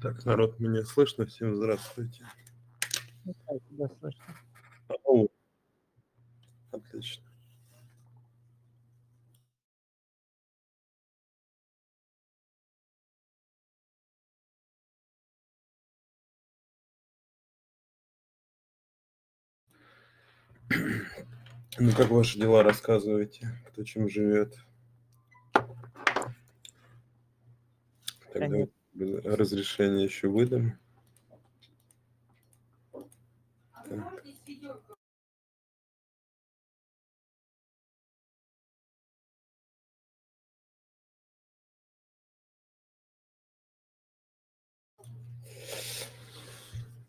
Так, 0.00 0.24
народ, 0.24 0.60
меня 0.60 0.84
слышно? 0.84 1.26
Всем 1.26 1.56
здравствуйте. 1.56 2.24
Ну, 3.24 3.34
да, 3.46 3.58
тебя 3.68 3.88
слышно. 4.00 4.24
О, 5.04 5.26
отлично. 6.72 7.24
Ну, 21.80 21.92
как 21.92 22.10
ваши 22.10 22.38
дела, 22.38 22.62
рассказывайте, 22.64 23.48
кто 23.68 23.84
чем 23.84 24.08
живет. 24.08 24.56
Тогда 28.32 28.46
Конечно. 28.48 28.77
Разрешение 28.98 30.04
еще 30.04 30.28
выдам. 30.28 30.78
Так. 33.88 34.24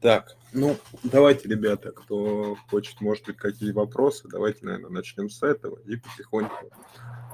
Так, 0.00 0.36
ну, 0.52 0.76
давайте, 1.02 1.48
ребята, 1.48 1.90
кто 1.90 2.56
хочет, 2.70 3.00
может 3.00 3.26
быть, 3.26 3.36
какие 3.36 3.72
вопросы, 3.72 4.28
давайте, 4.28 4.64
наверное, 4.64 4.90
начнем 4.90 5.28
с 5.28 5.42
этого 5.42 5.80
и 5.80 5.96
потихоньку. 5.96 6.70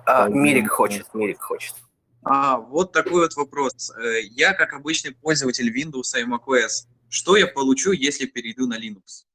А. 0.06 0.28
Мирик 0.28 0.70
хочет, 0.70 1.12
Мирик 1.14 1.40
хочет. 1.40 1.74
А, 2.22 2.58
вот 2.58 2.92
такой 2.92 3.22
вот 3.22 3.34
вопрос. 3.36 3.90
Э, 3.96 4.20
Я, 4.22 4.54
как 4.54 4.72
обычный 4.72 5.14
пользователь 5.14 5.68
Windows 5.68 6.18
и 6.18 6.24
macOS, 6.24 6.88
что 7.08 7.36
я 7.36 7.46
получу, 7.46 7.92
если 7.92 8.26
перейду 8.26 8.66
на 8.66 8.78
Linux? 8.78 9.26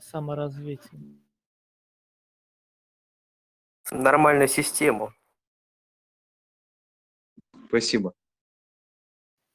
Саморазвитие. 0.00 1.00
Нормальную 3.90 4.48
систему. 4.48 5.12
Спасибо. 7.68 8.14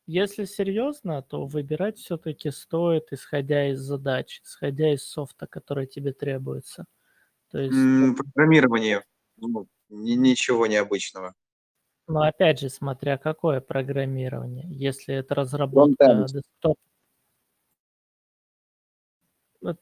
Если 0.08 0.46
серьезно, 0.46 1.22
то 1.22 1.46
выбирать 1.46 1.98
все-таки 1.98 2.52
стоит, 2.52 3.14
исходя 3.14 3.70
из 3.70 3.80
задач, 3.80 4.42
исходя 4.44 4.94
из 4.94 5.06
софта, 5.06 5.48
который 5.48 5.88
тебе 5.88 6.12
требуется. 6.12 6.86
То 7.52 7.60
есть, 7.60 8.18
Программирование. 8.18 9.04
Ну, 9.38 9.68
ни- 9.90 10.14
ничего 10.14 10.68
необычного. 10.68 11.34
но 12.08 12.22
опять 12.22 12.60
же, 12.60 12.70
смотря 12.70 13.18
какое 13.18 13.62
программирование. 13.62 14.66
Если 14.70 15.16
это 15.16 15.36
разработка 15.36 16.26
десктоп, 16.28 16.78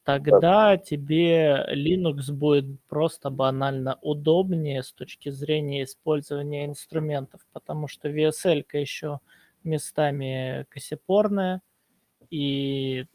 тогда 0.03 0.77
тебе 0.77 1.65
Linux 1.73 2.31
будет 2.31 2.81
просто 2.87 3.29
банально 3.29 3.97
удобнее 4.01 4.83
с 4.83 4.91
точки 4.91 5.29
зрения 5.29 5.83
использования 5.83 6.65
инструментов, 6.65 7.41
потому 7.53 7.87
что 7.87 8.09
VSL 8.09 8.65
еще 8.73 9.19
местами 9.63 10.65
косипорная, 10.69 11.61
и 12.29 13.05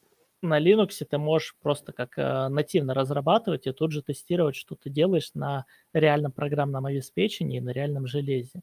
на 0.44 0.60
Linux 0.60 1.04
ты 1.04 1.18
можешь 1.18 1.56
просто 1.60 1.92
как 1.92 2.18
э, 2.18 2.48
нативно 2.48 2.94
разрабатывать 2.94 3.66
и 3.66 3.72
тут 3.72 3.92
же 3.92 4.02
тестировать, 4.02 4.56
что 4.56 4.76
ты 4.76 4.90
делаешь 4.90 5.30
на 5.34 5.66
реальном 5.92 6.32
программном 6.32 6.86
обеспечении 6.86 7.58
и 7.58 7.60
на 7.60 7.70
реальном 7.70 8.06
железе. 8.06 8.60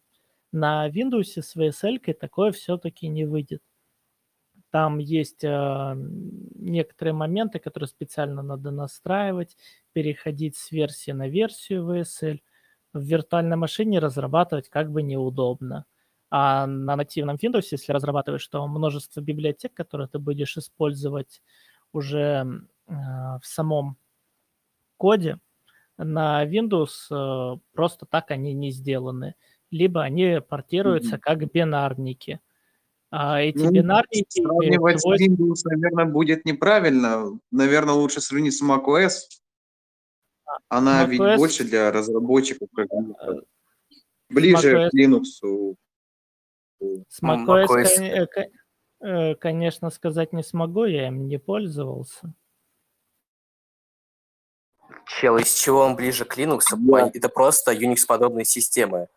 На 0.52 0.90
Windows 0.90 1.42
с 1.42 1.56
VSL 1.56 2.14
такое 2.14 2.52
все-таки 2.52 3.08
не 3.08 3.26
выйдет. 3.26 3.62
Там 4.72 5.00
есть 5.00 5.44
э, 5.44 5.94
некоторые 6.56 7.14
моменты, 7.14 7.60
которые 7.60 7.90
специально 7.90 8.42
надо 8.42 8.72
настраивать, 8.72 9.58
переходить 9.92 10.56
с 10.56 10.72
версии 10.72 11.12
на 11.12 11.28
версию 11.28 11.84
VSL. 11.84 12.40
В 12.94 13.02
виртуальной 13.02 13.58
машине 13.58 14.00
разрабатывать 14.00 14.70
как 14.70 14.92
бы 14.92 15.02
неудобно. 15.04 15.86
А 16.30 16.66
на 16.66 16.96
нативном 16.96 17.36
Windows, 17.36 17.68
если 17.72 17.92
разрабатываешь, 17.92 18.48
то 18.48 18.66
множество 18.66 19.20
библиотек, 19.20 19.74
которые 19.74 20.08
ты 20.08 20.20
будешь 20.20 20.58
использовать 20.58 21.42
уже 21.94 22.46
э, 22.88 22.92
в 22.94 23.42
самом 23.44 23.98
коде, 24.98 25.40
на 25.98 26.46
Windows 26.46 27.08
э, 27.12 27.60
просто 27.74 28.06
так 28.06 28.32
они 28.32 28.54
не 28.54 28.72
сделаны. 28.72 29.36
Либо 29.70 30.02
они 30.04 30.40
портируются 30.48 31.14
Мгм. 31.16 31.20
как 31.22 31.52
бинарники. 31.52 32.40
А 33.10 33.42
эти 33.42 33.58
Ну, 33.58 33.72
бинарники 33.72 34.42
Сравнивать 34.42 35.00
с 35.00 35.02
свойств- 35.04 35.28
Windows, 35.28 35.62
наверное, 35.66 36.06
будет 36.06 36.46
неправильно. 36.46 37.40
Наверное, 37.52 37.94
лучше 37.94 38.22
сравнить 38.22 38.54
с 38.58 38.64
macOS. 38.64 39.14
Она 40.70 41.06
ведь 41.06 41.20
macOS 41.22 41.38
больше 41.38 41.64
для 41.64 41.92
разработчиков. 41.92 42.70
программистов. 42.72 43.44
Ближе 44.30 44.76
macOS 44.78 44.90
к 44.90 44.94
Linux. 44.94 45.76
С 47.10 47.22
macOS, 47.22 47.68
macOS. 47.68 48.48
Э, 49.02 49.36
конечно, 49.36 49.90
сказать 49.90 50.34
не 50.34 50.44
смогу, 50.44 50.86
я 50.86 51.08
им 51.08 51.28
не 51.28 51.38
пользовался. 51.38 52.34
Чел, 55.06 55.38
из 55.38 55.54
чего 55.54 55.82
он 55.82 55.96
ближе 55.96 56.26
к 56.26 56.38
Linux? 56.38 56.62
Да. 56.72 57.12
Это 57.14 57.30
просто 57.30 57.74
Unix-подобные 57.74 58.46
системы. 58.46 59.08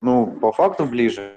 Ну, 0.00 0.38
по 0.40 0.52
факту 0.52 0.86
ближе. 0.86 1.36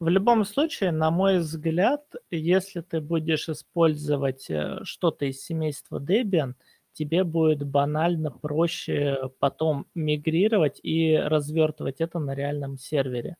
В 0.00 0.08
любом 0.08 0.44
случае, 0.44 0.92
на 0.92 1.10
мой 1.10 1.38
взгляд, 1.38 2.02
если 2.30 2.80
ты 2.80 3.00
будешь 3.00 3.48
использовать 3.48 4.48
э, 4.48 4.78
что-то 4.82 5.26
из 5.26 5.44
семейства 5.44 6.00
Debian, 6.00 6.54
тебе 6.92 7.24
будет 7.24 7.62
банально 7.66 8.30
проще 8.30 9.30
потом 9.38 9.86
мигрировать 9.94 10.80
и 10.82 11.16
развертывать 11.16 12.00
это 12.00 12.18
на 12.18 12.34
реальном 12.34 12.76
сервере, 12.76 13.36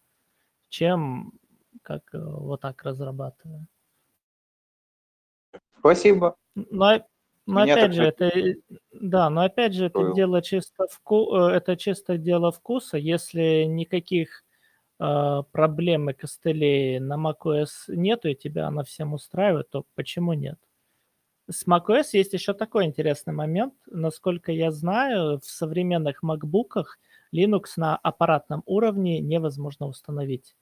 чем 0.68 1.32
как 1.82 2.02
э, 2.14 2.18
вот 2.18 2.60
так 2.60 2.82
разрабатывая. 2.82 3.66
Спасибо. 5.78 6.36
Но, 6.54 7.00
но 7.46 7.64
Меня 7.64 7.74
опять 7.74 7.94
же, 7.94 8.04
это 8.04 8.30
да, 8.92 9.30
но 9.30 9.42
опять 9.42 9.74
же, 9.74 9.86
это 9.86 10.12
дело 10.14 10.42
чисто 10.42 10.86
вку, 10.88 11.34
э, 11.36 11.56
это 11.56 11.76
чисто 11.76 12.18
дело 12.18 12.52
вкуса. 12.52 12.98
Если 12.98 13.64
никаких 13.64 14.44
э, 14.98 15.42
проблем 15.50 16.10
и 16.10 16.12
костылей 16.12 16.98
на 16.98 17.16
macOS 17.16 17.70
нету, 17.88 18.28
и 18.28 18.34
тебя 18.34 18.68
она 18.68 18.84
всем 18.84 19.14
устраивает, 19.14 19.70
то 19.70 19.84
почему 19.94 20.34
нет? 20.34 20.58
С 21.50 21.66
macOS 21.66 22.10
есть 22.12 22.32
еще 22.32 22.54
такой 22.54 22.84
интересный 22.84 23.32
момент. 23.32 23.74
Насколько 23.86 24.52
я 24.52 24.70
знаю, 24.70 25.40
в 25.40 25.44
современных 25.44 26.22
MacBook'ах 26.22 26.98
Linux 27.34 27.72
на 27.76 27.96
аппаратном 27.96 28.62
уровне 28.66 29.20
невозможно 29.20 29.86
установить. 29.86 30.54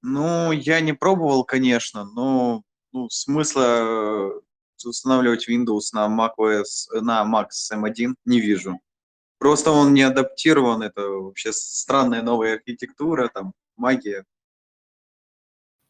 Ну, 0.00 0.52
я 0.52 0.80
не 0.80 0.92
пробовал, 0.92 1.42
конечно, 1.42 2.04
но 2.04 2.62
ну, 2.92 3.10
смысла 3.10 3.62
э, 3.62 4.30
устанавливать 4.84 5.48
Windows 5.48 5.90
на 5.92 6.06
macOS, 6.06 7.00
на 7.00 7.24
Mac 7.24 7.46
с 7.50 7.72
M1 7.72 8.14
не 8.24 8.40
вижу. 8.40 8.78
Просто 9.38 9.72
он 9.72 9.92
не 9.92 10.02
адаптирован, 10.02 10.82
это 10.82 11.02
вообще 11.02 11.52
странная 11.52 12.22
новая 12.22 12.54
архитектура, 12.54 13.28
там, 13.28 13.54
магия. 13.76 14.24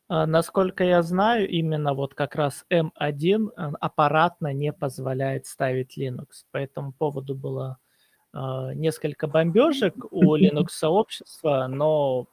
А, 0.09 0.27
Насколько 0.27 0.85
я 0.85 1.03
знаю, 1.03 1.49
именно 1.49 1.95
вот 1.95 2.15
как 2.15 2.35
раз 2.35 2.65
M1 2.71 3.51
э, 3.57 3.73
аппаратно 3.81 4.53
не 4.53 4.73
позволяет 4.73 5.47
ставить 5.47 5.97
Linux. 5.99 6.45
По 6.51 6.59
этому 6.59 6.93
поводу 6.93 7.35
было 7.35 7.79
э, 8.33 8.39
несколько 8.75 9.27
бомбежек 9.27 9.95
у 10.11 10.37
Linux 10.39 10.69
сообщества, 10.71 11.67
но 11.69 12.27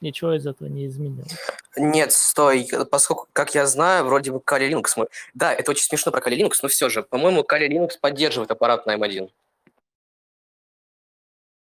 ничего 0.00 0.34
из 0.34 0.46
этого 0.46 0.68
не 0.68 0.86
изменилось. 0.86 1.36
Нет, 1.76 2.12
стой, 2.12 2.68
поскольку, 2.90 3.26
как 3.32 3.54
я 3.54 3.66
знаю, 3.66 4.04
вроде 4.04 4.30
бы 4.30 4.38
Kali 4.38 4.70
Linux... 4.70 4.92
мы- 4.96 5.08
Да, 5.34 5.52
это 5.52 5.72
очень 5.72 5.84
смешно 5.84 6.12
про 6.12 6.20
Kali 6.20 6.38
Linux, 6.38 6.52
но 6.62 6.68
все 6.68 6.88
же, 6.88 7.02
по-моему, 7.02 7.42
Kali 7.42 7.68
Linux 7.68 7.98
поддерживает 8.00 8.50
аппарат 8.50 8.86
на 8.86 8.96
M1. 8.96 9.30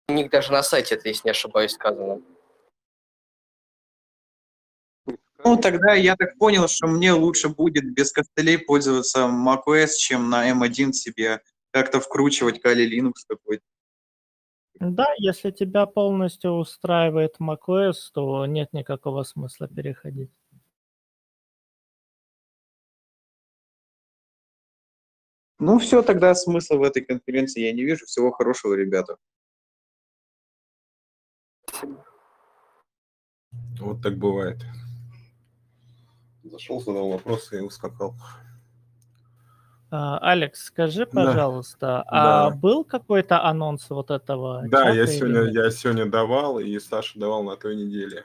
У 0.08 0.12
них 0.12 0.30
даже 0.30 0.50
на 0.52 0.62
сайте 0.62 0.96
это, 0.96 1.08
если 1.08 1.28
не 1.28 1.30
ошибаюсь, 1.30 1.72
сказано. 1.72 2.20
Ну, 5.44 5.56
тогда 5.56 5.94
я 5.94 6.16
так 6.16 6.36
понял, 6.38 6.68
что 6.68 6.86
мне 6.86 7.12
лучше 7.12 7.48
будет 7.48 7.92
без 7.94 8.12
костылей 8.12 8.58
пользоваться 8.58 9.20
macOS, 9.20 9.94
чем 9.98 10.28
на 10.28 10.50
M1 10.50 10.92
себе 10.92 11.40
как-то 11.70 12.00
вкручивать 12.00 12.64
Kali 12.64 12.86
Linux 12.86 13.12
какой-то. 13.26 13.64
Да, 14.80 15.06
если 15.18 15.50
тебя 15.50 15.86
полностью 15.86 16.52
устраивает 16.52 17.36
macOS, 17.40 18.10
то 18.12 18.46
нет 18.46 18.72
никакого 18.72 19.22
смысла 19.24 19.68
переходить. 19.68 20.30
Ну 25.58 25.78
все, 25.78 26.02
тогда 26.02 26.34
смысла 26.34 26.76
в 26.76 26.82
этой 26.82 27.04
конференции 27.04 27.60
я 27.60 27.72
не 27.72 27.84
вижу. 27.84 28.06
Всего 28.06 28.30
хорошего, 28.30 28.72
ребята. 28.74 29.18
Вот 33.78 34.02
так 34.02 34.16
бывает. 34.16 34.58
Зашел, 36.50 36.80
задал 36.80 37.10
вопросы 37.10 37.58
и 37.58 37.60
ускакал. 37.60 38.14
А, 39.92 40.18
Алекс, 40.18 40.64
скажи, 40.64 41.06
Да. 41.06 41.26
пожалуйста, 41.26 42.04
а 42.06 42.50
Да. 42.50 42.56
был 42.56 42.84
какой-то 42.84 43.44
анонс 43.44 43.88
вот 43.90 44.10
этого 44.10 44.62
Да, 44.68 44.88
я 44.90 45.06
сегодня, 45.06 45.42
я 45.50 45.70
сегодня 45.70 46.06
давал, 46.06 46.58
и 46.60 46.78
Саша 46.78 47.18
давал 47.18 47.42
на 47.42 47.56
той 47.56 47.76
неделе. 47.76 48.24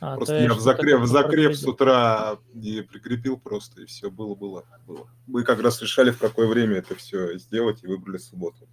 А, 0.00 0.14
Просто 0.14 0.36
то 0.36 0.42
я 0.42 0.54
в 0.54 0.60
закреп, 0.60 1.00
в 1.00 1.06
закреп 1.06 1.54
с 1.54 1.64
утра 1.64 2.38
и 2.54 2.82
прикрепил 2.82 3.36
просто, 3.38 3.82
и 3.82 3.86
все, 3.86 4.10
было, 4.10 4.34
было, 4.34 4.64
было. 4.86 5.08
Мы 5.26 5.42
как 5.42 5.60
раз 5.60 5.82
решали, 5.82 6.10
в 6.12 6.18
какое 6.18 6.46
время 6.46 6.76
это 6.76 6.94
все 6.94 7.36
сделать, 7.38 7.82
и 7.82 7.86
выбрали 7.86 8.18
субботу. 8.18 8.68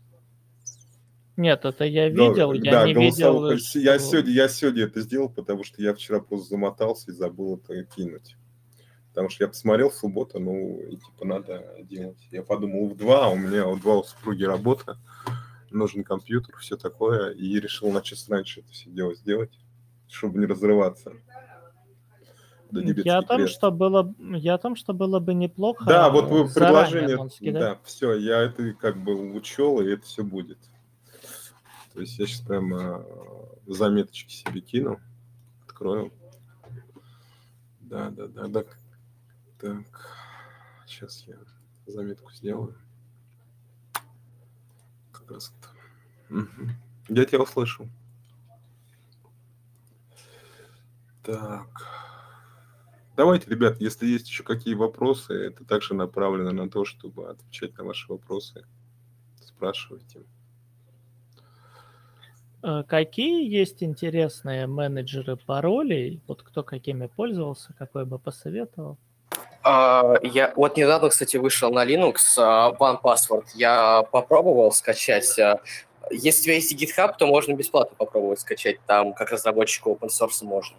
Нет, 1.37 1.65
это 1.65 1.83
я 1.83 2.09
Да, 2.09 2.29
видел, 2.29 2.53
я 2.53 2.71
да, 2.71 2.85
не 2.87 2.93
голосовал. 2.93 3.49
видел, 3.49 3.81
Я 3.81 3.99
что- 3.99 4.07
сегодня, 4.07 4.31
я 4.31 4.47
сегодня 4.47 4.83
это 4.83 5.01
сделал, 5.01 5.29
потому 5.29 5.63
что 5.63 5.81
я 5.81 5.93
вчера 5.93 6.19
просто 6.21 6.49
замотался 6.49 7.11
и 7.11 7.13
забыл 7.13 7.57
это 7.57 7.83
кинуть. 7.83 8.37
Потому 9.09 9.29
что 9.29 9.43
я 9.43 9.47
посмотрел 9.49 9.89
в 9.89 9.95
субботу, 9.95 10.39
ну, 10.39 10.79
и 10.81 10.97
типа 10.97 11.25
надо 11.25 11.75
делать. 11.83 12.17
Я 12.31 12.43
подумал, 12.43 12.89
в 12.89 12.97
два, 12.97 13.29
у 13.29 13.35
меня 13.35 13.67
у 13.67 13.77
два 13.77 13.97
у 13.97 14.03
супруги 14.03 14.43
работа, 14.43 14.97
нужен 15.71 16.03
компьютер, 16.03 16.55
все 16.57 16.77
такое, 16.77 17.31
и 17.31 17.59
решил 17.59 17.91
на 17.91 18.01
час 18.01 18.27
раньше 18.29 18.61
это 18.61 18.71
все 18.71 18.89
дело 18.89 19.13
сделать, 19.15 19.51
чтобы 20.09 20.39
не 20.39 20.45
разрываться. 20.45 21.13
до 22.71 22.81
Я 22.81 23.19
о 23.19 23.21
том, 23.21 23.37
крест. 23.37 23.53
что 23.55 23.71
было, 23.71 24.13
я 24.19 24.55
о 24.55 24.57
том, 24.57 24.75
что 24.75 24.93
было 24.93 25.19
бы 25.19 25.33
неплохо. 25.33 25.85
Да, 25.85 26.09
вот 26.09 26.25
вы 26.29 26.45
кидать. 27.45 27.61
да, 27.61 27.79
все, 27.83 28.13
я 28.15 28.41
это 28.41 28.73
как 28.73 28.97
бы 28.97 29.33
учел, 29.33 29.79
и 29.81 29.87
это 29.91 30.05
все 30.05 30.23
будет. 30.23 30.57
То 31.95 32.01
есть 32.01 32.19
я 32.19 32.27
сейчас 32.27 32.41
прямо 32.41 33.05
заметочки 33.65 34.33
себе 34.33 34.59
кину, 34.59 34.99
открою. 35.65 36.11
Да, 37.79 38.09
да, 38.09 38.27
да, 38.27 38.47
да. 38.47 38.65
Так, 39.57 39.85
сейчас 40.85 41.23
я 41.25 41.37
заметку 41.87 42.33
сделаю. 42.33 42.75
Как 45.13 45.31
раз 45.31 45.53
это. 45.57 45.69
Мгм. 46.27 46.71
Я 47.07 47.23
тебя 47.23 47.41
услышал. 47.41 47.87
Так. 51.23 51.69
Давайте, 53.15 53.49
ребят, 53.49 53.79
если 53.79 54.05
есть 54.05 54.27
еще 54.27 54.43
какие 54.43 54.73
вопросы, 54.73 55.33
это 55.33 55.63
также 55.63 55.93
направлено 55.93 56.51
на 56.51 56.69
то, 56.69 56.83
чтобы 56.83 57.29
отвечать 57.29 57.77
на 57.77 57.85
ваши 57.85 58.11
вопросы. 58.11 58.65
Спрашивайте. 59.41 60.25
Э, 62.67 62.83
Какие 62.87 63.47
есть 63.47 63.83
интересные 63.83 64.65
менеджеры 64.65 65.35
паролей? 65.37 66.19
Вот 66.27 66.41
кто 66.41 66.63
какими 66.63 67.05
пользовался, 67.05 67.73
какой 67.77 68.05
бы 68.05 68.17
посоветовал? 68.17 68.97
А, 69.63 70.15
Я 70.23 70.51
вот 70.55 70.75
недавно, 70.77 71.09
кстати, 71.09 71.37
вышел 71.37 71.71
на 71.71 71.85
Linux 71.85 72.15
а, 72.37 72.71
One 72.71 72.99
Password. 73.01 73.45
Я 73.53 74.01
попробовал 74.11 74.71
скачать. 74.71 75.37
а, 75.37 75.59
Если 76.09 76.39
у 76.41 76.43
тебя 76.45 76.53
есть 76.55 76.73
GitHub, 76.81 77.13
то 77.17 77.27
можно 77.27 77.53
бесплатно 77.53 77.95
попробовать 77.97 78.39
скачать. 78.39 78.77
Там 78.87 79.13
как 79.13 79.29
разработчику 79.31 79.91
open 79.93 80.09
source 80.09 80.43
можно. 80.43 80.77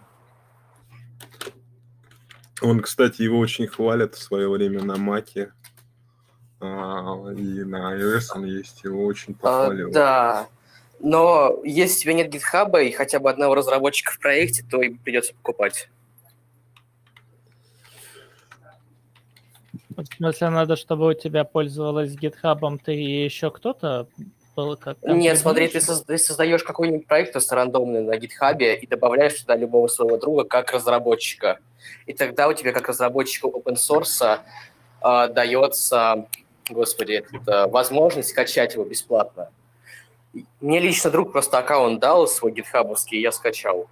Он, 2.63 2.81
кстати, 2.81 3.23
его 3.23 3.39
очень 3.39 3.67
хвалят 3.67 4.15
в 4.15 4.23
свое 4.23 4.49
время 4.49 4.83
на 4.83 4.97
Маке 4.97 5.53
а, 6.59 7.31
и 7.37 7.63
на 7.65 7.95
iOS 7.97 8.23
он 8.35 8.47
есть, 8.47 8.83
его 8.83 9.05
очень 9.05 9.35
А, 9.35 9.43
похваливают. 9.43 9.93
да. 9.95 10.47
Но 11.09 11.61
если 11.63 11.99
у 11.99 12.03
тебя 12.03 12.15
нет 12.15 12.35
GitHub 12.35 12.85
и 12.85 12.91
хотя 12.91 13.21
бы 13.21 13.31
одного 13.31 13.55
разработчика 13.55 14.11
в 14.11 14.19
проекте, 14.19 14.65
то 14.69 14.83
им 14.83 14.99
придется 14.99 15.35
покупать. 15.35 15.89
В 19.97 20.05
смысле, 20.17 20.51
надо, 20.51 20.75
чтобы 20.75 21.07
у 21.07 21.13
тебя 21.15 21.45
пользовалась 21.45 22.17
GitHub, 22.17 22.81
ты 22.85 22.97
и 22.97 23.25
еще 23.25 23.53
кто-то 23.53 24.09
был 24.57 24.77
как 24.77 24.99
Нет, 25.05 25.39
смотри, 25.39 25.69
ты, 25.69 25.79
contribution? 25.79 25.81
соз- 25.83 26.05
ты 26.05 26.19
создаешь 26.19 26.65
какой-нибудь 26.65 27.07
проект 27.07 27.31
просто 27.31 27.55
рандомный 27.55 28.03
на 28.03 28.17
GitHub 28.17 28.59
и 28.59 28.87
добавляешь 28.89 29.41
туда 29.41 29.55
любого 29.55 29.87
своего 29.87 30.17
друга 30.17 30.43
как 30.43 30.73
разработчика. 30.73 31.61
И 32.07 32.15
тогда 32.15 32.49
у 32.49 32.53
тебя 32.53 32.73
как 32.73 32.89
разработчику 32.89 33.51
open 33.51 33.77
source 33.77 34.41
а, 35.01 35.29
дается, 35.29 36.27
господи, 36.69 37.25
это, 37.33 37.69
возможность 37.69 38.31
скачать 38.31 38.75
его 38.75 38.85
бесплатно. 38.85 39.51
Мне 40.61 40.81
лично 40.81 41.11
друг 41.11 41.33
просто 41.33 41.59
аккаунт 41.59 42.01
дал 42.01 42.27
свой 42.29 42.53
гитхабовский, 42.53 43.19
и 43.19 43.23
я 43.23 43.33
скачал. 43.33 43.89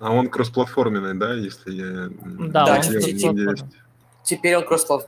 А 0.00 0.12
он 0.12 0.28
кроссплатформенный, 0.28 1.14
да, 1.14 1.34
если 1.34 1.72
я 1.72 2.08
Да, 2.50 2.66
Да, 2.66 2.76
есть. 2.76 3.64
Теперь 4.22 4.56
он 4.56 4.64
кросс-пла- 4.64 5.06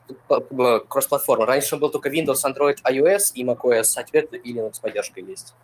кросс-платформа. 0.88 1.46
Раньше 1.46 1.74
он 1.74 1.80
был 1.80 1.90
только 1.90 2.10
Windows, 2.10 2.44
Android, 2.44 2.76
iOS 2.84 3.32
и 3.34 3.44
macOS, 3.44 3.92
а 3.96 4.02
теперь 4.04 4.28
и 4.44 4.52
Linux 4.54 4.80
поддержка 4.80 5.20
есть. 5.20 5.54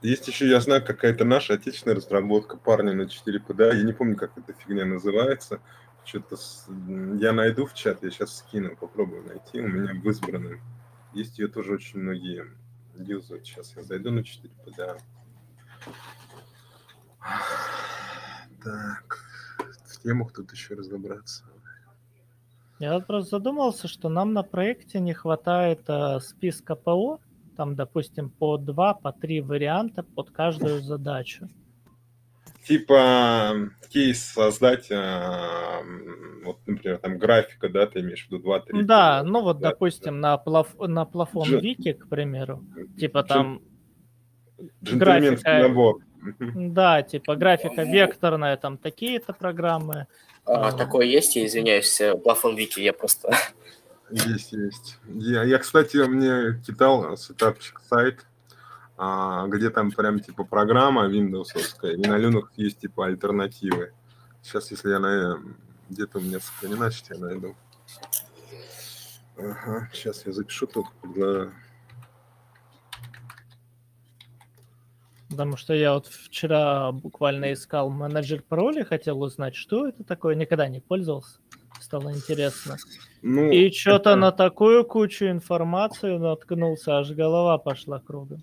Есть 0.00 0.26
еще, 0.28 0.48
я 0.48 0.60
знаю, 0.60 0.82
какая-то 0.84 1.24
наша 1.26 1.54
отечественная 1.54 1.96
разработка 1.96 2.56
парня 2.56 2.94
на 2.94 3.06
4 3.08 3.38
PDA. 3.46 3.76
Я 3.76 3.82
не 3.84 3.92
помню, 3.92 4.16
как 4.16 4.30
эта 4.38 4.54
фигня 4.58 4.86
называется. 4.86 5.60
Что-то 6.06 6.38
с- 6.38 6.66
я 7.20 7.32
найду 7.32 7.66
в 7.66 7.74
чат, 7.74 8.02
я 8.02 8.10
сейчас 8.10 8.38
скину, 8.38 8.74
попробую 8.74 9.22
найти. 9.26 9.60
У 9.60 9.68
меня 9.68 9.92
в 9.92 10.08
избранном. 10.08 10.58
Есть 11.12 11.38
ее 11.38 11.48
тоже 11.48 11.74
очень 11.74 11.98
многие 12.00 12.46
юзают. 13.04 13.46
Сейчас 13.46 13.74
я 13.76 13.82
зайду 13.82 14.10
на 14.10 14.22
4 14.22 14.52
PDA. 14.66 14.98
Так, 18.62 19.18
в 19.84 20.02
темах 20.02 20.32
тут 20.32 20.52
еще 20.52 20.74
разобраться. 20.74 21.44
Я 22.78 22.94
вот 22.94 23.06
просто 23.06 23.36
задумался, 23.36 23.88
что 23.88 24.08
нам 24.08 24.32
на 24.32 24.42
проекте 24.42 25.00
не 25.00 25.12
хватает 25.12 25.80
э, 25.88 26.18
списка 26.20 26.74
ПО, 26.74 27.20
там, 27.56 27.76
допустим, 27.76 28.30
по 28.30 28.56
два, 28.56 28.94
по 28.94 29.12
три 29.12 29.42
варианта 29.42 30.02
под 30.02 30.30
каждую 30.30 30.80
задачу. 30.80 31.50
Типа 32.66 33.70
кейс 33.88 34.22
создать, 34.22 34.88
а, 34.92 35.80
вот, 36.44 36.58
например, 36.66 36.98
там 36.98 37.18
графика, 37.18 37.68
да, 37.68 37.86
ты 37.86 38.00
имеешь 38.00 38.26
в 38.26 38.30
виду 38.30 38.48
2-3. 38.48 38.82
Да, 38.82 39.22
ну 39.24 39.42
вот, 39.42 39.58
Да, 39.60 39.70
допустим, 39.70 40.20
на, 40.20 40.36
плаф- 40.36 40.86
на 40.86 41.04
плафон 41.04 41.48
Джин- 41.48 41.60
Вики, 41.60 41.92
к 41.94 42.08
примеру, 42.08 42.62
типа 42.98 43.18
Джен- 43.18 43.26
там, 43.28 43.62
Джентльменский 44.84 45.42
графика. 45.42 45.68
набор. 45.68 45.96
Да, 46.38 47.02
типа 47.02 47.34
графика 47.36 47.82
векторная, 47.82 48.56
там 48.58 48.76
такие-то 48.76 49.32
программы. 49.32 50.06
А, 50.44 50.68
А. 50.68 50.72
Такое 50.72 51.06
есть, 51.06 51.34
я 51.36 51.46
извиняюсь, 51.46 51.98
э, 52.00 52.14
плафон 52.16 52.56
Вики, 52.56 52.80
я 52.80 52.92
просто... 52.92 53.32
Есть, 54.10 54.52
есть. 54.52 54.98
Я, 55.06 55.44
я, 55.44 55.58
кстати, 55.58 55.96
мне 55.96 56.60
кидал 56.66 57.16
сетапчик 57.16 57.80
сайт, 57.88 58.26
а, 59.02 59.46
где 59.48 59.70
там 59.70 59.90
прям 59.92 60.20
типа 60.20 60.44
программа 60.44 61.06
виндовсовская, 61.06 61.92
и 61.92 61.96
на 62.06 62.18
Linux 62.18 62.48
есть 62.56 62.80
типа 62.80 63.06
альтернативы. 63.06 63.92
Сейчас, 64.42 64.70
если 64.70 64.90
я 64.90 64.98
на 64.98 65.38
где-то 65.88 66.18
у 66.18 66.20
меня 66.20 66.38
сохранена, 66.38 66.90
сейчас 66.90 67.18
я 67.18 67.24
найду. 67.24 67.56
Ага, 69.38 69.88
сейчас 69.94 70.26
я 70.26 70.32
запишу 70.32 70.66
тут. 70.66 70.86
для- 71.02 71.50
Потому 75.30 75.56
что 75.56 75.74
я 75.74 75.94
вот 75.94 76.06
вчера 76.08 76.90
буквально 76.92 77.52
искал 77.52 77.88
менеджер 77.88 78.42
паролей, 78.42 78.84
хотел 78.84 79.22
узнать, 79.22 79.54
что 79.54 79.88
это 79.88 80.02
такое, 80.04 80.34
никогда 80.34 80.68
не 80.68 80.80
пользовался. 80.80 81.38
Стало 81.80 82.12
интересно. 82.12 82.76
Ну, 83.22 83.50
И 83.50 83.70
что-то 83.70 84.10
это- 84.10 84.16
на 84.20 84.32
такую 84.32 84.84
кучу 84.84 85.26
информации 85.26 86.18
наткнулся, 86.18 86.98
аж 86.98 87.10
голова 87.12 87.56
пошла 87.58 88.00
кругом. 88.00 88.42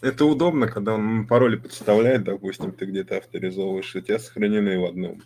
Это 0.00 0.24
удобно, 0.26 0.68
когда 0.68 0.94
он 0.94 1.26
пароли 1.26 1.56
подставляет, 1.56 2.22
допустим, 2.22 2.72
ты 2.72 2.86
где-то 2.86 3.18
авторизовываешь, 3.18 3.96
у 3.96 4.00
тебя 4.00 4.20
сохранены 4.20 4.78
в 4.78 4.84
одном 4.84 5.22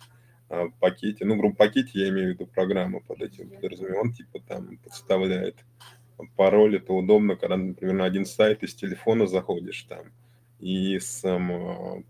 а, 0.49 0.69
пакете. 0.79 1.25
Ну, 1.25 1.35
в 1.35 1.53
пакете 1.53 1.91
я 1.93 2.09
имею 2.09 2.29
в 2.29 2.33
виду 2.33 2.47
программу 2.47 2.99
под 3.01 3.21
этим 3.21 3.49
подразумеваю. 3.49 4.01
Он 4.01 4.13
типа 4.13 4.39
там 4.39 4.77
подставляет 4.77 5.57
пароль. 6.35 6.77
Это 6.77 6.93
удобно, 6.93 7.35
когда, 7.35 7.57
например, 7.57 7.95
на 7.95 8.05
один 8.05 8.25
сайт 8.25 8.63
из 8.63 8.73
телефона 8.73 9.27
заходишь 9.27 9.83
там 9.83 10.11
и 10.59 10.97
с 10.97 11.21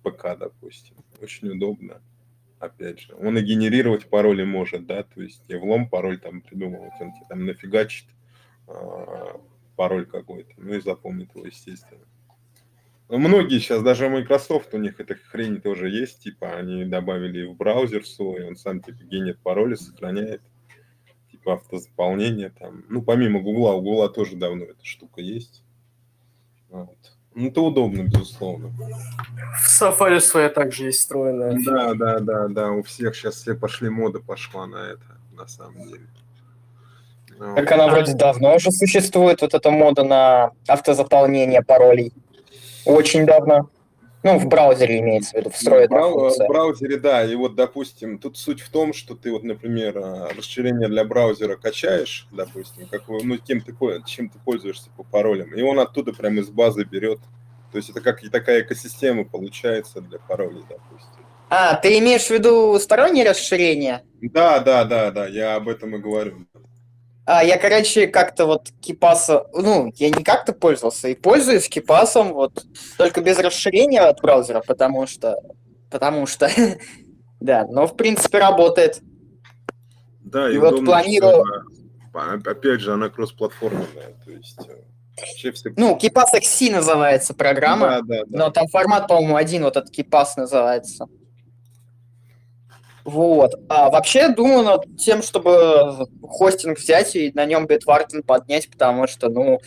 ПК, 0.03 0.37
допустим. 0.39 0.95
Очень 1.21 1.49
удобно. 1.49 2.01
Опять 2.59 3.01
же, 3.01 3.15
он 3.15 3.37
и 3.37 3.41
генерировать 3.41 4.07
пароли 4.07 4.45
может, 4.45 4.85
да, 4.85 5.03
то 5.03 5.21
есть 5.21 5.43
и 5.49 5.55
влом 5.55 5.89
пароль 5.89 6.17
там 6.17 6.39
придумывать, 6.39 6.93
он 7.01 7.11
тебе 7.11 7.25
там 7.27 7.45
нафигачит 7.45 8.05
а, 8.67 9.41
пароль 9.75 10.05
какой-то, 10.05 10.53
ну 10.55 10.73
и 10.73 10.79
запомнит 10.79 11.35
его, 11.35 11.45
естественно. 11.45 12.05
Многие 13.09 13.59
сейчас, 13.59 13.83
даже 13.83 14.09
Microsoft, 14.09 14.73
у 14.73 14.77
них 14.77 14.99
эта 14.99 15.15
хрень 15.15 15.61
тоже 15.61 15.89
есть, 15.89 16.23
типа 16.23 16.55
они 16.55 16.85
добавили 16.85 17.45
в 17.45 17.55
браузер 17.55 18.05
свой, 18.05 18.47
он 18.47 18.55
сам 18.55 18.81
типа 18.81 19.03
генит 19.03 19.39
пароли, 19.39 19.75
сохраняет. 19.75 20.41
Типа 21.31 21.53
автозаполнение 21.53 22.49
там. 22.49 22.85
Ну, 22.89 23.01
помимо 23.01 23.41
Гугла, 23.41 23.73
у 23.73 23.81
Гугла 23.81 24.09
тоже 24.09 24.35
давно 24.35 24.65
эта 24.65 24.83
штука 24.83 25.21
есть. 25.21 25.63
Вот. 26.69 26.97
Ну, 27.35 27.49
это 27.49 27.61
удобно, 27.61 28.03
безусловно. 28.03 28.71
В 29.59 29.81
Safari 29.81 30.19
своя 30.19 30.49
также 30.49 30.85
есть 30.85 30.99
встроенная. 30.99 31.59
Да, 31.65 31.93
да, 31.95 32.19
да, 32.19 32.47
да. 32.47 32.71
У 32.71 32.83
всех 32.83 33.15
сейчас 33.15 33.35
все 33.35 33.55
пошли, 33.55 33.89
мода 33.89 34.19
пошла 34.19 34.67
на 34.67 34.91
это, 34.91 35.17
на 35.33 35.47
самом 35.47 35.87
деле. 35.87 36.07
Вот. 37.37 37.55
Так 37.55 37.71
она 37.71 37.87
вроде 37.87 38.13
давно 38.13 38.55
уже 38.55 38.71
существует, 38.71 39.41
вот 39.41 39.53
эта 39.53 39.71
мода 39.71 40.03
на 40.03 40.51
автозаполнение 40.67 41.61
паролей. 41.63 42.13
Очень 42.85 43.25
давно. 43.25 43.69
Ну, 44.23 44.37
в 44.39 44.47
браузере 44.47 44.99
имеется 44.99 45.31
в 45.31 45.39
виду, 45.39 45.49
встроенная 45.49 45.99
Брау- 45.99 46.13
функция. 46.13 46.45
В 46.45 46.49
браузере, 46.49 46.97
да. 46.97 47.25
И 47.25 47.35
вот, 47.35 47.55
допустим, 47.55 48.17
тут 48.19 48.37
суть 48.37 48.61
в 48.61 48.69
том, 48.69 48.93
что 48.93 49.15
ты 49.15 49.31
вот, 49.31 49.43
например, 49.43 49.97
а, 49.97 50.29
расширение 50.35 50.87
для 50.87 51.03
браузера 51.03 51.57
качаешь, 51.57 52.25
допустим, 52.31 52.87
как, 52.89 53.03
ну, 53.09 53.37
кем 53.37 53.59
ты, 53.59 53.75
чем 54.05 54.29
ты 54.29 54.39
пользуешься 54.39 54.89
по 54.95 55.03
паролям, 55.03 55.53
и 55.53 55.61
он 55.61 55.77
оттуда 55.79 56.13
прямо 56.13 56.39
из 56.39 56.49
базы 56.49 56.85
берет. 56.85 57.19
То 57.73 57.77
есть 57.77 57.89
это 57.89 57.99
как 57.99 58.23
и 58.23 58.29
такая 58.29 58.61
экосистема 58.61 59.25
получается 59.25 59.99
для 59.99 60.19
паролей, 60.19 60.63
допустим. 60.69 61.25
А, 61.49 61.75
ты 61.75 61.99
имеешь 61.99 62.27
в 62.27 62.29
виду 62.29 62.79
стороннее 62.79 63.29
расширение? 63.29 64.03
Да, 64.21 64.59
да, 64.59 64.85
да, 64.85 65.11
да, 65.11 65.27
я 65.27 65.55
об 65.55 65.67
этом 65.67 65.95
и 65.95 65.99
говорю. 65.99 66.45
А, 67.25 67.43
я, 67.43 67.57
короче, 67.57 68.07
как-то 68.07 68.45
вот 68.45 68.69
Кипаса... 68.81 69.45
Ну, 69.53 69.91
я 69.95 70.09
не 70.09 70.23
как-то 70.23 70.51
пользовался, 70.51 71.07
и 71.07 71.15
пользуюсь 71.15 71.69
Кипасом 71.69 72.33
вот 72.33 72.65
только 72.97 73.21
без 73.21 73.39
расширения 73.39 74.01
от 74.01 74.21
браузера, 74.21 74.61
потому 74.65 75.07
что... 75.07 75.37
Потому 75.89 76.25
что... 76.27 76.49
Да, 77.39 77.65
но 77.69 77.87
в 77.87 77.97
принципе 77.97 78.39
работает. 78.39 79.01
Да, 80.21 80.49
И 80.49 80.55
и, 80.55 80.57
вот 80.57 80.79
планирую- 80.79 81.43
что 81.43 82.19
она- 82.19 82.41
опять 82.45 82.79
же, 82.79 82.93
она 82.93 83.09
кроссплатформенная, 83.09 84.15
то 84.23 84.31
есть 84.31 84.57
э, 84.65 85.51
все... 85.51 85.53
Ну, 85.75 85.97
Кипас 85.97 86.33
XC 86.33 86.71
называется 86.71 87.33
программа, 87.33 87.87
да, 87.87 88.01
да, 88.01 88.23
да. 88.25 88.45
но 88.45 88.49
там 88.49 88.67
формат, 88.69 89.09
по-моему, 89.09 89.35
один, 89.35 89.63
вот 89.63 89.75
этот 89.75 89.91
Кипас 89.91 90.37
называется. 90.37 91.07
Вот. 93.05 93.53
А 93.69 93.89
вообще 93.89 94.29
думаю 94.29 94.63
над 94.63 94.97
тем, 94.97 95.21
чтобы 95.21 96.07
хостинг 96.21 96.79
взять 96.79 97.15
и 97.15 97.31
на 97.33 97.45
нем 97.45 97.65
Bitwarden 97.65 98.23
поднять, 98.23 98.69
потому 98.69 99.07
что, 99.07 99.29
ну, 99.29 99.59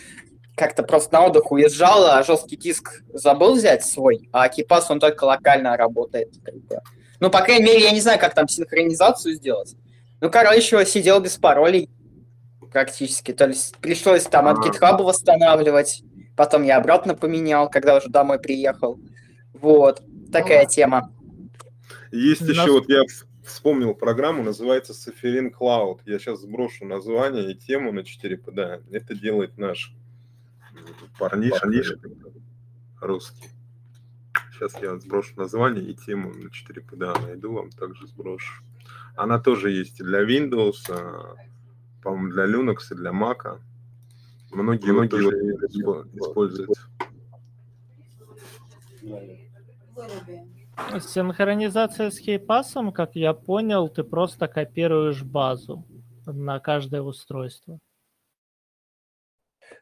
как-то 0.56 0.82
просто 0.82 1.12
на 1.12 1.26
отдых 1.26 1.52
уезжал, 1.52 2.06
а 2.06 2.22
жесткий 2.22 2.56
диск 2.56 3.02
забыл 3.12 3.56
взять 3.56 3.84
свой, 3.84 4.28
а 4.32 4.48
Кипас, 4.48 4.90
он 4.90 5.00
только 5.00 5.24
локально 5.24 5.76
работает. 5.76 6.32
как 6.42 6.54
бы. 6.54 6.80
Ну, 7.20 7.30
по 7.30 7.42
крайней 7.42 7.64
мере, 7.64 7.82
я 7.82 7.90
не 7.90 8.00
знаю, 8.00 8.18
как 8.18 8.34
там 8.34 8.48
синхронизацию 8.48 9.34
сделать. 9.34 9.74
Ну, 10.20 10.30
короче, 10.30 10.84
сидел 10.86 11.20
без 11.20 11.36
паролей 11.36 11.90
практически. 12.72 13.32
То 13.32 13.48
есть 13.48 13.76
пришлось 13.78 14.24
там 14.24 14.48
от. 14.48 14.58
GitHub 14.58 15.02
восстанавливать. 15.02 16.02
Потом 16.36 16.62
я 16.62 16.76
обратно 16.76 17.14
поменял, 17.14 17.70
когда 17.70 17.96
уже 17.96 18.08
домой 18.08 18.38
приехал. 18.38 18.98
Вот. 19.54 20.02
Такая 20.32 20.66
тема. 20.66 21.10
Есть 22.12 22.42
еще, 22.42 22.70
вот 22.70 22.88
я 22.88 23.02
вспомнил 23.46 23.94
программу, 23.94 24.42
называется 24.42 24.92
Saferin 24.92 25.50
Cloud. 25.52 26.00
Я 26.04 26.18
сейчас 26.18 26.40
сброшу 26.40 26.84
название 26.84 27.52
и 27.52 27.54
тему 27.54 27.92
на 27.92 28.04
4 28.04 28.40
Да, 28.52 28.80
это 28.90 29.14
делает 29.14 29.56
наш 29.56 29.94
м, 30.72 30.78
парнишка, 31.18 31.68
русский. 33.00 33.48
Сейчас 34.52 34.80
я 34.82 34.98
сброшу 34.98 35.34
название 35.36 35.84
и 35.84 35.94
тему 35.94 36.32
на 36.34 36.50
4 36.50 36.84
да 36.92 37.14
найду, 37.20 37.52
вам 37.52 37.70
также 37.70 38.06
сброшу. 38.06 38.62
Она 39.14 39.38
тоже 39.38 39.70
есть 39.70 40.00
и 40.00 40.02
для 40.02 40.22
Windows, 40.24 40.76
а, 40.90 41.36
по-моему, 42.02 42.28
для 42.32 42.44
Linux 42.46 42.78
и 42.90 42.94
для 42.94 43.10
Mac. 43.12 43.60
Многие, 44.50 44.92
многие 44.92 45.22
вот 45.24 45.62
испо- 45.64 46.08
используют. 46.14 46.70
Синхронизация 51.00 52.10
с 52.10 52.18
кейпасом, 52.18 52.92
как 52.92 53.14
я 53.14 53.32
понял, 53.32 53.88
ты 53.88 54.04
просто 54.04 54.46
копируешь 54.46 55.22
базу 55.22 55.86
на 56.26 56.60
каждое 56.60 57.02
устройство. 57.02 57.78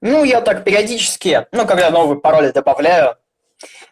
Ну, 0.00 0.24
я 0.24 0.40
так 0.40 0.64
периодически, 0.64 1.46
ну, 1.52 1.66
когда 1.66 1.90
новые 1.90 2.20
пароли 2.20 2.52
добавляю, 2.52 3.16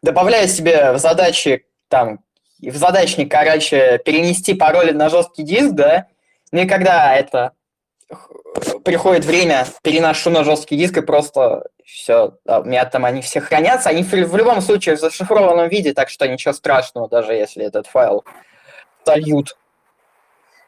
добавляю 0.02 0.49
себе 0.49 0.92
в 0.92 0.99
задачи, 0.99 1.66
там, 1.88 2.21
в 2.61 2.76
задачник, 2.76 3.30
короче, 3.30 3.99
перенести 4.04 4.54
пароли 4.54 4.92
на 4.92 5.09
жесткий 5.09 5.42
диск, 5.42 5.73
да, 5.73 6.06
ну 6.52 6.61
и 6.61 6.66
когда 6.66 7.14
это 7.16 7.52
приходит 8.84 9.24
время, 9.24 9.66
переношу 9.82 10.30
на 10.30 10.44
жесткий 10.44 10.76
диск 10.76 10.98
и 10.98 11.02
просто 11.02 11.68
все, 11.84 12.38
у 12.44 12.64
меня 12.64 12.84
там 12.84 13.04
они 13.04 13.22
все 13.22 13.40
хранятся, 13.40 13.90
они 13.90 14.02
в, 14.02 14.36
любом 14.36 14.60
случае 14.60 14.96
в 14.96 15.00
зашифрованном 15.00 15.68
виде, 15.68 15.92
так 15.92 16.08
что 16.08 16.28
ничего 16.28 16.52
страшного, 16.52 17.08
даже 17.08 17.34
если 17.34 17.64
этот 17.64 17.86
файл 17.86 18.24
сольют. 19.04 19.56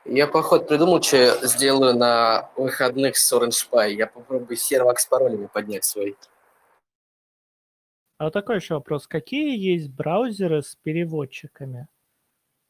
Я, 0.04 0.26
походу, 0.26 0.66
придумал, 0.66 1.02
что 1.02 1.16
я 1.16 1.46
сделаю 1.46 1.96
на 1.96 2.50
выходных 2.56 3.16
с 3.16 3.32
Orange 3.32 3.66
Pi. 3.70 3.92
Я 3.92 4.06
попробую 4.06 4.56
сервак 4.56 5.00
с 5.00 5.06
паролями 5.06 5.46
поднять 5.46 5.84
свой. 5.84 6.14
А 8.18 8.24
вот 8.24 8.32
такой 8.34 8.56
еще 8.56 8.74
вопрос. 8.74 9.06
Какие 9.06 9.58
есть 9.58 9.88
браузеры 9.88 10.62
с 10.62 10.76
переводчиками? 10.76 11.88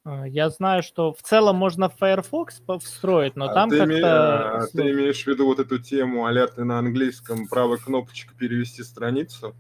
А, 0.04 0.26
Я 0.26 0.50
знаю, 0.50 0.82
что 0.82 1.12
в 1.14 1.23
целом 1.23 1.56
можно 1.56 1.88
Firefox 1.88 2.61
встроить, 2.82 3.37
но 3.37 3.46
А 3.46 3.54
там 3.54 3.70
ты, 3.70 3.76
име- 3.76 4.00
как-то... 4.00 4.58
а 4.58 4.66
ты 4.66 4.90
имеешь 4.90 5.23
в 5.25 5.26
виду 5.26 5.46
вот 5.46 5.58
эту 5.61 5.78
тему, 5.78 6.26
а 6.26 6.46
ты 6.46 6.64
на 6.64 6.78
английском 6.78 7.49
правой 7.49 7.78
кнопочкой 7.78 8.37
перевести 8.37 8.82
страницу? 8.82 9.54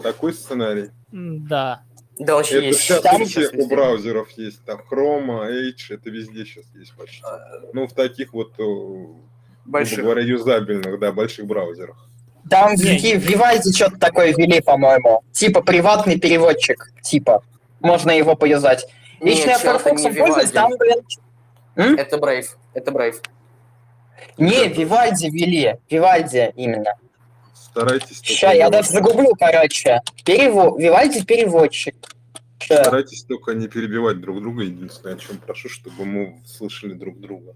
Такой 0.00 0.32
сценарий? 0.32 0.90
Да. 1.10 1.82
Да, 2.18 2.38
еще 2.38 2.58
Это 2.58 2.66
есть. 2.66 2.80
сейчас 2.80 3.00
Там 3.02 3.22
у 3.22 3.24
всех 3.24 3.52
у 3.54 3.66
браузеров 3.66 4.30
есть. 4.32 4.64
Там 4.64 4.80
Chrome, 4.90 5.48
Edge, 5.50 5.94
это 5.94 6.10
везде 6.10 6.44
сейчас 6.44 6.66
есть 6.74 6.94
почти. 6.94 7.22
Ну, 7.72 7.86
в 7.88 7.92
таких 7.94 8.32
вот, 8.32 8.52
э, 8.58 9.06
Больших. 9.64 10.00
говоря, 10.04 10.22
юзабельных, 10.22 10.98
да, 11.00 11.12
больших 11.12 11.46
браузерах. 11.46 11.96
Там 12.48 12.76
в 12.76 12.84
Не. 12.84 13.16
В 13.16 13.26
Vivaldi 13.28 13.72
что-то 13.74 13.98
такое 13.98 14.34
ввели, 14.34 14.60
по-моему. 14.60 15.22
Типа 15.32 15.62
приватный 15.62 16.18
переводчик, 16.20 16.92
типа. 17.02 17.42
Можно 17.80 18.10
его 18.10 18.36
поюзать. 18.36 18.86
Лично 19.20 19.50
я 19.50 19.58
Firefox 19.58 20.02
пользуюсь, 20.02 20.50
там, 20.50 20.72
блин... 20.78 21.96
Это 21.98 22.16
Brave. 22.16 22.46
Это 22.74 22.90
Brave. 22.90 23.16
Не, 24.38 24.68
Вивальди 24.68 25.26
ввели. 25.26 25.76
Вивальди 25.88 26.52
именно. 26.56 26.94
Старайтесь 27.54 28.20
только, 28.20 28.32
Ща, 28.32 28.52
я 28.52 28.68
даже 28.70 28.90
загублю, 28.90 29.34
короче. 29.38 30.00
Перево... 30.24 30.78
Вивальди 30.78 31.24
переводчик. 31.24 31.94
Ща. 32.58 32.84
старайтесь 32.84 33.22
только 33.22 33.52
не 33.52 33.68
перебивать 33.68 34.20
друг 34.20 34.40
друга. 34.40 34.64
Единственное, 34.64 35.14
о 35.14 35.18
чем 35.18 35.38
прошу, 35.38 35.68
чтобы 35.68 36.04
мы 36.04 36.42
слышали 36.44 36.94
друг 36.94 37.20
друга. 37.20 37.54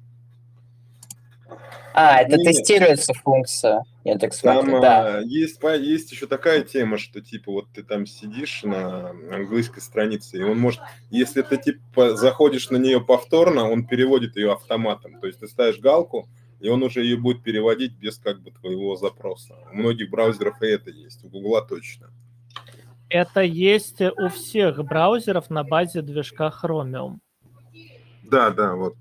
А, 1.94 2.20
это 2.20 2.36
Не. 2.36 2.44
тестируется 2.44 3.12
функция. 3.14 3.84
Я 4.04 4.18
так 4.18 4.36
Там 4.36 4.82
да. 4.82 5.16
а, 5.16 5.20
есть, 5.22 5.62
есть 5.62 6.12
еще 6.12 6.26
такая 6.26 6.60
тема, 6.60 6.98
что 6.98 7.22
типа 7.22 7.50
вот 7.50 7.68
ты 7.72 7.82
там 7.82 8.04
сидишь 8.04 8.62
на 8.62 9.10
английской 9.32 9.80
странице, 9.80 10.36
и 10.36 10.42
он 10.42 10.58
может, 10.58 10.82
если 11.10 11.40
ты 11.40 11.56
типа 11.56 12.14
заходишь 12.14 12.68
на 12.68 12.76
нее 12.76 13.00
повторно, 13.00 13.70
он 13.70 13.86
переводит 13.86 14.36
ее 14.36 14.52
автоматом. 14.52 15.18
То 15.20 15.26
есть 15.26 15.40
ты 15.40 15.48
ставишь 15.48 15.78
галку, 15.78 16.28
и 16.60 16.68
он 16.68 16.82
уже 16.82 17.02
ее 17.02 17.16
будет 17.16 17.42
переводить 17.42 17.96
без 17.96 18.18
как 18.18 18.42
бы 18.42 18.50
твоего 18.50 18.94
запроса. 18.96 19.54
У 19.72 19.76
многих 19.76 20.10
браузеров 20.10 20.60
и 20.60 20.66
это 20.66 20.90
есть, 20.90 21.24
у 21.24 21.30
Гугла 21.30 21.62
точно. 21.62 22.10
Это 23.08 23.40
есть 23.40 24.02
у 24.02 24.28
всех 24.28 24.84
браузеров 24.84 25.48
на 25.48 25.64
базе 25.64 26.02
движка 26.02 26.52
Chromium. 26.62 27.20
Да, 28.22 28.50
да, 28.50 28.74
вот. 28.74 28.96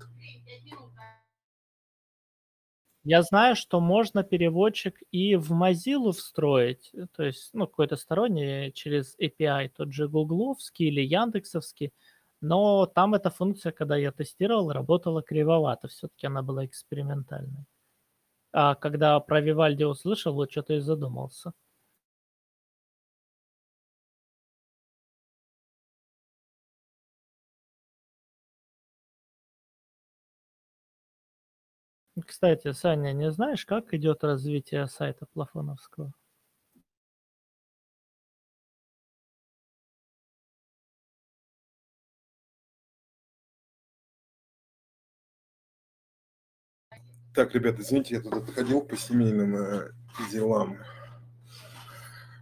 Я 3.06 3.22
знаю, 3.22 3.54
что 3.54 3.80
можно 3.80 4.22
переводчик 4.24 4.98
и 5.10 5.36
в 5.36 5.52
Mozilla 5.52 6.12
встроить, 6.12 6.90
то 7.14 7.22
есть, 7.22 7.50
ну, 7.52 7.66
какой-то 7.66 7.96
сторонний 7.96 8.72
через 8.72 9.14
API, 9.18 9.68
тот 9.76 9.92
же 9.92 10.08
гугловский 10.08 10.86
или 10.88 11.02
яндексовский, 11.02 11.92
но 12.40 12.86
там 12.86 13.14
эта 13.14 13.28
функция, 13.30 13.72
когда 13.72 13.96
я 13.96 14.10
тестировал, 14.10 14.72
работала 14.72 15.22
кривовато, 15.22 15.88
все-таки 15.88 16.26
она 16.26 16.42
была 16.42 16.64
экспериментальной. 16.64 17.66
А 18.52 18.74
когда 18.76 19.20
про 19.20 19.40
Вивальди 19.40 19.84
услышал, 19.84 20.34
вот 20.34 20.50
что-то 20.52 20.74
и 20.74 20.80
задумался. 20.80 21.52
Кстати, 32.22 32.70
Саня, 32.72 33.12
не 33.12 33.32
знаешь, 33.32 33.66
как 33.66 33.92
идет 33.92 34.22
развитие 34.22 34.86
сайта 34.86 35.26
Плафоновского? 35.32 36.12
Так, 47.34 47.52
ребята, 47.52 47.82
извините, 47.82 48.14
я 48.14 48.20
тут 48.20 48.34
отходил 48.34 48.80
по 48.80 48.96
семейным 48.96 49.56
э, 49.56 49.90
делам. 50.30 50.78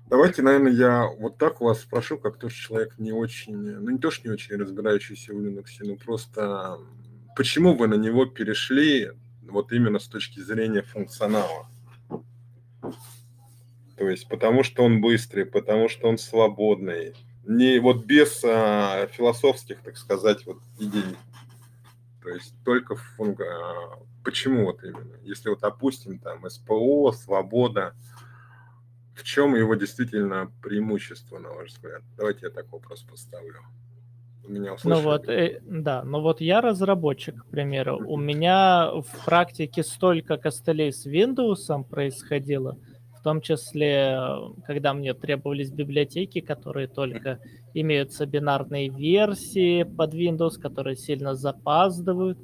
Давайте, 0.06 0.42
наверное, 0.42 0.72
я 0.72 1.06
вот 1.06 1.38
так 1.38 1.62
у 1.62 1.64
вас 1.64 1.80
спрошу, 1.80 2.18
как 2.18 2.38
тоже 2.38 2.54
человек 2.56 2.98
не 2.98 3.12
очень, 3.12 3.56
ну 3.56 3.88
не 3.88 3.98
то, 3.98 4.10
что 4.10 4.28
не 4.28 4.34
очень 4.34 4.56
разбирающийся 4.56 5.32
в 5.32 5.40
Linux, 5.40 5.68
но 5.80 5.96
просто 5.96 6.78
почему 7.34 7.74
вы 7.74 7.88
на 7.88 7.94
него 7.94 8.26
перешли 8.26 9.12
вот 9.42 9.72
именно 9.72 9.98
с 9.98 10.08
точки 10.08 10.40
зрения 10.40 10.82
функционала? 10.82 11.66
То 13.96 14.08
есть 14.08 14.28
потому 14.28 14.62
что 14.62 14.82
он 14.82 15.00
быстрый, 15.00 15.44
потому 15.44 15.88
что 15.88 16.08
он 16.08 16.18
свободный, 16.18 17.14
не 17.44 17.78
вот 17.78 18.04
без 18.04 18.42
а, 18.44 19.06
философских, 19.08 19.80
так 19.82 19.96
сказать, 19.96 20.46
вот 20.46 20.58
идей. 20.78 21.16
То 22.22 22.30
есть 22.30 22.54
только 22.64 22.96
функ... 22.96 23.40
А, 23.40 23.98
почему 24.24 24.66
вот 24.66 24.82
именно? 24.84 25.16
Если 25.22 25.48
вот 25.48 25.62
опустим 25.64 26.18
там 26.18 26.48
СПО, 26.48 27.12
свобода, 27.12 27.94
в 29.14 29.24
чем 29.24 29.54
его 29.54 29.74
действительно 29.74 30.50
преимущество, 30.62 31.38
на 31.38 31.50
ваш 31.50 31.70
взгляд? 31.70 32.02
Давайте 32.16 32.46
я 32.46 32.50
так 32.50 32.70
вопрос 32.72 33.02
поставлю. 33.02 33.60
Меня 34.46 34.74
ну 34.84 35.00
вот, 35.00 35.28
э, 35.28 35.60
да, 35.64 36.02
ну 36.02 36.20
вот 36.20 36.40
я 36.40 36.60
разработчик, 36.60 37.44
к 37.44 37.46
примеру. 37.46 38.02
У 38.04 38.16
меня 38.16 38.90
в 38.90 39.24
практике 39.24 39.84
столько 39.84 40.36
костылей 40.36 40.92
с 40.92 41.06
Windows 41.06 41.84
происходило, 41.88 42.76
в 43.18 43.22
том 43.22 43.40
числе, 43.40 44.18
когда 44.66 44.94
мне 44.94 45.14
требовались 45.14 45.70
библиотеки, 45.70 46.40
которые 46.40 46.88
только 46.88 47.38
имеются 47.72 48.26
бинарные 48.26 48.88
версии 48.88 49.84
под 49.84 50.14
Windows, 50.14 50.60
которые 50.60 50.96
сильно 50.96 51.34
запаздывают. 51.34 52.38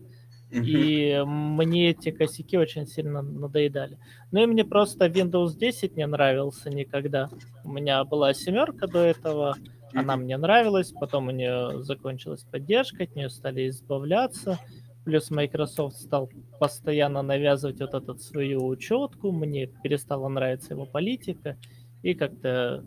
И 0.51 1.23
мне 1.27 1.91
эти 1.91 2.11
косяки 2.11 2.57
очень 2.57 2.87
сильно 2.87 3.21
надоедали. 3.21 3.99
Ну 4.31 4.43
и 4.43 4.47
мне 4.47 4.65
просто 4.65 5.07
Windows 5.07 5.57
10 5.59 5.97
не 5.97 6.07
нравился 6.07 6.71
никогда. 6.71 7.29
У 7.65 7.71
меня 7.71 8.03
была 8.05 8.33
семерка 8.33 8.87
до 8.87 9.01
этого, 9.01 9.57
она 9.99 10.17
мне 10.17 10.37
нравилась, 10.37 10.93
потом 10.93 11.29
у 11.29 11.31
нее 11.31 11.83
закончилась 11.83 12.45
поддержка, 12.45 13.05
от 13.05 13.15
нее 13.17 13.31
стали 13.31 13.69
избавляться. 13.69 14.59
Плюс 15.05 15.31
Microsoft 15.31 15.97
стал 15.97 16.31
постоянно 16.59 17.23
навязывать 17.23 17.81
вот 17.81 17.95
эту 17.95 18.19
свою 18.19 18.67
учетку, 18.67 19.33
мне 19.33 19.67
перестала 19.67 20.29
нравиться 20.29 20.75
его 20.75 20.85
политика, 20.85 21.57
и 22.03 22.15
как-то 22.15 22.85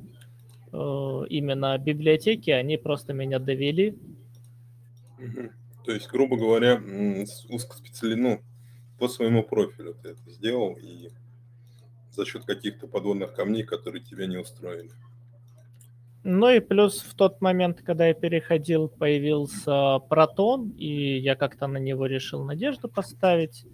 э, 0.72 1.24
именно 1.30 1.78
библиотеки, 1.80 2.52
они 2.52 2.78
просто 2.78 3.14
меня 3.14 3.40
довели. 3.40 3.98
То 5.84 5.92
есть, 5.92 6.10
грубо 6.10 6.38
говоря, 6.38 6.82
узкоспециали... 7.50 8.14
ну, 8.16 8.42
по 9.00 9.08
своему 9.08 9.42
профилю 9.42 9.96
ты 9.96 10.10
это 10.10 10.30
сделал, 10.30 10.74
и 10.74 11.10
за 12.12 12.24
счет 12.24 12.46
каких-то 12.46 12.88
подводных 12.88 13.34
камней, 13.34 13.64
которые 13.64 14.04
тебя 14.04 14.28
не 14.28 14.38
устроили. 14.38 14.92
Ну 16.24 16.50
и 16.50 16.60
плюс 16.60 17.02
в 17.02 17.16
тот 17.16 17.42
момент, 17.42 17.82
когда 17.82 18.08
я 18.08 18.14
переходил, 18.14 18.90
появился 18.90 20.00
Протон, 20.08 20.70
и 20.78 21.18
я 21.18 21.36
как-то 21.36 21.66
на 21.68 21.78
него 21.78 22.06
решил 22.06 22.44
надежду 22.44 22.88
поставить. 22.88 23.66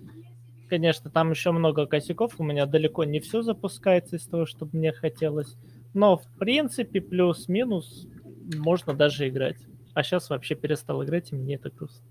Конечно, 0.69 1.09
там 1.09 1.31
еще 1.31 1.51
много 1.51 1.85
косяков, 1.87 2.39
у 2.39 2.43
меня 2.43 2.65
далеко 2.65 3.03
не 3.03 3.19
все 3.19 3.41
запускается 3.41 4.15
из 4.15 4.25
того, 4.27 4.45
что 4.45 4.67
мне 4.71 4.93
хотелось. 4.93 5.55
Но, 5.93 6.17
в 6.17 6.27
принципе, 6.37 7.01
плюс-минус 7.01 8.07
можно 8.55 8.93
даже 8.93 9.27
играть. 9.27 9.57
А 9.93 10.03
сейчас 10.03 10.29
вообще 10.29 10.55
перестал 10.55 11.03
играть, 11.03 11.31
и 11.31 11.35
мне 11.35 11.55
это 11.55 11.69
грустно. 11.69 12.05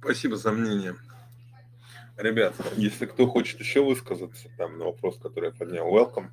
Спасибо 0.00 0.36
за 0.36 0.50
мнение. 0.50 0.94
Ребят, 2.16 2.54
если 2.76 3.06
кто 3.06 3.26
хочет 3.26 3.58
еще 3.58 3.84
высказаться 3.84 4.48
там 4.56 4.78
на 4.78 4.84
вопрос, 4.86 5.18
который 5.18 5.46
я 5.46 5.52
поднял, 5.52 5.88
welcome. 5.88 6.28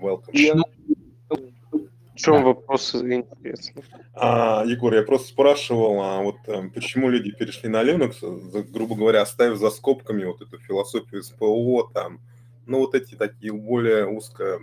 Welcome. 0.00 0.30
Я... 0.32 0.54
В 2.18 2.20
чем 2.20 2.34
да. 2.34 2.42
вопрос 2.42 2.94
интересный? 2.96 3.84
А, 4.12 4.64
Егор, 4.66 4.92
я 4.92 5.02
просто 5.02 5.28
спрашивал, 5.28 6.00
а 6.02 6.20
вот 6.20 6.36
а, 6.48 6.68
почему 6.74 7.08
люди 7.08 7.30
перешли 7.30 7.68
на 7.68 7.82
Linux, 7.82 8.20
грубо 8.70 8.96
говоря, 8.96 9.22
оставив 9.22 9.58
за 9.58 9.70
скобками 9.70 10.24
вот 10.24 10.42
эту 10.42 10.58
философию 10.58 11.22
СПО, 11.22 11.90
там, 11.94 12.20
ну 12.66 12.80
вот 12.80 12.96
эти 12.96 13.14
такие 13.14 13.52
более 13.52 14.06
узко 14.06 14.58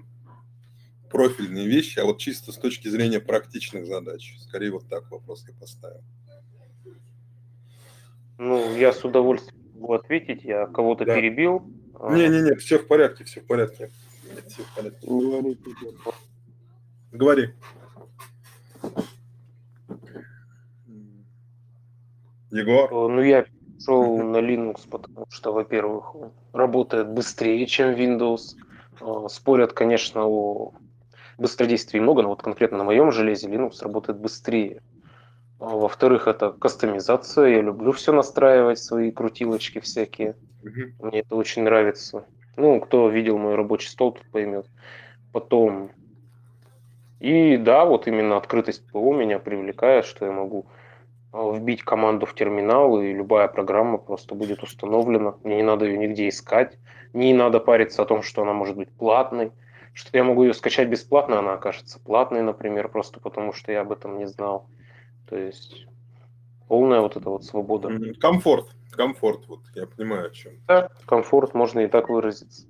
профильные 1.10 1.66
вещи, 1.66 1.98
а 2.00 2.06
вот 2.06 2.20
чисто 2.20 2.52
с 2.52 2.58
точки 2.58 2.90
зрения 2.90 3.22
практичных 3.22 3.88
задач. 3.88 4.36
Скорее 4.40 4.72
вот 4.72 4.88
так 4.90 5.10
вопрос 5.10 5.46
я 5.48 5.54
поставил. 5.58 6.04
Ну, 8.38 8.76
я 8.76 8.92
с 8.92 9.04
удовольствием 9.06 9.55
могу 9.76 9.94
ответить, 9.94 10.44
я 10.44 10.68
кого-то 10.68 11.06
да. 11.06 11.16
перебил. 11.16 11.64
Не-не-не, 12.10 12.56
все 12.56 12.80
в 12.80 12.88
порядке, 12.88 13.24
все 13.24 13.42
в 13.42 13.48
порядке. 13.48 13.92
Нет, 14.34 14.46
все 14.48 14.64
в 14.64 14.76
порядке. 14.76 15.08
Говори. 15.08 15.58
Говори. 17.12 17.54
Егор? 22.52 22.90
Ну, 22.92 23.22
я 23.22 23.44
перешел 23.44 24.18
на 24.18 24.38
Linux, 24.38 24.88
потому 24.90 25.26
что, 25.30 25.52
во-первых, 25.52 26.16
работает 26.54 27.10
быстрее, 27.10 27.66
чем 27.66 27.94
Windows. 27.96 28.56
А, 29.02 29.28
спорят, 29.28 29.74
конечно, 29.74 30.26
о 30.26 30.74
быстродействии 31.38 32.00
много, 32.00 32.22
но 32.22 32.30
вот 32.30 32.42
конкретно 32.42 32.78
на 32.78 32.84
моем 32.86 33.12
железе 33.12 33.48
Linux 33.50 33.82
работает 33.82 34.20
быстрее. 34.20 34.82
Во-вторых, 35.60 36.28
это 36.28 36.52
кастомизация. 36.52 37.48
Я 37.48 37.62
люблю 37.62 37.92
все 37.92 38.12
настраивать, 38.12 38.80
свои 38.80 39.12
крутилочки 39.12 39.80
всякие. 39.80 40.36
Угу. 40.64 41.08
Мне 41.08 41.20
это 41.20 41.36
очень 41.36 41.64
нравится. 41.64 42.26
Ну, 42.58 42.80
кто 42.80 43.10
видел 43.10 43.38
мой 43.38 43.56
рабочий 43.56 43.90
стол, 43.90 44.14
тот 44.14 44.26
поймет. 44.32 44.68
Потом... 45.32 45.92
И 47.20 47.58
да, 47.58 47.86
вот 47.86 48.08
именно 48.08 48.38
открытость 48.38 48.86
ПО 48.92 49.14
меня 49.14 49.40
привлекает, 49.40 50.06
что 50.06 50.26
я 50.26 50.32
могу 50.32 50.66
а, 51.32 51.52
вбить 51.52 51.82
команду 51.82 52.26
в 52.26 52.36
терминал, 52.36 53.02
и 53.02 53.14
любая 53.14 53.48
программа 53.48 53.98
просто 53.98 54.36
будет 54.36 54.62
установлена. 54.62 55.36
Мне 55.44 55.56
не 55.58 55.64
надо 55.64 55.86
ее 55.86 55.98
нигде 55.98 56.28
искать. 56.28 56.78
Не 57.14 57.34
надо 57.34 57.60
париться 57.60 58.02
о 58.04 58.06
том, 58.06 58.22
что 58.22 58.42
она 58.42 58.54
может 58.54 58.76
быть 58.76 58.92
платной 58.92 59.52
что 59.96 60.10
я 60.18 60.26
могу 60.26 60.44
ее 60.44 60.54
скачать 60.54 60.90
бесплатно, 60.90 61.40
она 61.40 61.54
окажется 61.54 62.00
платной, 62.00 62.42
например, 62.42 62.90
просто 62.90 63.22
потому 63.22 63.54
что 63.54 63.72
я 63.72 63.82
об 63.82 63.94
этом 63.94 64.18
не 64.18 64.28
знал. 64.28 64.68
То 65.28 65.38
есть 65.38 65.88
полная 66.68 67.02
вот 67.02 67.18
эта 67.18 67.30
вот 67.30 67.44
свобода. 67.46 67.90
Комфорт, 68.20 68.70
комфорт, 68.92 69.48
вот 69.48 69.62
я 69.74 69.88
понимаю, 69.88 70.28
о 70.28 70.30
чем. 70.32 70.54
Да, 70.68 70.90
комфорт, 71.06 71.54
можно 71.54 71.80
и 71.82 71.88
так 71.88 72.10
выразиться. 72.10 72.66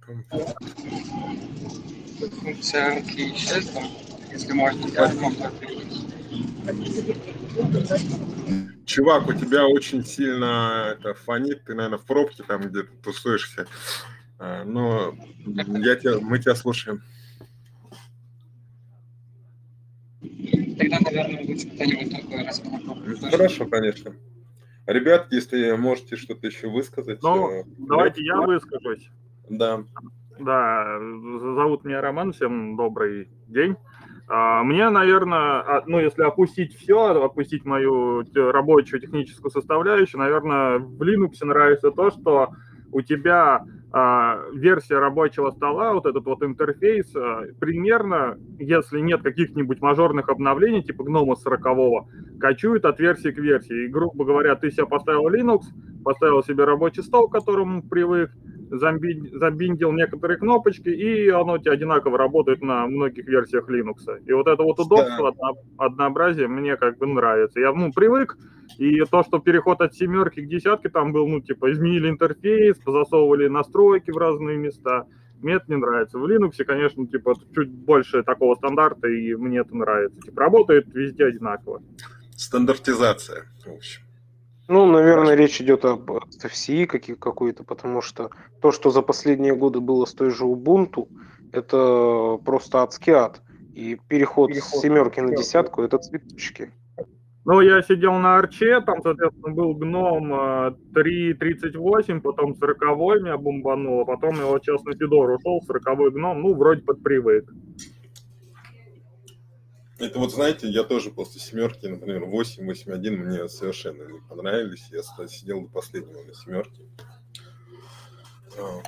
Комфорт. 0.00 0.56
Функция 2.40 3.00
исчез, 3.00 3.72
если 4.30 4.52
можно, 4.52 4.86
я 4.88 5.08
комфорт 5.08 5.54
Чувак, 8.86 9.28
у 9.28 9.32
тебя 9.32 9.66
очень 9.66 10.04
сильно 10.04 10.94
это 10.96 11.14
фонит, 11.14 11.64
ты, 11.64 11.74
наверное, 11.74 11.98
в 11.98 12.04
пробке 12.04 12.42
там 12.42 12.62
где-то 12.62 12.90
тусуешься. 13.02 13.66
А, 14.38 14.64
но 14.64 15.14
я 15.46 15.96
тебя, 15.96 16.18
мы 16.20 16.38
тебя 16.38 16.54
слушаем. 16.54 17.02
Тогда, 21.02 21.10
наверное, 21.10 21.46
будет 21.46 21.74
кто-нибудь 21.74 22.10
такой 22.16 22.44
раз. 22.44 22.62
Хорошо, 23.30 23.66
конечно. 23.66 24.14
Ребят, 24.86 25.28
если 25.30 25.72
можете 25.72 26.16
что-то 26.16 26.46
еще 26.46 26.68
высказать. 26.68 27.22
Ну, 27.22 27.50
э, 27.50 27.64
давайте 27.78 28.22
я 28.22 28.40
выскажусь. 28.40 29.08
Да. 29.48 29.84
Да, 30.38 30.98
зовут 30.98 31.84
меня 31.84 32.00
Роман, 32.00 32.32
всем 32.32 32.76
добрый 32.76 33.28
день. 33.46 33.76
А, 34.26 34.62
мне, 34.64 34.88
наверное, 34.90 35.60
а, 35.60 35.84
ну, 35.86 36.00
если 36.00 36.22
опустить 36.22 36.76
все, 36.76 37.22
опустить 37.22 37.64
мою 37.64 38.24
рабочую 38.34 39.00
техническую 39.00 39.50
составляющую, 39.50 40.20
наверное, 40.20 40.78
в 40.78 41.02
Linux 41.02 41.44
нравится 41.44 41.90
то, 41.90 42.10
что 42.10 42.50
у 42.90 43.00
тебя 43.00 43.64
версия 44.52 44.98
рабочего 44.98 45.50
стола, 45.52 45.92
вот 45.92 46.06
этот 46.06 46.24
вот 46.24 46.42
интерфейс, 46.42 47.12
примерно, 47.60 48.36
если 48.58 48.98
нет 48.98 49.22
каких-нибудь 49.22 49.80
мажорных 49.80 50.28
обновлений, 50.28 50.82
типа 50.82 51.04
гнома 51.04 51.36
40 51.36 52.08
качует 52.40 52.84
от 52.86 52.98
версии 52.98 53.30
к 53.30 53.38
версии. 53.38 53.84
И, 53.84 53.88
грубо 53.88 54.24
говоря, 54.24 54.56
ты 54.56 54.72
себе 54.72 54.86
поставил 54.86 55.28
Linux, 55.28 55.60
поставил 56.04 56.42
себе 56.42 56.64
рабочий 56.64 57.02
стол, 57.04 57.28
к 57.28 57.32
которому 57.32 57.82
привык, 57.82 58.30
забиндил 58.78 59.92
некоторые 59.92 60.38
кнопочки, 60.38 60.88
и 60.88 61.28
оно 61.28 61.54
у 61.54 61.58
тебя 61.58 61.72
одинаково 61.72 62.18
работает 62.18 62.62
на 62.62 62.86
многих 62.86 63.26
версиях 63.26 63.68
Linux. 63.68 64.24
И 64.26 64.32
вот 64.32 64.46
это 64.46 64.62
вот 64.62 64.78
удобство, 64.78 65.32
да. 65.32 65.52
однообразие 65.78 66.48
мне 66.48 66.76
как 66.76 66.98
бы 66.98 67.06
нравится. 67.06 67.60
Я, 67.60 67.72
ну, 67.72 67.92
привык, 67.92 68.36
и 68.78 69.00
то, 69.04 69.22
что 69.22 69.38
переход 69.38 69.80
от 69.80 69.94
семерки 69.94 70.40
к 70.40 70.48
десятке 70.48 70.88
там 70.88 71.12
был, 71.12 71.26
ну, 71.28 71.40
типа, 71.40 71.72
изменили 71.72 72.08
интерфейс, 72.08 72.76
засовывали 72.84 73.48
настройки 73.48 74.10
в 74.10 74.16
разные 74.16 74.56
места, 74.56 75.06
Мне 75.40 75.54
это 75.54 75.66
не 75.68 75.76
нравится. 75.76 76.18
В 76.18 76.24
Linux, 76.24 76.64
конечно, 76.64 77.06
типа 77.06 77.34
чуть 77.54 77.70
больше 77.70 78.22
такого 78.22 78.54
стандарта, 78.54 79.08
и 79.08 79.34
мне 79.34 79.58
это 79.58 79.76
нравится. 79.76 80.18
Типа 80.20 80.40
работает 80.40 80.86
везде 80.94 81.26
одинаково. 81.26 81.82
Стандартизация, 82.36 83.44
в 83.66 83.72
общем. 83.72 84.03
Ну, 84.66 84.86
наверное, 84.86 85.34
речь 85.34 85.60
идет 85.60 85.84
об 85.84 86.10
FCI 86.10 86.86
какой-то, 87.16 87.64
потому 87.64 88.00
что 88.00 88.30
то, 88.62 88.72
что 88.72 88.90
за 88.90 89.02
последние 89.02 89.54
годы 89.54 89.80
было 89.80 90.06
с 90.06 90.14
той 90.14 90.30
же 90.30 90.44
Ubuntu, 90.44 91.08
это 91.52 92.38
просто 92.44 92.82
адский 92.82 93.12
ад. 93.12 93.42
И 93.74 93.98
переход, 94.08 94.54
с 94.54 94.80
семерки 94.80 95.20
на 95.20 95.36
десятку– 95.36 95.82
это 95.84 95.98
цветочки. 95.98 96.72
Ну, 97.44 97.60
я 97.60 97.82
сидел 97.82 98.14
на 98.14 98.38
арче, 98.38 98.80
там, 98.80 99.02
соответственно, 99.02 99.52
был 99.52 99.74
гном 99.74 100.32
э, 100.32 100.74
3.38, 100.94 102.20
потом 102.20 102.54
40 102.54 102.80
меня 103.20 103.36
бомбануло, 103.36 104.04
потом 104.04 104.36
я 104.36 104.46
вот 104.46 104.64
сейчас 104.64 104.82
на 104.84 104.94
Федор 104.94 105.28
ушел, 105.30 105.60
40 105.66 106.14
гном, 106.14 106.40
ну, 106.40 106.54
вроде 106.54 106.80
подпривык. 106.80 107.52
Это 110.04 110.18
вот, 110.18 110.32
знаете, 110.32 110.68
я 110.68 110.82
тоже 110.84 111.10
после 111.10 111.40
семерки, 111.40 111.86
например, 111.86 112.26
8, 112.26 112.70
8.1 112.70 113.10
мне 113.16 113.48
совершенно 113.48 114.02
не 114.02 114.20
понравились. 114.28 114.84
Я 114.92 115.02
сидел 115.26 115.62
до 115.62 115.68
последнего 115.68 116.22
на 116.22 116.34
семерке. 116.34 116.82
Вот. 118.58 118.84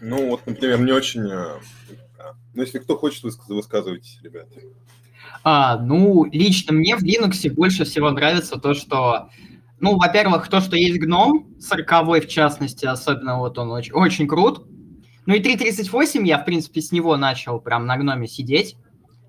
Ну, 0.00 0.30
вот, 0.30 0.46
например, 0.46 0.80
не 0.80 0.92
очень... 0.92 1.28
а, 1.32 1.58
Ну, 2.54 2.62
если 2.62 2.78
кто 2.78 2.96
хочет, 2.96 3.24
выск- 3.24 3.48
высказывайтесь, 3.48 4.20
ребята. 4.22 4.60
А, 5.42 5.78
ну, 5.78 6.24
лично 6.26 6.72
мне 6.74 6.96
в 6.96 7.02
Linux 7.02 7.50
больше 7.52 7.84
всего 7.84 8.10
нравится 8.10 8.56
то, 8.56 8.74
что, 8.74 9.30
ну, 9.80 9.96
во-первых, 9.98 10.48
то, 10.48 10.60
что 10.60 10.76
есть 10.76 11.00
гном, 11.00 11.56
40 11.60 11.90
в 12.24 12.28
частности, 12.28 12.86
особенно 12.86 13.38
вот 13.38 13.58
он 13.58 13.72
очень, 13.72 13.92
очень 13.94 14.28
крут. 14.28 14.64
Ну 15.26 15.34
и 15.34 15.40
3.38 15.40 16.24
я, 16.24 16.38
в 16.38 16.44
принципе, 16.44 16.80
с 16.80 16.92
него 16.92 17.16
начал 17.16 17.58
прям 17.60 17.86
на 17.86 17.96
гноме 17.96 18.28
сидеть 18.28 18.76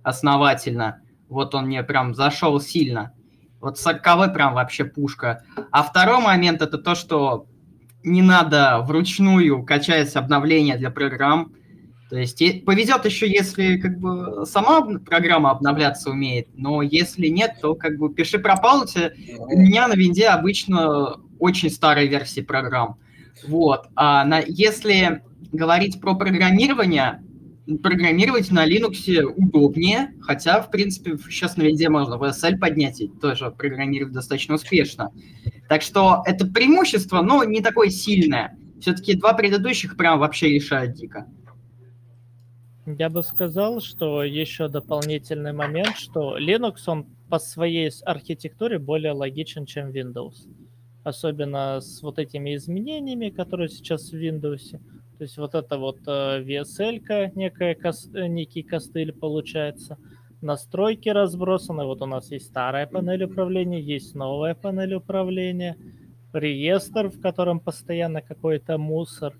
основательно. 0.04 1.02
Вот 1.30 1.56
он 1.56 1.68
мне 1.68 1.84
прям 1.84 2.14
зашел 2.14 2.60
сильно. 2.60 3.14
Вот 3.60 3.80
40 3.80 4.34
прям 4.34 4.54
вообще 4.54 4.86
пушка. 4.86 5.44
А 5.72 5.84
второй 5.84 6.22
момент 6.22 6.62
это 6.62 6.78
то, 6.78 6.96
что 6.96 7.48
не 8.04 8.22
надо 8.22 8.80
вручную 8.82 9.64
качать 9.64 10.16
обновления 10.16 10.78
для 10.78 10.92
программ. 10.92 11.54
То 12.10 12.18
есть 12.18 12.42
повезет 12.64 13.04
еще, 13.04 13.30
если 13.30 13.78
как 13.78 14.00
бы 14.00 14.46
сама 14.46 14.82
программа 15.00 15.52
обновляться 15.52 16.12
умеет, 16.12 16.48
но 16.56 16.82
если 16.82 17.28
нет, 17.28 17.56
то 17.62 17.76
как 17.76 17.98
бы 17.98 18.14
пиши 18.14 18.40
пропал. 18.40 18.86
У 19.40 19.58
меня 19.58 19.90
на 19.90 19.94
винде 19.94 20.28
обычно 20.28 21.18
очень 21.40 21.70
старые 21.70 22.08
версии 22.08 22.42
программ. 22.42 22.98
Вот. 23.48 23.88
А 23.96 24.24
на, 24.24 24.40
если 24.40 25.22
говорить 25.52 26.00
про 26.00 26.16
программирование, 26.16 27.22
программировать 27.82 28.52
на 28.52 28.68
Linux 28.68 29.24
удобнее, 29.24 30.14
хотя, 30.22 30.62
в 30.62 30.72
принципе, 30.72 31.18
сейчас 31.18 31.58
на 31.58 31.64
винде 31.64 31.90
можно 31.90 32.16
VSL 32.16 32.58
поднять 32.58 33.02
и 33.02 33.08
тоже 33.08 33.52
программировать 33.52 34.14
достаточно 34.14 34.56
успешно. 34.56 35.12
Так 35.68 35.82
что 35.82 36.24
это 36.26 36.48
преимущество, 36.48 37.22
но 37.22 37.44
не 37.44 37.62
такое 37.62 37.90
сильное. 37.90 38.58
Все-таки 38.80 39.16
два 39.16 39.34
предыдущих 39.34 39.98
прям 39.98 40.20
вообще 40.20 40.50
решают 40.50 40.94
дико. 40.94 41.28
Я 42.86 43.10
бы 43.10 43.22
сказал, 43.22 43.82
что 43.82 44.24
еще 44.24 44.70
дополнительный 44.70 45.52
момент, 45.52 45.98
что 45.98 46.38
Linux, 46.38 46.78
он 46.88 47.06
по 47.30 47.38
своей 47.38 47.92
архитектуре 48.06 48.80
более 48.80 49.12
логичен, 49.12 49.66
чем 49.66 49.90
Windows. 49.90 50.48
Особенно 51.04 51.82
с 51.82 52.02
вот 52.02 52.18
этими 52.18 52.56
изменениями, 52.56 53.30
которые 53.30 53.68
сейчас 53.68 54.12
в 54.12 54.16
Windows. 54.16 54.80
То 55.18 55.24
есть 55.24 55.38
вот 55.38 55.56
это 55.56 55.78
вот 55.78 55.98
э, 56.06 56.44
VSL, 56.44 57.32
некая 57.36 57.76
э, 57.76 58.28
некий 58.28 58.62
костыль 58.62 59.12
получается. 59.12 59.98
Настройки 60.42 61.10
разбросаны. 61.10 61.86
Вот 61.86 62.02
у 62.04 62.06
нас 62.06 62.30
есть 62.32 62.46
старая 62.46 62.86
панель 62.86 63.24
управления, 63.24 63.82
есть 63.82 64.14
новая 64.14 64.54
панель 64.54 64.94
управления. 64.94 65.76
Реестр, 66.34 67.08
в 67.08 67.20
котором 67.20 67.60
постоянно 67.60 68.22
какой-то 68.22 68.78
мусор. 68.78 69.34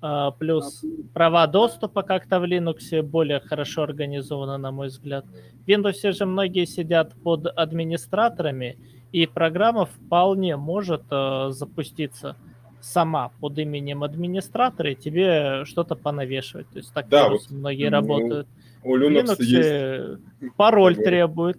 А, 0.00 0.30
Плюс 0.30 0.82
права 1.12 1.46
доступа 1.46 2.02
как-то 2.02 2.40
в 2.40 2.44
Linux 2.44 3.02
более 3.02 3.40
хорошо 3.40 3.82
организованы, 3.82 4.56
на 4.56 4.70
мой 4.70 4.88
взгляд. 4.88 5.26
В 5.26 5.68
Windows 5.68 6.12
же 6.12 6.24
многие 6.24 6.64
сидят 6.64 7.14
под 7.22 7.46
администраторами, 7.46 8.78
и 9.12 9.26
программа 9.26 9.84
вполне 9.84 10.56
может 10.56 11.02
э, 11.10 11.48
запуститься 11.50 12.36
сама 12.80 13.30
под 13.40 13.58
именем 13.58 14.02
администратора 14.04 14.92
и 14.92 14.94
тебе 14.94 15.64
что-то 15.64 15.94
понавешивать. 15.94 16.68
То 16.70 16.78
есть 16.78 16.92
так 16.92 17.08
Да, 17.08 17.28
вот, 17.28 17.50
многие 17.50 17.90
ну, 17.90 17.96
работают. 17.96 18.48
У 18.84 18.96
В 18.96 19.00
Linux 19.00 19.38
Linux 19.38 19.42
есть... 19.42 20.54
пароль 20.56 20.96
требует. 20.96 21.58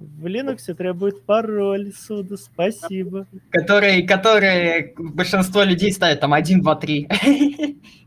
В 0.00 0.24
Linux 0.26 0.72
требует 0.74 1.22
пароль, 1.26 1.92
суда, 1.92 2.36
спасибо. 2.38 3.26
Которые, 3.50 4.02
которые 4.06 4.94
большинство 4.96 5.62
людей 5.62 5.92
ставят 5.92 6.20
там 6.20 6.32
1, 6.32 6.62
2, 6.62 6.76
3. 6.76 7.08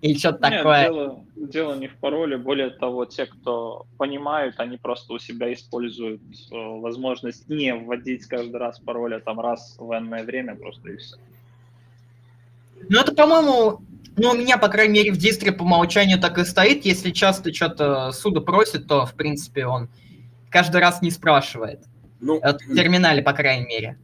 Или 0.02 0.18
что-то 0.18 0.40
такое. 0.40 0.84
дело, 0.86 1.26
дело 1.36 1.76
не 1.76 1.88
в 1.88 1.96
пароле. 1.98 2.38
Более 2.38 2.72
того, 2.72 3.06
те, 3.06 3.28
кто 3.28 3.86
понимают, 3.98 4.56
они 4.60 4.78
просто 4.78 5.14
у 5.14 5.20
себя 5.20 5.54
используют 5.54 6.22
э, 6.52 6.56
возможность 6.56 7.48
не 7.48 7.76
вводить 7.76 8.26
каждый 8.26 8.58
раз 8.58 8.80
пароль, 8.80 9.16
а 9.16 9.20
там 9.20 9.40
раз 9.40 9.76
в 9.78 9.92
энное 9.96 10.24
время 10.24 10.56
просто 10.56 10.90
и 10.90 10.98
все. 10.98 11.18
Ну, 12.90 13.00
это, 13.00 13.14
по-моему, 13.14 13.82
ну, 14.18 14.32
у 14.32 14.36
меня, 14.36 14.58
по 14.58 14.68
крайней 14.68 14.94
мере, 14.94 15.12
в 15.12 15.18
дистре 15.18 15.52
по 15.52 15.64
умолчанию 15.64 16.20
так 16.20 16.38
и 16.38 16.46
стоит. 16.46 16.86
Если 16.86 17.12
часто 17.12 17.54
что-то 17.54 18.12
суда 18.12 18.42
просит, 18.42 18.88
то, 18.88 19.06
в 19.06 19.14
принципе, 19.16 19.66
он 19.66 19.90
каждый 20.50 20.82
раз 20.82 21.02
не 21.02 21.12
спрашивает. 21.12 21.84
Ну, 22.20 22.40
Вот 22.42 22.62
в 22.62 22.76
терминале, 22.76 23.22
по 23.22 23.34
крайней 23.34 23.66
мере. 23.66 23.98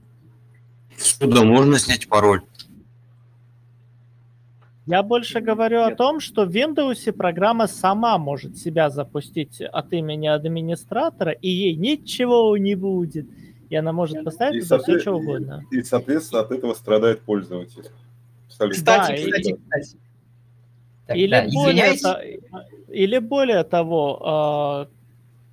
Сюда 0.97 1.43
можно 1.43 1.79
снять 1.79 2.07
пароль? 2.09 2.41
Я 4.85 5.03
больше 5.03 5.39
говорю 5.39 5.83
о 5.83 5.89
Нет. 5.89 5.97
том, 5.97 6.19
что 6.19 6.45
в 6.45 6.49
Windows 6.49 7.11
программа 7.13 7.67
сама 7.67 8.17
может 8.17 8.57
себя 8.57 8.89
запустить 8.89 9.61
от 9.61 9.93
имени 9.93 10.25
администратора, 10.27 11.31
и 11.31 11.47
ей 11.47 11.75
ничего 11.75 12.57
не 12.57 12.73
будет. 12.73 13.27
И 13.69 13.75
она 13.75 13.93
может 13.93 14.23
поставить 14.23 14.63
И, 14.63 14.67
туда 14.67 14.79
все, 14.79 14.99
что 14.99 15.13
угодно. 15.13 15.63
и, 15.69 15.83
соответственно, 15.83 16.41
от 16.41 16.51
этого 16.51 16.73
страдает 16.73 17.21
пользователь. 17.21 17.83
Абсолютно. 18.59 18.75
Кстати, 18.77 19.07
Да, 19.09 19.15
и- 19.15 19.25
кстати, 19.25 19.53
кстати. 19.63 19.97
Так, 21.07 21.17
Или, 21.17 21.31
да, 21.31 21.47
более 21.53 21.97
то- 21.97 22.21
или 22.89 23.17
более 23.19 23.63
того, 23.63 24.21
а, 24.23 24.87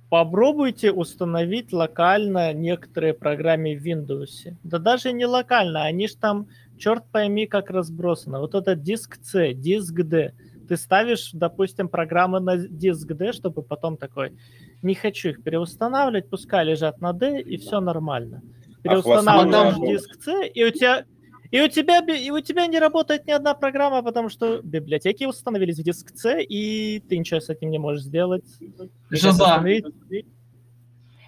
попробуйте 0.09 0.91
установить 0.91 1.73
локально 1.73 2.53
некоторые 2.53 3.13
программы 3.13 3.75
в 3.75 3.83
Windows. 3.85 4.53
Да 4.63 4.77
даже 4.77 5.11
не 5.13 5.25
локально, 5.25 5.83
они 5.83 6.07
ж 6.07 6.15
там, 6.15 6.47
черт 6.77 7.03
пойми, 7.11 7.47
как 7.47 7.69
разбросаны. 7.71 8.39
Вот 8.39 8.53
этот 8.55 8.83
диск 8.83 9.17
C, 9.23 9.53
диск 9.53 9.93
D. 10.03 10.33
Ты 10.69 10.75
ставишь, 10.77 11.31
допустим, 11.33 11.87
программы 11.87 12.39
на 12.39 12.57
диск 12.57 13.07
D, 13.07 13.31
чтобы 13.31 13.61
потом 13.63 13.97
такой, 13.97 14.33
не 14.83 14.93
хочу 14.95 15.29
их 15.29 15.41
переустанавливать, 15.43 16.29
пускай 16.29 16.65
лежат 16.65 17.01
на 17.01 17.13
D, 17.13 17.41
и 17.41 17.57
все 17.57 17.79
нормально. 17.79 18.41
Переустанавливаешь 18.83 19.73
потом- 19.73 19.87
диск 19.87 20.23
C, 20.23 20.47
и 20.47 20.65
у 20.65 20.69
тебя 20.71 21.05
и 21.51 21.61
у 21.61 21.67
тебя 21.67 21.99
и 21.99 22.29
у 22.29 22.39
тебя 22.41 22.67
не 22.67 22.79
работает 22.79 23.25
ни 23.25 23.31
одна 23.31 23.53
программа, 23.53 24.01
потому 24.01 24.29
что 24.29 24.61
библиотеки 24.61 25.25
установились 25.25 25.79
в 25.79 25.83
диск 25.83 26.15
C, 26.15 26.43
и 26.43 26.99
ты 26.99 27.17
ничего 27.17 27.39
с 27.39 27.49
этим 27.49 27.69
не 27.69 27.79
можешь 27.79 28.03
сделать. 28.03 28.45
Установить. 29.11 29.85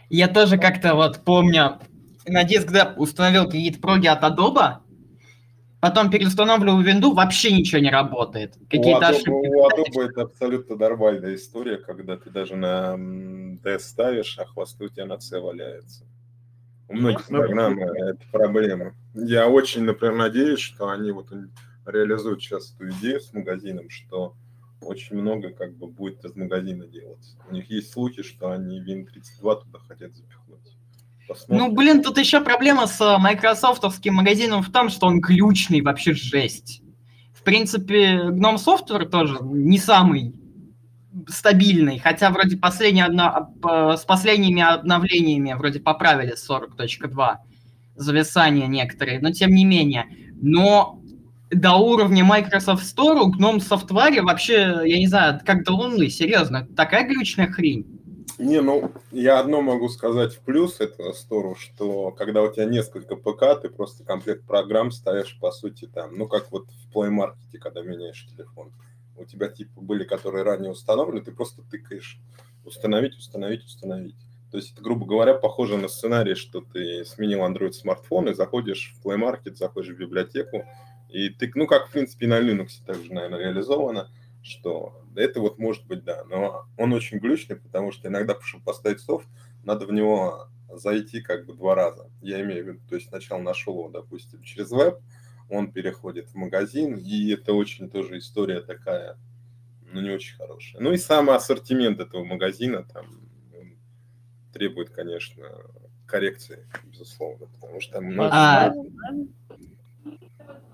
Я 0.09 0.27
тоже 0.27 0.57
как-то 0.57 0.95
вот 0.95 1.19
помню, 1.23 1.79
на 2.27 2.43
диск 2.43 2.71
D 2.71 2.93
установил 2.97 3.45
какие-то 3.45 3.79
проги 3.79 4.07
от 4.07 4.23
Adobe, 4.23 4.77
потом 5.79 6.09
переустанавливаю 6.09 6.83
винду, 6.83 7.13
вообще 7.13 7.51
ничего 7.51 7.79
не 7.79 7.91
работает. 7.91 8.55
У 8.57 8.65
Какие-то 8.65 9.05
Adobe, 9.05 9.15
ошибки. 9.15 9.29
у 9.29 9.67
Adobe 9.67 10.09
это 10.09 10.21
абсолютно 10.23 10.75
нормальная 10.75 11.35
история, 11.35 11.77
когда 11.77 12.17
ты 12.17 12.29
даже 12.29 12.55
на 12.55 12.95
D 12.97 13.79
ставишь, 13.79 14.37
а 14.39 14.45
хвосты 14.45 14.85
у 14.85 14.89
тебя 14.89 15.05
на 15.05 15.19
C 15.19 15.39
валяются. 15.39 16.05
У 16.87 16.95
многих 16.95 17.29
Ну, 17.29 17.37
программ 17.37 17.79
это 17.79 18.19
проблема. 18.31 18.95
Я 19.25 19.47
очень, 19.47 19.83
например, 19.83 20.15
надеюсь, 20.15 20.59
что 20.59 20.89
они 20.89 21.11
вот 21.11 21.27
реализуют 21.85 22.41
сейчас 22.41 22.73
эту 22.75 22.89
идею 22.91 23.19
с 23.21 23.33
магазином, 23.33 23.89
что 23.89 24.35
очень 24.81 25.17
много 25.17 25.49
как 25.51 25.75
бы 25.75 25.87
будет 25.87 26.23
из 26.23 26.35
магазина 26.35 26.87
делаться. 26.87 27.37
У 27.49 27.53
них 27.53 27.69
есть 27.69 27.91
слухи, 27.91 28.21
что 28.23 28.51
они 28.51 28.79
Win32 28.79 29.63
туда 29.63 29.79
хотят 29.87 30.15
запихнуть. 30.15 30.77
Посмотрим. 31.27 31.67
Ну, 31.67 31.75
блин, 31.75 32.01
тут 32.01 32.17
еще 32.17 32.41
проблема 32.41 32.87
с 32.87 32.99
э, 33.01 33.17
майкрософтовским 33.19 34.15
магазином 34.15 34.63
в 34.63 34.71
том, 34.71 34.89
что 34.89 35.07
он 35.07 35.19
глючный, 35.21 35.81
вообще 35.81 36.13
жесть. 36.13 36.81
В 37.33 37.43
принципе, 37.43 38.29
Gnome 38.29 38.55
Software 38.57 39.05
тоже 39.07 39.37
не 39.41 39.77
самый 39.77 40.33
стабильный, 41.27 41.99
хотя 41.99 42.29
вроде 42.31 42.57
последние 42.57 43.05
одно- 43.05 43.53
п- 43.61 43.97
с 43.97 44.05
последними 44.05 44.61
обновлениями 44.61 45.53
вроде 45.53 45.79
поправили 45.79 46.33
40.2 46.35 47.37
зависания 47.99 48.67
некоторые, 48.67 49.19
но 49.19 49.31
тем 49.31 49.51
не 49.51 49.65
менее. 49.65 50.05
Но 50.41 51.01
до 51.51 51.73
уровня 51.75 52.23
Microsoft 52.23 52.83
Store, 52.83 53.19
у 53.19 53.31
GNOME 53.31 53.57
Software 53.57 54.21
вообще, 54.21 54.81
я 54.85 54.97
не 54.97 55.07
знаю, 55.07 55.39
как 55.45 55.63
до 55.63 55.73
Луны, 55.73 56.09
серьезно, 56.09 56.67
такая 56.75 57.07
глючная 57.07 57.47
хрень. 57.47 57.85
Не, 58.37 58.61
ну, 58.61 58.93
я 59.11 59.39
одно 59.39 59.61
могу 59.61 59.89
сказать 59.89 60.33
в 60.33 60.39
плюс 60.39 60.79
этого 60.79 61.11
стору, 61.11 61.55
что 61.55 62.11
когда 62.11 62.41
у 62.41 62.53
тебя 62.53 62.65
несколько 62.65 63.17
ПК, 63.17 63.61
ты 63.61 63.69
просто 63.69 64.05
комплект 64.05 64.45
программ 64.45 64.91
ставишь, 64.91 65.37
по 65.41 65.51
сути, 65.51 65.89
там, 65.93 66.17
ну, 66.17 66.25
как 66.25 66.49
вот 66.49 66.67
в 66.69 66.95
Play 66.95 67.09
Market, 67.09 67.57
когда 67.59 67.81
меняешь 67.81 68.27
телефон. 68.31 68.71
У 69.17 69.25
тебя, 69.25 69.49
типа, 69.49 69.81
были, 69.81 70.05
которые 70.05 70.45
ранее 70.45 70.71
установлены, 70.71 71.21
ты 71.21 71.33
просто 71.33 71.63
тыкаешь 71.69 72.17
установить, 72.63 73.17
установить, 73.17 73.65
установить. 73.65 74.15
То 74.51 74.57
есть 74.57 74.73
это, 74.73 74.81
грубо 74.81 75.05
говоря, 75.05 75.35
похоже 75.35 75.77
на 75.77 75.87
сценарий, 75.87 76.35
что 76.35 76.61
ты 76.61 77.05
сменил 77.05 77.39
Android 77.39 77.73
смартфон 77.73 78.29
и 78.29 78.33
заходишь 78.33 78.95
в 78.95 79.05
Play 79.05 79.17
Market, 79.17 79.55
заходишь 79.55 79.93
в 79.93 79.99
библиотеку, 79.99 80.65
и 81.09 81.29
ты, 81.29 81.51
ну, 81.55 81.67
как, 81.67 81.87
в 81.87 81.91
принципе, 81.91 82.25
и 82.25 82.29
на 82.29 82.39
Linux 82.39 82.83
также, 82.85 83.13
наверное, 83.13 83.39
реализовано, 83.39 84.11
что 84.41 85.03
это 85.15 85.39
вот 85.39 85.59
может 85.59 85.85
быть, 85.85 86.03
да, 86.03 86.23
но 86.25 86.65
он 86.77 86.93
очень 86.93 87.19
глючный, 87.19 87.57
потому 87.57 87.91
что 87.91 88.07
иногда, 88.07 88.35
чтобы 88.41 88.63
поставить 88.63 89.01
софт, 89.01 89.27
надо 89.63 89.85
в 89.85 89.91
него 89.91 90.47
зайти 90.71 91.21
как 91.21 91.45
бы 91.45 91.53
два 91.53 91.75
раза. 91.75 92.09
Я 92.21 92.41
имею 92.41 92.63
в 92.63 92.67
виду, 92.67 92.79
то 92.87 92.95
есть 92.95 93.09
сначала 93.09 93.41
нашел 93.41 93.73
его, 93.73 93.89
допустим, 93.89 94.41
через 94.43 94.71
веб, 94.71 94.99
он 95.49 95.71
переходит 95.71 96.29
в 96.29 96.35
магазин, 96.35 96.95
и 96.95 97.31
это 97.31 97.53
очень 97.53 97.89
тоже 97.89 98.19
история 98.19 98.61
такая, 98.61 99.17
ну, 99.91 100.01
не 100.01 100.11
очень 100.11 100.35
хорошая. 100.35 100.81
Ну 100.81 100.91
и 100.91 100.97
сам 100.97 101.29
ассортимент 101.29 101.99
этого 101.99 102.23
магазина 102.23 102.83
там 102.83 103.28
требует, 104.51 104.89
конечно, 104.89 105.43
коррекции, 106.05 106.65
безусловно, 106.83 107.47
потому 107.59 107.79
что 107.79 107.93
там 107.93 108.21
А, 108.21 108.73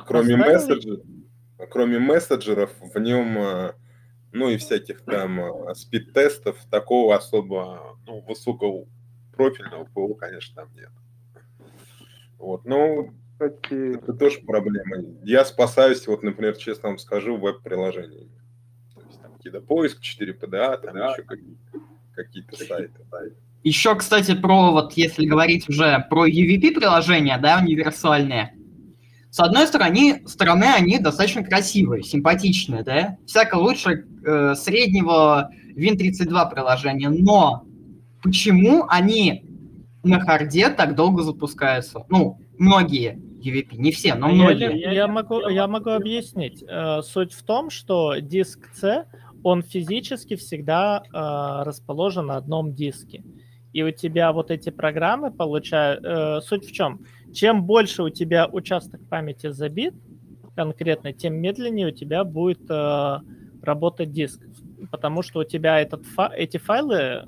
кроме 0.06 0.38
месседжеров, 0.38 1.06
кроме 1.70 2.00
месседжеров, 2.00 2.72
в 2.80 3.00
нем, 3.00 3.38
э, 3.38 3.74
ну 4.32 4.50
и 4.50 4.58
всяких 4.58 5.02
там 5.02 5.40
э, 5.40 5.76
спид-тестов, 5.76 6.58
такого 6.70 7.16
особо 7.16 7.98
ну, 8.06 8.22
высокого 8.22 8.86
профильного 9.36 9.86
ПО, 9.86 10.14
конечно, 10.16 10.56
там 10.56 10.70
нет. 10.76 10.92
Вот, 12.38 12.66
ну, 12.66 13.14
Кстати, 13.34 13.96
это 13.96 14.14
тоже 14.14 14.42
проблема. 14.42 14.98
Я 15.24 15.46
спасаюсь, 15.46 16.06
вот, 16.08 16.24
например, 16.24 16.56
честно 16.58 16.90
вам 16.90 16.98
скажу, 16.98 17.38
веб-приложениями. 17.38 18.30
То 18.94 19.02
есть 19.02 19.22
там 19.22 19.38
кинопоиск, 19.40 20.00
4 20.02 20.34
PDA, 20.34 20.78
там 20.82 20.96
еще 20.96 21.24
какие-то, 21.24 21.80
какие-то 22.14 22.56
сайты. 22.58 22.94
Еще, 23.66 23.96
кстати, 23.96 24.36
про 24.36 24.72
вот, 24.72 24.94
если 24.94 25.26
говорить 25.26 25.68
уже 25.68 26.06
про 26.08 26.28
UVP 26.28 26.72
приложения, 26.72 27.36
да, 27.40 27.60
универсальные. 27.64 28.54
С 29.32 29.40
одной 29.40 29.66
стороны, 29.66 30.22
стороны 30.28 30.66
они 30.66 31.00
достаточно 31.00 31.44
красивые, 31.44 32.04
симпатичные, 32.04 32.84
да, 32.84 33.18
всяко 33.26 33.56
лучше 33.56 34.06
э, 34.24 34.54
среднего 34.54 35.50
Win32 35.76 36.52
приложения, 36.52 37.10
но 37.10 37.66
почему 38.22 38.86
они 38.88 39.44
на 40.04 40.20
харде 40.20 40.70
так 40.70 40.96
долго 40.96 41.24
запускаются? 41.24 42.06
Ну, 42.10 42.38
многие 42.60 43.20
UVP, 43.44 43.78
не 43.78 43.92
все, 43.92 44.14
но 44.14 44.28
А 44.28 44.32
я, 44.32 44.36
многие. 44.36 44.78
я- 44.80 44.92
я 44.92 45.08
могу, 45.08 45.40
я 45.50 45.68
могу 45.68 45.90
объяснить. 45.90 46.64
Э, 46.70 47.02
Суть 47.02 47.34
в 47.34 47.42
том, 47.44 47.72
что 47.72 48.16
диск 48.18 48.60
C, 48.76 49.06
он 49.42 49.64
физически 49.64 50.36
всегда 50.36 51.02
э, 51.04 51.64
расположен 51.66 52.28
на 52.28 52.38
одном 52.38 52.76
диске. 52.76 53.24
И 53.76 53.84
у 53.84 53.92
тебя 53.92 54.32
вот 54.32 54.52
эти 54.52 54.70
программы 54.70 55.32
получают... 55.32 56.02
э, 56.06 56.40
Суть 56.40 56.66
в 56.66 56.72
чем? 56.72 57.02
Чем 57.34 57.66
больше 57.66 58.04
у 58.04 58.10
тебя 58.10 58.48
участок 58.48 59.02
памяти 59.10 59.52
забит, 59.52 59.94
конкретно, 60.56 61.12
тем 61.12 61.36
медленнее 61.36 61.88
у 61.88 61.92
тебя 61.92 62.24
будет 62.24 62.62
э, 62.70 63.18
работать 63.62 64.14
диск. 64.14 64.40
Потому 64.92 65.24
что 65.24 65.42
у 65.42 65.44
тебя 65.44 65.82
этот 65.82 66.06
фа- 66.06 66.32
эти 66.34 66.56
файлы 66.56 67.28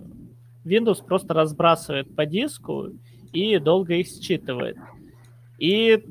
Windows 0.64 1.04
просто 1.06 1.34
разбрасывает 1.34 2.16
по 2.16 2.26
диску 2.26 2.92
и 3.34 3.58
долго 3.58 3.96
их 3.96 4.08
считывает. 4.08 4.78
И 5.60 6.02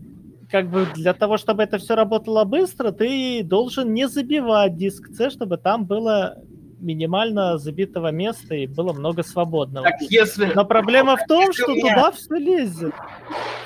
как 0.51 0.69
бы 0.69 0.87
для 0.95 1.15
того, 1.15 1.39
чтобы 1.39 1.63
это 1.63 1.79
все 1.79 1.95
работало 1.95 2.45
быстро, 2.45 2.93
ты 2.93 3.43
должен 3.43 3.95
не 3.95 4.07
забивать 4.07 4.77
диск 4.77 5.09
C, 5.15 5.31
чтобы 5.31 5.57
там 5.57 5.87
было 5.87 6.37
минимально 6.79 7.59
забитого 7.59 8.11
места 8.11 8.55
и 8.55 8.67
было 8.67 8.93
много 8.93 9.23
свободного. 9.23 9.89
Так 9.89 10.01
если... 10.03 10.53
Но 10.55 10.65
проблема 10.65 11.17
в 11.17 11.27
том, 11.27 11.47
Если 11.49 11.63
что 11.63 11.73
меня- 11.75 11.95
туда 11.95 12.13
все 12.13 12.35
лезет. 12.37 12.95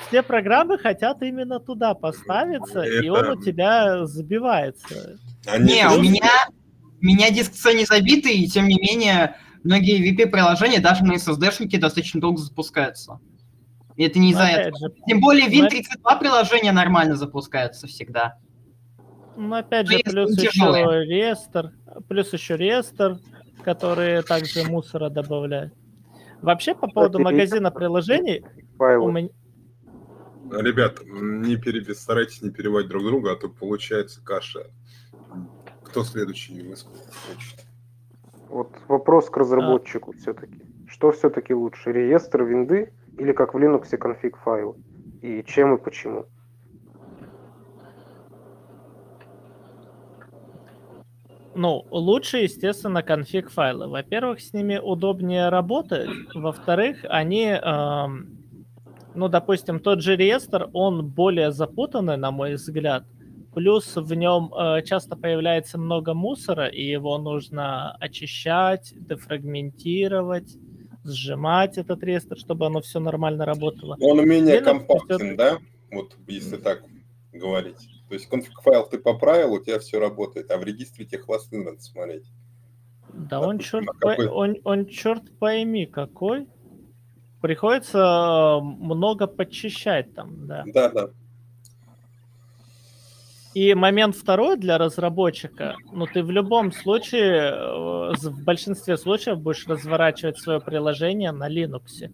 Все 0.07 0.23
программы 0.23 0.77
хотят 0.77 1.21
именно 1.21 1.59
туда 1.59 1.93
поставиться, 1.93 2.81
и 2.83 3.07
он 3.09 3.19
Это- 3.25 3.31
у 3.33 3.41
тебя 3.41 4.05
забивается. 4.05 5.17
Они 5.45 5.73
Не, 5.73 5.87
у 5.87 6.01
меня, 6.01 6.29
у 7.01 7.05
меня 7.05 7.29
диск 7.31 7.53
C 7.53 7.73
не 7.73 7.85
забитый, 7.85 8.33
и 8.37 8.47
тем 8.47 8.67
не 8.67 8.75
менее, 8.79 9.35
многие 9.63 9.99
VP-приложения 10.11 10.79
даже 10.79 11.03
на 11.03 11.13
SSD-шнике 11.13 11.77
достаточно 11.79 12.21
долго 12.21 12.39
запускаются. 12.39 13.19
И 13.97 14.03
это 14.03 14.19
не 14.19 14.31
из-за 14.31 14.43
этого. 14.43 14.77
же, 14.79 14.95
Тем 15.05 15.19
более 15.19 15.47
но- 15.47 15.67
Win32 15.67 16.19
приложения 16.19 16.71
нормально 16.71 17.15
запускаются 17.15 17.87
всегда. 17.87 18.35
Ну, 19.37 19.55
опять 19.55 19.87
же, 19.87 19.99
плюс 19.99 20.31
еще 20.37 20.65
реестр, 21.05 21.71
плюс 22.07 22.33
еще 22.33 22.57
реестр, 22.57 23.17
который 23.63 24.21
также 24.23 24.63
мусора 24.63 25.09
добавляет. 25.09 25.73
Вообще, 26.41 26.73
по 26.73 26.87
поводу 26.87 27.19
магазина 27.19 27.71
приложений, 27.71 28.43
у 28.79 29.11
меня... 29.11 29.29
Ребят, 30.51 30.99
не 31.05 31.55
переби- 31.55 31.93
старайтесь 31.93 32.41
не 32.41 32.49
перебивать 32.49 32.87
друг 32.87 33.03
друга, 33.03 33.31
а 33.31 33.35
то 33.35 33.47
получается 33.47 34.21
каша. 34.23 34.65
Кто 35.83 36.03
следующий 36.03 36.53
хочет? 36.63 37.65
Вот 38.49 38.69
вопрос 38.87 39.29
к 39.29 39.37
разработчику 39.37 40.13
все-таки. 40.13 40.61
Что 40.87 41.11
все-таки 41.11 41.53
лучше, 41.53 41.93
реестр 41.93 42.43
винды 42.43 42.91
или 43.17 43.31
как 43.31 43.53
в 43.53 43.57
Linux 43.57 43.95
конфиг 43.97 44.37
файлы? 44.37 44.75
И 45.21 45.43
чем 45.43 45.75
и 45.75 45.81
почему? 45.81 46.25
Ну, 51.53 51.85
лучше, 51.91 52.37
естественно, 52.37 53.03
конфиг 53.03 53.49
файлы. 53.49 53.87
Во-первых, 53.87 54.39
с 54.39 54.53
ними 54.53 54.77
удобнее 54.77 55.49
работать. 55.49 56.09
Во-вторых, 56.33 57.05
они, 57.09 57.45
эм, 57.45 58.37
ну, 59.13 59.27
допустим, 59.27 59.79
тот 59.79 60.01
же 60.01 60.15
реестр, 60.15 60.69
он 60.71 61.05
более 61.07 61.51
запутанный, 61.51 62.15
на 62.17 62.31
мой 62.31 62.53
взгляд. 62.55 63.03
Плюс 63.53 63.97
в 63.97 64.13
нем 64.13 64.53
э, 64.53 64.81
часто 64.83 65.17
появляется 65.17 65.77
много 65.77 66.13
мусора, 66.13 66.67
и 66.67 66.83
его 66.83 67.17
нужно 67.17 67.91
очищать, 67.99 68.93
дефрагментировать, 68.95 70.55
сжимать 71.03 71.77
этот 71.77 72.01
реестр, 72.01 72.37
чтобы 72.37 72.67
оно 72.67 72.79
все 72.79 73.01
нормально 73.01 73.45
работало. 73.45 73.97
Он 73.99 74.25
менее 74.25 74.61
Linux 74.61 74.63
компактен, 74.63 75.17
несет- 75.17 75.35
да? 75.35 75.57
Вот 75.91 76.15
если 76.27 76.55
так 76.55 76.83
говорить. 77.33 78.00
То 78.11 78.15
есть 78.15 78.27
конфиг 78.27 78.61
файл 78.61 78.85
ты 78.89 78.97
поправил, 78.99 79.53
у 79.53 79.59
тебя 79.63 79.79
все 79.79 79.97
работает, 79.97 80.51
а 80.51 80.57
в 80.57 80.65
регистре 80.65 81.05
тебе 81.05 81.19
хвосты 81.21 81.63
надо 81.63 81.79
смотреть. 81.79 82.25
Да 83.13 83.39
Да, 83.39 83.39
он 83.39 83.57
тут 83.57 83.67
черт, 83.67 83.85
по- 83.85 84.09
какой- 84.09 84.27
он, 84.27 84.57
он 84.65 84.85
черт 84.85 85.23
пойми 85.39 85.85
какой. 85.85 86.49
Приходится 87.39 87.99
э, 87.99 88.61
много 88.61 89.27
подчищать 89.27 90.13
там, 90.13 90.45
да. 90.45 90.65
Да, 90.67 90.89
да. 90.89 91.09
И 93.53 93.73
момент 93.75 94.17
второй 94.17 94.57
для 94.57 94.77
разработчика, 94.77 95.77
ну 95.93 96.05
ты 96.05 96.21
в 96.21 96.31
любом 96.31 96.73
случае, 96.73 97.43
э, 97.43 98.13
в 98.17 98.43
большинстве 98.43 98.97
случаев 98.97 99.39
будешь 99.39 99.65
разворачивать 99.67 100.37
свое 100.37 100.59
приложение 100.59 101.31
на 101.31 101.49
Linux. 101.49 102.11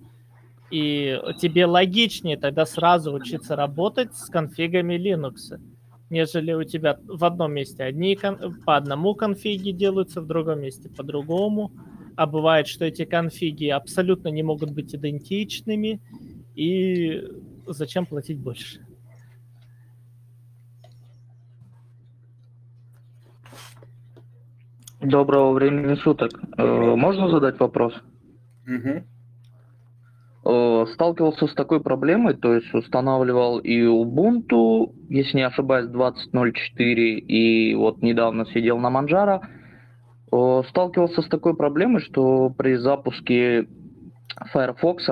И 0.69 1.19
тебе 1.41 1.65
логичнее 1.65 2.37
тогда 2.37 2.67
сразу 2.67 3.11
учиться 3.13 3.55
работать 3.55 4.13
с 4.15 4.27
конфигами 4.29 4.93
Linux, 4.93 5.59
нежели 6.09 6.53
у 6.53 6.63
тебя 6.63 6.99
в 7.05 7.23
одном 7.25 7.53
месте 7.53 7.83
одни 7.83 8.15
кон- 8.15 8.61
по 8.65 8.77
одному 8.77 9.15
конфиги 9.15 9.71
делаются, 9.71 10.21
в 10.21 10.27
другом 10.27 10.61
месте 10.61 10.89
по 10.89 11.03
другому. 11.03 11.71
А 12.15 12.25
бывает, 12.25 12.67
что 12.67 12.85
эти 12.85 13.05
конфиги 13.05 13.67
абсолютно 13.67 14.29
не 14.29 14.41
могут 14.43 14.71
быть 14.71 14.95
идентичными, 14.95 16.01
и 16.55 17.23
зачем 17.67 18.05
платить 18.05 18.39
больше? 18.39 18.79
Доброго 24.99 25.53
времени 25.53 25.95
суток. 25.95 26.31
Э, 26.57 26.95
Можно 26.95 27.29
задать 27.29 27.59
вопрос? 27.59 27.93
Мгм. 28.65 29.05
Э, 30.49 30.85
Сталкивался 30.93 31.47
с 31.47 31.53
такой 31.55 31.81
проблемой, 31.81 32.33
то 32.33 32.53
есть 32.53 32.73
устанавливал 32.73 33.59
и 33.59 33.81
Ubuntu, 33.81 34.93
если 35.09 35.37
не 35.37 35.45
ошибаюсь, 35.45 35.89
20.04, 35.89 36.85
и 36.85 37.75
вот 37.75 38.01
недавно 38.01 38.45
сидел 38.45 38.77
на 38.77 38.87
Manjaro. 38.87 39.41
Э, 40.31 40.63
Сталкивался 40.69 41.21
с 41.21 41.27
такой 41.27 41.53
проблемой, 41.53 42.01
что 42.01 42.49
при 42.49 42.77
запуске 42.77 43.67
Firefox 44.53 45.09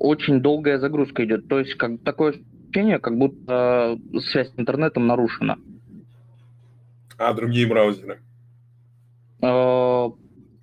очень 0.00 0.40
долгая 0.40 0.78
загрузка 0.80 1.24
идет. 1.24 1.46
То 1.46 1.60
есть 1.60 1.74
как 1.74 2.02
такое 2.02 2.30
ощущение, 2.32 2.98
как 2.98 3.16
будто 3.16 3.98
связь 4.32 4.50
с 4.52 4.58
интернетом 4.58 5.06
нарушена. 5.06 5.58
А 7.18 7.32
другие 7.34 7.68
браузеры? 7.68 8.18
Э, 9.42 10.08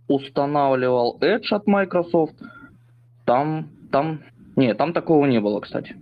Устанавливал 0.09 1.19
Edge 1.21 1.51
от 1.51 1.67
Microsoft. 1.67 2.35
Там, 3.31 3.69
там, 3.93 4.23
нет, 4.57 4.77
там 4.77 4.91
такого 4.91 5.25
не 5.25 5.39
было, 5.39 5.61
кстати. 5.61 5.95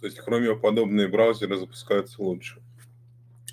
То 0.00 0.06
есть 0.08 0.18
Chromium 0.18 0.58
подобные 0.58 1.06
браузеры 1.06 1.56
запускаются 1.56 2.20
лучше? 2.20 2.60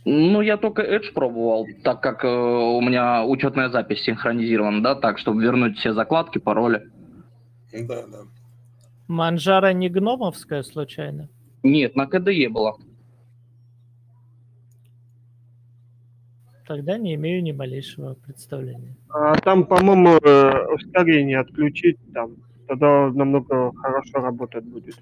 Ну, 0.03 0.41
я 0.41 0.57
только 0.57 0.81
Edge 0.81 1.13
пробовал, 1.13 1.67
так 1.83 2.01
как 2.01 2.25
э, 2.25 2.27
у 2.27 2.81
меня 2.81 3.23
учетная 3.23 3.69
запись 3.69 4.01
синхронизирована, 4.01 4.81
да, 4.81 4.95
так, 4.95 5.19
чтобы 5.19 5.43
вернуть 5.43 5.77
все 5.77 5.93
закладки, 5.93 6.39
пароли. 6.39 6.89
Да, 7.71 8.07
да. 8.07 8.21
Манжара 9.07 9.71
не 9.71 9.89
гномовская 9.89 10.63
случайно? 10.63 11.29
Нет, 11.61 11.95
на 11.95 12.05
KDE 12.05 12.49
была. 12.49 12.73
Тогда 16.67 16.97
не 16.97 17.15
имею 17.15 17.43
ни 17.43 17.51
малейшего 17.51 18.13
представления. 18.13 18.95
А 19.09 19.35
там, 19.35 19.65
по-моему, 19.65 20.17
э, 20.17 20.73
ускорение 20.73 21.39
отключить, 21.39 21.97
там, 22.13 22.35
тогда 22.67 23.09
намного 23.09 23.71
хорошо 23.73 24.19
работать 24.19 24.63
будет. 24.63 24.95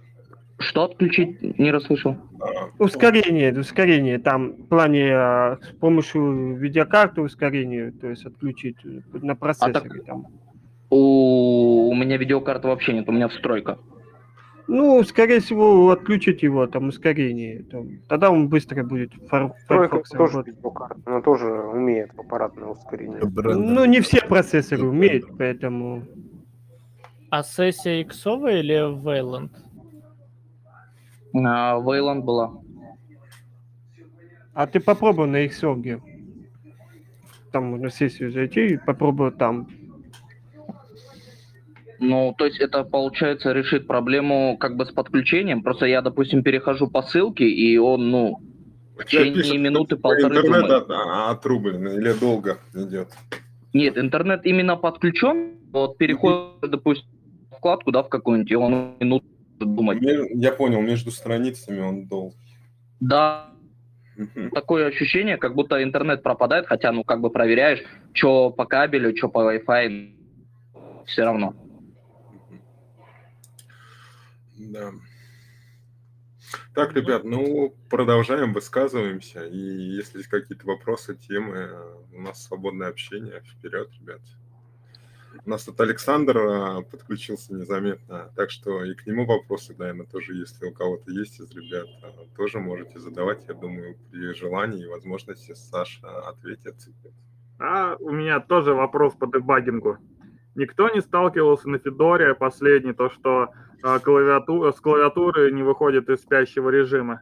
Что 0.59 0.83
отключить? 0.83 1.57
Не 1.57 1.71
расслышал. 1.71 2.17
Ускорение, 2.79 3.57
ускорение, 3.57 4.19
там 4.19 4.51
в 4.51 4.67
плане 4.67 5.11
а, 5.13 5.57
с 5.61 5.71
помощью 5.79 6.57
видеокарты 6.57 7.21
ускорение, 7.21 7.91
то 7.91 8.09
есть 8.09 8.25
отключить 8.25 8.75
э, 8.83 8.99
на 9.13 9.35
процессоре 9.35 10.01
там. 10.05 10.27
У, 10.89 11.89
у 11.89 11.95
меня 11.95 12.17
видеокарты 12.17 12.67
вообще 12.67 12.93
нет, 12.93 13.07
у 13.07 13.13
меня 13.13 13.29
встройка. 13.29 13.77
Ну, 14.71 15.03
скорее 15.03 15.39
всего, 15.39 15.89
отключить 15.89 16.43
его, 16.43 16.67
там, 16.67 16.89
ускорение. 16.89 17.63
Там, 17.63 17.87
тогда 18.07 18.29
он 18.29 18.49
быстро 18.49 18.83
будет 18.83 19.11
фар- 19.27 19.51
Firefox 19.67 20.09
тоже 20.11 20.37
работать. 20.37 21.07
она 21.07 21.21
тоже 21.21 21.47
умеет 21.47 22.11
аппаратное 22.15 22.67
ускорение. 22.67 23.19
Ну, 23.19 23.85
не 23.85 23.99
все 24.01 24.21
процессоры 24.21 24.87
умеют, 24.87 25.25
поэтому... 25.39 26.03
А 27.31 27.41
сессия 27.41 28.03
иксовая 28.03 28.59
или 28.59 28.75
Wayland? 28.75 29.49
А, 31.33 31.79
Wayland 31.79 32.21
была. 32.21 32.53
А 34.53 34.67
ты 34.67 34.79
попробуй 34.79 35.27
на 35.27 35.45
Xorg. 35.47 35.99
Там 37.51 37.81
на 37.81 37.89
сессию 37.89 38.31
зайти 38.31 38.67
и 38.67 38.77
попробуй 38.77 39.31
там. 39.31 39.67
Ну, 41.99 42.33
то 42.37 42.45
есть 42.45 42.59
это, 42.59 42.83
получается, 42.83 43.51
решит 43.51 43.85
проблему 43.87 44.57
как 44.57 44.77
бы 44.77 44.85
с 44.85 44.91
подключением. 44.91 45.61
Просто 45.63 45.85
я, 45.85 46.01
допустим, 46.01 46.43
перехожу 46.43 46.87
по 46.87 47.01
ссылке, 47.01 47.49
и 47.49 47.77
он, 47.77 48.09
ну, 48.09 48.39
в 48.95 49.05
течение 49.05 49.57
минуты 49.57 49.97
полторы 49.97 50.37
Интернет 50.37 50.61
думает. 50.61 50.83
от- 50.83 50.91
а, 50.91 51.31
отрублен 51.31 51.87
или 51.87 52.13
долго 52.13 52.57
идет. 52.73 53.09
Нет, 53.73 53.97
интернет 53.97 54.45
именно 54.45 54.77
подключен. 54.77 55.55
Вот 55.71 55.97
переходит, 55.97 56.71
допустим, 56.71 57.07
в 57.51 57.57
вкладку, 57.57 57.91
да, 57.91 58.01
в 58.01 58.09
какую-нибудь, 58.09 58.51
и 58.51 58.55
он 58.55 58.95
минуту 58.99 59.25
думать. 59.59 59.99
Я 60.01 60.51
понял, 60.53 60.81
между 60.81 61.11
страницами 61.11 61.81
он 61.81 62.07
долг. 62.07 62.33
Да, 62.99 63.51
такое 64.53 64.87
ощущение, 64.87 65.37
как 65.37 65.53
будто 65.53 65.83
интернет 65.83 66.23
пропадает, 66.23 66.65
хотя, 66.65 66.91
ну, 66.91 67.03
как 67.03 67.21
бы 67.21 67.29
проверяешь, 67.29 67.83
что 68.13 68.49
по 68.49 68.65
кабелю, 68.65 69.15
что 69.15 69.29
по 69.29 69.53
Wi-Fi, 69.53 70.09
все 71.05 71.23
равно. 71.23 71.53
Да. 74.69 74.91
Так, 76.73 76.95
ребят, 76.95 77.23
ну, 77.23 77.75
продолжаем, 77.89 78.53
высказываемся. 78.53 79.45
И 79.45 79.57
если 79.57 80.19
есть 80.19 80.29
какие-то 80.29 80.65
вопросы, 80.67 81.15
темы, 81.15 81.55
э, 81.57 81.95
у 82.13 82.21
нас 82.21 82.43
свободное 82.43 82.87
общение. 82.87 83.41
Вперед, 83.41 83.89
ребят. 83.99 84.21
У 85.45 85.49
нас 85.49 85.63
тут 85.63 85.79
Александр 85.79 86.37
а, 86.37 86.81
подключился 86.81 87.53
незаметно, 87.53 88.31
так 88.35 88.49
что 88.49 88.83
и 88.83 88.93
к 88.95 89.05
нему 89.05 89.25
вопросы, 89.25 89.75
наверное, 89.77 90.05
тоже, 90.05 90.33
если 90.33 90.65
у 90.65 90.73
кого-то 90.73 91.11
есть 91.11 91.39
из 91.39 91.51
ребят, 91.51 91.87
а, 92.03 92.25
тоже 92.35 92.59
можете 92.59 92.99
задавать. 92.99 93.45
Я 93.47 93.53
думаю, 93.53 93.95
при 94.11 94.33
желании 94.33 94.83
и 94.83 94.87
возможности 94.87 95.53
Саша 95.53 96.07
ответит. 96.27 96.75
А 97.59 97.95
у 97.99 98.11
меня 98.11 98.39
тоже 98.39 98.73
вопрос 98.73 99.13
по 99.15 99.27
дебагингу. 99.27 99.97
Никто 100.55 100.89
не 100.89 101.01
сталкивался 101.01 101.69
на 101.69 101.77
Федоре 101.77 102.33
последний, 102.35 102.93
то 102.93 103.09
что 103.09 103.53
а, 103.83 103.99
клавиату- 103.99 104.71
с 104.71 104.79
клавиатуры 104.79 105.51
не 105.51 105.63
выходит 105.63 106.09
из 106.09 106.21
спящего 106.21 106.69
режима. 106.69 107.21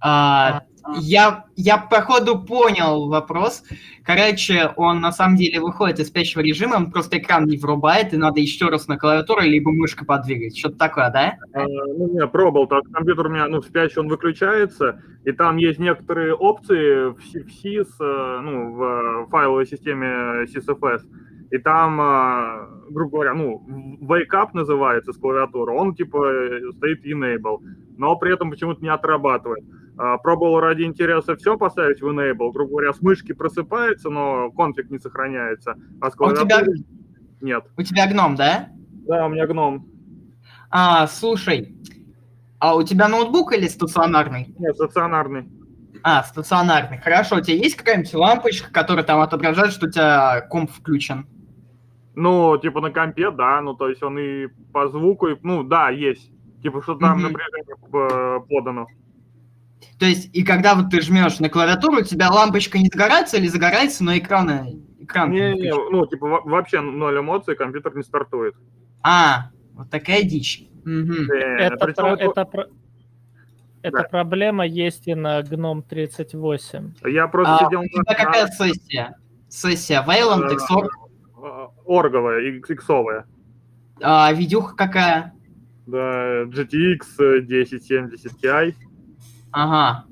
А, 0.00 0.62
я, 1.00 1.46
я, 1.56 1.78
походу, 1.78 2.38
понял 2.38 3.08
вопрос. 3.08 3.62
Короче, 4.04 4.70
он 4.76 5.00
на 5.00 5.12
самом 5.12 5.36
деле 5.36 5.60
выходит 5.60 5.98
из 5.98 6.08
спящего 6.08 6.40
режима, 6.42 6.76
он 6.76 6.90
просто 6.90 7.16
экран 7.16 7.46
не 7.46 7.56
врубает, 7.56 8.12
и 8.12 8.18
надо 8.18 8.38
еще 8.40 8.68
раз 8.68 8.86
на 8.86 8.98
клавиатуру 8.98 9.40
либо 9.40 9.72
мышкой 9.72 10.06
подвигать. 10.06 10.58
Что-то 10.58 10.76
такое, 10.76 11.10
да? 11.10 11.38
А, 11.54 11.64
Ну, 11.64 12.18
я 12.18 12.26
пробовал, 12.26 12.66
так 12.66 12.84
компьютер 12.92 13.28
у 13.28 13.30
меня, 13.30 13.48
ну, 13.48 13.62
в 13.62 13.64
спящий 13.64 13.98
он 13.98 14.08
выключается, 14.08 15.00
и 15.24 15.32
там 15.32 15.56
есть 15.56 15.78
некоторые 15.78 16.34
опции 16.34 17.08
в 17.08 17.14
в 17.14 17.64
SIS, 17.64 17.88
э, 18.00 18.40
ну, 18.42 18.74
в 18.74 18.82
э, 18.82 19.26
файловой 19.30 19.66
системе 19.66 20.44
SysFS, 20.44 21.00
и 21.54 21.58
там, 21.58 22.00
а, 22.00 22.68
грубо 22.90 23.12
говоря, 23.18 23.34
ну, 23.34 23.64
wake 24.00 24.32
up 24.34 24.48
называется 24.54 25.12
с 25.12 25.16
клавиатуры, 25.16 25.70
он, 25.72 25.94
типа, 25.94 26.18
стоит 26.76 27.06
enable, 27.06 27.58
но 27.96 28.16
при 28.16 28.34
этом 28.34 28.50
почему-то 28.50 28.82
не 28.82 28.88
отрабатывает. 28.88 29.64
А, 29.96 30.18
Пробовал 30.18 30.58
ради 30.58 30.82
интереса 30.82 31.36
все 31.36 31.56
поставить 31.56 32.00
в 32.02 32.06
enable, 32.08 32.50
грубо 32.52 32.70
говоря, 32.70 32.92
с 32.92 33.00
мышки 33.00 33.32
просыпается, 33.32 34.10
но 34.10 34.50
конфиг 34.50 34.90
не 34.90 34.98
сохраняется, 34.98 35.76
а 36.00 36.10
с 36.10 36.14
А 36.18 36.24
у 36.24 36.30
тебя- 36.32 36.40
клавиатуры 36.40 36.78
нет. 37.40 37.64
У 37.76 37.82
тебя 37.82 38.08
гном, 38.10 38.34
да? 38.34 38.70
Да, 39.06 39.26
у 39.26 39.28
меня 39.28 39.46
гном. 39.46 39.86
А, 40.70 41.06
слушай, 41.06 41.76
а 42.58 42.74
у 42.74 42.82
тебя 42.82 43.06
ноутбук 43.06 43.52
или 43.52 43.68
стационарный? 43.68 44.52
Нет, 44.58 44.74
стационарный. 44.74 45.48
А, 46.02 46.24
стационарный. 46.24 46.98
Хорошо, 46.98 47.36
у 47.36 47.40
тебя 47.40 47.56
есть 47.58 47.76
какая-нибудь 47.76 48.12
лампочка, 48.14 48.72
которая 48.72 49.04
там 49.04 49.20
отображает, 49.20 49.70
что 49.72 49.86
у 49.86 49.90
тебя 49.90 50.40
комп 50.50 50.72
включен? 50.72 51.28
Ну, 52.16 52.56
типа 52.58 52.80
на 52.80 52.90
компе, 52.90 53.30
да, 53.30 53.60
ну, 53.60 53.74
то 53.74 53.88
есть 53.88 54.02
он 54.02 54.18
и 54.18 54.46
по 54.72 54.88
звуку, 54.88 55.28
и, 55.28 55.36
ну, 55.42 55.62
да, 55.64 55.90
есть. 55.90 56.30
Типа, 56.62 56.80
что 56.82 56.94
там 56.94 57.18
Мгм. 57.18 57.32
напряжение 57.32 57.74
э, 57.92 58.40
подано. 58.48 58.86
То 59.98 60.06
есть, 60.06 60.34
и 60.34 60.42
когда 60.44 60.74
вот 60.74 60.90
ты 60.90 61.00
жмешь 61.00 61.40
на 61.40 61.48
клавиатуру, 61.50 61.98
у 61.98 62.02
тебя 62.02 62.30
лампочка 62.30 62.78
не 62.78 62.88
загорается 62.92 63.36
или 63.36 63.48
загорается, 63.48 64.02
но 64.04 64.16
экрана, 64.16 64.66
экран 64.98 65.30
не 65.30 65.54
Не, 65.54 65.72
ну, 65.90 66.06
типа, 66.06 66.26
во- 66.26 66.40
вообще 66.42 66.80
ноль 66.80 67.18
эмоций, 67.18 67.54
компьютер 67.56 67.94
не 67.96 68.02
стартует. 68.02 68.54
А, 69.02 69.50
вот 69.74 69.90
такая 69.90 70.22
дичь. 70.22 70.64
Э, 70.86 70.90
Это, 70.90 71.84
причем 71.86 71.94
про- 72.02 72.12
это- 72.14 72.24
это, 72.30 72.44
про- 72.44 72.66
эта 73.82 73.98
Да. 73.98 74.08
проблема 74.08 74.66
есть 74.66 75.06
и 75.08 75.14
на 75.14 75.40
GNOME 75.42 75.82
38. 75.82 76.94
Я 77.04 77.26
просто 77.28 77.56
А, 77.56 77.66
сидел 77.66 77.80
у 77.80 77.84
тебя 77.88 78.14
какая 78.14 78.46
сессия? 78.46 79.16
Сессия 79.48 80.02
Э, 80.06 80.06
Xorg, 80.06 80.86
э, 80.86 80.88
орговая, 81.86 82.40
икс- 82.50 82.70
иксовая. 82.72 83.26
а 84.02 84.32
видюха 84.32 84.74
какая? 84.76 85.32
Да, 85.86 86.44
GTX 86.44 87.00
э, 87.20 87.40
1070 87.42 88.32
Ti. 88.42 88.74
Ага. 89.52 90.04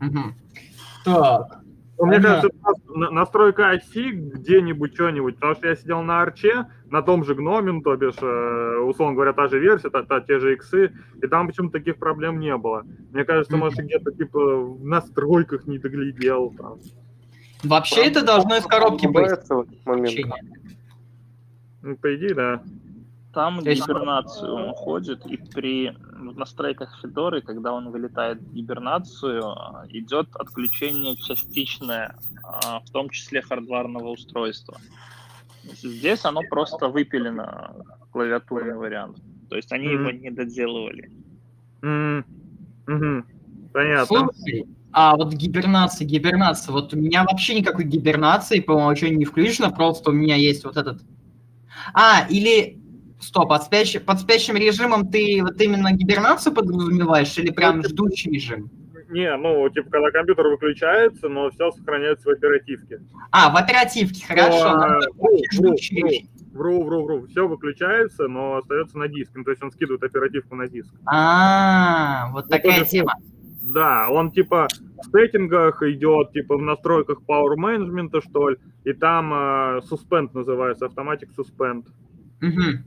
Мгм. 0.00 0.34
Так. 1.04 1.60
Ну, 2.00 2.06
мне 2.06 2.16
Понятно. 2.20 2.48
кажется, 2.62 2.92
на- 2.94 3.10
настройка 3.10 3.70
оси 3.70 4.10
где-нибудь 4.12 4.94
что-нибудь, 4.94 5.34
потому 5.34 5.54
что 5.56 5.66
я 5.68 5.74
сидел 5.74 6.02
на 6.02 6.22
арче, 6.22 6.66
на 6.90 7.02
том 7.02 7.24
же 7.24 7.34
гноме, 7.34 7.72
ну, 7.72 7.80
то 7.82 7.96
бишь, 7.96 8.14
э, 8.22 8.78
условно 8.86 9.14
говоря, 9.14 9.32
та 9.32 9.48
же 9.48 9.58
версия, 9.58 9.90
та, 9.90 10.04
та- 10.04 10.20
те 10.20 10.38
же 10.38 10.52
иксы, 10.54 10.92
и 11.20 11.26
там 11.26 11.48
почему-то 11.48 11.72
таких 11.78 11.96
проблем 11.96 12.38
не 12.38 12.56
было. 12.56 12.84
Мне 13.12 13.24
кажется, 13.24 13.56
может, 13.56 13.80
где-то 13.80 14.12
типа 14.12 14.38
в 14.38 14.84
настройках 14.84 15.66
не 15.66 15.78
доглядел. 15.78 16.54
Там. 16.56 16.74
Вообще 17.64 18.06
это 18.06 18.24
должно 18.24 18.56
из 18.56 18.64
коробки 18.64 19.06
быть. 19.06 19.30
Момент. 19.84 20.32
Ну, 21.82 21.96
по 21.96 22.16
идее, 22.16 22.34
да. 22.34 22.62
Там 23.32 23.60
гибернацию 23.60 24.54
он 24.54 24.68
уходит, 24.70 25.26
и 25.26 25.36
при 25.36 25.94
в 26.18 26.36
настройках 26.36 26.98
Федоры, 27.00 27.40
когда 27.40 27.72
он 27.72 27.90
вылетает 27.90 28.40
в 28.40 28.52
гибернацию, 28.52 29.54
идет 29.90 30.28
отключение 30.34 31.16
частичное, 31.16 32.16
а, 32.42 32.80
в 32.80 32.90
том 32.90 33.10
числе 33.10 33.42
хардварного 33.42 34.08
устройства. 34.08 34.78
Здесь 35.62 36.24
оно 36.24 36.42
просто 36.48 36.88
выпилено, 36.88 37.74
клавиатурный 38.10 38.76
вариант. 38.76 39.18
То 39.48 39.56
есть 39.56 39.70
они 39.72 39.88
Мгм. 39.88 40.00
его 40.00 40.10
не 40.10 40.30
доделывали. 40.30 41.12
Мгм. 41.82 43.24
Понятно. 43.72 44.06
Слушай, 44.06 44.66
а 44.92 45.16
вот 45.16 45.32
гибернация, 45.32 46.06
гибернация, 46.06 46.72
вот 46.72 46.94
у 46.94 46.96
меня 46.96 47.24
вообще 47.24 47.54
никакой 47.54 47.84
гибернации 47.84 48.60
по 48.60 48.72
умолчанию 48.72 49.18
не 49.18 49.24
включено, 49.24 49.70
просто 49.70 50.10
у 50.10 50.12
меня 50.14 50.36
есть 50.36 50.64
вот 50.64 50.76
этот... 50.76 51.02
А, 51.94 52.26
или 52.28 52.78
Стоп, 53.20 53.48
под, 53.48 53.64
спящ... 53.64 54.00
под 54.00 54.20
спящим 54.20 54.56
режимом 54.56 55.08
ты 55.08 55.40
вот 55.42 55.60
именно 55.60 55.92
гибернацию 55.92 56.54
подразумеваешь 56.54 57.36
или 57.38 57.50
прям 57.50 57.82
ждущий 57.82 58.30
режим? 58.30 58.70
Не, 59.10 59.34
ну, 59.36 59.68
типа, 59.70 59.90
когда 59.90 60.10
компьютер 60.10 60.46
выключается, 60.48 61.28
но 61.28 61.50
все 61.50 61.70
сохраняется 61.72 62.28
в 62.28 62.32
оперативке. 62.32 63.00
А, 63.32 63.50
в 63.50 63.56
оперативке, 63.56 64.24
хорошо. 64.26 64.76
Но, 64.76 65.00
ну, 65.16 65.74
вру, 66.52 66.82
вру, 66.82 66.84
вру, 66.84 66.84
вру, 66.84 66.84
вру, 66.84 67.04
вру. 67.04 67.26
Все 67.26 67.48
выключается, 67.48 68.28
но 68.28 68.58
остается 68.58 68.98
на 68.98 69.08
диске. 69.08 69.32
Ну, 69.36 69.44
то 69.44 69.50
есть 69.50 69.62
он 69.62 69.72
скидывает 69.72 70.02
оперативку 70.02 70.54
на 70.56 70.68
диск. 70.68 70.92
А, 71.06 72.30
вот 72.32 72.44
Ну, 72.44 72.50
такая 72.50 72.84
тема. 72.84 73.14
Да, 73.68 74.08
он 74.08 74.30
типа 74.30 74.66
в 74.96 75.10
сеттингах 75.10 75.82
идет, 75.82 76.32
типа 76.32 76.56
в 76.56 76.62
настройках 76.62 77.20
Power 77.28 77.54
Management, 77.56 78.20
что 78.22 78.50
ли, 78.50 78.56
и 78.84 78.92
там 78.94 79.32
э, 79.32 79.80
Suspend 79.90 80.30
называется, 80.32 80.86
Automatic 80.86 81.28
Suspend. 81.36 81.86
Мгм. 82.40 82.84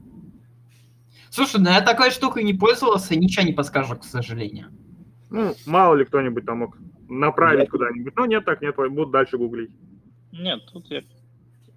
Слушай, 1.29 1.61
ну 1.61 1.69
я 1.69 1.81
такой 1.81 2.09
штукой 2.09 2.43
не 2.43 2.53
пользовался, 2.53 3.15
ничего 3.15 3.45
не 3.45 3.53
подскажу, 3.53 3.95
к 3.95 4.03
сожалению. 4.03 4.69
Ну, 5.29 5.53
мало 5.65 5.95
ли 5.95 6.03
кто-нибудь 6.03 6.45
там 6.45 6.59
мог 6.59 6.77
направить 7.07 7.69
куда-нибудь. 7.69 8.15
Ну, 8.15 8.25
нет, 8.25 8.43
так 8.43 8.61
нет, 8.61 8.75
буду 8.75 9.05
дальше 9.11 9.37
гуглить. 9.37 9.71
Нет, 10.31 10.61
тут 10.73 10.89
я, 10.89 11.01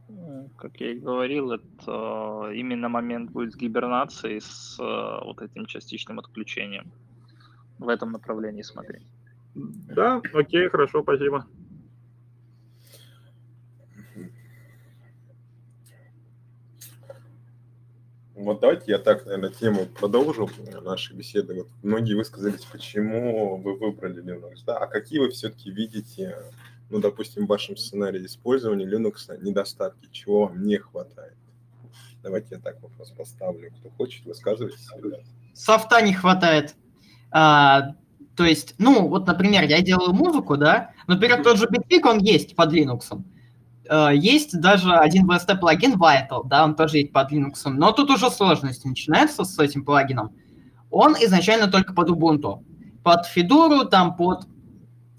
э, 0.08 0.48
как 0.56 0.80
я 0.80 0.92
и 0.92 0.98
говорил, 0.98 1.52
это 1.52 2.48
э, 2.48 2.54
именно 2.56 2.88
момент 2.88 3.30
будет 3.30 3.52
с 3.52 3.56
гибернацией, 3.56 4.40
с 4.40 4.78
э, 4.80 5.24
вот 5.24 5.42
этим 5.42 5.66
частичным 5.66 6.18
отключением. 6.18 6.90
В 7.84 7.88
этом 7.90 8.12
направлении 8.12 8.62
смотри. 8.62 9.00
Да, 9.54 10.22
окей, 10.32 10.68
хорошо, 10.70 11.02
спасибо. 11.02 11.46
Вот 18.34 18.60
давайте 18.60 18.92
я 18.92 18.98
так, 18.98 19.26
наверное, 19.26 19.50
тему 19.50 19.86
продолжу 19.86 20.48
нашей 20.82 21.14
беседы. 21.14 21.54
Вот 21.54 21.68
многие 21.82 22.14
высказались, 22.14 22.64
почему 22.64 23.58
вы 23.58 23.76
выбрали 23.76 24.22
Linux, 24.24 24.62
да, 24.66 24.78
а 24.78 24.86
какие 24.86 25.18
вы 25.18 25.28
все-таки 25.30 25.70
видите, 25.70 26.36
ну, 26.88 27.00
допустим, 27.00 27.44
в 27.44 27.48
вашем 27.48 27.76
сценарии 27.76 28.24
использования 28.24 28.86
Linux 28.86 29.40
недостатки, 29.42 30.08
чего 30.10 30.46
вам 30.46 30.64
не 30.64 30.78
хватает? 30.78 31.36
Давайте 32.22 32.54
я 32.54 32.60
так 32.60 32.82
вопрос 32.82 33.10
поставлю. 33.10 33.70
Кто 33.78 33.90
хочет, 33.90 34.24
высказывайтесь. 34.24 34.88
Софта 35.52 36.00
не 36.00 36.14
хватает. 36.14 36.74
А, 37.36 37.96
то 38.36 38.44
есть, 38.44 38.76
ну, 38.78 39.08
вот, 39.08 39.26
например, 39.26 39.64
я 39.64 39.82
делаю 39.82 40.14
музыку, 40.14 40.56
да, 40.56 40.92
например, 41.08 41.42
тот 41.42 41.58
же 41.58 41.66
Bitwig, 41.66 42.08
он 42.08 42.18
есть 42.18 42.54
под 42.54 42.72
Linux. 42.72 43.20
А, 43.88 44.10
Есть 44.14 44.60
даже 44.60 44.94
один 44.94 45.28
VST 45.28 45.58
плагин 45.58 45.94
Vital, 45.94 46.42
да, 46.44 46.62
он 46.64 46.76
тоже 46.76 46.98
есть 46.98 47.12
под 47.12 47.32
Linux, 47.32 47.68
но 47.68 47.90
тут 47.90 48.10
уже 48.10 48.30
сложности 48.30 48.86
начинаются 48.86 49.44
с 49.44 49.58
этим 49.58 49.84
плагином. 49.84 50.30
Он 50.90 51.16
изначально 51.20 51.66
только 51.66 51.92
под 51.92 52.08
Ubuntu. 52.08 52.62
Под 53.02 53.26
Fedora, 53.26 53.84
там, 53.84 54.16
под 54.16 54.46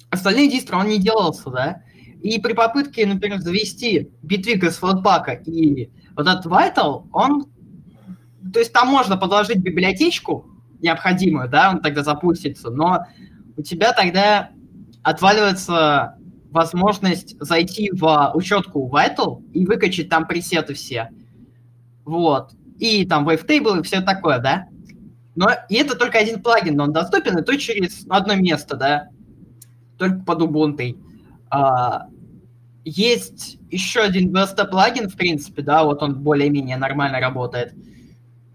остальные 0.09 0.49
дистры 0.49 0.77
он 0.77 0.87
не 0.87 0.99
делался, 0.99 1.49
да. 1.49 1.81
И 2.23 2.39
при 2.39 2.53
попытке, 2.53 3.05
например, 3.05 3.39
завести 3.39 4.09
Bitwig 4.23 4.65
из 4.65 4.77
флотпака 4.77 5.33
и 5.33 5.89
вот 6.15 6.27
этот 6.27 6.45
Vital, 6.45 7.07
он... 7.11 7.47
То 8.53 8.59
есть 8.59 8.71
там 8.71 8.87
можно 8.87 9.17
подложить 9.17 9.57
библиотечку 9.57 10.54
необходимую, 10.85 11.49
да, 11.49 11.71
он 11.71 11.81
тогда 11.81 12.03
запустится, 12.03 12.69
но 12.69 13.05
у 13.57 13.61
тебя 13.61 13.91
тогда 13.91 14.51
отваливается 15.03 16.15
возможность 16.51 17.35
зайти 17.39 17.91
в 17.91 18.31
учетку 18.33 18.89
Vital 18.89 19.43
и 19.51 19.65
выкачать 19.65 20.09
там 20.09 20.25
пресеты 20.25 20.73
все. 20.73 21.09
Вот. 22.05 22.51
И 22.79 23.05
там 23.05 23.27
wavetable 23.27 23.79
и 23.79 23.83
все 23.83 24.01
такое, 24.01 24.39
да? 24.39 24.67
Но 25.35 25.49
и 25.69 25.75
это 25.75 25.97
только 25.97 26.17
один 26.17 26.41
плагин, 26.41 26.77
но 26.77 26.85
он 26.85 26.93
доступен, 26.93 27.37
и 27.37 27.43
то 27.43 27.57
через 27.57 28.05
одно 28.09 28.35
место, 28.35 28.77
да? 28.77 29.09
Только 29.97 30.19
под 30.19 30.41
Ubuntu. 30.43 30.97
А, 31.49 32.07
есть 32.85 33.57
еще 33.69 34.01
один 34.01 34.33
VST 34.33 34.69
плагин, 34.69 35.09
в 35.09 35.15
принципе, 35.15 35.61
да, 35.61 35.83
вот 35.83 36.01
он 36.01 36.21
более-менее 36.21 36.77
нормально 36.77 37.19
работает. 37.19 37.73
А, 37.73 37.77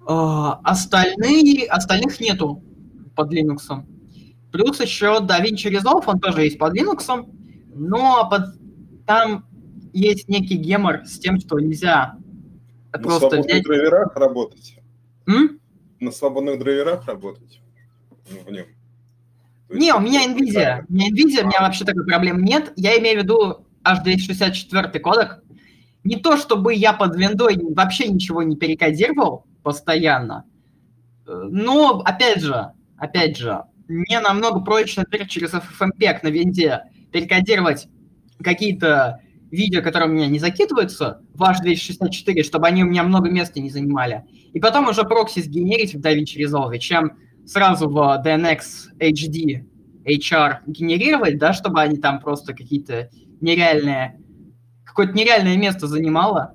остальные, 0.06 1.66
остальных 1.66 2.20
нету 2.20 2.62
под 3.14 3.32
Linux. 3.32 3.84
Плюс 4.52 4.80
еще 4.80 5.18
DaVinci 5.20 5.70
Resolve, 5.70 6.04
он 6.06 6.20
тоже 6.20 6.42
есть 6.42 6.58
под 6.58 6.76
Linux, 6.76 7.26
но 7.74 8.28
под... 8.28 8.56
там 9.06 9.46
есть 9.92 10.28
некий 10.28 10.56
гемор 10.56 11.04
с 11.04 11.18
тем, 11.18 11.38
что 11.38 11.58
нельзя 11.58 12.16
На 12.92 12.98
просто 12.98 13.20
свободных 13.20 13.46
взять... 13.46 13.64
драйверах 13.64 14.16
работать? 14.16 14.76
М? 15.26 15.60
На 16.00 16.10
свободных 16.10 16.58
драйверах 16.58 17.06
работать? 17.06 17.60
Ну, 18.30 18.38
в 18.46 18.50
нем. 18.50 18.66
То 19.68 19.74
есть 19.74 19.86
Не, 19.86 19.94
у 19.94 20.00
меня 20.00 20.26
NVIDIA. 20.26 20.84
У 20.88 20.92
меня 20.92 21.10
NVIDIA, 21.10 21.44
у 21.44 21.46
меня 21.46 21.60
вообще 21.60 21.84
такой 21.84 22.04
проблем 22.04 22.42
нет. 22.42 22.72
Я 22.76 22.98
имею 22.98 23.20
в 23.20 23.22
виду 23.22 23.66
H264 23.84 24.98
кодек. 24.98 25.42
Не 26.02 26.16
то, 26.16 26.36
чтобы 26.36 26.74
я 26.74 26.92
под 26.92 27.16
виндой 27.16 27.58
вообще 27.74 28.08
ничего 28.08 28.42
не 28.42 28.56
перекодировал 28.56 29.44
постоянно. 29.62 30.44
Э, 31.26 31.48
Но, 31.50 32.00
опять 32.00 32.42
же, 32.42 32.72
опять 32.96 33.36
же, 33.36 33.62
мне 33.88 34.20
намного 34.20 34.60
проще, 34.60 35.00
например, 35.00 35.26
через 35.26 35.52
FFmpeg 35.52 36.20
на 36.22 36.28
винде 36.28 36.82
перекодировать 37.12 37.88
какие-то 38.42 39.20
видео, 39.50 39.82
которые 39.82 40.08
у 40.08 40.12
меня 40.12 40.28
не 40.28 40.38
закидываются 40.38 41.22
в 41.34 41.42
H264, 41.42 42.42
чтобы 42.44 42.68
они 42.68 42.84
у 42.84 42.86
меня 42.86 43.02
много 43.02 43.28
места 43.30 43.60
не 43.60 43.70
занимали. 43.70 44.24
И 44.52 44.60
потом 44.60 44.88
уже 44.88 45.02
прокси 45.04 45.40
сгенерить 45.40 45.94
в 45.94 46.00
DaVinci 46.00 46.38
Resolve, 46.38 46.78
чем 46.78 47.12
сразу 47.46 47.88
в 47.88 48.22
DNX 48.24 48.60
HD 48.98 49.64
HR 50.04 50.58
генерировать, 50.66 51.38
да, 51.38 51.52
чтобы 51.52 51.80
они 51.80 51.98
там 51.98 52.20
просто 52.20 52.54
какие-то 52.54 53.10
нереальные, 53.40 54.20
какое-то 54.84 55.12
нереальное 55.12 55.56
место 55.56 55.86
занимало. 55.86 56.54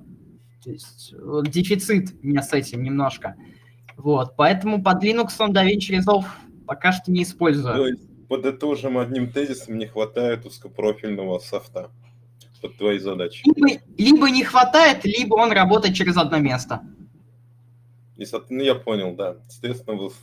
То 0.66 0.72
есть 0.72 1.14
вот 1.22 1.48
дефицит 1.48 2.16
у 2.20 2.26
меня 2.26 2.42
с 2.42 2.52
этим 2.52 2.82
немножко. 2.82 3.36
Вот, 3.96 4.34
поэтому 4.36 4.82
под 4.82 5.00
Linux 5.04 5.28
DaVinci 5.38 5.96
Resolve 5.96 6.24
пока 6.66 6.90
что 6.90 7.12
не 7.12 7.22
использую. 7.22 7.72
То 7.72 7.86
есть, 7.86 8.02
подытожим 8.26 8.98
одним 8.98 9.30
тезисом, 9.30 9.78
не 9.78 9.86
хватает 9.86 10.44
узкопрофильного 10.44 11.38
софта 11.38 11.92
под 12.60 12.76
твои 12.78 12.98
задачи. 12.98 13.44
Либо, 13.44 13.80
либо 13.96 14.28
не 14.28 14.42
хватает, 14.42 15.04
либо 15.04 15.36
он 15.36 15.52
работает 15.52 15.94
через 15.94 16.16
одно 16.16 16.38
место. 16.38 16.80
И, 18.16 18.24
ну, 18.48 18.62
я 18.64 18.74
понял, 18.74 19.14
да. 19.14 19.36
Соответственно, 19.48 19.96
вот 19.98 20.14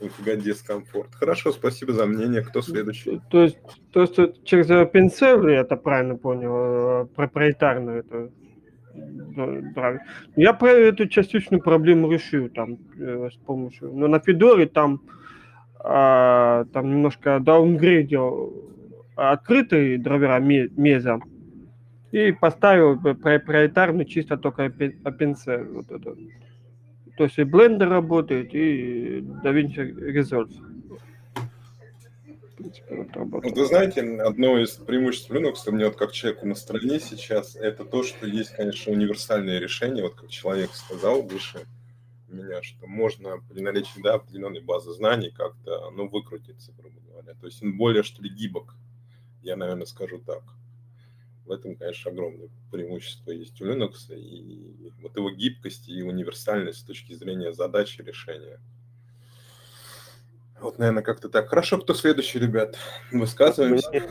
нифига 0.00 0.36
дискомфорт. 0.36 1.14
Хорошо, 1.14 1.52
спасибо 1.52 1.92
за 1.92 2.06
мнение. 2.06 2.40
Кто 2.40 2.62
следующий? 2.62 3.20
То 3.30 3.42
есть, 3.42 3.58
то 3.92 4.00
есть 4.00 4.42
через 4.44 4.70
OpenServer, 4.70 5.52
я 5.52 5.60
это 5.60 5.76
правильно 5.76 6.16
понял, 6.16 7.02
э, 7.02 7.06
проприетарно 7.14 8.02
это 9.36 9.62
да, 9.62 9.70
драйв. 9.74 10.00
Я 10.36 10.52
про 10.52 10.68
эту 10.68 11.06
частичную 11.08 11.62
проблему 11.62 12.10
решил 12.10 12.48
там 12.48 12.78
э, 12.98 13.28
с 13.32 13.36
помощью. 13.36 13.92
Но 13.92 14.08
на 14.08 14.18
Федоре 14.18 14.66
там 14.66 15.00
а, 15.88 16.64
там 16.72 16.90
немножко 16.90 17.38
даунгрейдил 17.40 18.72
открытые 19.14 19.98
драйвера 19.98 20.40
ме- 20.40 20.68
меза 20.76 21.20
и 22.10 22.32
поставил 22.32 22.96
бы 22.96 23.14
проприетарный 23.14 24.04
чисто 24.04 24.36
только 24.36 24.66
OpenServer. 24.66 25.72
Вот. 25.72 26.18
То 27.16 27.24
есть 27.24 27.38
и 27.38 27.42
Blender 27.42 27.88
работает, 27.88 28.54
и 28.54 29.20
DaVinci 29.44 30.12
Resolve. 30.12 30.50
Принципе, 32.56 32.96
вот 32.96 33.12
работает. 33.12 33.54
Вот 33.54 33.60
вы 33.60 33.66
знаете, 33.66 34.00
одно 34.00 34.58
из 34.58 34.70
преимуществ 34.70 35.30
Linux, 35.30 35.70
мне 35.70 35.84
вот 35.86 35.96
как 35.96 36.12
человеку 36.12 36.46
на 36.46 36.54
стороне 36.54 37.00
сейчас, 37.00 37.54
это 37.54 37.84
то, 37.84 38.02
что 38.02 38.26
есть, 38.26 38.54
конечно, 38.56 38.92
универсальное 38.92 39.58
решение, 39.58 40.02
вот 40.02 40.14
как 40.14 40.30
человек 40.30 40.70
сказал 40.72 41.22
выше 41.22 41.66
меня, 42.28 42.62
что 42.62 42.86
можно 42.86 43.38
при 43.50 43.60
наличии 43.60 44.00
да, 44.00 44.14
определенной 44.14 44.62
базы 44.62 44.92
знаний 44.92 45.30
как-то, 45.30 45.90
ну, 45.90 46.08
выкрутиться, 46.08 46.72
грубо 46.78 46.98
говоря. 47.08 47.34
То 47.34 47.46
есть 47.46 47.62
он 47.62 47.76
более, 47.76 48.02
что 48.02 48.22
ли, 48.22 48.30
гибок, 48.30 48.74
я, 49.42 49.56
наверное, 49.56 49.86
скажу 49.86 50.18
так. 50.18 50.42
В 51.44 51.52
этом, 51.52 51.76
конечно, 51.76 52.10
огромное 52.10 52.48
преимущество 52.72 53.30
есть 53.30 53.60
у 53.60 53.66
Linux, 53.66 54.12
и 54.16 54.92
вот 55.00 55.16
его 55.16 55.30
гибкость 55.30 55.88
и 55.88 56.02
универсальность 56.02 56.80
с 56.80 56.82
точки 56.82 57.12
зрения 57.12 57.52
задачи 57.52 58.00
решения. 58.00 58.58
Вот, 60.60 60.78
наверное, 60.78 61.02
как-то 61.02 61.28
так. 61.28 61.48
Хорошо, 61.48 61.78
кто 61.78 61.94
следующий, 61.94 62.38
ребят? 62.38 62.76
Высказываемся. 63.12 63.90
Мне, 63.90 64.02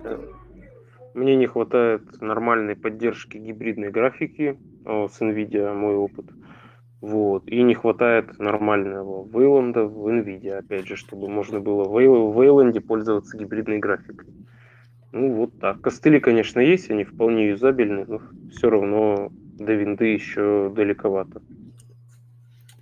мне 1.14 1.36
не 1.36 1.48
хватает 1.48 2.04
нормальной 2.22 2.76
поддержки 2.76 3.38
гибридной 3.38 3.90
графики 3.90 4.60
о, 4.86 5.08
с 5.08 5.20
NVIDIA, 5.22 5.74
мой 5.74 5.96
опыт. 5.96 6.28
Вот. 7.02 7.48
И 7.48 7.62
не 7.62 7.74
хватает 7.74 8.40
нормального 8.40 9.26
Wayland 9.26 9.84
в 9.86 10.08
NVIDIA, 10.08 10.58
опять 10.58 10.88
же, 10.88 10.96
чтобы 10.96 11.30
можно 11.30 11.60
было 11.60 11.84
в 11.84 11.98
Wayl- 11.98 12.32
в 12.32 12.40
Wayland 12.40 12.80
пользоваться 12.82 13.38
гибридной 13.38 13.80
графикой. 13.80 14.34
Ну, 15.12 15.34
вот 15.34 15.58
так. 15.60 15.82
Костыли, 15.82 16.20
конечно, 16.20 16.60
есть, 16.60 16.90
они 16.92 17.04
вполне 17.06 17.50
юзабельны, 17.50 18.06
но 18.08 18.22
все 18.50 18.70
равно 18.70 19.32
до 19.58 19.74
винды 19.74 20.06
еще 20.06 20.72
далековато. 20.76 21.42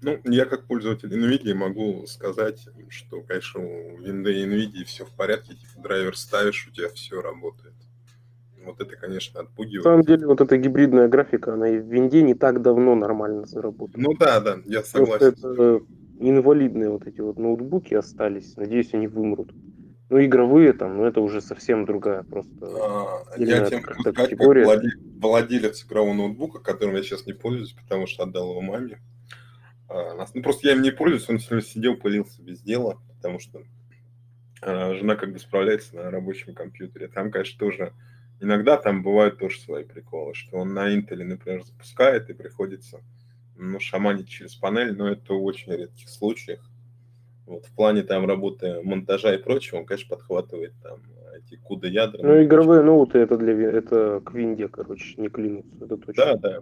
Ну, 0.03 0.19
я 0.25 0.45
как 0.45 0.67
пользователь 0.67 1.09
NVIDIA 1.13 1.53
могу 1.53 2.05
сказать, 2.07 2.67
что, 2.89 3.21
конечно, 3.21 3.61
у 3.61 3.99
Windows 4.01 4.33
и 4.33 4.45
NVIDIA 4.45 4.83
все 4.85 5.05
в 5.05 5.11
порядке, 5.11 5.55
типа 5.55 5.81
драйвер 5.81 6.15
ставишь, 6.17 6.67
у 6.67 6.71
тебя 6.71 6.89
все 6.89 7.21
работает. 7.21 7.73
Вот 8.65 8.79
это, 8.79 8.95
конечно, 8.95 9.41
На 9.41 9.47
отпугивает. 9.47 9.83
самом 9.83 10.03
деле, 10.03 10.25
вот 10.27 10.39
эта 10.41 10.57
гибридная 10.57 11.07
графика, 11.07 11.53
она 11.53 11.69
и 11.69 11.77
в 11.79 11.85
винде 11.87 12.21
не 12.21 12.33
так 12.33 12.61
давно 12.61 12.95
нормально 12.95 13.45
заработала. 13.45 14.01
Ну 14.01 14.13
да, 14.17 14.39
да, 14.39 14.57
я 14.65 14.79
Просто 14.79 14.97
согласен. 14.99 15.27
это 15.51 15.81
инвалидные 16.19 16.89
вот 16.89 17.05
эти 17.07 17.19
вот 17.21 17.37
ноутбуки 17.37 17.93
остались. 17.93 18.55
Надеюсь, 18.55 18.93
они 18.93 19.07
вымрут. 19.07 19.51
Ну, 20.09 20.23
игровые 20.23 20.73
там, 20.73 20.97
ну, 20.97 21.05
это 21.05 21.21
уже 21.21 21.41
совсем 21.41 21.85
другая 21.85 22.23
просто 22.23 22.53
А, 22.61 23.23
Я 23.37 23.65
сказать, 23.65 23.81
как 24.15 24.31
владе- 24.39 24.91
владелец 25.19 25.83
игрового 25.85 26.13
ноутбука, 26.13 26.59
которым 26.59 26.95
я 26.95 27.03
сейчас 27.03 27.25
не 27.25 27.33
пользуюсь, 27.33 27.73
потому 27.73 28.05
что 28.07 28.23
отдал 28.23 28.51
его 28.51 28.61
маме. 28.61 28.99
А, 29.89 30.25
Ну, 30.33 30.41
просто 30.41 30.67
я 30.67 30.73
им 30.73 30.81
не 30.81 30.91
пользуюсь, 30.91 31.29
он 31.29 31.37
все 31.39 31.49
время 31.49 31.63
сидел, 31.63 31.95
пылился 31.95 32.41
без 32.41 32.61
дела, 32.61 32.99
потому 33.15 33.39
что 33.39 33.63
а, 34.61 34.93
жена 34.93 35.15
как 35.15 35.33
бы 35.33 35.39
справляется 35.39 35.95
на 35.95 36.11
рабочем 36.11 36.53
компьютере. 36.53 37.07
Там, 37.07 37.31
конечно, 37.31 37.59
тоже 37.59 37.93
иногда 38.39 38.77
там 38.77 39.03
бывают 39.03 39.37
тоже 39.37 39.59
свои 39.59 39.83
приколы, 39.83 40.33
что 40.33 40.57
он 40.57 40.73
на 40.73 40.95
Intel, 40.95 41.23
например, 41.23 41.63
запускает 41.63 42.29
и 42.29 42.33
приходится 42.33 43.01
ну, 43.55 43.79
шаманить 43.79 44.29
через 44.29 44.55
панель, 44.55 44.95
но 44.95 45.09
это 45.09 45.33
в 45.33 45.43
очень 45.43 45.73
редких 45.73 46.09
случаях. 46.09 46.59
Вот, 47.45 47.65
в 47.65 47.75
плане 47.75 48.03
там 48.03 48.25
работы 48.25 48.81
монтажа 48.83 49.35
и 49.35 49.37
прочего, 49.37 49.79
он, 49.79 49.85
конечно, 49.85 50.15
подхватывает 50.15 50.73
там 50.81 51.01
эти 51.35 51.57
куда 51.57 51.87
ядра. 51.87 52.21
Ну, 52.23 52.43
игровые 52.43 52.83
ноуты 52.83 53.19
это 53.19 53.37
для 53.37 53.53
это 53.53 54.21
к 54.25 54.33
винде, 54.33 54.67
короче, 54.67 55.15
не 55.17 55.29
к 55.29 55.37
Linux, 55.37 55.65
это 55.83 55.97
точно. 55.97 56.25
Да, 56.25 56.35
да. 56.35 56.59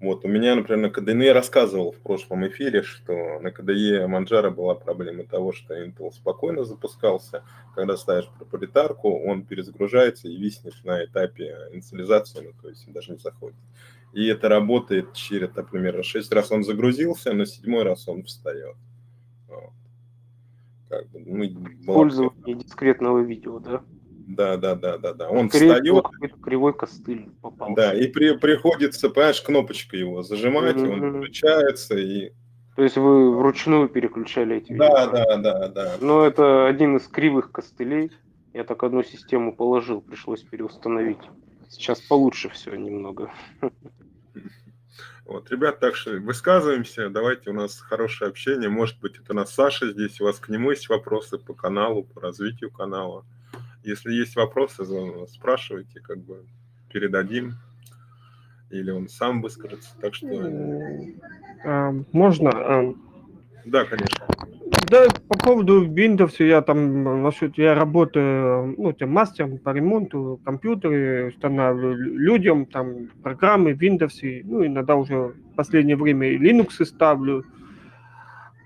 Вот, 0.00 0.24
у 0.24 0.28
меня, 0.28 0.54
например, 0.54 0.92
на 0.96 1.14
ну, 1.14 1.22
я 1.24 1.34
рассказывал 1.34 1.90
в 1.90 1.98
прошлом 1.98 2.46
эфире, 2.46 2.82
что 2.82 3.40
на 3.40 3.48
KDE 3.48 4.06
Manjaro 4.06 4.50
была 4.50 4.76
проблема 4.76 5.24
того, 5.24 5.52
что 5.52 5.74
Intel 5.74 6.12
спокойно 6.12 6.64
запускался. 6.64 7.42
Когда 7.74 7.96
ставишь 7.96 8.28
проприетарку, 8.38 9.10
он 9.10 9.44
перезагружается 9.44 10.28
и 10.28 10.36
виснет 10.36 10.74
на 10.84 11.04
этапе 11.04 11.52
инициализации, 11.72 12.42
ну, 12.42 12.52
то 12.62 12.68
есть 12.68 12.86
он 12.86 12.92
даже 12.92 13.10
не 13.10 13.18
заходит. 13.18 13.58
И 14.12 14.24
это 14.28 14.48
работает 14.48 15.14
через, 15.14 15.52
например, 15.56 16.04
6 16.04 16.32
раз 16.32 16.52
он 16.52 16.62
загрузился, 16.62 17.32
на 17.32 17.44
седьмой 17.44 17.82
раз 17.82 18.06
он 18.08 18.22
встает. 18.22 18.76
Вот. 19.48 19.72
Как 20.88 21.08
бы, 21.08 21.18
ну, 21.26 21.48
была 21.84 21.96
Пользование 21.96 22.54
дискретного 22.54 23.18
видео, 23.18 23.58
да? 23.58 23.82
Да, 24.28 24.58
да, 24.58 24.74
да, 24.74 24.98
да, 24.98 25.14
да. 25.14 25.30
Он 25.30 25.48
Скорее 25.48 25.74
встает, 25.74 26.04
кривой 26.42 26.74
костыль 26.74 27.30
попал. 27.40 27.74
да, 27.74 27.94
и 27.94 28.06
при, 28.08 28.36
приходится, 28.36 29.08
понимаешь, 29.08 29.40
кнопочкой 29.40 30.00
его 30.00 30.22
зажимать, 30.22 30.76
и 30.76 30.86
он 30.86 31.16
включается, 31.16 31.96
и... 31.96 32.32
То 32.76 32.82
есть 32.82 32.96
вы 32.96 33.34
вручную 33.34 33.88
переключали 33.88 34.56
эти 34.56 34.74
Да, 34.74 35.06
видео? 35.06 35.12
да, 35.12 35.36
да, 35.38 35.68
да. 35.68 35.94
Но 36.02 36.24
это 36.24 36.66
один 36.66 36.98
из 36.98 37.08
кривых 37.08 37.50
костылей. 37.50 38.12
Я 38.52 38.64
так 38.64 38.82
одну 38.82 39.02
систему 39.02 39.56
положил, 39.56 40.02
пришлось 40.02 40.42
переустановить. 40.42 41.18
Сейчас 41.70 42.00
получше 42.02 42.50
все 42.50 42.74
немного. 42.76 43.32
Вот, 45.24 45.50
ребят, 45.50 45.80
так 45.80 45.94
что 45.96 46.12
высказываемся, 46.12 47.10
давайте 47.10 47.50
у 47.50 47.52
нас 47.52 47.78
хорошее 47.80 48.30
общение, 48.30 48.70
может 48.70 48.98
быть, 49.00 49.16
это 49.18 49.32
у 49.32 49.36
нас 49.36 49.52
Саша 49.52 49.90
здесь, 49.90 50.20
у 50.20 50.24
вас 50.24 50.38
к 50.38 50.48
нему 50.48 50.70
есть 50.70 50.88
вопросы 50.88 51.36
по 51.38 51.52
каналу, 51.52 52.04
по 52.04 52.20
развитию 52.20 52.70
канала. 52.70 53.26
Если 53.88 54.12
есть 54.12 54.36
вопросы, 54.36 54.84
спрашивайте, 55.28 56.00
как 56.00 56.18
бы 56.18 56.44
передадим, 56.92 57.54
или 58.68 58.90
он 58.90 59.08
сам 59.08 59.40
выскажется, 59.40 59.88
так 59.98 60.14
что... 60.14 60.28
А, 61.64 61.94
Можно? 62.12 62.50
А, 62.52 62.94
Да, 63.64 63.86
конечно. 63.86 64.26
Да, 64.90 65.06
по 65.28 65.38
поводу 65.38 65.86
Windows, 65.86 66.34
я 66.38 66.60
там, 66.60 67.22
насчет, 67.22 67.56
я 67.56 67.74
работаю, 67.74 68.74
ну, 68.76 68.92
тем 68.92 69.10
мастером 69.10 69.56
по 69.56 69.70
ремонту 69.70 70.38
компьютеры, 70.44 71.28
устанавливаю 71.28 71.96
людям, 71.96 72.66
там, 72.66 73.08
программы, 73.22 73.72
Windows, 73.72 74.42
ну, 74.44 74.66
иногда 74.66 74.96
уже 74.96 75.14
в 75.14 75.54
последнее 75.56 75.96
время 75.96 76.28
и 76.32 76.36
Linux 76.36 76.84
ставлю. 76.84 77.46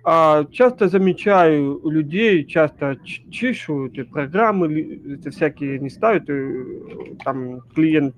А 0.05 0.45
часто 0.51 0.89
замечаю 0.89 1.81
у 1.81 1.89
людей, 1.89 2.45
часто 2.45 2.97
чешут 3.31 3.97
и 3.99 4.03
программы, 4.03 4.67
эти 5.15 5.29
всякие 5.29 5.79
не 5.79 5.91
ставят, 5.91 6.29
и, 6.29 7.15
там 7.25 7.61
клиент 7.75 8.17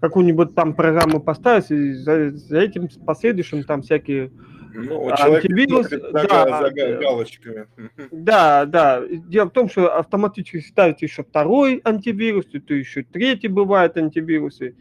какую-нибудь 0.00 0.54
там 0.54 0.74
программу 0.74 1.20
поставит, 1.20 1.70
и 1.70 1.92
за, 1.94 2.32
за 2.32 2.58
этим 2.58 2.88
последующим 3.06 3.64
там 3.64 3.80
всякие 3.80 4.30
Ну, 4.74 5.08
антивирус, 5.08 5.88
да, 5.88 6.60
за 6.60 6.70
галочками. 6.98 7.66
Да, 8.10 8.66
да. 8.66 9.02
Дело 9.08 9.46
в 9.46 9.52
том, 9.52 9.70
что 9.70 9.96
автоматически 9.96 10.68
ставят 10.68 11.00
еще 11.00 11.24
второй 11.24 11.80
антивирус, 11.82 12.46
и 12.52 12.60
то 12.60 12.74
еще 12.74 13.02
третий 13.04 13.48
бывает 13.48 13.96
антивирусы. 13.96 14.76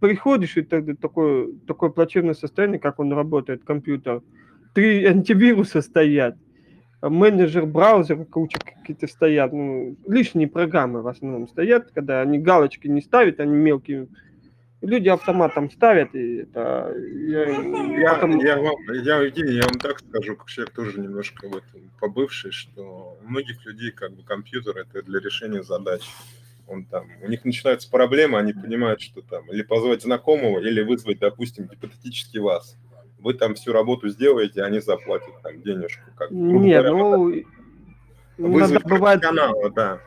Приходишь, 0.00 0.56
и 0.56 0.62
тогда 0.62 0.94
такое, 0.94 1.48
такое 1.66 1.90
плачевное 1.90 2.34
состояние, 2.34 2.78
как 2.78 2.98
он 3.00 3.12
работает, 3.12 3.64
компьютер. 3.64 4.22
Три 4.74 5.04
антивируса 5.04 5.82
стоят. 5.82 6.36
Менеджер 7.00 7.66
браузера, 7.66 8.24
куча 8.24 8.58
какие-то 8.58 9.06
стоят. 9.06 9.52
Ну, 9.52 9.96
лишние 10.08 10.48
программы 10.48 11.02
в 11.02 11.08
основном 11.08 11.48
стоят, 11.48 11.90
когда 11.92 12.22
они 12.22 12.38
галочки 12.38 12.88
не 12.88 13.02
ставят, 13.02 13.40
они 13.40 13.54
мелкие. 13.54 14.08
Люди 14.80 15.08
автоматом 15.08 15.70
ставят, 15.70 16.14
и 16.14 16.38
это... 16.42 16.94
Я, 16.94 17.44
Я, 18.00 18.14
потом- 18.14 18.38
я, 18.38 18.58
вам, 18.58 18.74
я, 19.02 19.16
Евгений, 19.20 19.54
я 19.54 19.62
вам 19.62 19.78
так 19.78 19.98
скажу, 20.00 20.36
как 20.36 20.48
человек 20.48 20.74
тоже 20.74 21.00
немножко 21.00 21.48
в 21.48 21.56
этом 21.56 21.90
побывший, 22.00 22.50
что 22.50 23.16
у 23.22 23.26
многих 23.26 23.64
людей 23.64 23.92
как 23.92 24.12
бы 24.12 24.22
компьютер 24.24 24.76
это 24.76 25.02
для 25.02 25.20
решения 25.20 25.62
задач. 25.62 26.02
Он 26.66 26.84
там, 26.84 27.06
у 27.22 27.28
них 27.28 27.44
начинаются 27.44 27.90
проблемы, 27.90 28.38
они 28.38 28.52
понимают, 28.52 29.00
что 29.00 29.22
там 29.22 29.50
или 29.50 29.62
позвать 29.62 30.02
знакомого, 30.02 30.58
или 30.60 30.82
вызвать, 30.82 31.18
допустим, 31.18 31.66
гипотетически 31.66 32.38
вас. 32.38 32.76
Вы 33.24 33.32
там 33.32 33.54
всю 33.54 33.72
работу 33.72 34.08
сделаете, 34.10 34.62
они 34.62 34.80
заплатят 34.80 35.30
там 35.42 35.60
денежку. 35.62 36.02
Как, 36.14 36.30
Нет, 36.30 36.84
говоря, 36.84 36.90
ну, 36.90 37.42
вызвать 38.36 38.84
бывает... 38.84 39.20
профессионала, 39.22 39.70
да. 39.70 40.00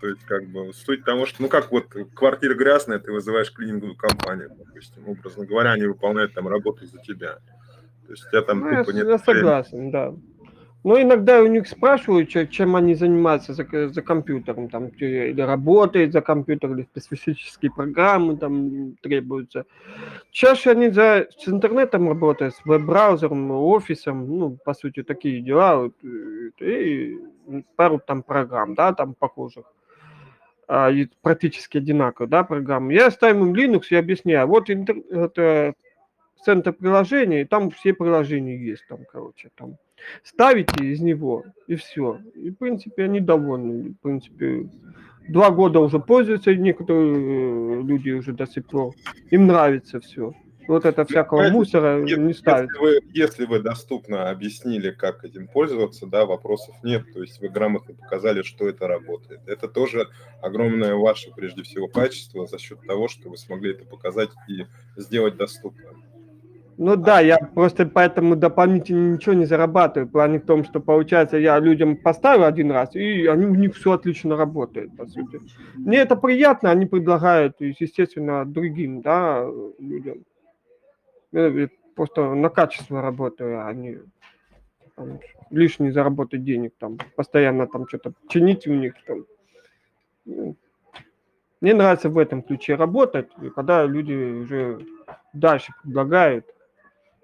То 0.00 0.08
есть, 0.08 0.22
как 0.24 0.44
бы, 0.48 0.72
суть 0.74 1.04
того, 1.04 1.24
что, 1.24 1.40
ну, 1.40 1.48
как 1.48 1.70
вот 1.70 1.84
квартира 2.14 2.54
грязная, 2.54 2.98
ты 2.98 3.12
вызываешь 3.12 3.52
клининговую 3.52 3.96
компанию, 3.96 4.50
допустим, 4.58 5.08
образно 5.08 5.46
говоря, 5.46 5.70
они 5.72 5.86
выполняют 5.86 6.34
там 6.34 6.48
работу 6.48 6.84
за 6.84 6.98
тебя. 6.98 7.38
То 8.06 8.12
есть, 8.12 8.26
у 8.26 8.30
тебя 8.30 8.42
там 8.42 8.58
Ну, 8.60 8.70
я, 8.70 8.78
тупо 8.80 8.90
с- 8.90 8.94
нет 8.96 9.06
я 9.08 9.16
времени. 9.16 9.24
согласен, 9.38 9.90
да. 9.92 10.14
Но 10.84 11.00
иногда 11.00 11.42
у 11.42 11.46
них 11.46 11.66
спрашивают, 11.66 12.28
че- 12.28 12.46
чем 12.46 12.76
они 12.76 12.94
занимаются 12.94 13.52
за, 13.52 13.88
за 13.88 14.02
компьютером, 14.02 14.68
там, 14.68 14.88
или 14.88 15.40
работают 15.40 16.12
за 16.12 16.20
компьютером, 16.20 16.78
или 16.78 16.84
специфические 16.84 17.72
программы 17.72 18.36
там 18.36 18.96
требуются. 19.02 19.64
Чаще 20.30 20.70
они 20.70 20.90
за, 20.90 21.26
с 21.36 21.48
интернетом 21.48 22.08
работают, 22.08 22.54
с 22.54 22.64
веб-браузером, 22.64 23.50
офисом, 23.50 24.38
ну, 24.38 24.58
по 24.64 24.72
сути, 24.72 25.02
такие 25.02 25.40
дела, 25.40 25.76
вот, 25.76 25.94
э, 26.04 26.50
и 26.64 27.18
пару 27.76 27.98
там 27.98 28.22
программ, 28.22 28.74
да, 28.74 28.92
там 28.92 29.14
похожих. 29.14 29.64
А, 30.68 30.90
и 30.90 31.08
практически 31.22 31.78
одинаковые, 31.78 32.28
да, 32.28 32.44
программы. 32.44 32.92
Я 32.92 33.10
ставим 33.10 33.46
им 33.46 33.54
Linux 33.54 33.84
и 33.90 33.96
объясняю, 33.96 34.46
вот 34.46 34.70
интер- 34.70 35.02
это 35.10 35.74
центр 36.44 36.72
приложения, 36.72 37.40
и 37.40 37.46
там 37.46 37.70
все 37.70 37.94
приложения 37.94 38.56
есть, 38.56 38.86
там, 38.88 39.00
короче, 39.10 39.48
там 39.56 39.76
ставите 40.22 40.84
из 40.84 41.00
него, 41.00 41.44
и 41.66 41.76
все. 41.76 42.20
И, 42.34 42.50
в 42.50 42.56
принципе, 42.56 43.04
они 43.04 43.20
довольны. 43.20 43.90
В 43.90 44.02
принципе, 44.02 44.68
два 45.28 45.50
года 45.50 45.80
уже 45.80 45.98
пользуются 45.98 46.54
некоторые 46.54 47.80
э, 47.80 47.82
люди 47.82 48.10
уже 48.10 48.32
до 48.32 48.46
сих 48.46 48.66
пор. 48.66 48.94
Им 49.30 49.46
нравится 49.46 50.00
все. 50.00 50.34
Вот 50.68 50.84
это 50.84 51.06
всякого 51.06 51.38
Понимаете, 51.38 51.56
мусора 51.56 52.06
Е- 52.06 52.18
не 52.18 52.34
ставят. 52.34 52.68
Если 52.68 52.78
вы, 52.78 53.00
если 53.14 53.46
вы 53.46 53.60
доступно 53.60 54.28
объяснили, 54.28 54.90
как 54.90 55.24
этим 55.24 55.48
пользоваться, 55.48 56.06
да, 56.06 56.26
вопросов 56.26 56.76
нет. 56.82 57.10
То 57.14 57.22
есть 57.22 57.40
вы 57.40 57.48
грамотно 57.48 57.94
показали, 57.94 58.42
что 58.42 58.68
это 58.68 58.86
работает. 58.86 59.40
Это 59.46 59.66
тоже 59.66 60.08
огромное 60.42 60.94
ваше, 60.94 61.30
прежде 61.34 61.62
всего, 61.62 61.88
качество 61.88 62.46
за 62.46 62.58
счет 62.58 62.80
того, 62.86 63.08
что 63.08 63.30
вы 63.30 63.38
смогли 63.38 63.72
это 63.72 63.86
показать 63.86 64.28
и 64.46 64.66
сделать 64.96 65.38
доступным. 65.38 66.04
Ну 66.80 66.94
да, 66.94 67.18
я 67.18 67.38
просто 67.38 67.86
поэтому 67.86 68.36
дополнительно 68.36 69.14
ничего 69.14 69.34
не 69.34 69.46
зарабатываю. 69.46 70.06
В 70.06 70.12
плане 70.12 70.38
в 70.38 70.46
том, 70.46 70.64
что 70.64 70.78
получается, 70.78 71.36
я 71.36 71.58
людям 71.58 71.96
поставил 71.96 72.44
один 72.44 72.70
раз, 72.70 72.94
и 72.94 73.26
они, 73.26 73.46
у 73.46 73.54
них 73.54 73.74
все 73.74 73.90
отлично 73.90 74.36
работает, 74.36 74.96
по 74.96 75.04
сути. 75.06 75.40
Мне 75.74 75.98
это 75.98 76.14
приятно, 76.14 76.70
они 76.70 76.86
предлагают, 76.86 77.56
естественно, 77.60 78.44
другим, 78.44 79.02
да, 79.02 79.44
людям. 79.80 80.24
Я 81.32 81.68
просто 81.96 82.32
на 82.34 82.48
качество 82.48 83.02
работаю, 83.02 83.66
а 83.66 83.72
не 83.72 83.98
там, 84.94 85.18
лишний 85.50 85.90
заработать 85.90 86.44
денег, 86.44 86.74
там, 86.78 86.96
постоянно 87.16 87.66
там 87.66 87.88
что-то 87.88 88.12
чинить 88.28 88.68
у 88.68 88.72
них 88.72 88.94
там. 89.04 89.24
Ну, 90.26 90.54
Мне 91.60 91.74
нравится 91.74 92.08
в 92.08 92.18
этом 92.18 92.42
ключе 92.42 92.76
работать, 92.76 93.28
и 93.42 93.50
когда 93.50 93.84
люди 93.84 94.14
уже 94.14 94.86
дальше 95.32 95.72
предлагают, 95.82 96.46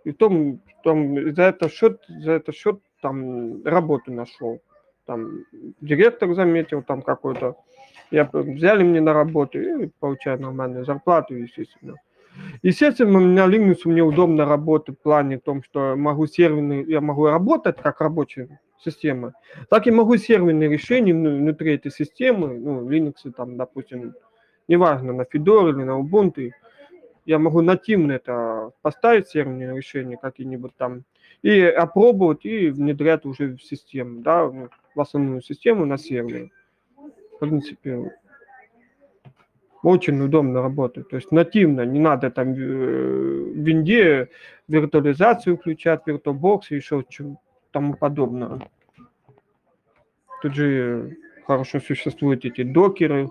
И 0.04 0.12
том, 0.12 0.60
в 0.80 0.82
том 0.82 1.34
за 1.34 1.42
это 1.42 1.68
счет, 1.68 2.00
за 2.08 2.32
это 2.32 2.52
счет 2.52 2.80
там 3.00 3.64
работу 3.64 4.12
нашел. 4.12 4.60
Там 5.06 5.44
директор 5.80 6.32
заметил 6.34 6.82
там 6.82 7.02
какой-то. 7.02 7.56
Я 8.10 8.28
взяли 8.32 8.82
мне 8.82 9.00
на 9.00 9.12
работу 9.12 9.60
и 9.60 9.90
получаю 9.98 10.40
нормальную 10.40 10.84
зарплату, 10.84 11.34
естественно. 11.34 11.94
Естественно, 12.62 13.18
меня 13.18 13.46
Linux 13.46 13.80
мне 13.84 14.02
удобно 14.02 14.44
работать 14.44 14.96
в 14.98 15.02
плане 15.02 15.38
том, 15.38 15.62
что 15.62 15.94
могу 15.96 16.26
серверный, 16.26 16.84
я 16.84 17.00
могу 17.00 17.26
работать 17.26 17.76
как 17.80 18.00
рабочая 18.00 18.60
система, 18.84 19.34
так 19.70 19.86
и 19.86 19.90
могу 19.90 20.16
серверные 20.16 20.68
решения 20.68 21.14
внутри 21.14 21.74
этой 21.74 21.90
системы, 21.90 22.58
ну, 22.58 22.88
Linux, 22.88 23.30
там, 23.36 23.56
допустим, 23.56 24.14
неважно, 24.68 25.12
на 25.12 25.22
Fedora 25.22 25.70
или 25.70 25.84
на 25.84 25.98
Ubuntu, 26.00 26.50
я 27.24 27.38
могу 27.38 27.62
нативно 27.62 28.12
это 28.12 28.70
поставить 28.82 29.28
серверные 29.28 29.76
решения 29.76 30.16
какие-нибудь 30.16 30.74
там 30.76 31.04
и 31.42 31.60
опробовать 31.60 32.44
и 32.44 32.68
внедрять 32.68 33.24
уже 33.24 33.56
в 33.56 33.62
систему, 33.62 34.20
да, 34.20 34.50
ну, 34.50 34.68
в 34.94 35.00
основную 35.00 35.42
систему 35.42 35.84
на 35.84 35.98
сервере. 35.98 36.50
В 36.96 37.38
принципе, 37.38 38.12
очень 39.82 40.20
удобно 40.22 40.62
работает. 40.62 41.10
То 41.10 41.16
есть 41.16 41.30
нативно, 41.30 41.82
не 41.82 42.00
надо 42.00 42.30
там 42.30 42.52
э, 42.52 42.56
в 42.56 43.58
винде 43.58 44.30
виртуализацию 44.68 45.56
включать, 45.56 46.02
VirtualBox 46.06 46.62
и 46.70 46.76
еще 46.76 47.04
чем 47.08 47.38
тому 47.70 47.94
подобное. 47.94 48.60
Тут 50.40 50.54
же 50.54 51.16
хорошо 51.46 51.80
существуют 51.80 52.44
эти 52.44 52.62
докеры. 52.62 53.28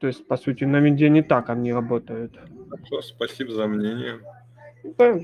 То 0.00 0.06
есть, 0.06 0.26
по 0.26 0.38
сути, 0.38 0.64
на 0.64 0.80
винде 0.80 1.10
не 1.10 1.22
так 1.22 1.50
они 1.50 1.74
работают. 1.74 2.34
Хорошо, 2.70 3.02
спасибо 3.02 3.52
за 3.52 3.66
мнение. 3.66 4.20
Да, 4.96 5.20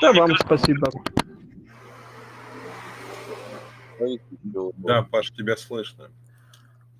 да 0.00 0.12
вам 0.12 0.30
спасибо. 0.36 0.90
Да, 4.78 5.02
Паш, 5.02 5.32
тебя 5.32 5.56
слышно. 5.56 6.10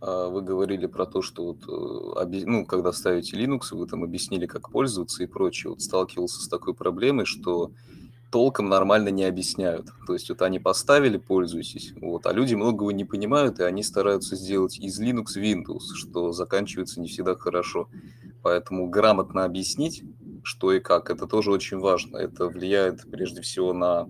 А, 0.01 0.29
Вы 0.29 0.43
говорили 0.43 0.87
про 0.87 1.07
то, 1.07 1.23
что 1.23 1.45
вот, 1.45 1.63
э, 1.69 2.45
ну, 2.45 2.67
когда 2.67 2.93
ставите 2.93 3.37
Linux, 3.37 3.69
вы 3.71 3.87
там 3.87 4.03
объяснили, 4.03 4.47
как 4.47 4.71
пользоваться 4.71 5.23
и 5.23 5.27
прочее. 5.27 5.71
Вот 5.71 5.81
сталкивался 5.81 6.41
с 6.41 6.49
такой 6.49 6.75
проблемой, 6.75 7.25
что 7.25 7.71
толком 8.33 8.71
нормально 8.71 9.11
не 9.11 9.25
объясняют. 9.25 9.89
То 10.07 10.15
есть 10.15 10.31
вот 10.31 10.41
они 10.43 10.59
поставили, 10.59 11.19
пользуйтесь, 11.19 11.93
вот, 12.01 12.27
а 12.27 12.33
люди 12.33 12.55
многого 12.55 12.91
не 12.93 13.05
понимают, 13.05 13.61
и 13.61 13.63
они 13.63 13.83
стараются 13.83 14.37
сделать 14.37 14.79
из 14.79 15.01
Linux 15.01 15.37
Windows, 15.37 15.95
что 15.95 16.33
заканчивается 16.33 17.01
не 17.01 17.09
всегда 17.09 17.37
хорошо. 17.37 17.89
Поэтому 18.43 18.89
грамотно 18.89 19.45
объяснить, 19.45 20.03
что 20.43 20.73
и 20.73 20.81
как, 20.81 21.11
это 21.11 21.27
тоже 21.27 21.53
очень 21.53 21.79
важно. 21.79 22.17
Это 22.17 22.47
влияет 22.49 23.09
прежде 23.11 23.43
всего 23.43 23.75
на 23.75 24.09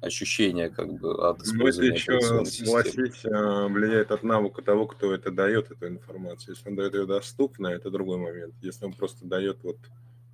ощущение 0.00 0.70
как 0.70 0.92
бы 0.92 1.12
от 1.28 1.44
Ну, 1.44 1.44
это 1.44 1.44
использования 1.44 1.94
еще, 1.94 2.12
операционной 2.12 2.50
системы. 2.52 2.84
согласись, 2.84 3.24
а, 3.24 3.66
влияет 3.66 4.12
от 4.12 4.22
навыка 4.22 4.62
того, 4.62 4.86
кто 4.86 5.12
это 5.12 5.32
дает, 5.32 5.72
эту 5.72 5.88
информацию. 5.88 6.54
Если 6.54 6.68
он 6.68 6.76
дает 6.76 6.94
ее 6.94 7.06
доступно, 7.06 7.66
это 7.66 7.90
другой 7.90 8.18
момент. 8.18 8.54
Если 8.62 8.84
он 8.84 8.92
просто 8.92 9.26
дает 9.26 9.58
вот 9.64 9.78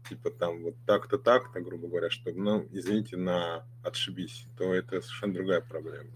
типа 0.08 0.30
там 0.30 0.62
вот 0.62 0.74
так-то, 0.86 1.18
так-то, 1.18 1.60
грубо 1.60 1.88
говоря, 1.88 2.10
что, 2.10 2.30
ну, 2.32 2.66
извините, 2.72 3.16
на 3.16 3.64
отшибись, 3.82 4.46
то 4.58 4.72
это 4.74 5.00
совершенно 5.00 5.34
другая 5.34 5.60
проблема. 5.60 6.10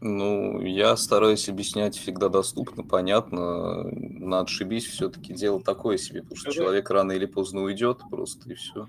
Ну, 0.00 0.60
я 0.60 0.96
стараюсь 0.96 1.48
объяснять 1.48 1.96
всегда 1.96 2.28
доступно, 2.28 2.82
понятно. 2.82 3.84
На 3.84 4.40
отшибись 4.40 4.86
все-таки 4.86 5.32
дело 5.32 5.62
такое 5.62 5.96
себе, 5.96 6.22
потому 6.22 6.36
что 6.36 6.52
человек 6.52 6.90
рано 6.90 7.12
или 7.12 7.24
поздно 7.24 7.62
уйдет 7.62 8.00
просто 8.10 8.50
и 8.50 8.54
все. 8.54 8.86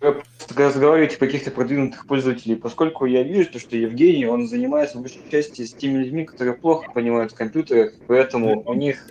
Вы 0.00 0.22
разговариваете 0.56 1.18
про 1.18 1.26
каких-то 1.26 1.50
продвинутых 1.50 2.06
пользователей, 2.06 2.56
поскольку 2.56 3.04
я 3.04 3.22
вижу, 3.22 3.58
что 3.58 3.76
Евгений, 3.76 4.24
он 4.24 4.48
занимается 4.48 4.96
в 4.96 5.02
большей 5.02 5.20
части 5.30 5.66
с 5.66 5.74
теми 5.74 5.98
людьми, 5.98 6.24
которые 6.24 6.54
плохо 6.56 6.90
понимают 6.90 7.32
в 7.32 7.34
компьютерах, 7.34 7.92
поэтому 8.06 8.62
у 8.62 8.72
них 8.72 9.10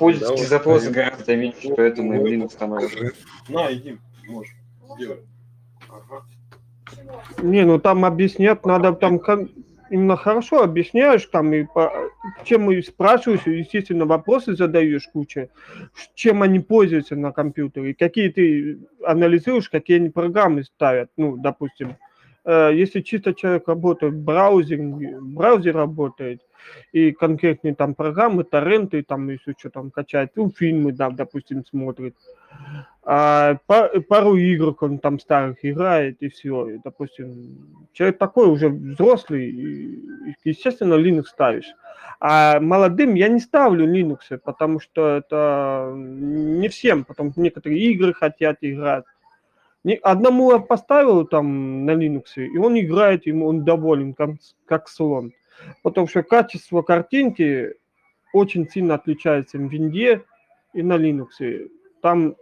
а, 0.00 0.04
пользовательские 0.04 0.48
Давай, 0.48 0.58
запросы 0.58 0.90
даем. 0.90 1.10
гораздо 1.10 1.36
меньше, 1.36 1.74
поэтому 1.76 2.14
и 2.14 2.18
в 2.18 2.24
Linux 2.24 2.50
становится. 2.50 3.12
На, 3.48 3.72
иди, 3.72 3.98
можешь, 4.26 4.54
сделай. 4.96 5.18
Ага. 5.88 6.24
Не, 7.42 7.64
ну 7.64 7.78
там 7.78 8.04
объяснять 8.04 8.64
надо, 8.64 8.92
там 8.92 9.20
именно 9.90 10.16
хорошо 10.16 10.62
объясняешь, 10.62 11.26
там 11.26 11.52
и 11.52 11.64
по, 11.64 11.92
чем 12.44 12.70
и 12.70 12.80
спрашиваешь, 12.80 13.46
и, 13.46 13.58
естественно, 13.58 14.06
вопросы 14.06 14.56
задаешь 14.56 15.08
куча, 15.12 15.50
чем 16.14 16.42
они 16.42 16.60
пользуются 16.60 17.16
на 17.16 17.32
компьютере, 17.32 17.94
какие 17.94 18.28
ты 18.30 18.78
анализируешь, 19.04 19.68
какие 19.68 19.98
они 19.98 20.08
программы 20.08 20.64
ставят, 20.64 21.10
ну, 21.16 21.36
допустим, 21.36 21.96
э, 22.44 22.70
если 22.74 23.00
чисто 23.00 23.34
человек 23.34 23.68
работает 23.68 24.14
в 24.14 24.24
браузере, 24.24 25.18
браузер 25.20 25.76
работает, 25.76 26.40
и 26.92 27.12
конкретные 27.12 27.74
там 27.74 27.94
программы, 27.94 28.44
торренты, 28.44 29.02
там 29.02 29.28
если 29.28 29.54
что 29.58 29.70
там 29.70 29.90
качает, 29.90 30.32
ну, 30.36 30.50
фильмы, 30.50 30.92
да, 30.92 31.10
допустим, 31.10 31.64
смотрит, 31.64 32.14
а, 33.02 33.56
па- 33.66 33.90
пару 34.08 34.36
игр 34.36 34.76
он 34.80 34.98
там 34.98 35.18
старых 35.18 35.64
играет, 35.64 36.18
и 36.20 36.28
все. 36.28 36.68
И, 36.70 36.78
допустим, 36.84 37.86
человек 37.92 38.18
такой 38.18 38.48
уже 38.48 38.68
взрослый, 38.68 39.50
и, 39.50 40.34
естественно, 40.44 40.94
Linux 40.94 41.24
ставишь. 41.24 41.74
А 42.20 42.60
молодым 42.60 43.14
я 43.14 43.28
не 43.28 43.40
ставлю 43.40 43.86
Linux, 43.86 44.38
потому 44.44 44.80
что 44.80 45.16
это 45.16 45.92
не 45.96 46.68
всем, 46.68 47.04
потому 47.04 47.32
что 47.32 47.40
некоторые 47.40 47.80
игры 47.80 48.12
хотят 48.12 48.58
играть. 48.60 49.04
Одному 50.02 50.52
я 50.52 50.58
поставил 50.58 51.26
там 51.26 51.86
на 51.86 51.92
Linux, 51.92 52.36
и 52.36 52.58
он 52.58 52.78
играет, 52.78 53.26
ему 53.26 53.46
он 53.46 53.64
доволен, 53.64 54.12
как, 54.12 54.30
как 54.66 54.88
слон. 54.88 55.32
Потому 55.82 56.06
что 56.06 56.22
качество 56.22 56.82
картинки 56.82 57.74
очень 58.32 58.68
сильно 58.68 58.94
отличается 58.94 59.58
в 59.58 59.62
винде 59.62 60.22
и 60.72 60.82
на 60.82 60.96
Linux. 60.96 61.68
Там 62.02 62.36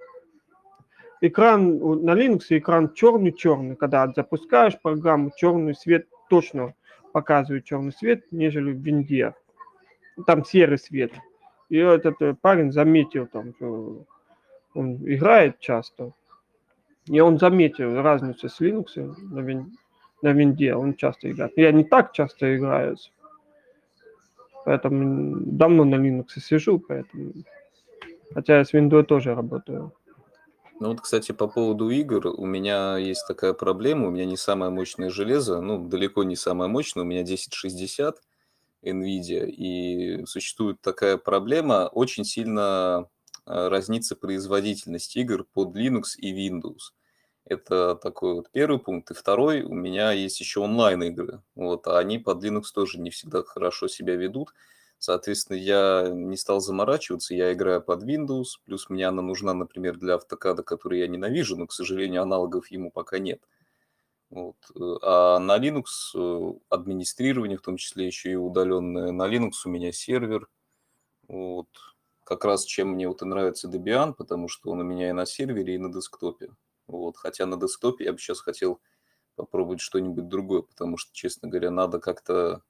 экран 1.20 1.78
на 2.04 2.14
Linux 2.14 2.44
экран 2.50 2.92
черный-черный, 2.94 3.76
когда 3.76 4.12
запускаешь 4.14 4.80
программу, 4.80 5.32
черный 5.36 5.74
свет 5.74 6.06
точно 6.28 6.74
показывает 7.12 7.64
черный 7.64 7.92
свет, 7.92 8.24
нежели 8.30 8.72
в 8.72 8.78
винде. 8.78 9.34
Там 10.26 10.44
серый 10.44 10.78
свет. 10.78 11.12
И 11.68 11.76
этот 11.76 12.20
э, 12.22 12.34
парень 12.34 12.72
заметил, 12.72 13.26
там, 13.26 13.54
он 14.74 14.96
играет 15.06 15.58
часто, 15.60 16.12
и 17.06 17.20
он 17.20 17.38
заметил 17.38 18.00
разницу 18.02 18.48
с 18.48 18.60
Linux 18.60 18.96
на, 18.96 19.40
вин, 19.40 19.76
на 20.22 20.32
винде, 20.32 20.74
он 20.74 20.94
часто 20.94 21.30
играет. 21.30 21.52
Я 21.56 21.72
не 21.72 21.84
так 21.84 22.12
часто 22.12 22.56
играю, 22.56 22.96
поэтому 24.64 25.40
давно 25.40 25.84
на 25.84 25.96
Linux 25.96 26.40
сижу, 26.40 26.78
поэтому... 26.78 27.32
Хотя 28.34 28.58
я 28.58 28.64
с 28.64 28.74
Windows 28.74 29.04
тоже 29.04 29.34
работаю. 29.34 29.92
Ну 30.80 30.88
вот, 30.88 31.00
кстати, 31.00 31.32
по 31.32 31.48
поводу 31.48 31.90
игр, 31.90 32.28
у 32.28 32.46
меня 32.46 32.98
есть 32.98 33.26
такая 33.26 33.52
проблема, 33.52 34.08
у 34.08 34.10
меня 34.10 34.24
не 34.26 34.36
самое 34.36 34.70
мощное 34.70 35.10
железо, 35.10 35.60
ну, 35.60 35.88
далеко 35.88 36.22
не 36.22 36.36
самое 36.36 36.70
мощное, 36.70 37.02
у 37.02 37.06
меня 37.06 37.22
1060 37.22 38.16
NVIDIA, 38.84 39.46
и 39.46 40.24
существует 40.26 40.80
такая 40.80 41.16
проблема, 41.16 41.90
очень 41.92 42.24
сильно 42.24 43.08
э, 43.44 43.68
разнится 43.68 44.14
производительность 44.14 45.16
игр 45.16 45.44
под 45.52 45.76
Linux 45.76 46.16
и 46.16 46.32
Windows. 46.32 46.92
Это 47.48 47.94
такой 47.94 48.34
вот 48.34 48.50
первый 48.50 48.78
пункт. 48.78 49.10
И 49.10 49.14
второй, 49.14 49.62
у 49.62 49.72
меня 49.72 50.12
есть 50.12 50.38
еще 50.38 50.60
онлайн-игры, 50.60 51.42
вот, 51.54 51.86
а 51.86 51.98
они 51.98 52.18
под 52.18 52.44
Linux 52.44 52.64
тоже 52.74 53.00
не 53.00 53.08
всегда 53.10 53.42
хорошо 53.42 53.88
себя 53.88 54.16
ведут. 54.16 54.52
Соответственно, 54.98 55.56
я 55.56 56.08
не 56.12 56.36
стал 56.36 56.60
заморачиваться, 56.60 57.34
я 57.34 57.52
играю 57.52 57.80
под 57.80 58.02
Windows, 58.02 58.58
плюс 58.64 58.90
мне 58.90 59.06
она 59.08 59.22
нужна, 59.22 59.54
например, 59.54 59.96
для 59.96 60.16
автокада, 60.16 60.62
который 60.62 60.98
я 60.98 61.08
ненавижу, 61.08 61.56
но, 61.56 61.66
к 61.66 61.72
сожалению, 61.72 62.22
аналогов 62.22 62.70
ему 62.70 62.90
пока 62.90 63.18
нет. 63.18 63.40
Вот. 64.28 64.56
э, 64.74 64.96
А 65.02 65.38
на 65.38 65.58
Linux 65.58 65.84
э, 66.14 66.52
администрирование, 66.68 67.56
в 67.56 67.62
том 67.62 67.78
числе 67.78 68.06
еще 68.06 68.32
и 68.32 68.34
удаленное, 68.34 69.10
на 69.12 69.26
Linux 69.26 69.52
у 69.64 69.70
меня 69.70 69.90
сервер. 69.92 70.48
Вот. 71.28 71.68
Как 72.24 72.44
раз 72.44 72.64
чем 72.64 72.88
мне 72.90 73.08
вот 73.08 73.22
и 73.22 73.24
нравится 73.24 73.68
Debian, 73.68 74.12
потому 74.12 74.48
что 74.48 74.70
он 74.70 74.80
у 74.80 74.84
меня 74.84 75.08
и 75.08 75.12
на 75.12 75.24
сервере, 75.24 75.76
и 75.76 75.78
на 75.78 75.90
десктопе. 75.90 76.50
Вот. 76.88 77.16
Хотя 77.16 77.46
на 77.46 77.56
десктопе 77.56 78.04
я 78.04 78.12
бы 78.12 78.18
сейчас 78.18 78.40
хотел 78.40 78.80
попробовать 79.36 79.80
что-нибудь 79.80 80.28
другое, 80.28 80.62
потому 80.62 80.96
что, 80.96 81.12
честно 81.14 81.48
говоря, 81.48 81.70
надо 81.70 82.00
как-то 82.00 82.62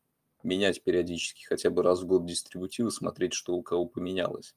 менять 0.42 0.82
периодически, 0.82 1.44
хотя 1.44 1.70
бы 1.70 1.82
раз 1.82 2.02
в 2.02 2.06
год 2.06 2.26
дистрибутивы, 2.26 2.90
смотреть, 2.90 3.32
что 3.32 3.54
у 3.54 3.62
кого 3.62 3.86
поменялось. 3.86 4.54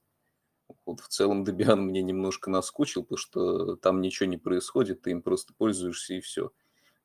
Вот 0.85 0.99
в 0.99 1.07
целом 1.07 1.43
Debian 1.43 1.75
мне 1.77 2.01
немножко 2.01 2.49
наскучил, 2.49 3.03
потому 3.03 3.17
что 3.17 3.75
там 3.77 4.01
ничего 4.01 4.27
не 4.27 4.37
происходит, 4.37 5.01
ты 5.01 5.11
им 5.11 5.21
просто 5.21 5.53
пользуешься 5.53 6.15
и 6.15 6.21
все. 6.21 6.51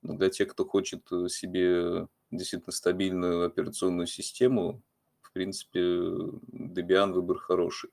Но 0.03 0.15
для 0.15 0.31
тех, 0.31 0.49
кто 0.49 0.65
хочет 0.65 1.11
э, 1.13 1.29
себе 1.29 2.09
действительно 2.31 2.73
стабильную 2.73 3.47
операционную 3.47 4.07
систему, 4.07 4.83
в 5.21 5.33
принципе, 5.33 5.81
Debian 5.81 7.13
выбор 7.13 7.39
хороший. 7.39 7.91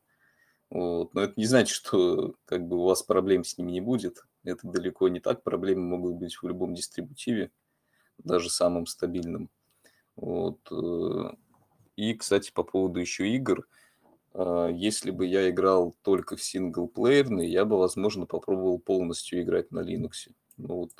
Вот. 0.69 1.13
Но 1.13 1.21
это 1.21 1.33
не 1.37 1.45
значит, 1.45 1.75
что 1.75 2.35
как 2.45 2.67
бы 2.67 2.77
у 2.77 2.83
вас 2.83 3.03
проблем 3.03 3.43
с 3.43 3.57
ними 3.57 3.71
не 3.71 3.81
будет. 3.81 4.25
Это 4.43 4.67
далеко 4.67 5.07
не 5.07 5.19
так. 5.19 5.43
Проблемы 5.43 5.81
могут 5.81 6.15
быть 6.15 6.35
в 6.35 6.47
любом 6.47 6.73
дистрибутиве, 6.73 7.51
даже 8.17 8.49
самым 8.49 8.85
стабильным. 8.85 9.49
Вот. 10.15 10.59
э, 10.71 11.31
И, 11.95 12.13
кстати, 12.13 12.51
по 12.51 12.63
поводу 12.63 12.99
еще 12.99 13.27
игр, 13.29 13.67
а, 14.33 14.67
если 14.67 15.11
бы 15.11 15.25
я 15.25 15.49
играл 15.49 15.95
только 16.01 16.35
в 16.35 16.43
синглплеерные, 16.43 17.51
я 17.51 17.65
бы, 17.65 17.77
возможно, 17.77 18.25
попробовал 18.25 18.79
полностью 18.79 19.41
играть 19.41 19.71
на 19.71 19.79
Linux. 19.79 20.31
Но 20.57 20.75
вот 20.75 20.91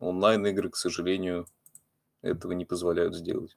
онлайн-игры, 0.00 0.70
к 0.70 0.76
сожалению, 0.76 1.46
этого 2.22 2.52
не 2.52 2.64
позволяют 2.64 3.14
сделать. 3.14 3.56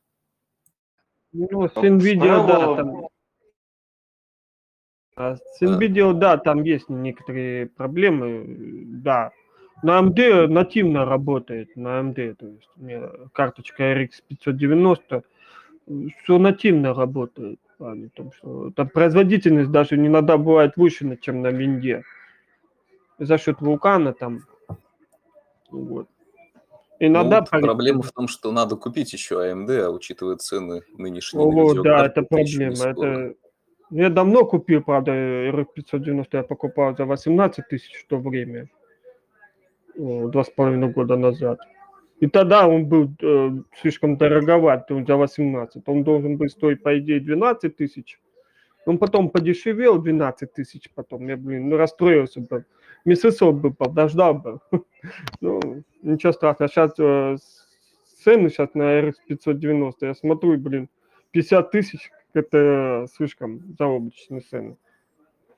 Ну, 1.32 1.68
с 1.68 1.72
А 1.76 1.82
NVIDIA, 1.82 2.48
да, 2.48 2.76
там... 2.76 3.08
а 5.30 5.36
С 5.36 5.62
NVIDIA, 5.62 6.14
да, 6.14 6.38
там 6.38 6.64
есть 6.64 6.90
некоторые 6.90 7.68
проблемы, 7.68 8.46
да. 8.48 9.32
На 9.84 10.00
AMD 10.00 10.48
нативно 10.48 11.06
работает, 11.06 11.76
на 11.76 12.00
AMD, 12.00 12.36
то 12.36 12.48
есть 12.48 12.70
у 12.78 12.84
меня 12.84 13.10
карточка 13.34 13.94
RX 13.94 14.10
590, 14.28 15.24
все 16.24 16.38
нативно 16.38 16.94
работает. 16.94 17.60
том, 18.16 18.32
что 18.32 18.72
там 18.76 18.90
производительность 18.90 19.72
даже 19.72 19.96
иногда 19.96 20.38
бывает 20.38 20.74
выше, 20.76 21.18
чем 21.20 21.42
на 21.42 21.48
винде. 21.48 22.04
За 23.18 23.38
счет 23.38 23.60
вулкана 23.60 24.14
там. 24.14 24.42
Вот. 25.72 26.08
Иногда 27.00 27.40
Ну, 27.40 27.48
вот 27.52 27.62
проблема 27.62 28.02
в 28.04 28.12
том, 28.12 28.28
что 28.28 28.52
надо 28.52 28.76
купить 28.76 29.12
еще 29.14 29.36
AMD, 29.36 29.80
а 29.80 29.90
учитывая 29.90 30.36
цены 30.36 30.84
нынешние 30.96 31.44
Вот, 31.44 31.82
да, 31.82 32.06
это 32.06 32.22
проблема. 32.22 32.76
Это... 32.76 33.34
Я 33.92 34.10
давно 34.10 34.46
купил, 34.46 34.82
правда, 34.82 35.12
RX 35.12 35.66
590 35.76 36.38
я 36.38 36.44
покупал 36.44 36.96
за 36.96 37.06
18 37.06 37.68
тысяч 37.68 38.04
в 38.04 38.08
то 38.08 38.18
время, 38.18 38.70
два 39.96 40.44
с 40.44 40.50
половиной 40.50 40.90
года 40.90 41.18
назад. 41.18 41.60
И 42.22 42.28
тогда 42.28 42.68
он 42.68 42.86
был 42.86 43.12
э, 43.22 43.50
слишком 43.82 44.16
дороговат, 44.16 44.90
он 44.92 45.06
за 45.06 45.18
18. 45.18 45.84
Он 45.88 46.04
должен 46.04 46.38
был 46.38 46.48
стоить, 46.50 46.84
по 46.84 46.98
идее, 47.00 47.20
12 47.20 47.76
тысяч. 47.76 48.20
Он 48.86 48.98
потом 48.98 49.30
подешевел 49.30 50.00
12 50.00 50.54
тысяч 50.54 50.90
потом. 50.94 51.28
Я, 51.28 51.36
блин, 51.36 51.70
ну, 51.70 51.78
расстроился 51.78 52.40
бы. 52.42 52.66
Месяцок 53.06 53.56
бы 53.56 53.74
подождал 53.74 54.36
бы. 54.36 54.60
Ну, 55.42 55.84
ничего 56.04 56.32
страшного. 56.32 56.70
Сейчас 56.70 56.94
цены 58.24 58.50
сейчас 58.50 58.74
на 58.76 59.00
RX 59.02 59.14
590, 59.28 60.06
я 60.06 60.14
смотрю, 60.14 60.58
блин, 60.58 60.90
50 61.32 61.72
тысяч, 61.72 62.12
это 62.34 63.08
слишком 63.16 63.76
заоблачные 63.78 64.42
цены. 64.42 64.78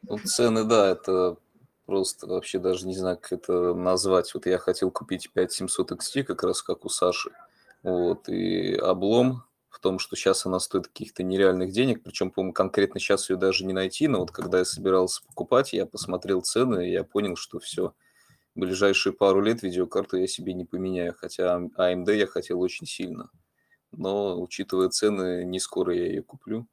Ну, 0.03 0.17
цены, 0.17 0.63
да, 0.65 0.91
это 0.91 1.37
просто 1.85 2.27
вообще 2.27 2.59
даже 2.59 2.87
не 2.87 2.95
знаю, 2.95 3.17
как 3.17 3.33
это 3.33 3.73
назвать. 3.73 4.33
Вот 4.33 4.45
я 4.45 4.57
хотел 4.57 4.91
купить 4.91 5.31
5700 5.31 5.91
XT, 5.93 6.23
как 6.23 6.43
раз 6.43 6.61
как 6.61 6.85
у 6.85 6.89
Саши. 6.89 7.31
Вот, 7.83 8.29
и 8.29 8.75
облом 8.75 9.43
в 9.69 9.79
том, 9.79 9.99
что 9.99 10.15
сейчас 10.15 10.45
она 10.45 10.59
стоит 10.59 10.87
каких-то 10.87 11.23
нереальных 11.23 11.71
денег, 11.71 12.03
причем, 12.03 12.31
по-моему, 12.31 12.53
конкретно 12.53 12.99
сейчас 12.99 13.29
ее 13.29 13.37
даже 13.37 13.65
не 13.65 13.73
найти, 13.73 14.07
но 14.07 14.19
вот 14.19 14.31
когда 14.31 14.59
я 14.59 14.65
собирался 14.65 15.25
покупать, 15.25 15.73
я 15.73 15.85
посмотрел 15.85 16.41
цены, 16.41 16.87
и 16.87 16.91
я 16.91 17.03
понял, 17.03 17.35
что 17.35 17.59
все, 17.59 17.93
ближайшие 18.55 19.13
пару 19.13 19.41
лет 19.41 19.63
видеокарту 19.63 20.17
я 20.17 20.27
себе 20.27 20.53
не 20.53 20.63
поменяю, 20.63 21.13
хотя 21.17 21.59
AMD 21.77 22.15
я 22.15 22.27
хотел 22.27 22.61
очень 22.61 22.85
сильно. 22.85 23.29
Но, 23.93 24.41
учитывая 24.41 24.89
цены, 24.89 25.43
не 25.45 25.59
скоро 25.59 25.95
я 25.95 26.05
ее 26.07 26.23
куплю. 26.23 26.67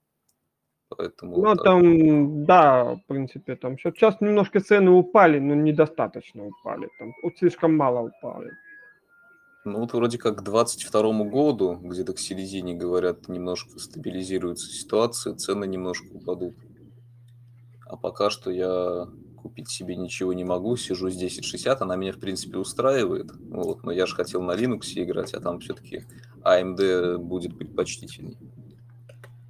Поэтому 0.96 1.36
Ну, 1.36 1.42
вот 1.42 1.58
так. 1.58 1.64
там, 1.64 2.44
да, 2.44 2.96
в 2.96 3.06
принципе, 3.06 3.54
там 3.54 3.78
сейчас 3.78 4.20
немножко 4.20 4.60
цены 4.60 4.90
упали, 4.90 5.38
но 5.38 5.54
недостаточно 5.54 6.46
упали. 6.46 6.88
Там 6.98 7.12
вот 7.22 7.38
слишком 7.38 7.76
мало 7.76 8.08
упали. 8.08 8.50
Ну 9.64 9.80
вот 9.80 9.92
вроде 9.92 10.18
как 10.18 10.38
к 10.38 10.42
22 10.42 11.24
году, 11.24 11.78
где-то 11.82 12.14
к 12.14 12.18
середине, 12.18 12.74
говорят, 12.74 13.28
немножко 13.28 13.78
стабилизируется 13.78 14.66
ситуация, 14.72 15.34
цены 15.34 15.66
немножко 15.66 16.06
упадут. 16.12 16.54
А 17.86 17.96
пока 17.96 18.30
что 18.30 18.50
я 18.50 19.06
купить 19.40 19.68
себе 19.68 19.96
ничего 19.96 20.32
не 20.32 20.44
могу, 20.44 20.76
сижу 20.76 21.10
с 21.10 21.16
1060, 21.16 21.82
она 21.82 21.96
меня, 21.96 22.12
в 22.12 22.18
принципе, 22.18 22.58
устраивает. 22.58 23.30
Вот, 23.50 23.84
но 23.84 23.92
я 23.92 24.06
же 24.06 24.14
хотел 24.14 24.42
на 24.42 24.52
Linux 24.52 24.92
играть, 24.94 25.34
а 25.34 25.40
там 25.40 25.60
все-таки 25.60 26.04
AMD 26.44 27.18
будет 27.18 27.58
предпочтительней. 27.58 28.36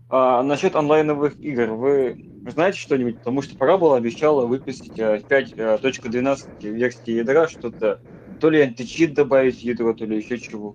А 0.08 0.42
насчет 0.42 0.74
онлайновых 0.74 1.38
игр, 1.38 1.70
вы 1.72 2.30
знаете 2.48 2.78
что-нибудь? 2.78 3.18
Потому 3.18 3.42
что 3.42 3.54
Parabol 3.56 3.96
обещала 3.96 4.44
выпустить 4.44 4.98
э, 4.98 5.22
5.12 5.28 6.68
версии 6.68 7.12
ядра, 7.12 7.46
что-то, 7.46 8.00
то 8.40 8.50
ли 8.50 8.60
античит 8.60 9.14
добавить 9.14 9.58
в 9.58 9.62
ядро, 9.62 9.92
то 9.94 10.04
ли 10.04 10.16
еще 10.16 10.38
чего. 10.38 10.74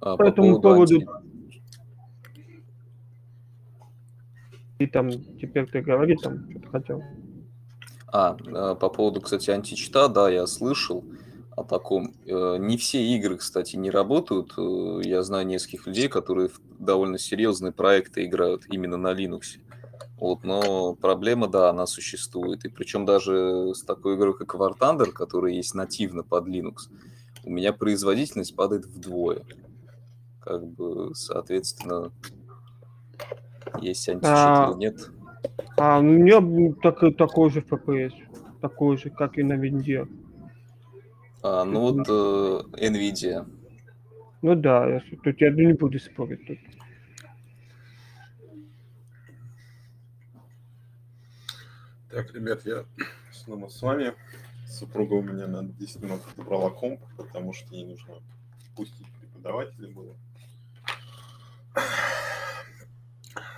А 0.00 0.16
По 0.16 0.24
по 0.24 0.28
этому 0.28 0.60
поводу 0.60 1.00
поводу 1.00 1.30
и 4.80 4.86
там 4.86 5.10
теперь 5.10 5.66
ты 5.66 5.82
говори, 5.82 6.16
там 6.16 6.50
что-то 6.50 6.68
хотел. 6.68 7.02
А, 8.12 8.36
э, 8.44 8.74
по 8.74 8.88
поводу, 8.88 9.20
кстати, 9.20 9.50
античита, 9.50 10.08
да, 10.08 10.30
я 10.30 10.46
слышал 10.46 11.04
о 11.56 11.64
таком. 11.64 12.14
Э, 12.26 12.56
Не 12.58 12.76
все 12.76 13.02
игры, 13.02 13.36
кстати, 13.36 13.76
не 13.76 13.90
работают. 13.90 14.52
Э, 14.56 15.00
Я 15.04 15.22
знаю 15.22 15.46
нескольких 15.46 15.86
людей, 15.86 16.08
которые 16.08 16.48
в 16.48 16.60
довольно 16.78 17.18
серьезные 17.18 17.72
проекты 17.72 18.24
играют 18.24 18.62
именно 18.68 18.96
на 18.96 19.12
Linux. 19.12 19.58
Вот, 20.18 20.44
но 20.44 20.94
проблема, 20.94 21.48
да, 21.48 21.70
она 21.70 21.86
существует. 21.86 22.64
И 22.64 22.68
причем 22.68 23.04
даже 23.06 23.72
с 23.74 23.82
такой 23.82 24.16
игрой, 24.16 24.36
как 24.36 24.54
War 24.54 24.72
Thunder, 24.78 25.10
которая 25.12 25.52
есть 25.52 25.74
нативно 25.74 26.22
под 26.22 26.46
Linux, 26.46 26.88
у 27.44 27.50
меня 27.50 27.72
производительность 27.72 28.54
падает 28.54 28.84
вдвое. 28.86 29.42
Как 30.40 30.66
бы, 30.66 31.14
соответственно, 31.14 32.12
есть 33.80 34.08
античит 34.08 34.28
А, 34.30 34.70
или 34.72 34.78
нет. 34.78 35.10
а 35.76 35.98
у 35.98 36.02
меня 36.02 36.74
так, 36.82 36.98
такой 37.16 37.50
же 37.50 37.60
FPS, 37.60 38.12
такой 38.60 38.96
же, 38.98 39.10
как 39.10 39.38
и 39.38 39.42
на 39.42 39.54
винде. 39.54 40.06
А, 41.42 41.64
ну 41.64 41.80
вот 41.80 42.08
э, 42.08 42.88
Nvidia. 42.88 43.46
Ну 44.42 44.54
да, 44.54 44.88
я, 44.88 45.02
тут 45.22 45.40
я 45.40 45.50
не 45.50 45.72
буду 45.72 45.98
спорить 45.98 46.46
тут. 46.46 46.58
Так, 52.10 52.34
ребят, 52.34 52.66
я 52.66 52.84
снова 53.32 53.68
с 53.68 53.80
вами. 53.82 54.14
Супруга 54.66 55.14
у 55.14 55.22
меня 55.22 55.46
на 55.46 55.64
10 55.64 56.02
минут 56.02 56.20
забрала 56.36 56.70
комп, 56.70 57.00
потому 57.16 57.52
что 57.52 57.74
ей 57.74 57.84
нужно 57.84 58.14
пустить 58.76 59.06
преподавателя 59.20 59.88
было. 59.88 60.16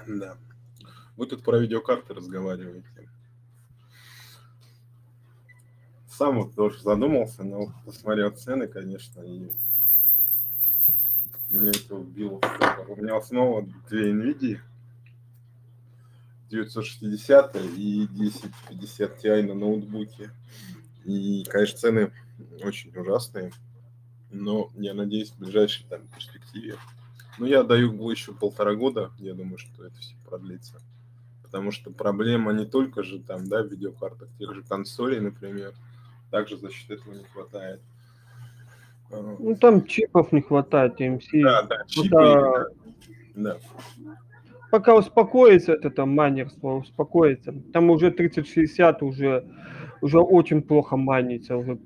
Да. 0.06 0.36
Вы 1.16 1.26
тут 1.26 1.42
про 1.42 1.58
видеокарты 1.58 2.14
разговариваете. 2.14 3.08
Сам 6.22 6.38
вот 6.38 6.54
тоже 6.54 6.80
задумался, 6.80 7.42
но 7.42 7.72
посмотрел 7.84 8.30
цены, 8.30 8.68
конечно, 8.68 9.22
и 9.22 9.50
меня 11.50 11.70
это 11.70 11.96
убило. 11.96 12.40
У 12.86 12.94
меня 12.94 13.20
снова 13.20 13.66
две 13.90 14.12
NVIDIA. 14.12 14.60
960 16.48 17.56
и 17.76 18.04
1050 18.04 19.24
Ti 19.24 19.42
на 19.42 19.54
ноутбуке. 19.54 20.30
И, 21.04 21.42
конечно, 21.50 21.78
цены 21.78 22.12
очень 22.62 22.96
ужасные. 22.96 23.50
Но 24.30 24.70
я 24.76 24.94
надеюсь, 24.94 25.32
в 25.32 25.38
ближайшей 25.38 25.86
там 25.88 26.06
перспективе. 26.06 26.76
Ну, 27.38 27.46
я 27.46 27.64
даю 27.64 28.08
еще 28.10 28.32
полтора 28.32 28.76
года. 28.76 29.10
Я 29.18 29.34
думаю, 29.34 29.58
что 29.58 29.84
это 29.84 29.98
все 29.98 30.14
продлится. 30.24 30.80
Потому 31.42 31.72
что 31.72 31.90
проблема 31.90 32.52
не 32.52 32.64
только 32.64 33.02
же 33.02 33.18
там, 33.18 33.48
да, 33.48 33.62
видеокартах, 33.62 34.28
тех 34.38 34.54
же 34.54 34.62
консолей, 34.62 35.18
например. 35.18 35.74
Также 36.32 36.56
за 36.56 36.70
счет 36.70 36.90
этого 36.90 37.12
не 37.14 37.24
хватает. 37.24 37.80
А, 39.12 39.36
Ну 39.38 39.54
там 39.54 39.84
чипов 39.84 40.32
не 40.32 40.40
хватает, 40.40 40.98
TMC. 40.98 41.42
Да, 41.42 41.62
да, 41.62 41.84
чипы. 41.86 42.08
Пока, 42.08 42.64
Да. 43.34 43.56
пока 44.70 44.96
успокоится 44.96 45.74
это 45.74 45.90
там 45.90 46.14
майнерство, 46.14 46.76
успокоится. 46.76 47.52
Там 47.74 47.90
уже 47.90 48.10
3060 48.10 49.02
уже, 49.02 49.44
уже 50.00 50.20
очень 50.20 50.62
плохо 50.62 50.96
майнится, 50.96 51.54
уже 51.56 51.78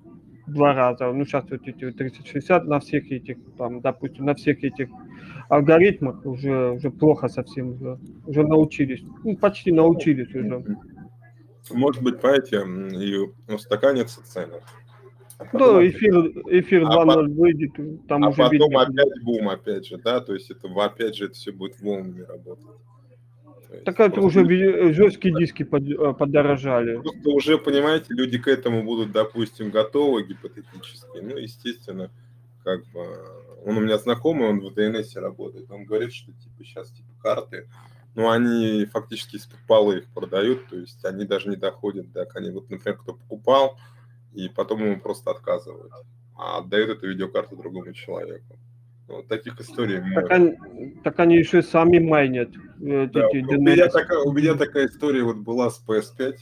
два 0.46 0.74
раза. 0.74 1.12
Ну 1.12 1.24
сейчас 1.24 1.44
вот 1.50 1.66
эти 1.66 1.84
вот 1.84 1.96
3060 1.96 2.66
на 2.66 2.78
всех 2.78 3.10
этих, 3.10 3.38
там, 3.58 3.80
допустим, 3.80 4.26
на 4.26 4.34
всех 4.36 4.62
этих 4.62 4.88
алгоритмах 5.48 6.24
уже, 6.24 6.70
уже 6.70 6.90
плохо 6.92 7.26
совсем, 7.28 7.70
уже, 7.72 7.98
уже 8.26 8.46
научились. 8.46 9.02
Ну, 9.24 9.36
почти 9.36 9.72
научились 9.72 10.32
уже. 10.32 10.64
Может 11.70 12.02
быть, 12.02 12.20
понимаете, 12.20 12.56
м, 12.56 12.88
и 12.88 13.52
устаканятся 13.52 14.22
цены. 14.24 14.60
А 15.38 15.44
потом 15.44 15.76
опять- 15.78 15.94
эфир, 15.94 16.14
эфир 16.48 16.84
А 16.86 17.04
2.0 17.04 17.28
выйдет, 17.34 17.72
там 18.08 18.24
а 18.24 18.28
уже 18.28 18.38
потом 18.38 18.52
видно. 18.70 18.82
опять 18.82 19.22
бум, 19.22 19.48
опять 19.50 19.86
же, 19.86 19.98
да, 19.98 20.20
то 20.20 20.32
есть 20.32 20.50
это 20.50 20.68
опять 20.82 21.14
же 21.16 21.26
это 21.26 21.34
все 21.34 21.52
будет 21.52 21.78
волнами 21.80 22.22
работать. 22.22 22.64
Так 23.84 24.00
это 24.00 24.20
уже 24.22 24.42
ви- 24.44 24.92
жесткие 24.92 25.34
диски 25.36 25.62
под- 25.64 25.90
э, 25.90 26.14
подорожали. 26.14 26.96
Просто 26.96 27.28
уже, 27.30 27.58
понимаете, 27.58 28.06
люди 28.10 28.38
к 28.38 28.48
этому 28.48 28.82
будут, 28.84 29.12
допустим, 29.12 29.70
готовы 29.70 30.22
гипотетически. 30.22 31.18
Ну, 31.20 31.36
естественно, 31.36 32.10
как 32.64 32.80
бы... 32.92 33.00
Он 33.66 33.76
у 33.76 33.80
меня 33.80 33.98
знакомый, 33.98 34.48
он 34.48 34.60
в 34.60 34.72
DNS 34.72 35.18
работает. 35.20 35.70
Он 35.70 35.84
говорит, 35.84 36.12
что 36.14 36.30
типа 36.32 36.64
сейчас 36.64 36.90
типа 36.92 37.08
карты, 37.20 37.68
ну, 38.16 38.30
они 38.30 38.86
фактически 38.86 39.36
из-под 39.36 39.60
полы 39.66 39.98
их 39.98 40.08
продают, 40.08 40.66
то 40.68 40.76
есть 40.76 41.04
они 41.04 41.26
даже 41.26 41.50
не 41.50 41.56
доходят 41.56 42.10
до... 42.12 42.26
Они 42.34 42.50
вот, 42.50 42.70
например, 42.70 42.98
кто 42.98 43.12
покупал, 43.12 43.78
и 44.32 44.48
потом 44.48 44.82
ему 44.82 44.98
просто 44.98 45.30
отказывают, 45.30 45.92
а 46.34 46.58
отдают 46.58 46.90
эту 46.90 47.08
видеокарту 47.08 47.56
другому 47.56 47.92
человеку. 47.92 48.58
Ну, 49.06 49.16
Вот 49.16 49.28
таких 49.28 49.60
историй 49.60 50.00
Так 50.14 50.30
они, 50.30 50.56
так 51.04 51.20
они 51.20 51.36
еще 51.36 51.62
сами 51.62 51.98
майнят. 51.98 52.48
э, 52.80 53.06
Да, 53.06 53.28
эти 53.28 53.54
у, 53.54 53.60
меня 53.60 53.88
такая, 53.88 54.18
у 54.20 54.32
меня 54.32 54.54
такая 54.54 54.86
история 54.86 55.22
вот 55.22 55.36
была 55.36 55.68
с 55.70 55.84
PS5 55.86 56.38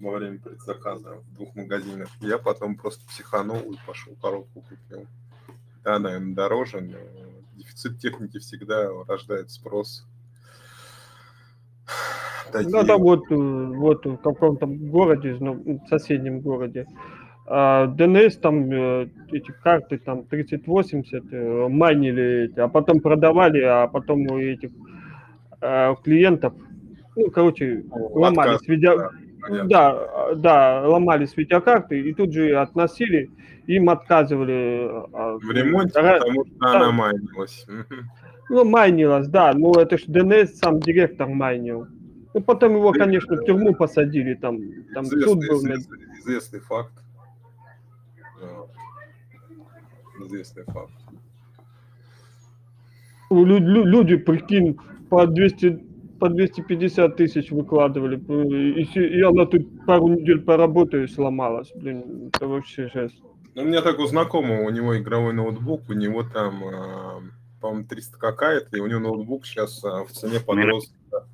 во 0.00 0.12
время 0.12 0.38
предзаказа 0.38 1.16
в 1.16 1.34
двух 1.34 1.54
магазинах. 1.54 2.08
Я 2.20 2.38
потом 2.38 2.76
просто 2.76 3.06
психанул 3.06 3.58
и 3.58 3.76
пошел 3.86 4.16
коробку 4.16 4.62
купил. 4.62 5.06
Да, 5.84 5.98
наверное, 5.98 6.34
дороже, 6.34 6.80
но 6.80 6.96
дефицит 7.52 8.00
техники 8.00 8.38
всегда 8.38 8.88
рождает 9.06 9.50
спрос. 9.50 10.06
Такие 12.54 12.70
Ну, 12.70 12.86
там 12.86 13.02
вот, 13.02 13.24
э, 13.30 13.34
вот 13.34 14.06
в 14.06 14.16
каком-то 14.18 14.66
городе, 14.66 15.36
ну, 15.40 15.54
в 15.54 15.88
соседнем 15.88 16.40
городе, 16.40 16.86
а, 17.46 17.88
DNS 17.88 18.38
там 18.40 18.70
э, 18.70 19.08
эти 19.32 19.50
карты 19.50 19.98
там 19.98 20.24
3080 20.24 21.24
э, 21.32 21.68
майнили 21.68 22.44
эти, 22.44 22.60
а 22.60 22.68
потом 22.68 23.00
продавали, 23.00 23.60
а 23.60 23.88
потом 23.88 24.22
у 24.30 24.38
этих 24.38 24.70
клиентов, 26.04 26.52
ну, 27.16 27.30
короче, 27.30 27.84
ломались 27.90 28.56
отказ, 28.56 28.68
видео... 28.68 28.98
да, 28.98 29.10
понятно. 29.40 29.68
Да, 29.68 30.34
да, 30.34 30.88
ломались 30.88 31.34
видеокарты 31.38 32.00
и 32.00 32.12
тут 32.12 32.34
же 32.34 32.54
относили, 32.54 33.30
им 33.66 33.88
отказывали. 33.88 34.90
В 35.40 35.50
ремонте, 35.50 35.94
потому 35.94 36.44
что 36.44 36.54
да, 36.60 36.76
она 36.76 36.92
майнилась. 36.92 37.66
Ну, 38.50 38.64
майнилось, 38.64 39.28
да, 39.28 39.52
ну 39.54 39.72
это 39.72 39.96
ж 39.98 40.04
DNS 40.06 40.46
сам 40.46 40.80
директор 40.80 41.28
майнил. 41.28 41.86
Ну, 42.34 42.40
потом 42.40 42.74
его, 42.74 42.92
конечно, 42.92 43.36
в 43.36 43.44
тюрьму 43.44 43.74
посадили, 43.74 44.34
там, 44.34 44.58
там 44.92 45.04
суд 45.06 45.18
Известный, 45.18 45.48
был. 45.48 45.62
на- 45.62 45.74
известный, 45.74 45.98
известный 46.20 46.60
факт. 46.60 46.92
Известный 50.20 50.64
факт. 50.64 50.92
Ну, 53.30 53.44
лю- 53.44 53.58
лю- 53.58 53.84
Люди, 53.84 54.16
прикинь, 54.16 54.76
по 55.08 55.26
200, 55.26 55.84
по 56.20 56.28
250 56.28 57.16
тысяч 57.16 57.50
выкладывали, 57.50 58.16
и, 58.18 58.82
и 59.18 59.22
она 59.22 59.46
тут 59.46 59.66
пару 59.86 60.08
недель 60.08 60.40
поработаю 60.40 61.08
сломалась, 61.08 61.72
блин, 61.74 62.30
это 62.32 62.46
вообще 62.46 62.88
жесть. 62.94 63.20
Ну, 63.54 63.62
у 63.62 63.64
меня 63.66 63.82
так 63.82 63.98
у 63.98 64.06
знакомого, 64.06 64.62
у 64.62 64.70
него 64.70 64.96
игровой 64.98 65.32
ноутбук, 65.32 65.82
у 65.88 65.92
него 65.94 66.22
там, 66.22 66.62
а, 66.64 67.20
по-моему, 67.64 67.86
300 67.88 68.18
какая-то, 68.18 68.76
и 68.76 68.80
у 68.80 68.86
него 68.86 69.00
ноутбук 69.00 69.46
сейчас 69.46 69.82
в 69.82 70.08
цене 70.12 70.38
подрос 70.38 70.92
да, 71.10 71.24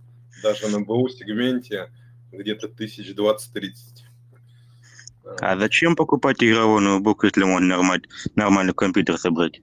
даже 0.45 0.68
на 0.68 0.78
БУ 0.78 1.09
сегменте 1.09 1.91
где-то 2.31 2.68
1020-30. 2.68 3.72
А 5.41 5.59
зачем 5.59 5.97
покупать 5.97 6.37
игровой 6.41 6.83
ноутбук, 6.83 7.24
если 7.24 7.43
можно 7.43 7.66
нормаль- 7.76 8.05
нормальный 8.37 8.74
компьютер 8.74 9.18
собрать? 9.18 9.61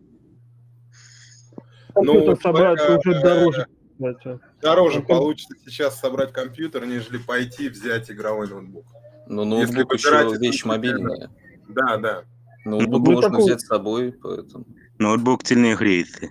Ну, 1.95 2.03
Компьютер 2.03 2.41
собрать 2.41 2.79
смотря, 2.81 2.97
уже 2.99 3.11
э, 3.11 3.21
дороже. 3.21 3.67
кстати. 3.95 4.39
Дороже 4.61 4.99
А 4.99 5.01
получится 5.03 5.55
сейчас 5.65 5.97
собрать 5.97 6.33
компьютер, 6.33 6.85
нежели 6.85 7.17
пойти 7.17 7.69
взять 7.69 8.11
игровой 8.11 8.49
ноутбук. 8.49 8.85
Но 9.27 9.43
Если 9.61 9.73
ноутбук 9.75 9.93
еще 9.93 10.09
выбирать 10.11 10.33
из 10.33 10.39
вещь 10.41 10.65
мобильная. 10.65 11.29
Да, 11.69 11.95
да. 11.97 12.23
Ноутбук 12.65 13.05
Ну, 13.07 13.11
можно 13.13 13.29
такой- 13.29 13.45
взять 13.45 13.61
с 13.61 13.67
собой, 13.67 14.11
поэтому. 14.11 14.65
Ноутбук 14.99 15.45
сильнее 15.45 15.75
греется. 15.75 16.27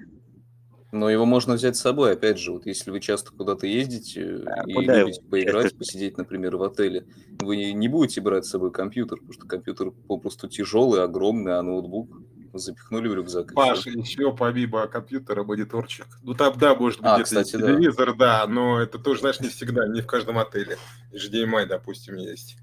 Но 0.92 1.10
его 1.10 1.26
можно 1.26 1.54
взять 1.54 1.76
с 1.76 1.80
собой, 1.80 2.12
опять 2.12 2.38
же, 2.38 2.52
вот 2.52 2.64
если 2.66 2.90
вы 2.90 3.00
часто 3.00 3.32
куда-то 3.32 3.66
ездите 3.66 4.44
и 4.66 4.72
куда 4.72 4.94
его 4.98 5.08
любите 5.08 5.22
поиграть, 5.28 5.62
часто? 5.64 5.78
посидеть, 5.78 6.16
например, 6.16 6.56
в 6.56 6.62
отеле, 6.62 7.06
вы 7.40 7.72
не 7.72 7.88
будете 7.88 8.20
брать 8.20 8.46
с 8.46 8.50
собой 8.50 8.70
компьютер, 8.70 9.16
потому 9.18 9.32
что 9.32 9.46
компьютер 9.46 9.90
попросту 9.90 10.48
тяжелый, 10.48 11.02
огромный, 11.02 11.58
а 11.58 11.62
ноутбук 11.62 12.20
запихнули 12.54 13.08
в 13.08 13.14
рюкзак. 13.14 13.52
и 13.52 13.54
Паш, 13.54 13.80
всё. 13.80 13.90
еще 13.90 14.34
помимо 14.34 14.86
компьютера 14.86 15.42
мониторчик. 15.44 16.06
Ну 16.22 16.32
там, 16.34 16.54
да, 16.56 16.74
может 16.74 17.00
быть, 17.00 17.08
А, 17.10 17.14
где-то 17.16 17.24
кстати, 17.24 17.56
есть 17.56 17.58
да. 17.58 17.66
телевизор, 17.66 18.16
да. 18.16 18.46
но 18.46 18.80
это 18.80 18.98
тоже, 18.98 19.20
знаешь, 19.20 19.40
не 19.40 19.48
всегда, 19.48 19.86
не 19.88 20.00
в 20.00 20.06
каждом 20.06 20.38
отеле. 20.38 20.78
HDMI, 21.12 21.66
допустим, 21.66 22.14
есть. 22.16 22.56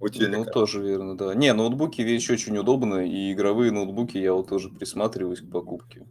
У 0.00 0.04
Ну, 0.04 0.10
телека. 0.10 0.50
тоже 0.52 0.80
верно, 0.80 1.16
да. 1.18 1.34
Не, 1.34 1.52
ноутбуки 1.52 2.00
вещь 2.02 2.30
очень 2.30 2.56
удобная, 2.56 3.04
и 3.04 3.32
игровые 3.32 3.72
ноутбуки 3.72 4.16
я 4.16 4.32
вот 4.32 4.48
тоже 4.48 4.70
присматриваюсь 4.70 5.40
к 5.40 5.50
покупке. 5.50 6.06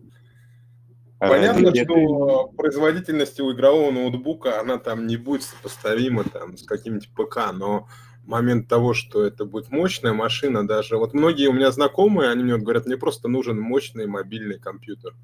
Понятно, 1.20 1.72
где- 1.72 1.84
что 1.84 2.48
производительность 2.56 3.40
у 3.40 3.52
игрового 3.52 3.92
ноутбука, 3.92 4.60
она 4.60 4.78
там 4.78 5.08
не 5.08 5.18
будет 5.18 5.44
сопоставима 5.44 6.24
там, 6.24 6.58
с 6.58 6.64
каким-нибудь 6.64 7.10
ПК, 7.10 7.52
но 7.54 7.88
момент 8.26 8.68
того, 8.68 8.94
что 8.94 9.24
это 9.24 9.46
будет 9.46 9.72
мощная 9.72 10.14
машина 10.14 10.68
даже... 10.68 10.98
Вот 10.98 11.14
многие 11.14 11.48
у 11.48 11.54
меня 11.54 11.72
знакомые, 11.72 12.30
они 12.30 12.44
мне 12.44 12.54
вот 12.54 12.64
говорят, 12.64 12.86
мне 12.86 12.98
просто 12.98 13.28
нужен 13.30 13.60
мощный 13.60 14.06
мобильный 14.06 14.60
компьютер. 14.60 15.16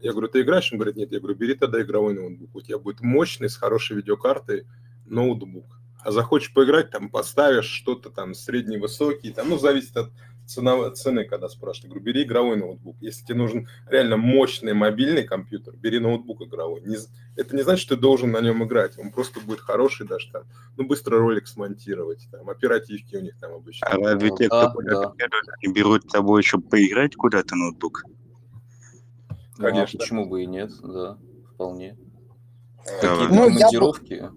Я 0.00 0.12
говорю, 0.12 0.28
ты 0.28 0.40
играешь? 0.40 0.72
Он 0.72 0.78
говорит, 0.78 0.96
нет. 0.96 1.12
Я 1.12 1.20
говорю, 1.20 1.36
бери 1.36 1.54
тогда 1.54 1.80
игровой 1.80 2.14
ноутбук. 2.14 2.54
У 2.54 2.60
тебя 2.60 2.78
будет 2.78 3.00
мощный, 3.02 3.48
с 3.48 3.56
хорошей 3.56 3.96
видеокартой 3.96 4.66
ноутбук. 5.06 5.66
А 6.02 6.10
захочешь 6.10 6.52
поиграть, 6.54 6.90
там 6.90 7.10
поставишь 7.10 7.66
что-то 7.66 8.10
там 8.10 8.34
средний-высокий, 8.34 9.32
там, 9.32 9.50
ну, 9.50 9.58
зависит 9.58 9.96
от 9.96 10.10
цена, 10.50 10.90
цены, 10.90 11.24
когда 11.24 11.48
спрашивают. 11.48 11.84
Я 11.84 11.88
говорю, 11.90 12.04
бери 12.04 12.22
игровой 12.24 12.56
ноутбук. 12.56 12.96
Если 13.00 13.24
тебе 13.24 13.36
нужен 13.38 13.68
реально 13.86 14.16
мощный 14.16 14.74
мобильный 14.74 15.22
компьютер, 15.22 15.76
бери 15.76 16.00
ноутбук 16.00 16.42
игровой. 16.42 16.82
Не 16.82 16.96
это 17.36 17.54
не 17.56 17.62
значит, 17.62 17.82
что 17.82 17.94
ты 17.94 18.00
должен 18.00 18.32
на 18.32 18.40
нем 18.40 18.64
играть. 18.64 18.98
Он 18.98 19.12
просто 19.12 19.40
будет 19.40 19.60
хороший 19.60 20.06
даже 20.06 20.30
там. 20.32 20.42
Ну, 20.76 20.84
быстро 20.86 21.18
ролик 21.18 21.46
смонтировать. 21.46 22.26
Там, 22.32 22.50
оперативки 22.50 23.16
у 23.16 23.20
них 23.20 23.38
там 23.38 23.54
обычно. 23.54 23.86
А 23.86 23.96
разве 23.96 24.30
те, 24.36 24.48
Да, 24.48 24.70
кто 24.70 24.82
да. 24.82 25.12
едут, 25.18 25.44
они 25.62 25.72
берут 25.72 26.04
с 26.08 26.10
собой, 26.12 26.42
чтобы 26.42 26.68
поиграть 26.68 27.14
куда-то 27.14 27.54
ноутбук? 27.54 28.02
Ну, 29.58 29.66
а 29.66 29.70
Конечно. 29.70 29.98
почему 29.98 30.26
бы 30.26 30.42
и 30.42 30.46
нет, 30.46 30.72
да, 30.82 31.16
вполне. 31.54 31.96
Да, 33.02 33.14
Какие-то 33.16 33.34
Ну, 33.34 33.42
я 33.48 33.50
бы- 33.50 33.56
командировки. 33.58 34.30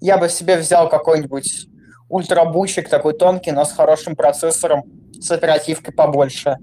Я 0.00 0.18
бы 0.18 0.28
себе 0.28 0.58
взял 0.58 0.88
какой-нибудь 0.90 1.68
ультрабучик 2.08 2.88
такой 2.88 3.14
тонкий, 3.14 3.52
но 3.52 3.64
с 3.64 3.72
хорошим 3.72 4.16
процессором, 4.16 4.84
с 5.20 5.30
оперативкой 5.30 5.94
побольше. 5.94 6.56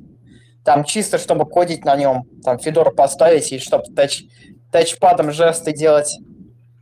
Там 0.63 0.83
чисто, 0.85 1.17
чтобы 1.17 1.45
кодить 1.45 1.83
на 1.83 1.95
нем, 1.95 2.25
там 2.43 2.57
Федор 2.59 2.93
поставить 2.93 3.51
и 3.51 3.59
чтобы 3.59 3.83
тач, 3.95 4.23
тачпадом 4.71 5.31
жесты 5.31 5.73
делать. 5.73 6.17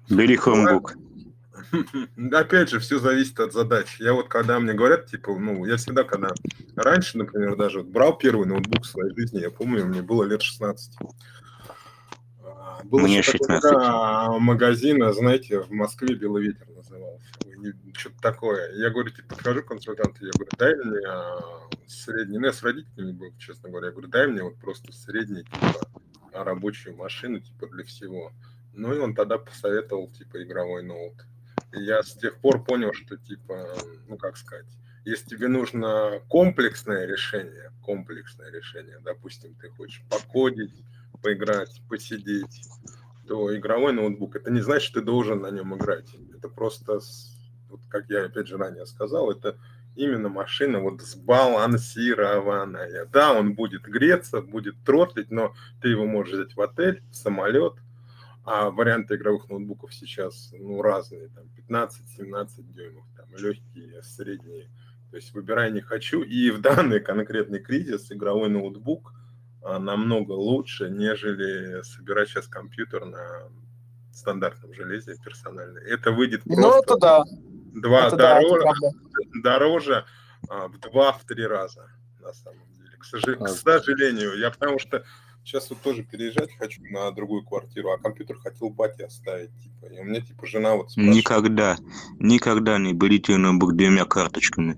Бери 0.09 0.35
хромбук. 0.35 0.95
Опять 2.33 2.69
же, 2.69 2.79
все 2.79 2.99
зависит 2.99 3.39
от 3.39 3.53
задач. 3.53 3.97
Я 3.99 4.13
вот 4.13 4.27
когда 4.27 4.59
мне 4.59 4.73
говорят, 4.73 5.07
типа, 5.07 5.33
ну, 5.37 5.65
я 5.65 5.77
всегда, 5.77 6.03
когда 6.03 6.29
раньше, 6.75 7.17
например, 7.17 7.55
даже 7.55 7.79
вот 7.79 7.87
брал 7.87 8.17
первый 8.17 8.45
ноутбук 8.45 8.83
в 8.83 8.87
своей 8.89 9.15
жизни, 9.15 9.39
я 9.39 9.49
помню, 9.49 9.85
мне 9.85 10.01
было 10.01 10.23
лет 10.23 10.41
16. 10.41 10.97
А, 12.43 12.81
Был 12.83 12.99
Мне 12.99 13.19
еще 13.19 13.33
такой 13.33 13.55
16. 13.55 13.61
тогда 13.71 14.31
магазин, 14.39 15.01
а, 15.03 15.13
знаете, 15.13 15.61
в 15.61 15.71
Москве 15.71 16.15
«Белый 16.15 16.47
ветер». 16.47 16.67
Что-то 17.93 18.19
такое. 18.21 18.73
Я 18.73 18.89
говорю, 18.89 19.09
типа, 19.11 19.35
подхожу 19.35 19.63
к 19.63 19.67
консультанту, 19.67 20.25
я 20.25 20.31
говорю, 20.31 20.51
дай 20.57 20.75
мне 20.75 21.07
а, 21.07 21.69
средний, 21.87 22.37
ну, 22.37 22.45
я 22.45 22.53
с 22.53 22.63
родителями 22.63 23.11
был, 23.11 23.33
честно 23.37 23.69
говоря, 23.69 23.87
я 23.87 23.91
говорю, 23.91 24.07
дай 24.07 24.27
мне 24.27 24.43
вот 24.43 24.57
просто 24.59 24.91
средний, 24.91 25.43
типа, 25.43 25.81
рабочую 26.33 26.95
машину, 26.95 27.39
типа, 27.39 27.67
для 27.67 27.83
всего. 27.83 28.31
Ну, 28.73 28.93
и 28.93 28.99
он 28.99 29.15
тогда 29.15 29.37
посоветовал, 29.37 30.09
типа, 30.09 30.41
игровой 30.43 30.83
ноут. 30.83 31.25
И 31.73 31.83
я 31.83 32.03
с 32.03 32.13
тех 32.13 32.37
пор 32.37 32.63
понял, 32.63 32.93
что, 32.93 33.17
типа, 33.17 33.75
ну, 34.07 34.17
как 34.17 34.37
сказать, 34.37 34.67
если 35.05 35.29
тебе 35.29 35.47
нужно 35.47 36.21
комплексное 36.27 37.05
решение, 37.05 37.71
комплексное 37.83 38.51
решение, 38.51 38.99
допустим, 38.99 39.55
ты 39.55 39.69
хочешь 39.69 40.03
покодить, 40.09 40.83
поиграть, 41.21 41.81
посидеть, 41.89 42.61
то 43.27 43.55
игровой 43.55 43.93
ноутбук, 43.93 44.35
это 44.35 44.51
не 44.51 44.61
значит, 44.61 44.89
что 44.89 44.99
ты 44.99 45.05
должен 45.05 45.41
на 45.41 45.49
нем 45.51 45.75
играть. 45.75 46.09
Это 46.35 46.49
просто, 46.49 46.99
вот 47.71 47.81
как 47.89 48.09
я 48.09 48.25
опять 48.25 48.47
же 48.47 48.57
ранее 48.57 48.85
сказал, 48.85 49.31
это 49.31 49.57
именно 49.95 50.29
машина 50.29 50.79
вот 50.79 51.01
сбалансированная. 51.01 53.07
Да, 53.11 53.33
он 53.33 53.55
будет 53.55 53.83
греться, 53.83 54.41
будет 54.41 54.75
тротлить, 54.83 55.31
но 55.31 55.53
ты 55.81 55.89
его 55.89 56.05
можешь 56.05 56.33
взять 56.33 56.55
в 56.55 56.61
отель, 56.61 57.01
в 57.09 57.15
самолет, 57.15 57.73
а 58.43 58.69
варианты 58.69 59.15
игровых 59.15 59.49
ноутбуков 59.49 59.93
сейчас 59.93 60.53
ну, 60.57 60.81
разные, 60.81 61.29
там 61.29 61.45
15-17 61.57 62.63
дюймов, 62.73 63.05
там 63.15 63.27
легкие, 63.37 64.01
средние. 64.03 64.69
То 65.09 65.17
есть 65.17 65.33
выбирай 65.33 65.71
не 65.71 65.81
хочу. 65.81 66.23
И 66.23 66.51
в 66.51 66.61
данный 66.61 67.01
конкретный 67.01 67.59
кризис 67.59 68.11
игровой 68.11 68.49
ноутбук 68.49 69.13
а, 69.61 69.77
намного 69.77 70.31
лучше, 70.31 70.89
нежели 70.89 71.81
собирать 71.83 72.29
сейчас 72.29 72.47
компьютер 72.47 73.05
на 73.05 73.49
стандартном 74.13 74.73
железе 74.73 75.15
персональный. 75.23 75.83
Это 75.83 76.11
выйдет 76.11 76.41
Ну, 76.45 76.55
просто 76.55 76.93
это 76.93 76.99
да. 76.99 77.23
Два 77.73 78.07
Это 78.07 78.15
да, 78.17 78.39
это 78.39 78.49
дороже, 78.49 78.61
правда. 78.61 78.91
дороже 79.41 80.05
а, 80.49 80.67
в 80.67 80.79
два-в 80.79 81.23
три 81.25 81.45
раза, 81.45 81.89
на 82.19 82.33
самом 82.33 82.71
деле. 82.73 82.97
К, 82.97 83.05
сожа- 83.05 83.35
к 83.35 83.49
сожалению, 83.49 84.37
я 84.37 84.51
потому 84.51 84.79
что 84.79 85.03
сейчас 85.43 85.69
вот 85.69 85.81
тоже 85.81 86.03
переезжать 86.03 86.55
хочу 86.57 86.81
на 86.83 87.11
другую 87.11 87.43
квартиру, 87.43 87.91
а 87.91 87.97
компьютер 87.97 88.37
хотел 88.37 88.69
бате 88.69 89.05
оставить, 89.05 89.51
типа. 89.61 89.85
И 89.87 89.99
у 89.99 90.03
меня, 90.03 90.21
типа, 90.21 90.45
жена 90.45 90.75
вот 90.75 90.91
спрашивает, 90.91 91.17
Никогда, 91.17 91.77
никогда 92.19 92.77
не 92.77 92.93
берите 92.93 93.37
ноутбук 93.37 93.75
двумя 93.75 94.05
карточками. 94.05 94.77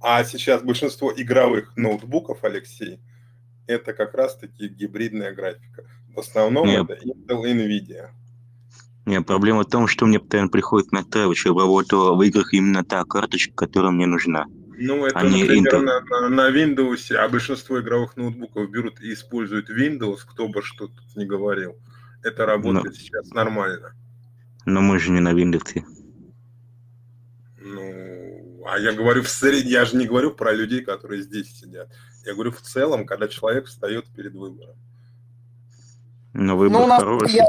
А 0.00 0.24
сейчас 0.24 0.62
большинство 0.62 1.12
игровых 1.14 1.76
ноутбуков, 1.76 2.42
Алексей, 2.44 3.00
это 3.66 3.92
как 3.92 4.14
раз-таки 4.14 4.68
гибридная 4.68 5.34
графика. 5.34 5.84
В 6.08 6.18
основном 6.20 6.66
Нет. 6.66 6.88
это 6.88 7.04
Intel 7.04 7.46
и 7.46 7.52
Nvidia. 7.54 8.10
Не, 9.10 9.22
проблема 9.22 9.62
в 9.62 9.66
том, 9.66 9.88
что 9.88 10.06
мне 10.06 10.20
постоянно 10.20 10.48
приходит 10.50 10.92
настраивать, 10.92 11.36
чтобы 11.36 11.62
работала 11.62 12.14
в 12.14 12.22
играх 12.22 12.54
именно 12.54 12.84
та 12.84 13.04
карточка, 13.04 13.52
которая 13.54 13.90
мне 13.90 14.06
нужна. 14.06 14.46
Ну, 14.78 15.04
это, 15.04 15.18
а 15.18 15.24
не 15.24 15.42
например, 15.42 15.74
Intel. 15.74 15.80
на, 15.80 16.00
на- 16.00 16.28
на 16.28 16.50
Windows, 16.56 17.12
а 17.16 17.28
большинство 17.28 17.80
игровых 17.80 18.16
ноутбуков 18.16 18.70
берут 18.70 19.00
и 19.00 19.12
используют 19.12 19.68
Windows, 19.68 20.18
кто 20.24 20.46
бы 20.46 20.62
что 20.62 20.86
тут 20.86 21.16
ни 21.16 21.24
говорил. 21.24 21.76
Это 22.22 22.46
работает 22.46 22.94
сейчас 22.94 23.28
нормально. 23.30 23.94
Но 24.64 24.80
мы 24.80 25.00
же 25.00 25.10
не 25.10 25.18
на 25.20 25.32
Windows. 25.32 25.82
Ну, 27.58 28.64
а 28.66 28.78
я 28.78 28.92
говорю 28.92 29.22
в 29.22 29.28
среде, 29.28 29.70
я 29.70 29.84
же 29.86 29.96
не 29.96 30.06
говорю 30.06 30.30
про 30.30 30.52
людей, 30.52 30.82
которые 30.82 31.22
здесь 31.22 31.52
сидят. 31.52 31.88
Я 32.24 32.34
говорю 32.34 32.52
в 32.52 32.60
целом, 32.60 33.06
когда 33.06 33.26
человек 33.26 33.66
встает 33.66 34.06
перед 34.14 34.34
выбором. 34.34 34.76
Но 36.32 36.42
Ну, 36.54 36.56
выбор 36.56 36.82
у 36.82 36.86
нас 36.86 37.02
хороший. 37.02 37.34
я, 37.34 37.44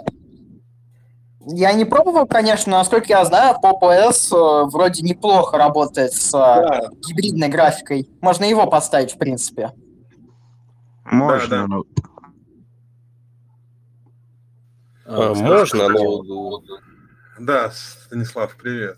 я 1.48 1.74
не 1.74 1.86
пробовал, 1.86 2.28
конечно, 2.28 2.72
но, 2.72 2.78
насколько 2.80 3.08
я 3.10 3.26
знаю, 3.26 3.56
PS 3.64 4.36
э, 4.36 4.70
вроде 4.70 5.02
неплохо 5.02 5.58
работает 5.58 6.14
с 6.14 6.34
э, 6.34 6.89
гибридной 7.08 7.50
графикой. 7.50 8.10
Можно 8.22 8.46
его 8.46 8.68
поставить, 8.68 9.14
в 9.14 9.18
принципе. 9.18 9.72
Можно, 11.06 11.68
но... 11.68 11.84
А, 15.06 15.36
Скажи, 15.36 15.44
можно, 15.44 15.89
но... 15.89 16.62
Да, 17.39 17.72
Станислав, 17.72 18.56
привет. 18.56 18.98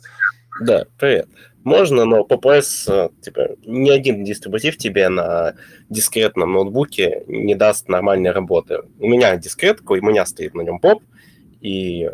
Да, 0.61 0.85
привет. 0.99 1.29
Можно, 1.63 2.03
но 2.03 2.25
PPS, 2.25 2.91
э, 2.91 3.09
типа, 3.21 3.51
ни 3.65 3.89
один 3.89 4.25
дистрибутив 4.25 4.77
тебе 4.77 5.07
на 5.07 5.55
дискретном 5.89 6.51
ноутбуке 6.51 7.23
не 7.27 7.55
даст 7.55 7.87
нормальной 7.87 8.31
работы. 8.31 8.79
У 8.99 9.07
меня 9.07 9.37
дискретка, 9.37 9.93
у 9.93 9.95
меня 9.95 10.25
стоит 10.25 10.55
на 10.55 10.61
нем 10.61 10.79
поп, 10.79 11.01
и 11.63 12.11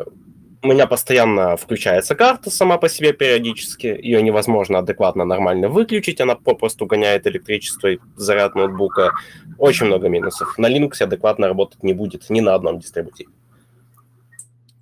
у 0.62 0.68
меня 0.68 0.86
постоянно 0.86 1.56
включается 1.56 2.14
карта 2.14 2.50
сама 2.50 2.78
по 2.78 2.88
себе 2.88 3.12
периодически, 3.12 3.86
ее 3.86 4.22
невозможно 4.22 4.78
адекватно 4.78 5.24
нормально 5.24 5.68
выключить, 5.68 6.20
она 6.20 6.36
попросту 6.36 6.86
гоняет 6.86 7.26
электричество 7.26 7.88
и 7.88 7.98
заряд 8.16 8.54
ноутбука. 8.54 9.12
Очень 9.58 9.86
много 9.86 10.08
минусов. 10.08 10.56
На 10.58 10.70
Linux 10.70 11.02
адекватно 11.02 11.48
работать 11.48 11.82
не 11.82 11.94
будет 11.94 12.30
ни 12.30 12.40
на 12.40 12.54
одном 12.54 12.78
дистрибутиве. 12.78 13.30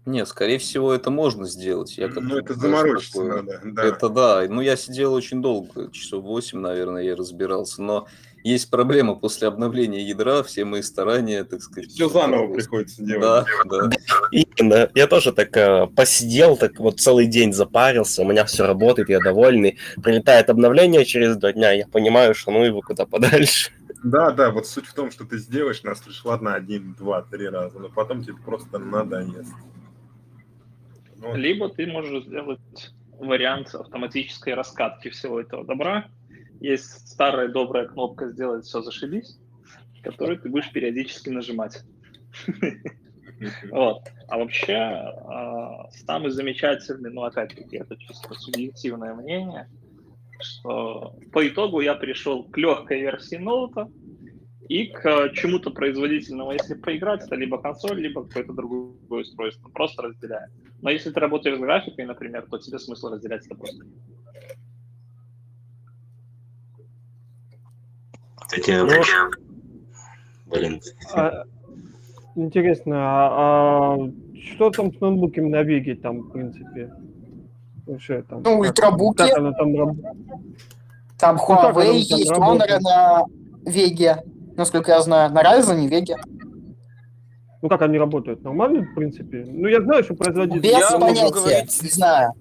Нет, 0.05 0.27
скорее 0.27 0.59
всего, 0.59 0.93
это 0.95 1.11
можно 1.11 1.47
сделать. 1.47 1.99
Я 1.99 2.07
как-то 2.07 2.23
Ну, 2.23 2.39
это 2.39 2.55
заморочиться 2.55 3.23
надо, 3.23 3.61
да. 3.63 3.85
Это 3.85 4.09
да. 4.09 4.47
Ну, 4.49 4.63
я 4.63 4.75
сидел 4.77 5.13
очень 5.13 5.43
долго, 5.43 5.91
часов 5.93 6.25
8, 6.25 6.59
наверное, 6.59 7.03
я 7.03 7.15
разбирался. 7.15 7.83
Но 7.83 8.07
есть 8.45 8.71
проблема 8.71 9.15
после 9.15 9.49
обновления 9.49 10.03
ядра, 10.03 10.43
все 10.43 10.65
мои 10.65 10.83
старания, 10.83 11.45
так 11.45 11.61
сказать... 11.63 11.91
Все 11.91 12.09
заново 12.09 12.53
приходится 12.55 13.03
делать. 13.03 13.47
Да, 13.67 13.87
да. 13.87 13.97
Именно. 14.31 14.91
Я 14.95 15.07
тоже 15.07 15.33
так 15.33 15.57
э, 15.57 15.87
посидел, 15.89 16.57
так 16.57 16.79
вот 16.79 17.01
целый 17.01 17.27
день 17.27 17.53
запарился, 17.53 18.23
у 18.23 18.27
меня 18.27 18.45
все 18.45 18.67
работает, 18.67 19.09
я 19.09 19.21
довольный. 19.21 19.79
Прилетает 20.03 20.51
обновление 20.51 21.05
через 21.05 21.37
два 21.37 21.53
дня, 21.53 21.73
я 21.73 21.87
понимаю, 21.87 22.35
что 22.35 22.51
ну 22.51 22.65
его 22.65 22.81
куда 22.81 23.07
подальше. 23.07 23.73
Да, 24.03 24.31
да, 24.31 24.51
вот 24.51 24.67
суть 24.67 24.87
в 24.87 24.95
том, 24.95 25.11
что 25.11 25.25
ты 25.25 25.39
сделаешь 25.39 25.83
на 25.83 25.95
случай, 25.95 26.21
ладно, 26.25 26.55
один, 26.55 26.95
два, 26.95 27.23
три 27.23 27.49
раза, 27.49 27.79
но 27.79 27.89
потом 27.89 28.23
тебе 28.23 28.37
просто 28.37 28.79
надоест. 28.79 29.53
Ну, 31.17 31.35
Либо 31.35 31.69
ты 31.69 31.87
можешь 31.87 32.25
сделать 32.25 32.61
вариант 33.19 33.75
автоматической 33.75 34.55
раскатки 34.55 35.11
всего 35.11 35.41
этого 35.41 35.65
добра. 35.65 36.09
Есть 36.61 37.09
старая 37.09 37.49
добрая 37.49 37.87
кнопка 37.87 38.31
«Сделать 38.31 38.65
все, 38.65 38.83
зашибись», 38.83 39.39
которую 40.03 40.39
ты 40.39 40.49
будешь 40.49 40.73
периодически 40.73 41.29
нажимать. 41.29 41.83
Вот. 43.71 44.03
А 44.27 44.37
вообще, 44.37 44.75
а, 44.75 45.89
самый 45.93 46.31
замечательный, 46.31 47.11
ну, 47.11 47.23
опять-таки, 47.23 47.77
это 47.77 47.97
чисто 47.97 48.35
субъективное 48.35 49.15
мнение, 49.15 49.69
что 50.41 51.15
по 51.33 51.47
итогу 51.47 51.81
я 51.81 51.95
пришел 51.95 52.43
к 52.45 52.57
легкой 52.59 53.01
версии 53.01 53.37
ноута 53.37 53.89
и 54.69 54.87
к 54.87 55.31
чему-то 55.35 55.71
производительному. 55.71 56.53
Если 56.53 56.75
поиграть, 56.75 57.25
это 57.25 57.37
либо 57.37 57.59
консоль, 57.63 58.01
либо 58.01 58.27
какое-то 58.27 58.53
другое 58.53 59.21
устройство. 59.21 59.69
Просто 59.69 60.03
разделяем. 60.03 60.51
Но 60.83 60.91
если 60.91 61.11
ты 61.11 61.21
работаешь 61.21 61.57
с 61.57 61.61
графикой, 61.61 62.07
например, 62.07 62.47
то 62.51 62.59
тебе 62.59 62.79
смысла 62.79 63.13
разделять 63.13 63.47
это 63.47 63.55
просто 63.55 63.85
нет. 63.85 64.18
Кстати, 68.49 68.73
блин, 70.47 70.81
А, 71.15 71.45
интересно, 72.35 72.95
а, 72.97 73.95
а 73.97 74.11
что 74.55 74.71
там 74.71 74.93
с 74.93 75.01
ноутбуками 75.01 75.49
на 75.49 75.63
Веге 75.63 75.95
там, 75.97 76.21
в 76.23 76.31
принципе? 76.33 76.91
Вообще, 77.87 78.23
там, 78.23 78.39
Ну, 78.39 78.45
как- 78.45 78.71
ультрабуки. 78.71 79.17
Как 79.19 79.37
оно 79.39 79.53
там 79.53 79.77
работает? 79.77 80.17
Там 81.19 81.37
Ну, 81.37 81.43
Huawei 81.43 81.85
там 81.85 81.95
есть? 81.97 82.31
Honor 82.33 82.79
на 82.81 83.25
Веге, 83.67 84.23
насколько 84.57 84.93
я 84.93 85.01
знаю, 85.03 85.33
на 85.33 85.43
Ryzen 85.43 85.85
и 85.85 85.89
Веге. 85.89 86.17
Ну, 87.61 87.69
как 87.69 87.83
они 87.83 87.99
работают? 87.99 88.43
Нормально, 88.45 88.83
в 88.83 88.95
принципе? 88.95 89.45
Ну, 89.49 89.67
я 89.69 89.81
знаю, 89.83 90.05
что 90.05 90.15
производитель... 90.15 90.61
Без 90.61 90.71
Я 90.79 90.91
могу 90.93 91.07
понятия, 91.07 91.35
говорить- 91.35 91.83
не 91.83 91.89
знаю. 91.89 92.33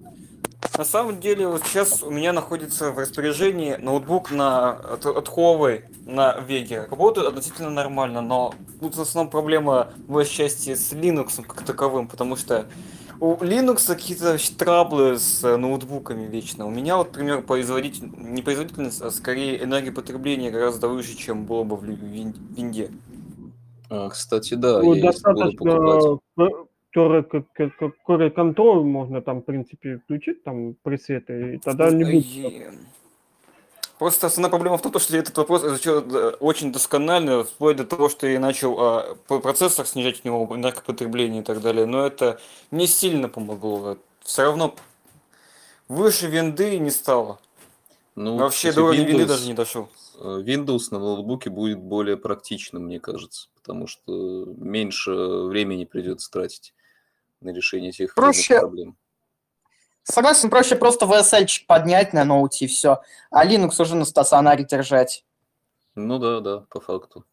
На 0.78 0.86
самом 0.86 1.20
деле, 1.20 1.48
вот 1.48 1.64
сейчас 1.66 2.04
у 2.04 2.12
меня 2.12 2.34
находится 2.34 2.92
в 2.92 3.00
распоряжении 3.00 3.76
ноутбук 3.78 4.30
на, 4.30 4.74
от, 4.74 5.08
от 5.08 5.28
Huawei 5.28 5.86
на 6.06 6.38
Веге. 6.40 6.86
Работает 6.92 7.28
относительно 7.28 7.72
нормально, 7.72 8.22
но 8.22 8.54
тут 8.80 8.96
в 8.96 9.02
основном 9.02 9.32
проблема 9.32 9.90
в 10.08 10.12
большей 10.12 10.36
части 10.36 10.76
с 10.76 10.94
Linux 10.94 11.44
как 11.44 11.64
таковым, 11.64 12.08
потому 12.08 12.36
что 12.36 12.68
у 13.20 13.34
Linux 13.38 13.88
какие-то 13.88 14.38
траблы 14.56 15.18
с 15.18 15.44
э, 15.44 15.58
ноутбуками 15.58 16.28
вечно. 16.28 16.68
У 16.68 16.70
меня 16.70 16.98
вот, 16.98 17.08
например, 17.08 17.42
производитель, 17.42 18.12
не 18.16 18.44
производительность, 18.44 19.02
а 19.02 19.10
скорее 19.10 19.64
энергопотребление 19.64 20.52
гораздо 20.52 20.88
выше, 20.88 21.18
чем 21.18 21.46
было 21.46 21.64
бы 21.64 21.76
в 21.76 21.86
винде. 21.86 22.92
А, 23.90 24.10
кстати, 24.10 24.54
да, 24.54 24.84
Ну, 24.84 24.94
я 24.94 25.08
если 25.08 25.24
буду 25.24 25.58
покупать... 25.58 26.04
достаточно 26.36 26.68
который, 26.94 28.32
контроль 28.32 28.84
можно 28.84 29.22
там, 29.22 29.42
в 29.42 29.46
принципе, 29.46 29.98
включить, 29.98 30.44
там, 30.44 30.76
пресеты, 30.84 31.56
и 31.56 31.58
тогда 31.58 31.92
не 31.92 32.04
будет... 32.04 32.74
Просто 34.00 34.28
основная 34.28 34.52
проблема 34.52 34.78
в 34.78 34.82
том, 34.84 35.00
что 35.00 35.14
я 35.14 35.22
этот 35.22 35.36
вопрос 35.38 35.64
изучил 35.64 36.00
э, 36.02 36.30
очень 36.40 36.72
досконально, 36.72 37.44
вплоть 37.44 37.78
до 37.78 37.84
того, 37.84 38.10
что 38.10 38.28
я 38.28 38.40
начал 38.40 38.76
а, 38.80 39.16
по- 39.28 39.40
процессор 39.40 39.88
снижать 39.88 40.22
у 40.24 40.28
него 40.28 40.56
энергопотребление 40.56 41.42
и 41.42 41.44
так 41.44 41.62
далее, 41.62 41.88
но 41.88 42.06
это 42.06 42.40
не 42.70 42.86
сильно 42.86 43.28
помогло. 43.28 43.98
Все 44.22 44.44
равно 44.44 44.76
выше 45.88 46.28
винды 46.28 46.78
не 46.78 46.92
стало. 46.92 47.40
Ну, 48.14 48.38
Вообще 48.38 48.72
до 48.72 48.84
уровня 48.84 49.04
винды 49.04 49.26
даже 49.26 49.48
не 49.48 49.56
дошел. 49.56 49.90
э, 50.20 50.44
Windows 50.46 50.90
на 50.92 51.00
ноутбуке 51.00 51.50
будет 51.50 51.80
более 51.80 52.18
практичным, 52.18 52.84
мне 52.84 53.00
кажется, 53.00 53.48
потому 53.56 53.88
что 53.88 54.46
меньше 54.58 55.12
времени 55.12 55.86
придется 55.86 56.30
тратить 56.30 56.74
на 57.42 57.50
решение 57.52 57.90
этих 57.90 58.16
Проще- 58.16 58.60
проблем. 58.60 58.98
Согласен, 60.04 60.50
проще 60.50 60.76
просто 60.78 61.06
VSL 61.06 61.48
поднять 61.68 62.14
на 62.14 62.24
ноуте 62.24 62.66
и 62.66 62.68
все, 62.68 63.02
а 63.30 63.46
Linux 63.46 63.82
уже 63.82 63.96
на 63.96 64.06
стационаре 64.06 64.64
держать. 64.64 65.26
Ну 65.96 66.18
да, 66.18 66.40
да, 66.40 66.66
по 66.70 66.80
факту. 66.80 67.26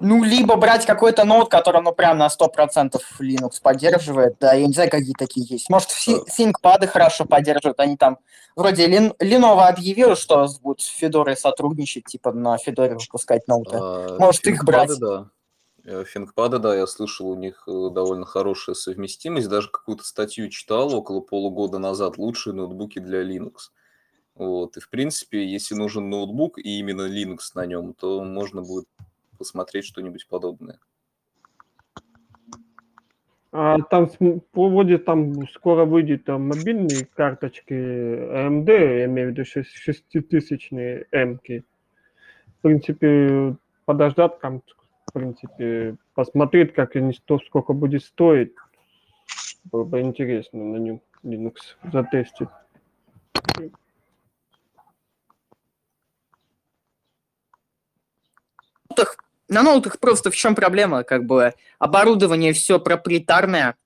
Ну, 0.00 0.22
либо 0.22 0.54
брать 0.54 0.86
какой-то 0.86 1.24
ноут, 1.24 1.50
который, 1.50 1.82
ну, 1.82 1.92
прям 1.92 2.18
на 2.18 2.28
100% 2.28 3.02
Linux 3.18 3.60
поддерживает, 3.60 4.36
да, 4.38 4.52
я 4.54 4.64
не 4.66 4.72
знаю, 4.72 4.90
какие 4.90 5.12
такие 5.18 5.44
есть. 5.44 5.68
Может, 5.68 5.90
ThinkPad 5.90 6.86
хорошо 6.86 7.24
поддерживают, 7.24 7.80
они 7.80 7.96
там, 7.96 8.18
вроде 8.54 8.88
Lin- 8.88 9.16
Lenovo 9.18 9.66
объявил, 9.66 10.14
что 10.14 10.46
будут 10.62 10.82
с 10.82 10.86
Федорой 10.86 11.36
сотрудничать, 11.36 12.04
типа 12.04 12.32
на 12.32 12.56
Федоре 12.58 12.94
выпускать 12.94 13.48
ноуты. 13.48 13.76
А, 13.76 14.16
Может, 14.20 14.46
их 14.46 14.64
брать. 14.64 14.96
Да. 15.00 15.30
Э, 15.88 16.04
ThinkPad, 16.04 16.58
да, 16.58 16.76
я 16.76 16.86
слышал, 16.86 17.30
у 17.30 17.34
них 17.34 17.64
э, 17.66 17.70
довольно 17.90 18.26
хорошая 18.26 18.74
совместимость. 18.74 19.48
Даже 19.48 19.70
какую-то 19.70 20.04
статью 20.04 20.50
читал 20.50 20.94
около 20.94 21.20
полугода 21.20 21.78
назад. 21.78 22.18
Лучшие 22.18 22.54
ноутбуки 22.54 22.98
для 22.98 23.22
Linux. 23.22 23.70
Вот. 24.34 24.76
И, 24.76 24.80
в 24.80 24.90
принципе, 24.90 25.46
если 25.46 25.74
нужен 25.74 26.10
ноутбук 26.10 26.58
и 26.58 26.78
именно 26.78 27.08
Linux 27.08 27.38
на 27.54 27.64
нем, 27.64 27.94
то 27.94 28.22
можно 28.22 28.60
будет 28.60 28.86
посмотреть 29.38 29.86
что-нибудь 29.86 30.28
подобное. 30.28 30.78
А 33.50 33.78
там 33.80 34.10
вроде 34.52 34.98
там 34.98 35.48
скоро 35.48 35.86
выйдет 35.86 36.24
там 36.26 36.48
мобильные 36.48 37.06
карточки 37.06 37.72
AMD, 37.72 38.70
я 38.70 39.06
имею 39.06 39.28
в 39.28 39.30
виду 39.30 39.46
шесть- 39.46 39.74
шеститысячные 39.74 41.06
М-ки. 41.12 41.64
В 42.58 42.62
принципе, 42.62 43.56
подождать 43.86 44.38
там, 44.40 44.60
принципе, 45.18 45.96
посмотреть, 46.14 46.74
как 46.74 46.96
они, 46.96 47.12
что, 47.12 47.38
сколько 47.40 47.72
будет 47.72 48.04
стоить. 48.04 48.52
Было 49.64 49.84
бы 49.84 50.00
интересно 50.00 50.62
на 50.64 50.76
нем 50.76 51.00
Linux 51.22 51.56
затестить. 51.92 52.48
на 59.48 59.62
ноутах 59.62 59.98
просто 59.98 60.30
в 60.30 60.36
чем 60.36 60.54
проблема? 60.54 61.02
Как 61.02 61.24
бы 61.24 61.54
оборудование 61.78 62.52
все 62.52 62.78
проприетарное, 62.78 63.76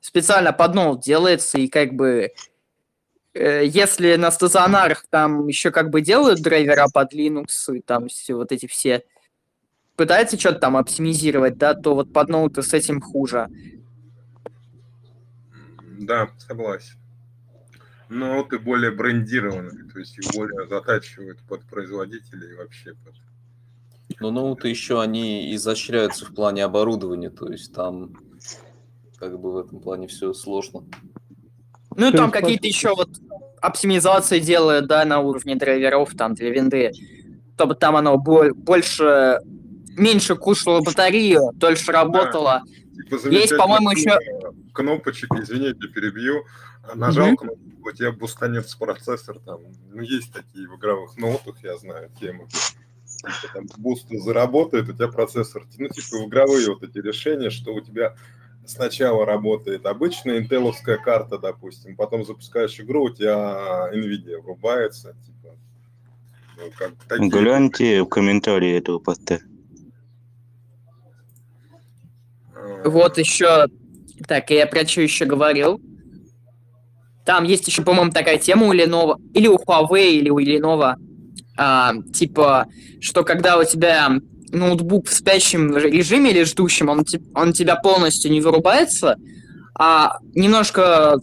специально 0.00 0.52
под 0.52 0.74
ноут 0.74 1.00
делается, 1.00 1.58
и 1.58 1.68
как 1.68 1.94
бы 1.94 2.32
э, 3.34 3.64
если 3.64 4.16
на 4.16 4.30
стационарах 4.30 5.06
там 5.08 5.46
еще 5.46 5.70
как 5.70 5.90
бы 5.90 6.00
делают 6.00 6.42
драйвера 6.42 6.88
под 6.92 7.14
Linux, 7.14 7.46
и 7.74 7.80
там 7.80 8.08
все 8.08 8.34
вот 8.34 8.52
эти 8.52 8.66
все 8.66 9.04
пытаются 10.02 10.36
что-то 10.36 10.58
там 10.58 10.76
оптимизировать, 10.76 11.58
да, 11.58 11.74
то 11.74 11.94
вот 11.94 12.12
под 12.12 12.28
ноуты 12.28 12.64
с 12.64 12.74
этим 12.74 13.00
хуже. 13.00 13.48
Да, 16.00 16.28
согласен. 16.38 16.96
Но 18.08 18.42
ты 18.42 18.58
более 18.58 18.90
брендированный, 18.90 19.88
то 19.88 20.00
есть 20.00 20.18
их 20.18 20.24
более 20.34 20.66
затачивают 20.66 21.38
под 21.48 21.62
производителей 21.62 22.50
и 22.50 22.56
вообще 22.56 22.94
под... 23.04 23.14
Но 24.18 24.32
ноуты 24.32 24.68
еще 24.68 25.00
они 25.00 25.54
изощряются 25.54 26.26
в 26.26 26.34
плане 26.34 26.64
оборудования, 26.64 27.30
то 27.30 27.48
есть 27.48 27.72
там 27.72 28.18
как 29.18 29.38
бы 29.38 29.52
в 29.52 29.58
этом 29.58 29.78
плане 29.78 30.08
все 30.08 30.34
сложно. 30.34 30.84
Ну 31.94 32.08
и 32.08 32.12
там 32.12 32.30
есть, 32.30 32.40
какие-то 32.40 32.66
еще 32.66 32.92
вот 32.96 33.08
оптимизации 33.60 34.40
делают, 34.40 34.88
да, 34.88 35.04
на 35.04 35.20
уровне 35.20 35.54
драйверов 35.54 36.12
там 36.16 36.34
для 36.34 36.50
винды, 36.50 36.90
чтобы 37.54 37.76
там 37.76 37.94
оно 37.94 38.18
бо- 38.18 38.52
больше, 38.52 39.38
меньше 39.96 40.36
кушало 40.36 40.80
батарею, 40.80 41.50
дольше 41.54 41.92
работало. 41.92 42.62
Типа 43.10 43.28
Есть, 43.28 43.56
по-моему, 43.56 43.90
еще... 43.90 44.18
Кнопочек, 44.72 45.32
извините, 45.34 45.88
перебью. 45.88 46.44
Нажал 46.94 47.36
кнопку, 47.36 47.88
у 47.88 47.92
тебя 47.92 48.12
бустанет 48.12 48.66
процессор 48.78 49.38
там. 49.38 49.60
Ну, 49.90 50.02
есть 50.02 50.32
такие 50.32 50.68
в 50.68 50.76
игровых 50.76 51.16
ноутах, 51.16 51.62
я 51.62 51.76
знаю, 51.76 52.10
темы. 52.20 52.48
Типа 52.48 53.54
Там 53.54 53.66
буст 53.78 54.06
заработает, 54.10 54.88
у 54.88 54.92
тебя 54.92 55.08
процессор, 55.08 55.64
ну, 55.78 55.88
типа 55.88 56.16
в 56.16 56.28
игровые 56.28 56.68
вот 56.68 56.82
эти 56.82 56.98
решения, 56.98 57.50
что 57.50 57.72
у 57.72 57.80
тебя 57.80 58.16
сначала 58.66 59.24
работает 59.24 59.86
обычная 59.86 60.38
интеловская 60.38 60.98
карта, 60.98 61.38
допустим, 61.38 61.94
потом 61.96 62.24
запускаешь 62.24 62.80
игру, 62.80 63.04
у 63.04 63.10
тебя 63.10 63.90
NVIDIA 63.92 64.40
врубается, 64.40 65.14
типа, 65.24 65.56
ну, 66.56 66.70
как 66.76 66.94
такие. 67.08 67.30
Гляньте 67.30 68.02
в 68.02 68.06
комментарии 68.06 68.76
этого 68.76 68.98
поста. 68.98 69.38
Вот 72.84 73.18
еще... 73.18 73.66
Так, 74.26 74.50
я 74.50 74.66
про 74.66 74.86
что 74.86 75.00
еще 75.00 75.24
говорил? 75.24 75.80
Там 77.24 77.44
есть 77.44 77.66
еще, 77.66 77.82
по-моему, 77.82 78.10
такая 78.10 78.38
тема 78.38 78.66
у 78.66 78.74
Lenovo, 78.74 79.16
или 79.34 79.46
у 79.46 79.56
Huawei, 79.56 80.10
или 80.10 80.30
у 80.30 80.40
Lenovo, 80.40 80.94
а, 81.56 81.94
типа, 82.12 82.66
что 83.00 83.22
когда 83.24 83.58
у 83.58 83.64
тебя 83.64 84.10
ноутбук 84.50 85.08
в 85.08 85.12
спящем 85.12 85.76
режиме 85.76 86.30
или 86.30 86.42
ждущем, 86.44 86.88
он, 86.88 87.04
он 87.34 87.52
тебя 87.52 87.76
полностью 87.76 88.30
не 88.30 88.40
вырубается, 88.40 89.16
а 89.78 90.18
немножко 90.34 91.16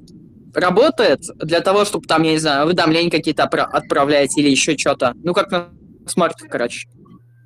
работает 0.54 1.22
для 1.36 1.62
того, 1.62 1.86
чтобы 1.86 2.08
там, 2.08 2.24
я 2.24 2.32
не 2.32 2.40
знаю, 2.40 2.66
уведомления 2.66 3.12
какие-то 3.12 3.44
отпра- 3.44 3.70
отправлять 3.72 4.36
или 4.38 4.50
еще 4.50 4.78
что-то. 4.78 5.14
Ну, 5.24 5.34
как 5.34 5.52
на 5.52 5.70
смартах, 6.08 6.50
короче. 6.50 6.88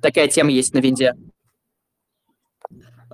Такая 0.00 0.28
тема 0.28 0.50
есть 0.50 0.74
на 0.74 0.78
винде. 0.78 1.14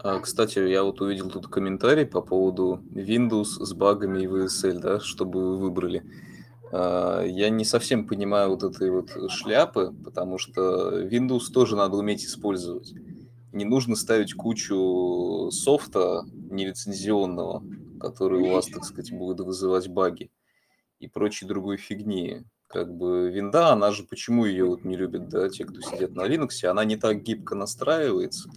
А, 0.03 0.19
Кстати, 0.21 0.59
я 0.61 0.83
вот 0.83 1.01
увидел 1.01 1.29
тут 1.31 1.49
комментарий 1.49 2.07
по 2.07 2.23
поводу 2.23 2.83
Windows 2.93 3.45
с 3.45 3.73
багами 3.75 4.23
и 4.23 4.27
VSL, 4.27 4.81
да, 4.81 5.01
чтобы 5.01 5.41
вы 5.41 5.59
выбрали. 5.59 6.05
А, 6.73 7.23
Я 7.23 7.51
не 7.51 7.65
совсем 7.65 8.07
понимаю 8.07 8.51
вот 8.51 8.63
этой 8.63 8.91
вот 8.91 9.11
шляпы, 9.31 9.95
потому 10.05 10.39
что 10.39 11.03
Windows 11.03 11.53
тоже 11.53 11.77
надо 11.77 11.97
уметь 11.97 12.25
использовать. 12.25 12.95
Не 13.53 13.65
нужно 13.65 13.95
ставить 13.97 14.33
кучу 14.33 15.51
софта 15.51 16.23
нелицензионного, 16.51 17.63
который 17.99 18.41
у 18.41 18.53
вас, 18.53 18.67
так 18.67 18.85
сказать, 18.85 19.13
будет 19.13 19.41
вызывать 19.41 19.89
баги 19.89 20.31
и 20.99 21.09
прочей 21.09 21.47
другой 21.47 21.77
фигни. 21.77 22.45
Как 22.69 22.95
бы 22.95 23.31
винда, 23.31 23.73
она 23.73 23.91
же 23.91 24.05
почему 24.05 24.45
ее 24.47 24.65
вот 24.65 24.85
не 24.85 24.97
любят, 24.97 25.29
да, 25.29 25.49
те, 25.49 25.65
кто 25.65 25.81
сидят 25.81 26.13
на 26.13 26.27
Linux, 26.27 26.65
она 26.65 26.85
не 26.85 26.97
так 26.97 27.23
гибко 27.23 27.57
настраивается. 27.57 28.49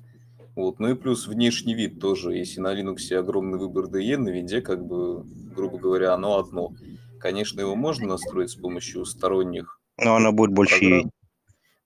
Вот. 0.56 0.80
Ну 0.80 0.92
и 0.92 0.96
плюс 0.96 1.28
внешний 1.28 1.74
вид 1.74 2.00
тоже. 2.00 2.36
Если 2.36 2.60
на 2.60 2.80
Linux 2.80 3.12
огромный 3.14 3.58
выбор 3.58 3.86
DE, 3.86 4.18
на 4.18 4.30
винде, 4.30 4.62
как 4.62 4.86
бы, 4.86 5.24
грубо 5.56 5.78
говоря, 5.78 6.14
оно 6.14 6.38
одно. 6.38 6.74
Конечно, 7.20 7.62
его 7.62 7.76
можно 7.76 8.08
настроить 8.08 8.52
с 8.52 8.56
помощью 8.56 9.06
сторонних 9.06 9.80
Но 9.98 10.16
она 10.16 10.32
будет 10.32 10.52
больше 10.52 10.80
программ. 10.80 11.00
есть. 11.00 11.10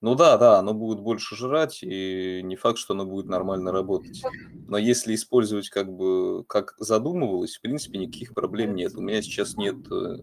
Ну 0.00 0.14
да, 0.14 0.36
да, 0.38 0.58
оно 0.58 0.74
будет 0.74 1.00
больше 1.00 1.34
жрать, 1.34 1.80
и 1.82 2.40
не 2.44 2.54
факт, 2.54 2.78
что 2.78 2.94
оно 2.94 3.04
будет 3.04 3.26
нормально 3.26 3.72
работать. 3.72 4.22
Но 4.68 4.78
если 4.78 5.14
использовать 5.14 5.70
как 5.70 5.92
бы 5.92 6.44
как 6.44 6.74
задумывалось, 6.78 7.56
в 7.56 7.60
принципе, 7.60 7.98
никаких 7.98 8.32
проблем 8.32 8.76
нет. 8.76 8.94
У 8.94 9.00
меня 9.00 9.22
сейчас 9.22 9.56
нет, 9.56 9.76
э, 9.90 10.18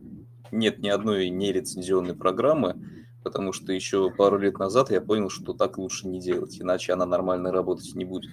нет 0.51 0.79
ни 0.79 0.87
одной 0.87 1.29
нерецензионной 1.29 2.15
программы, 2.15 3.04
потому 3.25 3.53
что 3.53 3.73
еще 3.73 4.11
пару 4.11 4.37
лет 4.37 4.59
назад 4.59 4.91
я 4.91 5.01
понял, 5.01 5.31
что 5.31 5.53
так 5.53 5.79
лучше 5.79 6.07
не 6.07 6.19
делать, 6.19 6.61
иначе 6.61 6.93
она 6.93 7.07
нормально 7.07 7.51
работать 7.51 7.95
не 7.95 8.05
будет. 8.05 8.29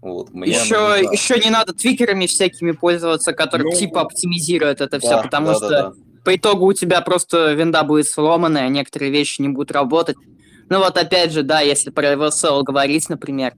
Вот. 0.00 0.30
Еще, 0.32 0.78
нужна. 0.78 0.96
еще 1.12 1.40
не 1.40 1.50
надо 1.50 1.74
твикерами 1.74 2.26
всякими 2.26 2.70
пользоваться, 2.70 3.32
которые 3.32 3.72
Ну, 3.72 3.76
типа 3.76 4.02
оптимизируют 4.02 4.80
это 4.80 5.00
все, 5.00 5.10
да, 5.16 5.22
потому 5.22 5.48
да, 5.48 5.54
что 5.56 5.68
да, 5.68 5.82
да. 5.90 5.92
по 6.24 6.36
итогу 6.36 6.66
у 6.66 6.72
тебя 6.72 7.00
просто 7.00 7.52
винда 7.52 7.82
будет 7.82 8.06
сломанная, 8.06 8.68
некоторые 8.68 9.10
вещи 9.10 9.42
не 9.42 9.48
будут 9.48 9.72
работать. 9.72 10.16
Ну 10.68 10.78
вот 10.78 10.96
опять 10.96 11.32
же, 11.32 11.42
да, 11.42 11.60
если 11.60 11.90
про 11.90 12.12
VSL 12.12 12.62
говорить, 12.62 13.08
например, 13.08 13.54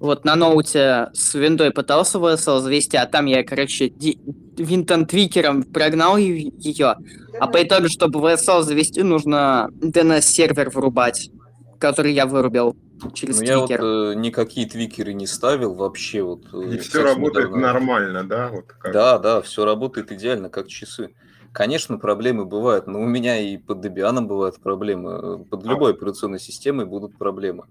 вот 0.00 0.24
на 0.24 0.34
ноуте 0.34 1.10
с 1.12 1.34
виндой 1.34 1.70
пытался 1.70 2.18
VSL 2.18 2.60
завести, 2.60 2.96
а 2.96 3.06
там 3.06 3.26
я, 3.26 3.44
короче, 3.44 3.92
винтон 4.56 5.06
твикером 5.06 5.62
прогнал 5.62 6.16
ее, 6.16 6.96
а 7.38 7.46
по 7.46 7.62
итогу, 7.62 7.88
чтобы 7.88 8.18
VSL 8.20 8.62
завести, 8.62 9.02
нужно 9.02 9.68
DNS-сервер 9.80 10.70
вырубать, 10.70 11.30
который 11.78 12.12
я 12.12 12.26
вырубил 12.26 12.76
через 13.14 13.38
Ну, 13.38 13.44
я 13.46 13.58
вот 13.58 13.66
твикер. 13.68 13.84
э, 13.84 14.14
никакие 14.16 14.66
твикеры 14.68 15.12
не 15.14 15.26
ставил 15.26 15.74
вообще. 15.74 16.22
Вот, 16.22 16.42
э, 16.52 16.74
И 16.74 16.78
все 16.78 17.02
работает 17.02 17.48
недавно- 17.48 17.72
нормально, 17.72 18.24
да? 18.24 18.48
Вот 18.48 18.64
как. 18.66 18.92
Да, 18.92 19.18
да, 19.18 19.40
все 19.40 19.64
работает 19.64 20.12
идеально, 20.12 20.50
как 20.50 20.68
часы. 20.68 21.14
Конечно, 21.52 21.98
проблемы 21.98 22.44
бывают, 22.44 22.86
но 22.86 23.00
у 23.00 23.06
меня 23.06 23.38
и 23.40 23.56
под 23.56 23.84
Debian 23.84 24.20
бывают 24.20 24.60
проблемы. 24.60 25.44
Под 25.46 25.64
любой 25.64 25.92
операционной 25.92 26.38
системой 26.38 26.84
будут 26.86 27.16
проблемы. 27.18 27.64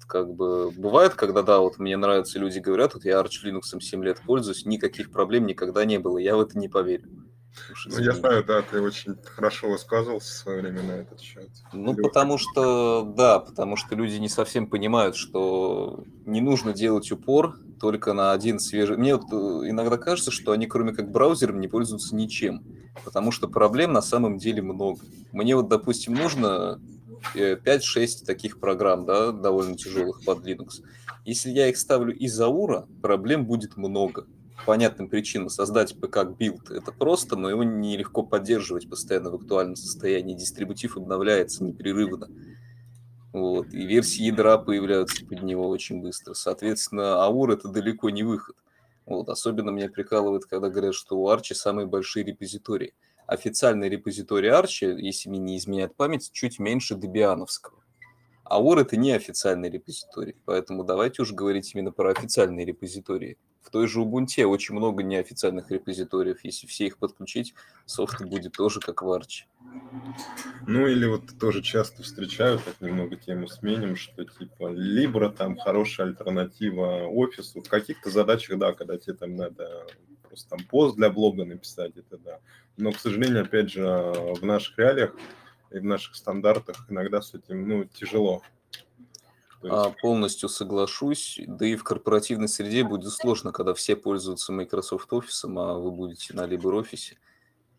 Тут 0.00 0.08
как 0.08 0.32
бы 0.34 0.70
бывает, 0.70 1.14
когда, 1.14 1.42
да, 1.42 1.60
вот 1.60 1.78
мне 1.78 1.96
нравятся, 1.96 2.38
люди 2.38 2.58
говорят, 2.58 2.94
вот 2.94 3.04
я 3.04 3.20
Arch 3.20 3.44
Linux 3.44 3.80
7 3.80 4.04
лет 4.04 4.20
пользуюсь, 4.24 4.64
никаких 4.64 5.10
проблем 5.10 5.46
никогда 5.46 5.84
не 5.84 5.98
было, 5.98 6.18
я 6.18 6.36
в 6.36 6.40
это 6.40 6.58
не 6.58 6.68
поверю. 6.68 7.08
Ну, 7.84 7.98
я 7.98 8.12
знаю, 8.12 8.44
да, 8.44 8.62
ты 8.62 8.80
очень 8.80 9.16
хорошо 9.24 9.70
высказывался 9.70 10.32
в 10.32 10.36
свое 10.36 10.62
время 10.62 10.82
на 10.82 10.92
этот 10.92 11.20
счет. 11.20 11.50
Ну, 11.72 11.92
Лёха. 11.92 12.02
потому 12.02 12.38
что, 12.38 13.12
да, 13.16 13.40
потому 13.40 13.76
что 13.76 13.94
люди 13.94 14.16
не 14.16 14.28
совсем 14.28 14.68
понимают, 14.68 15.16
что 15.16 16.04
не 16.24 16.40
нужно 16.40 16.72
делать 16.72 17.10
упор 17.10 17.58
только 17.80 18.12
на 18.12 18.32
один 18.32 18.60
свежий... 18.60 18.96
Мне 18.96 19.16
вот 19.16 19.24
э, 19.32 19.70
иногда 19.70 19.98
кажется, 19.98 20.30
что 20.30 20.52
они, 20.52 20.66
кроме 20.66 20.92
как 20.92 21.10
браузером, 21.10 21.60
не 21.60 21.68
пользуются 21.68 22.14
ничем, 22.14 22.62
потому 23.04 23.32
что 23.32 23.48
проблем 23.48 23.92
на 23.92 24.02
самом 24.02 24.38
деле 24.38 24.62
много. 24.62 25.00
Мне 25.32 25.56
вот, 25.56 25.68
допустим, 25.68 26.14
нужно 26.14 26.80
5-6 27.34 28.24
таких 28.24 28.60
программ, 28.60 29.04
да, 29.06 29.32
довольно 29.32 29.76
тяжелых 29.76 30.24
под 30.24 30.46
Linux. 30.46 30.82
Если 31.24 31.50
я 31.50 31.68
их 31.68 31.76
ставлю 31.76 32.14
из 32.16 32.40
AUR 32.40 32.68
а, 32.68 32.86
проблем 33.02 33.46
будет 33.46 33.76
много. 33.76 34.26
По 34.58 34.66
понятным 34.66 35.08
причинам 35.08 35.48
создать 35.48 35.98
PKGBUILD 35.98 36.70
это 36.70 36.92
просто, 36.92 37.36
но 37.36 37.48
его 37.48 37.64
нелегко 37.64 38.22
поддерживать 38.22 38.88
постоянно 38.88 39.30
в 39.30 39.36
актуальном 39.36 39.76
состоянии. 39.76 40.34
Дистрибутив 40.34 40.96
обновляется 40.96 41.64
непрерывно. 41.64 42.28
Вот. 43.32 43.72
И 43.72 43.86
версии 43.86 44.24
ядра 44.24 44.58
появляются 44.58 45.24
под 45.24 45.42
него 45.42 45.68
очень 45.68 46.02
быстро. 46.02 46.34
Соответственно, 46.34 47.22
AUR 47.22 47.50
это 47.52 47.68
далеко 47.68 48.10
не 48.10 48.22
выход. 48.22 48.56
Вот. 49.06 49.28
Особенно 49.28 49.70
меня 49.70 49.88
прикалывает, 49.88 50.44
когда 50.46 50.68
говорят, 50.68 50.94
что 50.94 51.18
у 51.18 51.28
Арчи 51.28 51.54
самые 51.54 51.86
большие 51.86 52.24
репозитории. 52.24 52.92
Официальный 53.30 53.88
репозиторий 53.88 54.50
Arch, 54.50 55.00
если 55.00 55.28
мне 55.28 55.38
не 55.38 55.56
изменяет 55.56 55.94
память, 55.94 56.30
чуть 56.32 56.58
меньше 56.58 56.94
Debianovского. 56.94 57.78
А 58.42 58.60
OR 58.60 58.80
это 58.80 58.96
не 58.96 59.12
официальный 59.12 59.70
репозиторий, 59.70 60.34
поэтому 60.44 60.82
давайте 60.82 61.22
уже 61.22 61.34
говорить 61.34 61.72
именно 61.72 61.92
про 61.92 62.10
официальные 62.10 62.66
репозитории. 62.66 63.38
В 63.62 63.70
той 63.70 63.86
же 63.86 64.00
Ubuntu 64.00 64.44
очень 64.46 64.74
много 64.74 65.04
неофициальных 65.04 65.70
репозиториев. 65.70 66.42
Если 66.42 66.66
все 66.66 66.86
их 66.86 66.98
подключить, 66.98 67.54
софт 67.86 68.20
будет 68.22 68.54
тоже 68.54 68.80
как 68.80 69.02
в 69.02 69.12
Arch. 69.12 69.44
Ну 70.66 70.88
или 70.88 71.06
вот 71.06 71.38
тоже 71.38 71.62
часто 71.62 72.02
встречаю, 72.02 72.58
так 72.58 72.80
немного 72.80 73.14
тему 73.14 73.46
сменим, 73.46 73.94
что 73.94 74.24
типа 74.24 74.72
Libra 74.72 75.30
там 75.30 75.56
хорошая 75.56 76.08
альтернатива 76.08 77.06
офису. 77.06 77.60
В 77.60 77.68
каких-то 77.68 78.10
задачах, 78.10 78.58
да, 78.58 78.72
когда 78.72 78.98
тебе 78.98 79.14
там 79.14 79.36
надо 79.36 79.86
просто 80.30 80.48
там 80.50 80.64
пост 80.64 80.96
для 80.96 81.10
блога 81.10 81.44
написать, 81.44 81.96
это 81.96 82.16
да. 82.16 82.38
Но, 82.76 82.92
к 82.92 82.98
сожалению, 82.98 83.42
опять 83.42 83.70
же, 83.70 83.82
в 83.84 84.44
наших 84.44 84.78
реалиях 84.78 85.16
и 85.72 85.78
в 85.78 85.84
наших 85.84 86.14
стандартах 86.14 86.86
иногда 86.88 87.20
с 87.20 87.34
этим, 87.34 87.68
ну, 87.68 87.84
тяжело. 87.84 88.42
То 89.60 89.66
есть... 89.66 89.86
А, 89.88 89.94
полностью 90.00 90.48
соглашусь. 90.48 91.40
Да 91.46 91.66
и 91.66 91.74
в 91.74 91.82
корпоративной 91.82 92.48
среде 92.48 92.84
будет 92.84 93.12
сложно, 93.12 93.50
когда 93.50 93.74
все 93.74 93.96
пользуются 93.96 94.52
Microsoft 94.52 95.10
Office, 95.10 95.44
а 95.44 95.74
вы 95.74 95.90
будете 95.90 96.32
на 96.32 96.46
LibreOffice. 96.46 97.16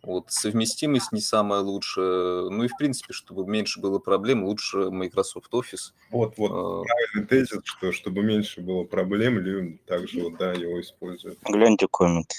Вот 0.03 0.25
совместимость 0.29 1.11
не 1.11 1.21
самая 1.21 1.61
лучшая. 1.61 2.49
Ну 2.49 2.63
и 2.63 2.67
в 2.67 2.75
принципе, 2.77 3.13
чтобы 3.13 3.45
меньше 3.45 3.79
было 3.79 3.99
проблем, 3.99 4.43
лучше 4.45 4.89
Microsoft 4.89 5.53
Office. 5.53 5.93
Вот, 6.09 6.33
вот 6.37 6.51
а... 6.51 6.83
правильный 6.83 7.27
тезис, 7.27 7.61
что 7.63 7.91
чтобы 7.91 8.23
меньше 8.23 8.61
было 8.61 8.83
проблем, 8.83 9.37
люди 9.37 9.79
также 9.85 10.23
вот, 10.23 10.37
да, 10.37 10.53
его 10.53 10.81
используют. 10.81 11.37
Гляньте 11.43 11.87
коммент. 11.91 12.33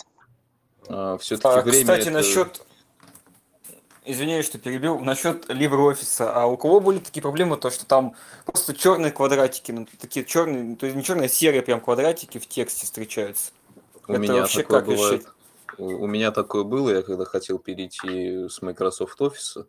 А, 0.88 1.16
все-таки 1.18 1.48
а, 1.48 1.62
время 1.62 1.80
Кстати, 1.80 2.02
это... 2.02 2.10
насчет 2.10 2.66
Извиняюсь, 4.04 4.46
что 4.46 4.58
перебил. 4.58 4.98
Насчет 4.98 5.48
LibreOffice. 5.48 6.24
А 6.24 6.46
у 6.46 6.56
кого 6.56 6.80
были 6.80 6.98
такие 6.98 7.22
проблемы, 7.22 7.56
то 7.56 7.70
что 7.70 7.86
там 7.86 8.16
просто 8.44 8.74
черные 8.74 9.12
квадратики, 9.12 9.70
ну, 9.70 9.86
такие 10.00 10.26
черные, 10.26 10.74
то 10.74 10.86
есть 10.86 10.96
не 10.96 11.04
черные, 11.04 11.26
а 11.26 11.28
серые 11.28 11.62
прям 11.62 11.80
квадратики 11.80 12.38
в 12.38 12.48
тексте 12.48 12.84
встречаются. 12.84 13.52
У 14.08 14.12
Это 14.12 14.20
меня 14.20 14.34
вообще 14.34 14.62
такое 14.62 14.80
как 14.80 14.88
бывает. 14.88 15.20
решить? 15.20 15.32
У 15.78 16.06
меня 16.06 16.30
такое 16.30 16.64
было, 16.64 16.90
я 16.90 17.02
когда 17.02 17.24
хотел 17.24 17.58
перейти 17.58 18.48
с 18.48 18.60
Microsoft 18.62 19.20
Office 19.20 19.66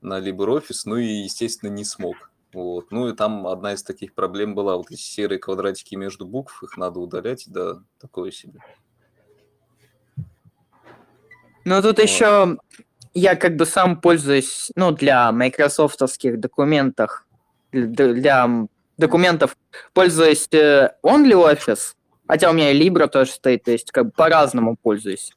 на 0.00 0.20
LibreOffice, 0.20 0.82
ну 0.84 0.96
и, 0.96 1.06
естественно, 1.06 1.70
не 1.70 1.84
смог. 1.84 2.30
Вот. 2.52 2.90
Ну 2.90 3.08
и 3.08 3.14
там 3.14 3.46
одна 3.46 3.74
из 3.74 3.82
таких 3.82 4.14
проблем 4.14 4.54
была, 4.54 4.76
вот 4.76 4.90
эти 4.90 5.00
серые 5.00 5.38
квадратики 5.38 5.94
между 5.94 6.26
букв, 6.26 6.62
их 6.62 6.76
надо 6.76 7.00
удалять, 7.00 7.44
да, 7.46 7.82
такое 8.00 8.30
себе. 8.30 8.60
Ну 11.64 11.82
тут 11.82 11.98
вот. 11.98 12.02
еще 12.02 12.56
я 13.14 13.36
как 13.36 13.56
бы 13.56 13.66
сам 13.66 14.00
пользуюсь, 14.00 14.70
ну, 14.76 14.92
для 14.92 15.30
майкрософтовских 15.32 16.40
документов, 16.40 17.26
для 17.72 18.48
документов 18.96 19.56
пользуюсь 19.92 20.48
э, 20.52 20.92
OnlyOffice, 21.02 21.94
хотя 22.26 22.50
у 22.50 22.52
меня 22.52 22.70
и 22.70 22.80
Libra 22.80 23.08
тоже 23.08 23.32
стоит, 23.32 23.64
то 23.64 23.70
есть 23.70 23.90
как 23.90 24.06
бы 24.06 24.10
по-разному 24.12 24.76
пользуюсь. 24.76 25.32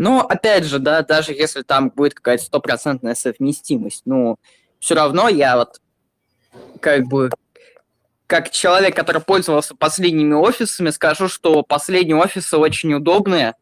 Но, 0.00 0.22
опять 0.26 0.64
же, 0.64 0.78
да, 0.78 1.02
даже 1.02 1.34
если 1.34 1.60
там 1.60 1.90
будет 1.90 2.14
какая-то 2.14 2.42
стопроцентная 2.42 3.14
совместимость, 3.14 4.00
ну, 4.06 4.38
все 4.78 4.94
равно 4.94 5.28
я 5.28 5.58
вот 5.58 5.78
как 6.80 7.06
бы 7.06 7.28
как 8.26 8.50
человек, 8.50 8.96
который 8.96 9.20
пользовался 9.20 9.74
последними 9.76 10.32
офисами, 10.32 10.88
скажу, 10.88 11.28
что 11.28 11.62
последние 11.62 12.16
офисы 12.16 12.56
очень 12.56 12.94
удобные, 12.94 13.56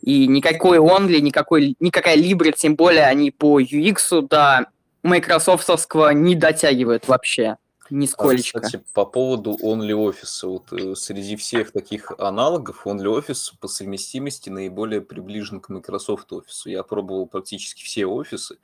и 0.00 0.26
никакой 0.26 0.78
Only, 0.78 1.20
никакой, 1.20 1.76
никакая 1.78 2.16
Libra, 2.16 2.50
тем 2.50 2.74
более 2.74 3.04
они 3.04 3.30
по 3.30 3.60
UX 3.60 4.20
до 4.28 4.66
майкрософтовского 5.04 6.10
не 6.10 6.34
дотягивают 6.34 7.06
вообще. 7.06 7.56
Нисколечко. 7.92 8.58
А, 8.58 8.62
кстати, 8.62 8.82
по 8.94 9.04
поводу 9.04 9.58
OnlyOffice. 9.62 10.46
Вот 10.46 10.72
э, 10.72 10.94
среди 10.94 11.36
всех 11.36 11.72
таких 11.72 12.10
аналогов 12.18 12.86
OnlyOffice 12.86 13.52
по 13.60 13.68
совместимости 13.68 14.48
наиболее 14.48 15.02
приближен 15.02 15.60
к 15.60 15.68
Microsoft 15.68 16.32
Office. 16.32 16.62
Я 16.64 16.84
пробовал 16.84 17.26
практически 17.26 17.84
все 17.84 18.06
офисы. 18.06 18.56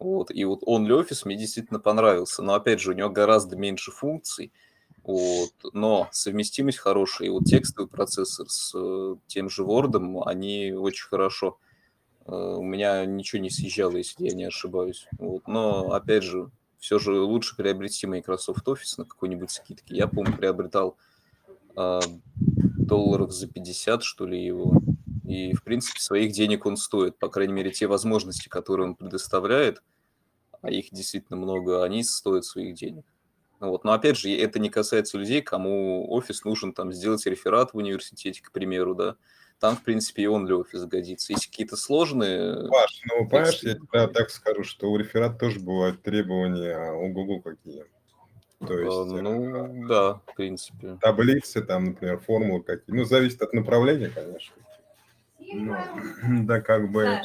Вот, 0.00 0.32
и 0.32 0.44
вот 0.44 0.64
OnlyOffice 0.64 1.22
мне 1.24 1.36
действительно 1.36 1.78
понравился. 1.78 2.42
Но 2.42 2.54
опять 2.54 2.80
же, 2.80 2.90
у 2.90 2.94
него 2.94 3.10
гораздо 3.10 3.54
меньше 3.56 3.92
функций. 3.92 4.52
Вот. 5.04 5.52
Но 5.72 6.08
совместимость 6.10 6.78
хорошая. 6.78 7.28
И 7.28 7.30
вот 7.30 7.44
текстовый 7.44 7.88
процессор 7.88 8.48
с 8.48 8.72
э, 8.74 9.14
тем 9.28 9.50
же 9.50 9.62
Word, 9.62 10.22
они 10.26 10.72
очень 10.72 11.06
хорошо. 11.06 11.58
Э, 12.26 12.56
у 12.58 12.62
меня 12.62 13.04
ничего 13.06 13.40
не 13.40 13.50
съезжало, 13.50 13.98
если 13.98 14.26
я 14.26 14.34
не 14.34 14.44
ошибаюсь. 14.44 15.06
Вот. 15.18 15.46
Но, 15.46 15.92
опять 15.92 16.24
же, 16.24 16.50
все 16.84 16.98
же 16.98 17.18
лучше 17.18 17.56
приобрести 17.56 18.06
Microsoft 18.06 18.68
Office 18.68 18.98
на 18.98 19.06
какой-нибудь 19.06 19.50
скидке. 19.50 19.96
Я, 19.96 20.06
помню, 20.06 20.36
приобретал 20.36 20.98
э, 21.78 22.00
долларов 22.36 23.32
за 23.32 23.48
50, 23.48 24.02
что 24.02 24.26
ли, 24.26 24.44
его. 24.44 24.82
И, 25.24 25.54
в 25.54 25.62
принципе, 25.62 25.98
своих 25.98 26.32
денег 26.32 26.66
он 26.66 26.76
стоит. 26.76 27.18
По 27.18 27.30
крайней 27.30 27.54
мере, 27.54 27.70
те 27.70 27.86
возможности, 27.86 28.50
которые 28.50 28.88
он 28.88 28.96
предоставляет, 28.96 29.82
а 30.60 30.70
их 30.70 30.90
действительно 30.92 31.38
много, 31.38 31.82
они 31.82 32.04
стоят 32.04 32.44
своих 32.44 32.74
денег. 32.74 33.06
Вот. 33.60 33.84
Но 33.84 33.92
опять 33.92 34.18
же, 34.18 34.30
это 34.30 34.58
не 34.58 34.68
касается 34.68 35.16
людей, 35.16 35.40
кому 35.40 36.12
офис 36.12 36.44
нужен 36.44 36.74
там 36.74 36.92
сделать 36.92 37.24
реферат 37.24 37.72
в 37.72 37.78
университете, 37.78 38.42
к 38.42 38.52
примеру, 38.52 38.94
да. 38.94 39.16
Там, 39.60 39.76
в 39.76 39.82
принципе, 39.82 40.24
и 40.24 40.26
он 40.26 40.46
для 40.46 40.56
офиса 40.56 40.86
годится. 40.86 41.32
Если 41.32 41.48
какие-то 41.48 41.76
сложные... 41.76 42.68
Паш, 42.68 43.02
ну, 43.06 43.28
понимаешь, 43.28 43.62
я 43.62 43.74
тебе 43.74 44.06
так 44.08 44.30
скажу, 44.30 44.62
что 44.64 44.90
у 44.90 44.96
реферат 44.96 45.38
тоже 45.38 45.60
бывают 45.60 46.02
требования 46.02 46.76
а 46.76 46.92
у 46.92 47.08
Google 47.12 47.40
какие. 47.40 47.84
То 48.66 48.78
есть, 48.78 48.96
а, 48.96 49.04
ну, 49.04 49.88
да, 49.88 50.14
в 50.26 50.34
принципе. 50.36 50.98
Таблицы, 51.00 51.62
там, 51.62 51.84
например, 51.84 52.18
формулы 52.18 52.62
какие. 52.62 52.94
Ну, 52.94 53.04
зависит 53.04 53.42
от 53.42 53.52
направления, 53.52 54.10
конечно. 54.10 54.54
Ну, 55.38 55.76
да, 56.44 56.60
как 56.60 56.90
бы... 56.90 57.20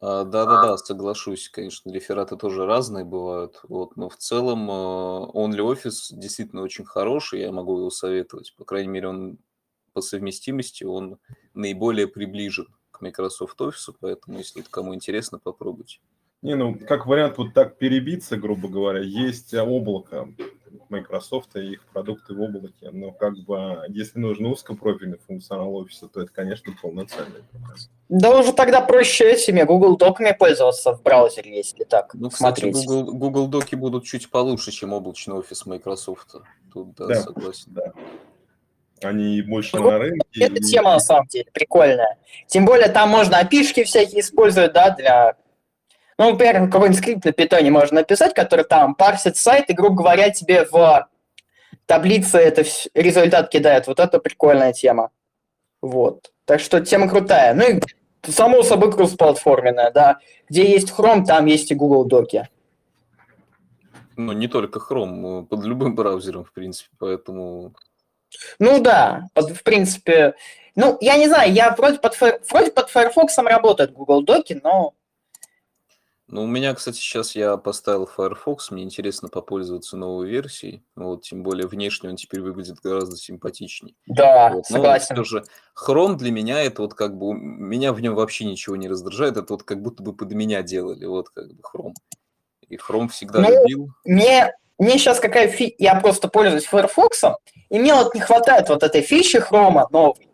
А, 0.00 0.24
да-да-да, 0.24 0.76
соглашусь, 0.76 1.48
конечно, 1.48 1.90
рефераты 1.90 2.36
тоже 2.36 2.66
разные 2.66 3.06
бывают, 3.06 3.60
вот, 3.62 3.96
но 3.96 4.10
в 4.10 4.16
целом 4.18 4.70
а, 4.70 5.30
OnlyOffice 5.32 6.10
действительно 6.10 6.60
очень 6.60 6.84
хороший, 6.84 7.40
я 7.40 7.52
могу 7.52 7.78
его 7.78 7.88
советовать, 7.88 8.54
по 8.58 8.66
крайней 8.66 8.88
мере, 8.88 9.08
он 9.08 9.38
по 9.94 10.02
совместимости, 10.02 10.84
он 10.84 11.18
наиболее 11.54 12.06
приближен 12.06 12.66
к 12.90 13.00
Microsoft 13.00 13.58
Office, 13.60 13.94
поэтому, 13.98 14.38
если 14.38 14.60
это 14.60 14.70
кому 14.70 14.94
интересно, 14.94 15.38
попробуйте. 15.38 16.00
Не, 16.42 16.56
ну, 16.56 16.78
как 16.78 17.06
вариант 17.06 17.38
вот 17.38 17.54
так 17.54 17.78
перебиться, 17.78 18.36
грубо 18.36 18.68
говоря, 18.68 19.00
есть 19.00 19.54
облако 19.54 20.28
Microsoft 20.90 21.56
и 21.56 21.72
их 21.72 21.86
продукты 21.86 22.34
в 22.34 22.40
облаке, 22.40 22.90
но 22.90 23.12
как 23.12 23.38
бы, 23.38 23.78
если 23.88 24.18
нужен 24.18 24.46
узкопрофильный 24.46 25.18
функционал 25.18 25.74
офиса, 25.74 26.06
то 26.06 26.20
это, 26.20 26.30
конечно, 26.30 26.74
полноценный 26.82 27.42
проказ. 27.50 27.88
Да 28.10 28.38
уже 28.38 28.52
тогда 28.52 28.82
проще 28.82 29.32
этими 29.32 29.62
Google 29.62 29.96
Доками 29.96 30.36
пользоваться 30.38 30.94
в 30.94 31.02
браузере, 31.02 31.56
если 31.56 31.84
так 31.84 32.14
ну, 32.14 32.28
кстати, 32.28 32.66
Google, 32.70 33.12
Google 33.14 33.48
Доки 33.48 33.74
будут 33.74 34.04
чуть 34.04 34.30
получше, 34.30 34.70
чем 34.70 34.92
облачный 34.92 35.36
офис 35.36 35.64
Microsoft. 35.64 36.34
Тут, 36.72 36.94
да, 36.96 37.06
да 37.06 37.14
согласен. 37.22 37.72
Да. 37.72 37.92
Они 39.04 39.42
больше 39.42 39.78
на 39.78 39.98
рынке. 39.98 40.26
Эта 40.40 40.54
и... 40.54 40.60
тема, 40.60 40.92
на 40.92 41.00
самом 41.00 41.26
деле, 41.26 41.46
прикольная. 41.52 42.18
Тем 42.46 42.64
более, 42.64 42.88
там 42.88 43.08
можно 43.08 43.38
опишки 43.38 43.84
всякие 43.84 44.20
использовать, 44.20 44.72
да, 44.72 44.90
для 44.90 45.36
ну, 46.16 46.30
например, 46.30 46.70
какой-нибудь 46.70 46.98
скрипт 46.98 47.24
на 47.24 47.32
питоне 47.32 47.70
можно 47.70 47.96
написать, 48.00 48.34
который 48.34 48.64
там 48.64 48.94
парсит 48.94 49.36
сайт 49.36 49.68
и, 49.68 49.72
грубо 49.72 49.96
говоря, 49.96 50.30
тебе 50.30 50.64
в 50.64 51.08
таблице 51.86 52.38
это 52.38 52.64
результат 52.94 53.48
кидает. 53.48 53.86
Вот 53.86 53.98
это 53.98 54.18
прикольная 54.20 54.72
тема. 54.72 55.10
Вот. 55.82 56.32
Так 56.44 56.60
что 56.60 56.80
тема 56.80 57.08
крутая. 57.08 57.54
Ну 57.54 57.64
и 57.64 57.80
само 58.30 58.62
собой 58.62 58.92
кроссплатформенная, 58.92 59.90
да. 59.90 60.18
Где 60.48 60.70
есть 60.70 60.92
Chrome, 60.92 61.24
там 61.24 61.46
есть 61.46 61.70
и 61.72 61.74
Google 61.74 62.04
Доки. 62.04 62.48
Ну, 64.16 64.32
не 64.32 64.46
только 64.46 64.78
Chrome, 64.78 65.46
под 65.46 65.64
любым 65.64 65.96
браузером, 65.96 66.44
в 66.44 66.52
принципе, 66.52 66.90
поэтому... 66.98 67.74
Ну 68.58 68.80
да, 68.80 69.28
под, 69.34 69.50
в 69.50 69.62
принципе... 69.62 70.34
Ну, 70.76 70.98
я 71.00 71.16
не 71.16 71.28
знаю, 71.28 71.52
я 71.52 71.74
вроде 71.74 71.98
под, 71.98 72.18
вроде 72.20 72.72
под 72.72 72.90
Firefox 72.90 73.38
работает 73.38 73.92
Google 73.92 74.22
Доки, 74.22 74.60
но 74.62 74.94
ну, 76.26 76.44
у 76.44 76.46
меня, 76.46 76.74
кстати, 76.74 76.96
сейчас 76.96 77.36
я 77.36 77.56
поставил 77.58 78.06
Firefox, 78.06 78.70
мне 78.70 78.82
интересно 78.82 79.28
попользоваться 79.28 79.96
новой 79.96 80.28
версией. 80.28 80.82
Вот, 80.96 81.22
тем 81.22 81.42
более 81.42 81.68
внешне 81.68 82.08
он 82.08 82.16
теперь 82.16 82.40
выглядит 82.40 82.80
гораздо 82.82 83.16
симпатичнее. 83.16 83.94
Да, 84.06 84.50
вот. 84.50 84.64
Но 84.70 84.76
согласен. 84.76 85.14
все 85.14 85.24
же 85.24 85.44
Chrome 85.78 86.16
для 86.16 86.32
меня 86.32 86.62
это 86.62 86.80
вот 86.82 86.94
как 86.94 87.18
бы 87.18 87.34
меня 87.34 87.92
в 87.92 88.00
нем 88.00 88.14
вообще 88.14 88.46
ничего 88.46 88.74
не 88.74 88.88
раздражает, 88.88 89.36
это 89.36 89.52
вот 89.52 89.64
как 89.64 89.82
будто 89.82 90.02
бы 90.02 90.12
под 90.12 90.32
меня 90.32 90.62
делали, 90.62 91.04
вот 91.04 91.28
как 91.28 91.52
бы 91.52 91.62
Chrome. 91.62 91.94
И 92.68 92.76
Chrome 92.76 93.08
всегда 93.08 93.40
ну, 93.40 93.50
любил. 93.50 93.90
Мне, 94.04 94.50
мне 94.78 94.98
сейчас 94.98 95.20
какая 95.20 95.48
фи... 95.48 95.74
Я 95.78 95.94
просто 95.96 96.28
пользуюсь 96.28 96.64
Firefox, 96.64 97.24
и 97.70 97.78
мне 97.78 97.94
вот 97.94 98.14
не 98.14 98.20
хватает 98.20 98.68
вот 98.68 98.82
этой 98.82 99.02
фичи 99.02 99.36
Chrome 99.36 99.86
новой. 99.90 100.28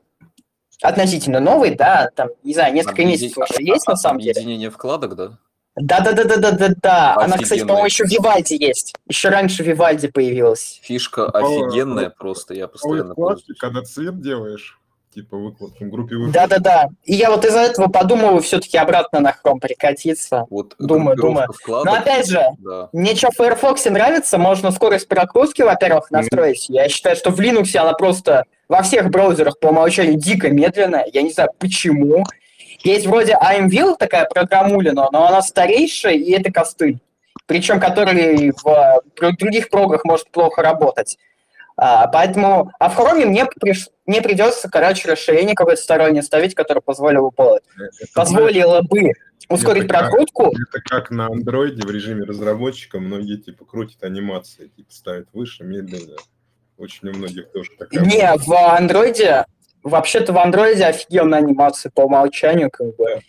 относительно 0.82 1.40
новый, 1.40 1.74
да, 1.74 2.10
там, 2.14 2.28
не 2.42 2.54
знаю, 2.54 2.74
несколько 2.74 3.04
месяцев 3.04 3.38
уже 3.38 3.62
есть 3.62 3.86
на 3.86 3.96
самом 3.96 4.20
деле. 4.20 4.32
Объединение 4.32 4.70
вкладок, 4.70 5.14
да? 5.14 5.38
Да-да-да-да-да-да. 5.76 7.14
Она, 7.16 7.38
кстати, 7.38 7.60
по-моему, 7.60 7.86
еще 7.86 8.04
в 8.04 8.10
Вивальди 8.10 8.54
есть. 8.54 8.94
Еще 9.06 9.28
раньше 9.28 9.62
в 9.62 9.66
Вивальди 9.66 10.08
появилась. 10.08 10.80
Фишка 10.82 11.26
офигенная 11.26 12.10
просто, 12.10 12.54
я 12.54 12.64
Ой, 12.64 12.70
постоянно 12.70 13.12
вкладки, 13.12 13.46
пользуюсь. 13.46 13.58
когда 13.58 13.82
цвет 13.82 14.20
делаешь, 14.20 14.79
типа 15.14 15.36
выкладки, 15.36 15.84
в 15.84 15.90
группе 15.90 16.16
выкладки. 16.16 16.34
Да-да-да. 16.34 16.88
И 17.04 17.14
я 17.14 17.30
вот 17.30 17.44
из-за 17.44 17.60
этого 17.60 17.88
подумал 17.88 18.40
все-таки 18.40 18.78
обратно 18.78 19.20
на 19.20 19.32
хром 19.32 19.60
прикатиться. 19.60 20.46
Вот 20.50 20.74
Думаю, 20.78 21.16
думаю. 21.16 21.48
вкладок, 21.52 21.86
Но 21.86 21.98
опять 21.98 22.28
же, 22.28 22.42
да. 22.58 22.88
мне 22.92 23.14
что 23.14 23.30
в 23.30 23.36
Firefox 23.36 23.84
нравится, 23.86 24.38
можно 24.38 24.70
скорость 24.70 25.08
прогрузки, 25.08 25.62
во-первых, 25.62 26.10
настроить. 26.10 26.68
Я 26.68 26.88
считаю, 26.88 27.16
что 27.16 27.30
в 27.30 27.40
Linux 27.40 27.76
она 27.76 27.92
просто 27.94 28.44
во 28.68 28.82
всех 28.82 29.10
браузерах 29.10 29.58
по 29.58 29.68
умолчанию 29.68 30.14
дико 30.14 30.48
медленная. 30.48 31.06
Я 31.12 31.22
не 31.22 31.30
знаю 31.30 31.50
почему. 31.58 32.24
Есть 32.82 33.06
вроде 33.06 33.32
IMVille, 33.34 33.96
такая 33.98 34.24
программулина, 34.26 35.08
но 35.12 35.26
она 35.26 35.42
старейшая, 35.42 36.14
и 36.14 36.30
это 36.30 36.52
костыль. 36.52 36.98
Причем 37.46 37.80
который 37.80 38.52
в 38.52 39.02
э, 39.20 39.32
других 39.38 39.70
прогах 39.70 40.04
может 40.04 40.30
плохо 40.30 40.62
работать. 40.62 41.18
А, 41.82 42.08
поэтому, 42.08 42.70
а 42.78 42.90
в 42.90 42.94
хроме 42.94 43.24
мне, 43.24 43.46
приш- 43.64 43.88
мне 44.04 44.20
придется, 44.20 44.68
короче, 44.68 45.10
расширение 45.10 45.54
какое-то 45.54 45.80
стороннее 45.80 46.22
ставить, 46.22 46.54
которое 46.54 46.82
позволило 46.82 47.30
бы, 47.30 47.42
Это, 47.78 48.06
позволило 48.14 48.82
бы 48.82 49.12
ускорить 49.48 49.84
это 49.84 49.94
как- 49.94 50.02
прокрутку. 50.10 50.48
Это 50.48 50.82
как 50.84 51.10
на 51.10 51.28
андроиде 51.28 51.80
в 51.86 51.90
режиме 51.90 52.24
разработчика 52.24 53.00
многие 53.00 53.36
типа 53.38 53.64
крутят 53.64 54.04
анимации, 54.04 54.66
типа 54.76 54.92
ставят 54.92 55.28
выше, 55.32 55.64
медленно. 55.64 56.16
Очень 56.76 57.08
у 57.08 57.14
многих 57.16 57.50
тоже 57.50 57.70
такая. 57.78 58.04
Не, 58.04 58.30
в 58.36 58.52
андроиде, 58.76 59.46
вообще-то 59.82 60.34
в 60.34 60.38
андроиде 60.38 60.84
офигенная 60.84 61.38
анимация 61.38 61.90
по 61.94 62.02
умолчанию, 62.02 62.70
как 62.70 62.94
бы. 62.96 63.20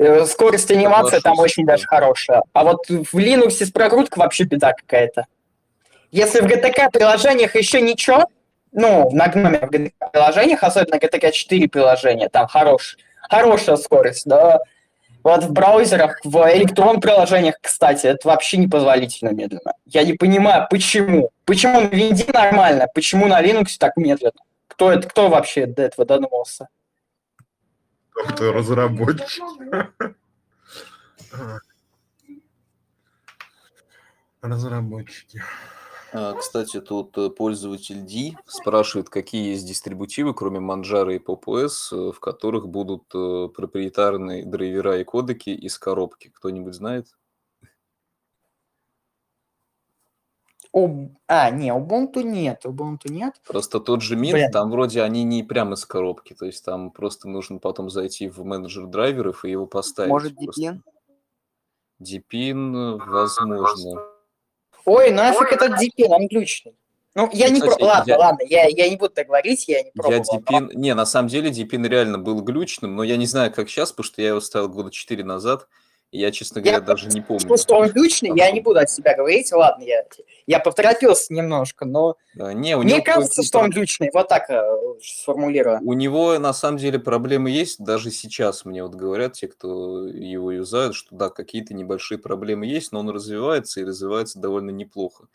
Э, 0.00 0.26
Скорость 0.26 0.72
анимации 0.72 1.20
там 1.20 1.38
очень 1.38 1.64
да. 1.64 1.74
даже 1.74 1.86
хорошая. 1.86 2.42
А 2.52 2.64
вот 2.64 2.84
в 2.88 3.14
Linux 3.16 3.64
с 3.64 3.70
прокруткой 3.70 4.24
вообще 4.24 4.42
беда 4.42 4.72
какая-то. 4.72 5.26
Если 6.16 6.40
в 6.40 6.46
GTK 6.46 6.92
приложениях 6.92 7.54
еще 7.56 7.82
ничего, 7.82 8.24
ну, 8.72 9.10
на 9.10 9.28
гноме 9.28 9.58
в 9.58 9.70
GTK 9.70 10.10
приложениях, 10.10 10.62
особенно 10.62 10.94
GTK 10.94 11.30
4 11.30 11.68
приложения, 11.68 12.30
там 12.30 12.48
хорош, 12.48 12.96
хорошая 13.28 13.76
скорость, 13.76 14.24
да. 14.24 14.60
Вот 15.22 15.44
в 15.44 15.52
браузерах, 15.52 16.18
в 16.24 16.50
электрон 16.54 17.02
приложениях, 17.02 17.56
кстати, 17.60 18.06
это 18.06 18.28
вообще 18.28 18.56
непозволительно 18.56 19.28
медленно. 19.28 19.74
Я 19.84 20.04
не 20.04 20.14
понимаю, 20.14 20.66
почему. 20.70 21.28
Почему 21.44 21.82
на 21.82 21.88
винде 21.88 22.24
нормально, 22.32 22.86
почему 22.94 23.26
на 23.26 23.42
Linux 23.42 23.76
так 23.78 23.98
медленно? 23.98 24.40
Кто 24.68 24.90
это, 24.90 25.06
кто 25.06 25.28
вообще 25.28 25.66
до 25.66 25.82
этого 25.82 26.06
додумался? 26.06 26.68
Кто 28.30 28.54
разработчик. 28.54 29.44
Разработчики. 34.40 35.42
А, 36.12 36.34
Кстати, 36.34 36.80
тут 36.80 37.16
э, 37.18 37.30
пользователь 37.30 38.00
D 38.00 38.36
спрашивает, 38.46 39.08
какие 39.10 39.50
есть 39.50 39.66
дистрибутивы, 39.66 40.34
кроме 40.34 40.60
Manjaro 40.60 41.14
и 41.14 41.18
PopOS, 41.18 41.92
э, 41.92 42.12
в 42.12 42.20
которых 42.20 42.68
будут 42.68 43.04
э, 43.14 43.48
проприетарные 43.54 44.44
драйвера 44.44 44.98
и 44.98 45.04
кодеки 45.04 45.50
из 45.50 45.78
коробки. 45.78 46.30
Кто-нибудь 46.34 46.74
знает? 46.74 47.08
Об- 50.72 51.16
А, 51.26 51.50
не, 51.50 51.70
Ubuntu 51.72 52.22
нет, 52.22 52.66
Ubuntu 52.66 53.10
нет. 53.10 53.34
Просто 53.46 53.80
тот 53.80 54.02
же 54.02 54.14
Mint, 54.14 54.32
Блин. 54.32 54.50
там 54.50 54.70
вроде 54.70 55.02
они 55.02 55.24
не 55.24 55.42
прямо 55.42 55.74
из 55.74 55.84
коробки, 55.86 56.34
то 56.34 56.46
есть 56.46 56.64
там 56.64 56.90
просто 56.90 57.28
нужно 57.28 57.58
потом 57.58 57.90
зайти 57.90 58.28
в 58.28 58.44
менеджер 58.44 58.86
драйверов 58.86 59.44
и 59.44 59.50
его 59.50 59.66
поставить. 59.66 60.10
Может? 60.10 60.34
Deepin, 61.98 62.98
э, 62.98 62.98
возможно. 63.06 64.15
Ой, 64.86 65.10
нафиг 65.10 65.52
этот 65.52 65.72
DP, 65.72 66.04
он 66.06 66.28
глючный. 66.28 66.74
Ну, 67.16 67.30
я 67.32 67.48
не 67.48 67.60
Кстати, 67.60 67.78
про... 67.78 67.86
Ладно, 67.86 68.10
я- 68.10 68.18
ладно, 68.18 68.42
я, 68.46 68.66
я 68.66 68.88
не 68.90 68.96
буду 68.96 69.14
так 69.14 69.26
говорить, 69.26 69.66
я 69.68 69.82
не 69.82 69.90
Я 69.94 70.02
пробовал. 70.02 70.22
Deepin... 70.38 70.70
Не, 70.74 70.94
на 70.94 71.06
самом 71.06 71.28
деле 71.28 71.50
Deepin 71.50 71.88
реально 71.88 72.18
был 72.18 72.40
глючным, 72.42 72.94
но 72.94 73.02
я 73.02 73.16
не 73.16 73.26
знаю, 73.26 73.52
как 73.52 73.68
сейчас, 73.70 73.90
потому 73.90 74.04
что 74.04 74.22
я 74.22 74.28
его 74.28 74.40
ставил 74.40 74.68
года 74.68 74.90
4 74.90 75.24
назад, 75.24 75.66
я, 76.12 76.30
честно 76.30 76.60
говоря, 76.60 76.80
даже 76.80 77.08
не 77.08 77.20
помню. 77.20 77.42
Потому 77.42 77.58
что 77.58 77.76
он 77.76 77.88
глючный, 77.88 78.32
я 78.34 78.50
не 78.50 78.60
буду 78.60 78.78
от 78.78 78.90
себя 78.90 79.14
говорить, 79.14 79.50
ладно, 79.52 79.82
я, 79.82 80.04
я 80.46 80.60
поторопился 80.60 81.32
немножко, 81.32 81.84
но 81.84 82.16
Да, 82.34 82.52
не, 82.52 82.76
у 82.76 82.82
мне 82.82 82.94
него 82.94 83.04
кажется, 83.04 83.42
что 83.42 83.58
он 83.58 83.70
глючный, 83.70 84.10
вот 84.12 84.28
так 84.28 84.48
э, 84.50 84.62
сформулирую. 85.02 85.80
У 85.82 85.92
него 85.92 86.38
на 86.38 86.52
самом 86.52 86.78
деле 86.78 86.98
проблемы 86.98 87.50
есть, 87.50 87.82
даже 87.82 88.10
сейчас 88.10 88.64
мне 88.64 88.82
вот 88.82 88.94
говорят 88.94 89.34
те, 89.34 89.48
кто 89.48 90.06
его 90.06 90.52
юзают, 90.52 90.94
что 90.94 91.14
да, 91.14 91.28
какие-то 91.28 91.74
небольшие 91.74 92.18
проблемы 92.18 92.66
есть, 92.66 92.92
но 92.92 93.00
он 93.00 93.10
развивается 93.10 93.80
и 93.80 93.84
развивается 93.84 94.38
довольно 94.38 94.70
неплохо. 94.70 95.26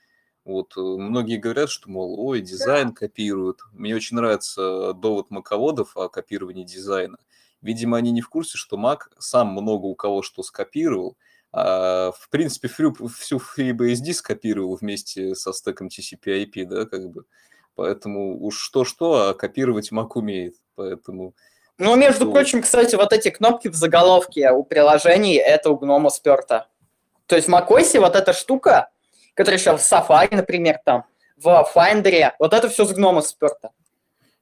Вот 0.43 0.73
э, 0.75 0.81
многие 0.81 1.37
говорят, 1.37 1.69
что, 1.69 1.89
мол, 1.89 2.19
ой, 2.19 2.41
дизайн 2.41 2.93
копируют. 2.93 3.59
Мне 3.73 3.95
очень 3.95 4.17
нравится 4.17 4.93
довод 4.93 5.29
маководов 5.29 5.95
о 5.95 6.09
копировании 6.09 6.63
дизайна. 6.63 7.17
Видимо, 7.61 7.97
они 7.97 8.11
не 8.11 8.21
в 8.21 8.29
курсе, 8.29 8.57
что 8.57 8.77
Mac 8.77 8.99
сам 9.19 9.49
много 9.49 9.85
у 9.85 9.95
кого 9.95 10.21
что 10.23 10.43
скопировал, 10.43 11.17
а, 11.51 12.11
в 12.11 12.29
принципе, 12.29 12.67
фрю- 12.67 13.07
всю 13.07 13.37
FreeBSD 13.39 14.13
скопировал 14.13 14.75
вместе 14.75 15.35
со 15.35 15.53
стеком 15.53 15.87
TCP/IP, 15.87 16.65
да, 16.65 16.85
как 16.85 17.09
бы. 17.09 17.25
Поэтому 17.75 18.41
уж 18.43 18.57
что-что, 18.57 19.29
а 19.29 19.33
копировать 19.33 19.91
Mac 19.91 20.09
умеет. 20.15 20.55
Поэтому 20.75 21.33
Ну, 21.77 21.95
между 21.95 22.25
Вот. 22.25 22.33
прочим, 22.33 22.61
кстати, 22.61 22.95
вот 22.95 23.11
эти 23.11 23.31
кнопки 23.31 23.67
в 23.67 23.73
заголовке 23.75 24.51
у 24.51 24.63
приложений, 24.63 25.37
это 25.37 25.71
у 25.71 25.77
гнома 25.77 26.09
сперто. 26.09 26.67
То 27.25 27.35
есть 27.35 27.47
в 27.47 27.51
macOS 27.51 27.99
вот 27.99 28.15
эта 28.15 28.33
штука, 28.33 28.89
которая 29.33 29.57
сейчас 29.57 29.81
в 29.81 29.91
Safari, 29.91 30.35
например, 30.35 30.79
там, 30.85 31.05
в 31.37 31.47
Finder, 31.73 32.31
вот 32.37 32.53
это 32.53 32.69
все 32.69 32.85
с 32.85 32.91
гнома 32.93 33.21
сперто. 33.21 33.71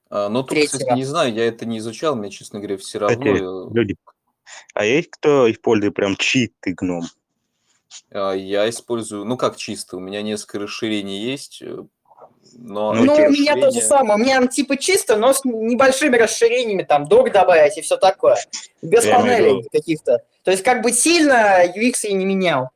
А, 0.09 0.29
Ну, 0.29 0.43
тут, 0.43 0.57
кстати, 0.57 0.81
Третьего. 0.83 0.95
не 0.95 1.03
знаю, 1.05 1.33
я 1.33 1.45
это 1.45 1.65
не 1.65 1.77
изучал, 1.79 2.15
мне, 2.15 2.29
честно 2.31 2.59
говоря, 2.59 2.77
все 2.77 2.99
равно. 2.99 3.15
Кстати, 3.17 3.37
э, 3.37 3.73
люди, 3.75 3.95
а 4.73 4.85
есть 4.85 5.09
кто 5.11 5.49
использует 5.51 5.93
прям 5.93 6.15
чистый 6.15 6.73
гном? 6.73 7.03
а, 8.11 8.33
Я 8.33 8.67
использую, 8.69 9.25
ну, 9.25 9.37
как 9.37 9.55
чисто, 9.57 9.97
у 9.97 9.99
меня 9.99 10.21
несколько 10.21 10.59
расширений 10.59 11.19
есть, 11.19 11.61
э, 11.61 11.83
но 12.53 12.93
Ну, 12.93 13.13
эти 13.13 13.21
у 13.27 13.29
меня 13.29 13.53
то 13.53 13.59
же 13.61 13.67
расширения- 13.79 13.87
самое. 13.87 14.15
У 14.15 14.17
меня 14.17 14.47
типа 14.47 14.77
чисто, 14.77 15.15
но 15.17 15.31
с 15.33 15.45
небольшими 15.45 16.17
расширениями, 16.17 16.81
там, 16.83 17.05
док 17.07 17.31
добавить 17.31 17.77
и 17.77 17.81
все 17.81 17.95
такое. 17.97 18.37
Без 18.81 19.05
Я 19.05 19.15
панелей 19.19 19.63
каких-то. 19.71 20.23
То 20.43 20.49
есть 20.51 20.63
как 20.63 20.81
бы 20.81 20.91
сильно 20.91 21.63
UX 21.67 21.99
я 22.03 22.13
не 22.13 22.25
менял. 22.25 22.69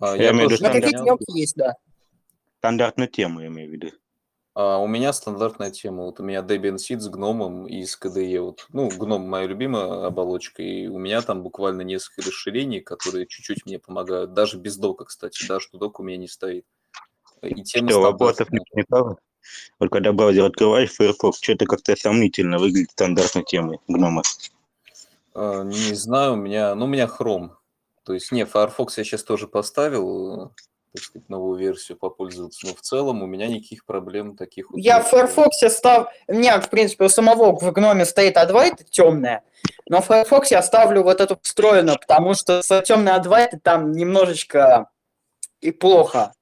А, 0.00 0.16
Я 0.16 0.24
я 0.24 0.30
имею 0.32 0.48
в 0.48 0.52
тоже 0.58 0.62
виду 0.64 0.74
Но 0.74 0.80
какие-то 1.16 1.38
есть, 1.38 1.54
да. 1.56 1.74
Стандартную 2.58 3.08
тему, 3.08 3.40
я 3.40 3.48
имею 3.48 3.68
в 3.68 3.72
виду. 3.72 3.88
А, 4.54 4.78
у 4.78 4.86
меня 4.86 5.12
стандартная 5.12 5.70
тема. 5.70 6.04
Вот 6.04 6.20
у 6.20 6.22
меня 6.22 6.40
Debian 6.40 6.76
Seed 6.76 7.00
с 7.00 7.08
гномом 7.08 7.66
и 7.66 7.84
с 7.84 7.98
KDE. 8.00 8.40
Вот. 8.40 8.66
Ну, 8.72 8.88
гном 8.88 9.28
моя 9.28 9.46
любимая 9.46 10.06
оболочка, 10.06 10.62
и 10.62 10.86
у 10.86 10.98
меня 10.98 11.22
там 11.22 11.42
буквально 11.42 11.82
несколько 11.82 12.28
расширений, 12.28 12.80
которые 12.80 13.26
чуть-чуть 13.26 13.66
мне 13.66 13.78
помогают. 13.80 14.32
Даже 14.32 14.56
без 14.58 14.76
дока, 14.76 15.04
кстати, 15.04 15.44
да, 15.46 15.58
что 15.58 15.78
док 15.78 15.98
у 15.98 16.04
меня 16.04 16.18
не 16.18 16.28
стоит. 16.28 16.64
И 17.42 17.62
тема 17.62 17.90
Что, 17.90 18.00
вопросов 18.00 18.50
не 18.50 18.60
возникало? 18.60 19.18
Вот 19.78 19.90
когда 19.90 20.12
браузер 20.12 20.44
открываешь, 20.44 20.92
Firefox, 20.92 21.38
что-то 21.42 21.66
как-то 21.66 21.94
сомнительно 21.96 22.58
выглядит 22.58 22.92
стандартной 22.92 23.44
темой 23.44 23.80
гнома. 23.88 24.22
А, 25.34 25.64
Не 25.64 25.94
знаю, 25.94 26.34
у 26.34 26.36
меня, 26.36 26.74
ну, 26.74 26.84
у 26.84 26.88
меня 26.88 27.06
Chrome. 27.06 27.50
То 28.04 28.14
есть, 28.14 28.30
не, 28.32 28.46
Firefox 28.46 28.98
я 28.98 29.04
сейчас 29.04 29.24
тоже 29.24 29.48
поставил, 29.48 30.52
так 30.94 31.02
сказать, 31.02 31.28
новую 31.28 31.58
версию 31.58 31.98
попользоваться, 31.98 32.68
но 32.68 32.74
в 32.74 32.80
целом 32.80 33.22
у 33.24 33.26
меня 33.26 33.48
никаких 33.48 33.84
проблем 33.84 34.36
таких 34.36 34.70
вот 34.70 34.78
Я 34.78 34.98
нет. 34.98 35.06
в 35.06 35.10
Firefox 35.10 35.56
став... 35.76 36.08
У 36.28 36.34
меня, 36.34 36.60
в 36.60 36.70
принципе, 36.70 37.04
у 37.04 37.08
самого 37.08 37.58
в 37.58 37.72
гноме 37.72 38.04
стоит 38.04 38.36
Advaita 38.36 38.84
темная, 38.88 39.42
но 39.88 40.00
в 40.00 40.06
Firefox 40.06 40.52
я 40.52 40.62
ставлю 40.62 41.02
вот 41.02 41.20
эту 41.20 41.36
встроенную, 41.42 41.98
потому 41.98 42.34
что 42.34 42.62
с 42.62 42.82
темной 42.82 43.12
Advaita 43.12 43.58
там 43.60 43.90
немножечко 43.90 44.88
и 45.60 45.72
плохо. 45.72 46.32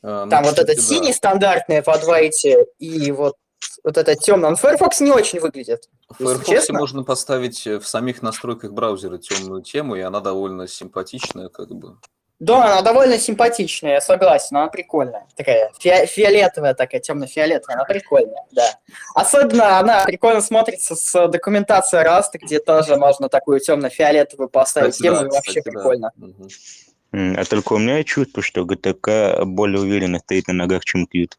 А, 0.00 0.26
ну, 0.26 0.30
Там 0.30 0.44
вот 0.44 0.60
этот 0.60 0.76
да. 0.76 0.82
синий 0.82 1.12
стандартный 1.12 1.82
в 1.82 1.88
Advaita 1.88 2.64
и 2.78 3.10
вот, 3.10 3.34
вот. 3.82 3.98
Он 4.28 4.56
в 4.56 4.60
Firefox 4.60 5.00
не 5.00 5.10
очень 5.10 5.40
выглядит. 5.40 5.88
В 6.08 6.18
Firefox 6.18 6.46
честно. 6.46 6.78
можно 6.78 7.02
поставить 7.02 7.66
э, 7.66 7.80
в 7.80 7.88
самих 7.88 8.22
настройках 8.22 8.70
браузера 8.72 9.18
темную 9.18 9.62
тему, 9.62 9.96
и 9.96 10.00
она 10.00 10.20
довольно 10.20 10.68
симпатичная, 10.68 11.48
как 11.48 11.70
бы. 11.70 11.98
Да, 12.42 12.64
она 12.64 12.82
довольно 12.82 13.18
симпатичная, 13.18 13.92
я 13.92 14.00
согласен, 14.00 14.56
она 14.56 14.66
прикольная. 14.66 15.26
Такая 15.36 15.70
фи- 15.78 16.06
фиолетовая, 16.06 16.74
такая 16.74 17.00
темно-фиолетовая, 17.00 17.76
она 17.76 17.84
прикольная, 17.84 18.42
да. 18.50 18.68
Особенно 19.14 19.78
она 19.78 20.02
прикольно 20.04 20.40
смотрится 20.40 20.96
с 20.96 21.28
документацией 21.28 22.04
Rust, 22.04 22.30
где 22.34 22.58
тоже 22.58 22.96
можно 22.96 23.28
такую 23.28 23.60
темно-фиолетовую 23.60 24.48
поставить 24.48 24.94
Кстати, 24.94 25.06
тему, 25.06 25.20
да, 25.20 25.26
и 25.26 25.28
вообще 25.30 25.60
кстати, 25.60 25.64
да. 25.64 25.70
прикольно. 25.70 26.12
М, 27.12 27.36
А 27.38 27.44
только 27.44 27.74
у 27.74 27.78
меня 27.78 28.02
чувство, 28.02 28.42
что 28.42 28.62
GTK 28.62 29.44
более 29.44 29.80
уверенно 29.80 30.18
стоит 30.18 30.48
на 30.48 30.54
ногах, 30.54 30.84
чем 30.84 31.06
Qt. 31.14 31.34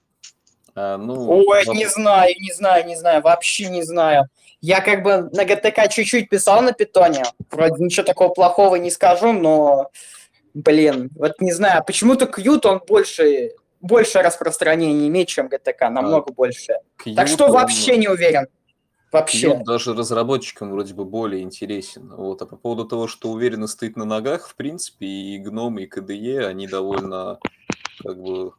А, 0.75 0.97
ну, 0.97 1.29
Ой, 1.45 1.65
воп- 1.65 1.73
не 1.75 1.85
знаю, 1.87 2.33
не 2.39 2.53
знаю, 2.53 2.85
не 2.87 2.95
знаю, 2.95 3.21
вообще 3.21 3.67
не 3.67 3.83
знаю. 3.83 4.27
Я 4.61 4.79
как 4.79 5.03
бы 5.03 5.29
на 5.33 5.43
ГТК 5.43 5.89
чуть-чуть 5.89 6.29
писал 6.29 6.61
на 6.61 6.71
питоне. 6.71 7.23
Вроде 7.51 7.83
ничего 7.83 8.05
такого 8.05 8.29
плохого 8.29 8.77
не 8.77 8.89
скажу, 8.89 9.33
но, 9.33 9.89
блин, 10.53 11.09
вот 11.15 11.39
не 11.39 11.51
знаю, 11.51 11.83
почему-то 11.85 12.25
Qt 12.25 12.67
он 12.67 12.81
больше, 12.87 13.51
больше 13.81 14.21
распространения 14.21 15.07
имеет, 15.07 15.27
чем 15.27 15.47
ГТК, 15.47 15.89
намного 15.89 16.31
больше. 16.33 16.77
Так 16.97 17.27
Qt, 17.27 17.27
что 17.27 17.45
он- 17.45 17.51
вообще 17.51 17.97
не 17.97 18.07
уверен. 18.07 18.47
Вообще. 19.11 19.49
Qt 19.49 19.63
даже 19.63 19.93
разработчикам 19.93 20.71
вроде 20.71 20.93
бы 20.93 21.05
более 21.05 21.43
интересен. 21.43 22.11
Вот. 22.15 22.41
А 22.41 22.45
по 22.45 22.55
поводу 22.55 22.85
того, 22.85 23.07
что 23.07 23.29
уверенно 23.29 23.67
стоит 23.67 23.95
на 23.95 24.05
ногах, 24.05 24.47
в 24.47 24.55
принципе, 24.55 25.05
и 25.05 25.43
GNOME, 25.43 25.83
и 25.83 25.87
KDE, 25.87 26.45
они 26.45 26.67
довольно 26.67 27.37
как 28.01 28.19
бы 28.19 28.53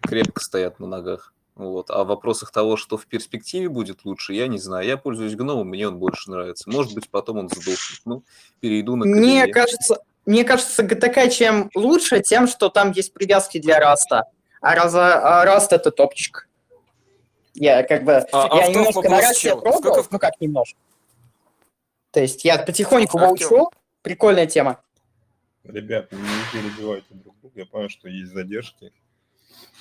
крепко 0.00 0.42
стоят 0.42 0.78
на 0.78 0.86
ногах. 0.86 1.34
Вот. 1.56 1.90
А 1.90 2.04
в 2.04 2.08
вопросах 2.08 2.52
того, 2.52 2.76
что 2.76 2.96
в 2.96 3.06
перспективе 3.06 3.68
будет 3.68 4.04
лучше, 4.04 4.34
я 4.34 4.46
не 4.46 4.58
знаю. 4.58 4.86
Я 4.86 4.96
пользуюсь 4.96 5.32
GNOME, 5.32 5.64
мне 5.64 5.88
он 5.88 5.98
больше 5.98 6.30
нравится. 6.30 6.70
Может 6.70 6.94
быть, 6.94 7.08
потом 7.08 7.38
он 7.38 7.48
сдохнет. 7.48 8.00
Ну, 8.04 8.22
перейду 8.60 8.94
на. 8.94 9.06
Мне 9.06 9.48
кажется, 9.48 10.02
мне 10.26 10.44
кажется, 10.44 10.82
GTK 10.82 11.28
чем 11.28 11.70
лучше, 11.74 12.20
тем, 12.20 12.48
что 12.48 12.68
там 12.68 12.90
есть 12.90 13.14
привязки 13.14 13.58
для 13.58 13.78
Rust 13.78 14.09
а. 14.09 14.24
А, 14.60 14.74
раз, 14.74 14.94
а 14.94 15.44
Rust 15.44 15.72
это 15.72 15.90
топчик. 15.90 16.48
Я 17.54 17.84
как 17.84 18.04
бы, 18.04 18.16
А, 18.32 18.56
я 18.56 18.66
вот 18.66 18.74
немножко 18.74 19.08
на 19.08 19.20
Rust 19.20 19.44
е 19.44 19.50
пробовал, 19.50 19.78
Сколько 19.78 20.08
ну 20.10 20.18
как 20.18 20.40
немножко. 20.40 20.78
То 22.10 22.20
есть 22.20 22.44
я 22.44 22.58
потихоньку 22.58 23.18
выучу, 23.18 23.70
прикольная 24.02 24.46
тема. 24.46 24.82
Ребят, 25.64 26.10
не 26.12 26.18
перебивайте 26.52 27.06
друг 27.10 27.38
друга. 27.40 27.60
Я 27.60 27.66
понимаю, 27.66 27.90
что 27.90 28.08
есть 28.08 28.32
задержки. 28.32 28.92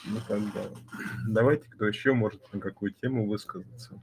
Ну, 0.05 0.19
бы, 0.27 0.71
давайте, 1.27 1.67
кто 1.69 1.85
еще 1.85 2.13
может 2.13 2.41
на 2.53 2.59
какую 2.59 2.91
тему 2.91 3.27
высказаться. 3.27 4.01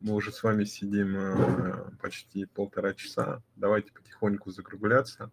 Мы 0.00 0.14
уже 0.14 0.32
с 0.32 0.42
вами 0.42 0.64
сидим 0.64 1.16
э, 1.16 1.90
почти 2.00 2.44
полтора 2.46 2.94
часа. 2.94 3.42
Давайте 3.56 3.92
потихоньку 3.92 4.50
закругляться. 4.50 5.30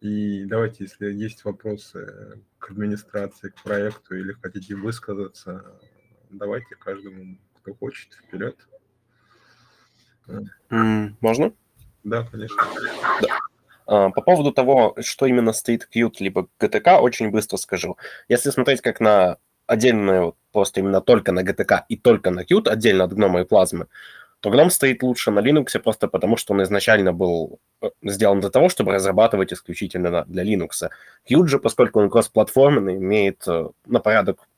И 0.00 0.46
давайте, 0.46 0.84
если 0.84 1.12
есть 1.12 1.44
вопросы 1.44 2.40
к 2.58 2.70
администрации, 2.70 3.50
к 3.50 3.62
проекту 3.62 4.16
или 4.16 4.32
хотите 4.32 4.74
высказаться, 4.74 5.78
давайте 6.30 6.74
каждому, 6.76 7.38
кто 7.58 7.74
хочет, 7.74 8.14
вперед. 8.14 8.56
Можно? 11.20 11.52
Да, 12.02 12.26
конечно. 12.30 12.62
А, 13.86 14.10
По 14.10 14.22
поводу 14.22 14.52
того, 14.52 14.96
что 15.00 15.26
именно 15.26 15.52
стоит 15.52 15.88
Qt 15.94 16.14
либо 16.20 16.48
GTK, 16.58 16.98
очень 17.00 17.30
быстро 17.30 17.58
скажу. 17.58 17.98
Если 18.28 18.50
смотреть 18.50 18.80
как 18.80 19.00
на 19.00 19.36
отдельную, 19.66 20.36
просто 20.52 20.80
именно 20.80 21.00
только 21.00 21.32
на 21.32 21.42
GTK 21.42 21.82
и 21.88 21.96
только 21.96 22.30
на 22.30 22.40
Qt, 22.40 22.68
отдельно 22.68 23.04
от 23.04 23.12
GNOME 23.12 23.42
и 23.42 23.44
Plasma, 23.44 23.86
то 24.40 24.50
GNOME 24.50 24.70
стоит 24.70 25.02
лучше 25.02 25.30
на 25.30 25.40
Linux 25.40 25.78
просто 25.78 26.08
потому, 26.08 26.36
что 26.36 26.54
он 26.54 26.62
изначально 26.62 27.12
был 27.12 27.60
э, 27.82 27.90
сделан 28.02 28.40
для 28.40 28.50
того, 28.50 28.68
чтобы 28.68 28.92
разрабатывать 28.92 29.52
исключительно 29.52 30.24
для 30.26 30.44
Linux. 30.44 30.88
Qt 31.28 31.46
же, 31.46 31.58
поскольку 31.58 32.00
он 32.00 32.10
кроссплатформенный, 32.10 32.96
имеет 32.96 33.46
э, 33.46 33.68
на 33.86 34.00
порядок 34.00 34.48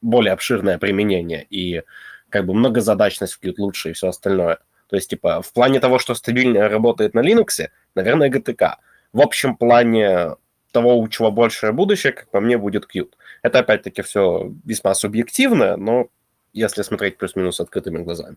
более 0.00 0.32
обширное 0.32 0.78
применение 0.78 1.44
и 1.50 1.82
как 2.30 2.46
бы 2.46 2.54
многозадачность 2.54 3.34
в 3.34 3.42
Qt 3.42 3.54
лучше 3.58 3.90
и 3.90 3.92
все 3.92 4.08
остальное. 4.08 4.58
То 4.88 4.96
есть, 4.96 5.10
типа, 5.10 5.42
в 5.42 5.52
плане 5.52 5.80
того, 5.80 5.98
что 5.98 6.14
стабильно 6.14 6.68
работает 6.68 7.14
на 7.14 7.20
Linux, 7.20 7.68
наверное, 7.94 8.30
GTK. 8.30 8.76
В 9.12 9.20
общем 9.20 9.56
плане 9.56 10.36
того, 10.70 10.98
у 10.98 11.08
чего 11.08 11.30
большее 11.32 11.72
будущее, 11.72 12.12
как 12.12 12.28
по 12.28 12.40
мне, 12.40 12.58
будет 12.58 12.86
Qt. 12.94 13.08
Это, 13.42 13.58
опять-таки, 13.58 14.02
все 14.02 14.52
весьма 14.64 14.94
субъективно, 14.94 15.76
но 15.76 16.08
если 16.52 16.82
смотреть 16.82 17.16
плюс-минус 17.18 17.60
открытыми 17.60 18.02
глазами. 18.02 18.36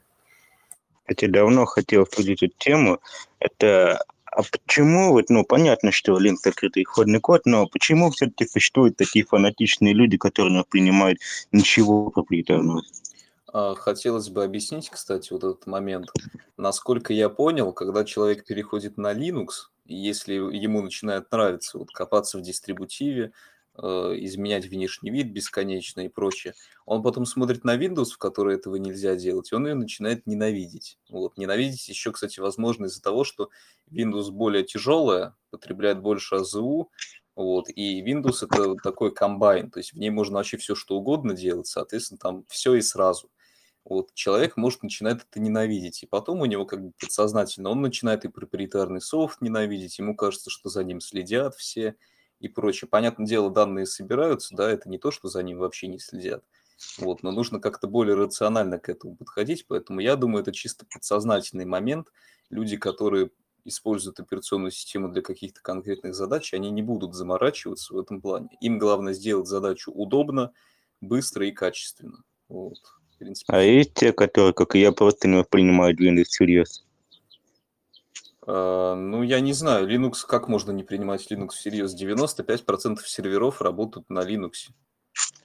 Кстати, 1.05 1.25
давно 1.29 1.65
хотел 1.65 2.01
обсудить 2.01 2.41
эту 2.41 2.55
тему. 2.57 2.99
Это 3.39 4.03
а 4.35 4.41
почему, 4.41 5.11
вот, 5.11 5.29
ну, 5.29 5.45
понятно, 5.45 5.93
что 5.93 6.19
Linux 6.19 6.39
открытый 6.45 6.83
исходный 6.83 7.21
код, 7.21 7.43
но 7.45 7.67
почему 7.67 8.11
все-таки 8.11 8.45
существуют 8.45 8.97
такие 8.97 9.23
фанатичные 9.23 9.93
люди, 9.93 10.17
которые 10.17 10.57
не 10.57 10.63
принимают 10.65 11.19
ничего 11.53 12.09
проприетарного? 12.09 12.81
А, 13.53 13.75
Хотелось 13.75 14.27
бы 14.27 14.43
объяснить, 14.43 14.89
кстати, 14.89 15.31
вот 15.31 15.45
этот 15.45 15.67
момент. 15.67 16.11
Насколько 16.57 17.13
я 17.13 17.29
понял, 17.29 17.71
когда 17.71 18.03
человек 18.03 18.45
переходит 18.45 18.97
на 18.97 19.13
Linux, 19.13 19.69
если 19.85 20.33
ему 20.33 20.81
начинает 20.81 21.31
нравиться 21.31 21.77
вот 21.77 21.91
копаться 21.91 22.37
в 22.37 22.41
дистрибутиве, 22.41 23.31
изменять 23.77 24.65
внешний 24.65 25.11
вид 25.11 25.31
бесконечно 25.31 26.01
и 26.01 26.07
прочее, 26.07 26.53
он 26.85 27.03
потом 27.03 27.25
смотрит 27.25 27.63
на 27.63 27.77
Windows, 27.77 28.11
в 28.11 28.17
которой 28.17 28.55
этого 28.55 28.75
нельзя 28.75 29.15
делать, 29.15 29.51
и 29.51 29.55
он 29.55 29.67
ее 29.67 29.73
начинает 29.73 30.25
ненавидеть. 30.27 30.97
Вот. 31.09 31.37
Ненавидеть 31.37 31.87
еще, 31.89 32.11
кстати, 32.11 32.39
возможно 32.39 32.85
из-за 32.85 33.01
того, 33.01 33.23
что 33.23 33.49
Windows 33.91 34.31
более 34.31 34.63
тяжелая, 34.63 35.35
потребляет 35.49 36.01
больше 36.01 36.35
АЗУ, 36.35 36.89
вот, 37.35 37.65
и 37.69 38.01
Windows 38.01 38.45
это 38.45 38.75
такой 38.81 39.13
комбайн, 39.13 39.69
то 39.69 39.79
есть 39.79 39.91
в 39.91 39.97
ней 39.97 40.09
можно 40.09 40.37
вообще 40.37 40.55
все 40.55 40.73
что 40.73 40.95
угодно 40.95 41.33
делать, 41.33 41.67
соответственно, 41.67 42.17
там 42.17 42.45
все 42.47 42.75
и 42.75 42.81
сразу. 42.81 43.29
Вот 43.83 44.13
человек 44.13 44.55
может 44.57 44.83
начинает 44.83 45.25
это 45.29 45.39
ненавидеть, 45.39 46.01
и 46.01 46.07
потом 46.07 46.39
у 46.41 46.45
него 46.45 46.65
как 46.65 46.81
бы 46.81 46.93
подсознательно 46.99 47.69
он 47.69 47.81
начинает 47.81 48.23
и 48.23 48.29
проприетарный 48.29 49.01
софт 49.01 49.41
ненавидеть, 49.41 49.99
ему 49.99 50.15
кажется, 50.15 50.49
что 50.49 50.69
за 50.69 50.83
ним 50.83 51.01
следят 51.01 51.55
все 51.55 51.97
и 52.45 52.47
прочее. 52.47 52.87
Понятное 52.87 53.25
дело, 53.25 53.49
данные 53.49 53.85
собираются, 53.85 54.55
да, 54.55 54.69
это 54.69 54.87
не 54.87 54.97
то, 54.97 55.11
что 55.11 55.27
за 55.27 55.41
ним 55.43 55.57
вообще 55.57 55.87
не 55.87 55.99
следят. 55.99 56.43
Вот, 56.99 57.23
но 57.23 57.31
нужно 57.31 57.59
как-то 57.59 57.87
более 57.87 58.15
рационально 58.15 58.79
к 58.79 58.89
этому 58.89 59.15
подходить, 59.15 59.65
поэтому 59.67 59.99
я 59.99 60.15
думаю, 60.15 60.41
это 60.41 60.51
чисто 60.51 60.85
подсознательный 60.85 61.65
момент. 61.65 62.11
Люди, 62.49 62.77
которые 62.77 63.31
используют 63.63 64.19
операционную 64.19 64.71
систему 64.71 65.09
для 65.09 65.23
каких-то 65.23 65.61
конкретных 65.61 66.13
задач, 66.13 66.53
они 66.53 66.69
не 66.69 66.83
будут 66.83 67.15
заморачиваться 67.15 67.93
в 67.93 67.97
этом 67.97 68.21
плане. 68.21 68.49
Им 68.61 68.77
главное 68.77 69.13
сделать 69.13 69.47
задачу 69.47 69.91
удобно, 69.91 70.51
быстро 71.01 71.47
и 71.47 71.51
качественно. 71.51 72.23
Вот. 72.47 72.77
В 73.15 73.17
принципе, 73.17 73.53
А 73.53 73.61
есть 73.61 73.93
те, 73.95 74.13
которые, 74.13 74.53
как 74.53 74.75
и 74.75 74.79
я, 74.79 74.91
просто 74.91 75.27
не 75.27 75.37
воспринимают 75.37 75.99
Windows 75.99 76.25
всерьез? 76.25 76.85
А, 78.47 78.95
Ну, 78.95 79.23
я 79.23 79.39
не 79.39 79.53
знаю, 79.53 79.87
Linux, 79.87 80.25
как 80.27 80.47
можно 80.47 80.71
не 80.71 80.83
принимать 80.83 81.29
Linux 81.31 81.49
всерьез? 81.49 81.93
95% 81.95 83.05
серверов 83.05 83.61
работают 83.61 84.09
на 84.09 84.19
Linux. 84.19 84.69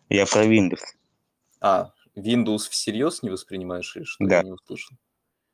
Я 0.09 0.27
про 0.27 0.45
Windows. 0.47 0.81
А, 1.61 1.93
Windows 2.17 2.69
всерьез 2.69 3.23
не 3.23 3.31
воспринимаешь 3.31 3.95
или 3.97 4.05
что? 4.05 4.25
Да. 4.25 4.39
Я 4.39 4.43
не 4.43 4.53
услышал. 4.53 4.97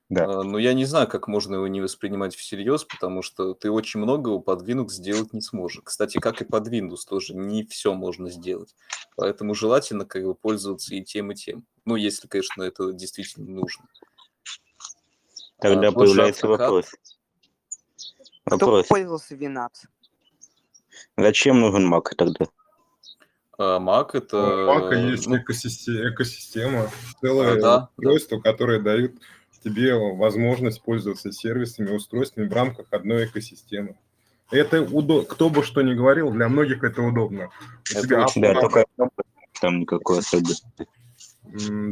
Да. 0.09 0.25
А, 0.25 0.43
Ну, 0.45 0.59
я 0.59 0.73
не 0.73 0.85
знаю, 0.85 1.09
как 1.09 1.29
можно 1.29 1.57
его 1.57 1.67
не 1.69 1.81
воспринимать 1.81 2.35
всерьез, 2.35 2.85
потому 2.85 3.23
что 3.23 3.55
ты 3.55 3.71
очень 3.71 4.01
многого 4.01 4.39
под 4.39 4.63
Linux 4.63 4.91
сделать 4.91 5.33
не 5.33 5.41
сможешь. 5.41 5.83
Кстати, 5.85 6.19
как 6.19 6.41
и 6.41 6.45
под 6.45 6.69
Windows 6.69 7.01
тоже, 7.09 7.35
не 7.35 7.65
все 7.65 7.93
можно 7.93 8.31
сделать. 8.31 8.75
Поэтому 9.17 9.55
желательно 9.55 10.05
как 10.05 10.25
бы 10.25 10.35
пользоваться 10.35 10.95
и 10.95 11.03
тем, 11.03 11.33
и 11.33 11.35
тем. 11.35 11.65
Ну, 11.85 11.97
если, 11.97 12.29
конечно, 12.29 12.63
это 12.63 12.93
действительно 12.93 13.51
нужно. 13.51 13.85
Тогда 15.59 15.89
А, 15.89 15.93
появляется 15.93 16.47
AutoCAD. 16.47 16.49
вопрос. 16.59 16.87
Кто 18.47 18.57
Вопрос. 18.59 18.87
пользовался 18.87 19.35
Windows? 19.35 19.87
Зачем 21.17 21.61
нужен 21.61 21.93
Mac 21.93 22.15
тогда? 22.17 22.47
А 23.59 23.79
Mac 23.81 24.11
это... 24.13 24.37
У 24.37 24.67
Мака 24.67 24.95
есть 24.95 25.27
ну, 25.27 25.37
экосисте- 25.37 26.11
экосистема, 26.13 26.89
целое 27.21 27.57
А, 27.57 27.61
да, 27.61 27.91
устройство, 27.97 28.41
которое 28.41 28.81
дают 28.81 29.15
тебе 29.65 29.95
возможность 29.95 30.81
пользоваться 30.83 31.33
сервисами, 31.33 31.91
устройствами 31.91 32.47
в 32.47 32.53
рамках 32.53 32.87
одной 32.93 33.25
экосистемы. 33.25 33.99
Это 34.53 34.81
удо... 34.81 35.23
кто 35.23 35.51
бы 35.51 35.65
что 35.65 35.83
ни 35.83 35.95
говорил, 35.95 36.31
для 36.31 36.49
многих 36.49 36.85
это 36.85 37.03
удобно. 37.03 37.47
У 37.47 37.99
Это 37.99 38.07
тебя 38.07 38.25
очень 38.25 38.43
Да, 38.43 38.53
Apple, 38.53 38.61
только 38.61 38.85
там 39.61 39.81
никакой 39.81 40.21
особенности. 40.21 40.87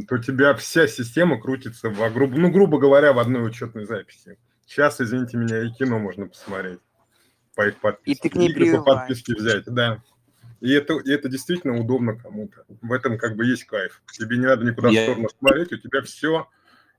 то 0.07 0.15
у 0.15 0.17
тебя 0.19 0.53
вся 0.53 0.87
система 0.87 1.37
крутится, 1.41 1.89
во, 1.89 2.09
грубо, 2.09 2.37
ну, 2.37 2.49
грубо 2.49 2.79
говоря, 2.79 3.11
в 3.11 3.19
одной 3.19 3.45
учетной 3.45 3.85
записи. 3.85 4.37
Сейчас, 4.65 4.99
извините 4.99 5.37
меня, 5.37 5.61
и 5.63 5.69
кино 5.71 5.99
можно 5.99 6.27
посмотреть 6.27 6.79
по 7.55 7.67
их 7.67 7.79
подписке. 7.79 8.21
ты 8.21 8.29
к 8.29 8.35
ней 8.35 8.49
Игры 8.49 8.77
по 8.77 8.83
подписке 8.83 9.33
взять, 9.35 9.65
да. 9.65 10.01
И 10.61 10.71
это, 10.71 10.95
и 10.95 11.11
это 11.11 11.29
действительно 11.29 11.79
удобно 11.79 12.15
кому-то. 12.15 12.65
В 12.81 12.91
этом 12.91 13.17
как 13.17 13.35
бы 13.35 13.45
есть 13.45 13.65
кайф. 13.65 14.01
Тебе 14.11 14.37
не 14.37 14.45
надо 14.45 14.65
никуда 14.65 14.89
Я- 14.89 15.01
в 15.01 15.03
сторону 15.03 15.29
смотреть, 15.39 15.71
у 15.73 15.77
тебя 15.77 16.01
все 16.01 16.47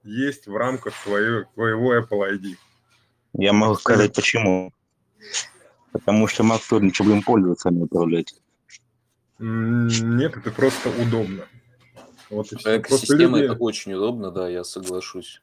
есть 0.05 0.47
в 0.47 0.57
рамках 0.57 0.95
твоего, 1.03 1.45
твоего 1.55 1.97
Apple 1.97 2.39
ID. 2.39 2.57
Я 3.35 3.53
могу 3.53 3.75
сказать 3.75 4.15
почему. 4.15 4.73
Потому 5.93 6.29
что 6.29 6.45
Mac 6.45 6.61
трудно, 6.69 6.93
чтобы 6.93 7.13
им 7.13 7.23
пользоваться, 7.23 7.69
а 7.69 7.73
не 7.73 7.83
управлять. 7.83 8.35
Нет, 9.39 10.37
это 10.37 10.51
просто 10.51 10.91
удобно. 10.91 11.47
Вот 12.31 12.53
и 12.53 12.57
Экосистема 12.57 13.39
люди... 13.39 13.53
это 13.53 13.63
очень 13.63 13.95
удобно, 13.95 14.31
да, 14.31 14.49
я 14.49 14.65
соглашусь. 14.65 15.43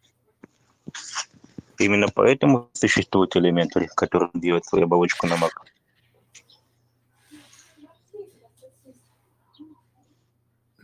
Именно 1.80 2.08
поэтому 2.14 2.70
существует 2.74 3.36
Elementary, 3.36 3.88
который 3.96 4.30
делает 4.34 4.66
свою 4.66 4.86
оболочку 4.86 5.28
на 5.28 5.34
Mac. 5.34 5.52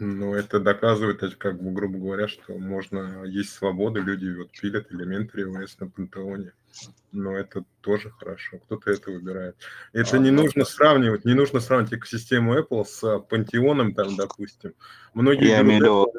Ну, 0.02 0.34
это 0.34 0.62
доказывает, 0.62 1.20
как 1.38 1.62
бы, 1.62 1.72
грубо 1.72 2.00
говоря, 2.00 2.30
что 2.30 2.54
можно, 2.54 3.26
есть 3.26 3.50
свобода, 3.50 4.00
люди 4.00 4.34
вот 4.34 4.50
пилят 4.52 4.90
элементари 4.94 5.44
OS 5.44 5.72
на 5.82 5.90
пантеоне. 5.90 6.54
Но 7.12 7.36
это 7.36 7.66
тоже 7.82 8.10
хорошо, 8.12 8.60
кто-то 8.60 8.92
это 8.92 9.12
выбирает. 9.12 9.58
Это 9.92 10.16
А, 10.16 10.20
не 10.20 10.32
ну 10.32 10.44
нужно 10.44 10.64
да. 10.64 10.70
сравнивать, 10.70 11.26
не 11.26 11.34
нужно 11.34 11.60
сравнивать 11.60 11.94
экосистему 11.96 12.58
Apple 12.58 12.86
с 12.86 13.20
пантеоном, 13.28 13.94
там, 13.94 14.16
допустим. 14.16 14.74
Многие 15.14 15.50
Я 15.50 15.62
имею 15.64 15.80
в 15.80 15.84
виду, 15.84 16.14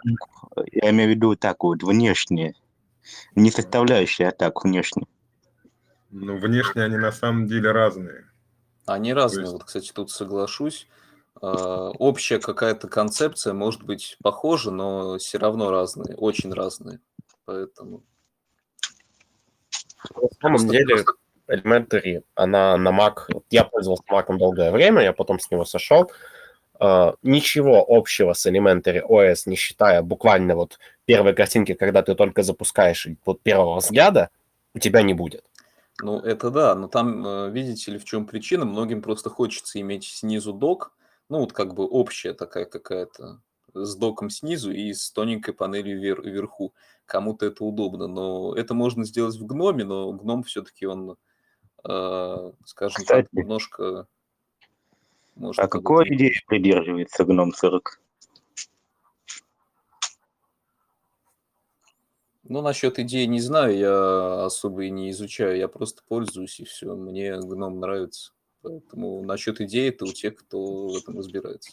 я 0.72 0.90
имею 0.90 1.08
в 1.08 1.14
виду 1.14 1.36
так 1.36 1.62
вот, 1.62 1.82
внешне. 1.82 2.54
Не 3.34 3.50
составляющая, 3.50 4.28
а 4.28 4.32
так, 4.32 4.64
внешне. 4.64 5.06
но 6.10 6.36
внешне 6.36 6.82
они 6.82 6.96
на 6.96 7.12
самом 7.12 7.46
деле 7.46 7.70
разные. 7.70 8.30
Они 8.86 9.12
разные. 9.12 9.42
есть, 9.42 9.52
Вот, 9.52 9.64
кстати, 9.64 9.92
тут 9.92 10.10
соглашусь. 10.10 10.88
А, 11.40 11.90
Общая 11.90 12.38
какая-то 12.38 12.88
концепция 12.88 13.52
может 13.52 13.82
быть 13.82 14.16
похожа, 14.22 14.70
но 14.70 15.18
все 15.18 15.38
равно 15.38 15.70
разные, 15.70 16.16
очень 16.16 16.52
разные. 16.52 17.00
Поэтому 17.44 18.02
На 20.16 20.28
самом 20.40 20.68
деле, 20.68 21.04
Elementary, 21.48 22.22
она 22.34 22.76
на 22.76 22.90
Mac... 22.90 23.42
Я 23.50 23.64
пользовался 23.64 24.02
Mac 24.10 24.36
долгое 24.36 24.70
время, 24.70 25.02
я 25.02 25.12
потом 25.12 25.40
с 25.40 25.50
него 25.50 25.64
сошел. 25.64 26.10
А, 26.80 27.14
Ничего 27.22 27.84
общего 27.86 28.32
с 28.32 28.46
Elementary 28.46 29.02
OS, 29.06 29.42
не 29.44 29.56
считая 29.56 30.00
буквально 30.02 30.56
вот 30.56 30.78
первой 31.04 31.34
картинки, 31.34 31.74
когда 31.74 32.02
ты 32.02 32.14
только 32.14 32.42
запускаешь 32.42 33.06
и 33.06 33.16
вот 33.26 33.42
первого 33.42 33.80
взгляда, 33.80 34.30
у 34.74 34.78
тебя 34.78 35.02
не 35.02 35.12
будет. 35.12 35.44
Ну, 36.02 36.18
это 36.18 36.50
да, 36.50 36.74
но 36.74 36.88
там, 36.88 37.26
э, 37.26 37.50
видите 37.50 37.92
ли, 37.92 37.98
в 37.98 38.04
чем 38.04 38.26
причина? 38.26 38.64
Многим 38.64 39.02
просто 39.02 39.28
хочется 39.28 39.78
иметь 39.78 40.04
снизу 40.04 40.54
док, 40.54 40.94
ну, 41.28 41.40
вот 41.40 41.52
как 41.52 41.74
бы 41.74 41.86
общая 41.86 42.32
такая 42.32 42.64
какая-то, 42.64 43.42
с 43.74 43.94
доком 43.96 44.30
снизу 44.30 44.72
и 44.72 44.94
с 44.94 45.10
тоненькой 45.10 45.52
панелью 45.52 46.00
вер- 46.00 46.22
вверху. 46.22 46.72
Кому-то 47.04 47.44
это 47.44 47.62
удобно, 47.62 48.06
но 48.06 48.54
это 48.54 48.72
можно 48.72 49.04
сделать 49.04 49.36
в 49.36 49.44
гноме, 49.44 49.84
но 49.84 50.12
гном 50.12 50.44
все-таки 50.44 50.86
он, 50.86 51.16
э, 51.84 52.52
скажем 52.64 53.04
так, 53.04 53.26
Кстати, 53.26 53.28
немножко 53.32 54.06
может 55.36 55.64
а 55.64 55.68
какой 55.68 56.08
идеи 56.14 56.34
придерживается 56.46 57.24
гном 57.24 57.52
40? 57.52 58.00
Ну, 62.44 62.62
насчет 62.62 62.98
идеи 62.98 63.26
не 63.26 63.40
знаю, 63.40 63.78
я 63.78 64.44
особо 64.44 64.84
и 64.84 64.90
не 64.90 65.10
изучаю, 65.10 65.56
я 65.56 65.68
просто 65.68 66.02
пользуюсь 66.08 66.58
и 66.58 66.64
все. 66.64 66.96
Мне 66.96 67.38
гном 67.38 67.78
нравится. 67.78 68.32
Поэтому 68.62 69.22
насчет 69.22 69.60
идеи 69.60 69.88
это 69.88 70.04
у 70.04 70.12
тех, 70.12 70.36
кто 70.36 70.88
в 70.88 70.96
этом 70.96 71.16
разбирается. 71.16 71.70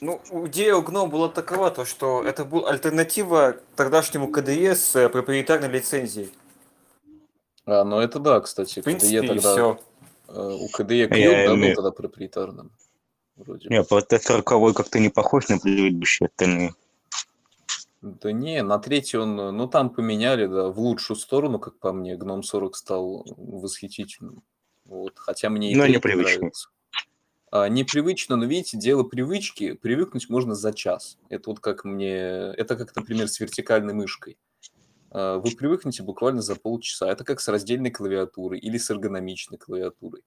Ну, 0.00 0.20
идея 0.46 0.76
у 0.76 0.82
GNOME 0.82 1.08
была 1.08 1.28
такова, 1.28 1.70
то, 1.70 1.84
что 1.84 2.22
это 2.22 2.44
была 2.44 2.70
альтернатива 2.70 3.56
тогдашнему 3.76 4.30
KDE 4.30 4.74
с 4.74 4.94
э, 4.96 5.08
проприетарной 5.08 5.68
лицензией. 5.68 6.32
А, 7.64 7.84
ну 7.84 7.98
это 7.98 8.18
да, 8.18 8.40
кстати, 8.40 8.80
В 8.80 8.84
принципе, 8.84 9.24
и 9.24 9.26
тогда... 9.26 9.52
все. 9.52 9.80
Э, 10.28 10.56
У 10.60 10.66
Qt, 10.68 10.94
Я 10.94 11.08
да, 11.08 11.50
был 11.50 11.56
имею... 11.56 11.74
тогда 11.74 11.90
проприетарным. 11.90 12.70
Вроде 13.36 13.68
Не, 13.68 13.84
просто 13.84 14.18
40 14.18 14.74
как-то 14.74 14.98
не 14.98 15.10
похож 15.10 15.48
на 15.48 15.58
предыдущие 15.58 16.28
остальные. 16.28 16.72
Да 18.02 18.32
не, 18.32 18.62
на 18.62 18.78
третий 18.78 19.16
он, 19.16 19.36
ну 19.36 19.66
там 19.66 19.90
поменяли, 19.90 20.46
да, 20.46 20.68
в 20.68 20.78
лучшую 20.78 21.16
сторону, 21.16 21.58
как 21.58 21.78
по 21.78 21.92
мне, 21.92 22.16
Гном 22.16 22.42
40 22.42 22.76
стал 22.76 23.26
восхитительным. 23.36 24.42
Вот, 24.84 25.14
хотя 25.16 25.50
мне 25.50 25.72
и 25.72 25.74
Но 25.74 25.86
непривычно. 25.86 26.38
нравится. 26.38 26.68
А, 27.50 27.68
непривычно, 27.68 28.36
но 28.36 28.44
видите, 28.44 28.76
дело 28.76 29.02
привычки, 29.02 29.72
привыкнуть 29.72 30.28
можно 30.28 30.54
за 30.54 30.72
час. 30.72 31.18
Это 31.28 31.50
вот 31.50 31.60
как 31.60 31.84
мне, 31.84 32.14
это 32.14 32.76
как, 32.76 32.94
например, 32.94 33.28
с 33.28 33.40
вертикальной 33.40 33.94
мышкой. 33.94 34.36
А, 35.10 35.38
Вы 35.38 35.50
привыкнете 35.52 36.02
буквально 36.02 36.42
за 36.42 36.56
полчаса. 36.56 37.10
Это 37.10 37.24
как 37.24 37.40
с 37.40 37.48
раздельной 37.48 37.90
клавиатурой 37.90 38.58
или 38.58 38.78
с 38.78 38.90
эргономичной 38.90 39.58
клавиатурой. 39.58 40.22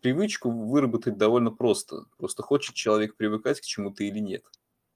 Привычку 0.00 0.50
выработать 0.50 1.18
довольно 1.18 1.50
просто. 1.50 2.04
Просто 2.18 2.42
хочет 2.42 2.74
человек 2.74 3.16
привыкать 3.16 3.60
к 3.60 3.64
чему-то 3.64 4.04
или 4.04 4.18
нет. 4.20 4.44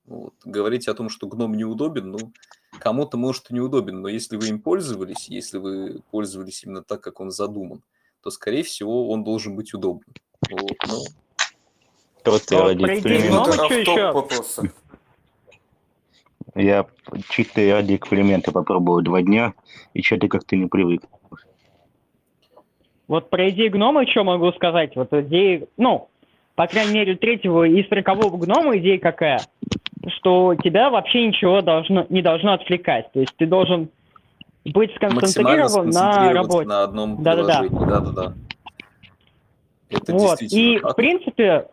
Вот. 0.06 0.34
Говорить 0.44 0.88
о 0.88 0.94
том, 0.94 1.08
что 1.08 1.26
гном 1.26 1.54
неудобен, 1.54 2.10
ну, 2.10 2.32
кому-то 2.78 3.16
может 3.16 3.50
и 3.50 3.54
неудобен, 3.54 4.00
но 4.00 4.08
если 4.08 4.36
вы 4.36 4.48
им 4.48 4.60
пользовались, 4.60 5.28
если 5.28 5.58
вы 5.58 6.02
пользовались 6.10 6.64
именно 6.64 6.82
так, 6.82 7.00
как 7.00 7.20
он 7.20 7.30
задуман, 7.30 7.82
то, 8.22 8.30
скорее 8.30 8.62
всего, 8.62 9.10
он 9.10 9.22
должен 9.22 9.54
быть 9.54 9.72
удобным. 9.74 10.12
Вот, 10.50 10.76
ну, 10.88 11.02
А 12.24 12.74
идею 12.74 12.94
эксперимента. 12.96 13.28
гнома 13.28 13.52
что 13.52 13.64
автоп 13.64 13.78
еще? 13.78 14.12
вопроса. 14.12 14.72
Я 16.54 16.86
чисто 17.28 17.60
ради 17.72 17.96
эксперимента 17.96 18.52
попробовал 18.52 19.02
два 19.02 19.22
дня, 19.22 19.54
и 19.94 20.02
что-то 20.02 20.28
как-то 20.28 20.56
не 20.56 20.66
привык. 20.66 21.02
Вот 23.08 23.28
про 23.30 23.50
идею 23.50 23.72
гнома 23.72 24.06
что 24.06 24.24
могу 24.24 24.52
сказать? 24.52 24.94
Вот 24.94 25.12
идеи, 25.12 25.66
ну, 25.76 26.08
по 26.54 26.66
крайней 26.66 26.92
мере, 26.92 27.16
третьего 27.16 27.64
и 27.64 27.86
сорокового 27.88 28.36
гнома 28.36 28.78
идея 28.78 28.98
какая? 28.98 29.40
Что 30.06 30.54
тебя 30.54 30.90
вообще 30.90 31.26
ничего 31.26 31.60
должно, 31.60 32.06
не 32.08 32.22
должно 32.22 32.52
отвлекать. 32.52 33.10
То 33.12 33.20
есть 33.20 33.34
ты 33.36 33.46
должен 33.46 33.88
быть 34.64 34.94
сконцентрирован 34.94 35.90
на 35.90 36.32
работе. 36.32 36.68
на 36.68 36.82
одном 36.84 37.22
Да-да-да. 37.22 37.60
приложении. 37.60 37.90
Да-да-да. 37.90 38.34
Это 39.90 40.12
Вот. 40.12 40.38
действительно 40.38 40.76
И 40.76 40.78
в 40.78 40.94
принципе, 40.94 41.66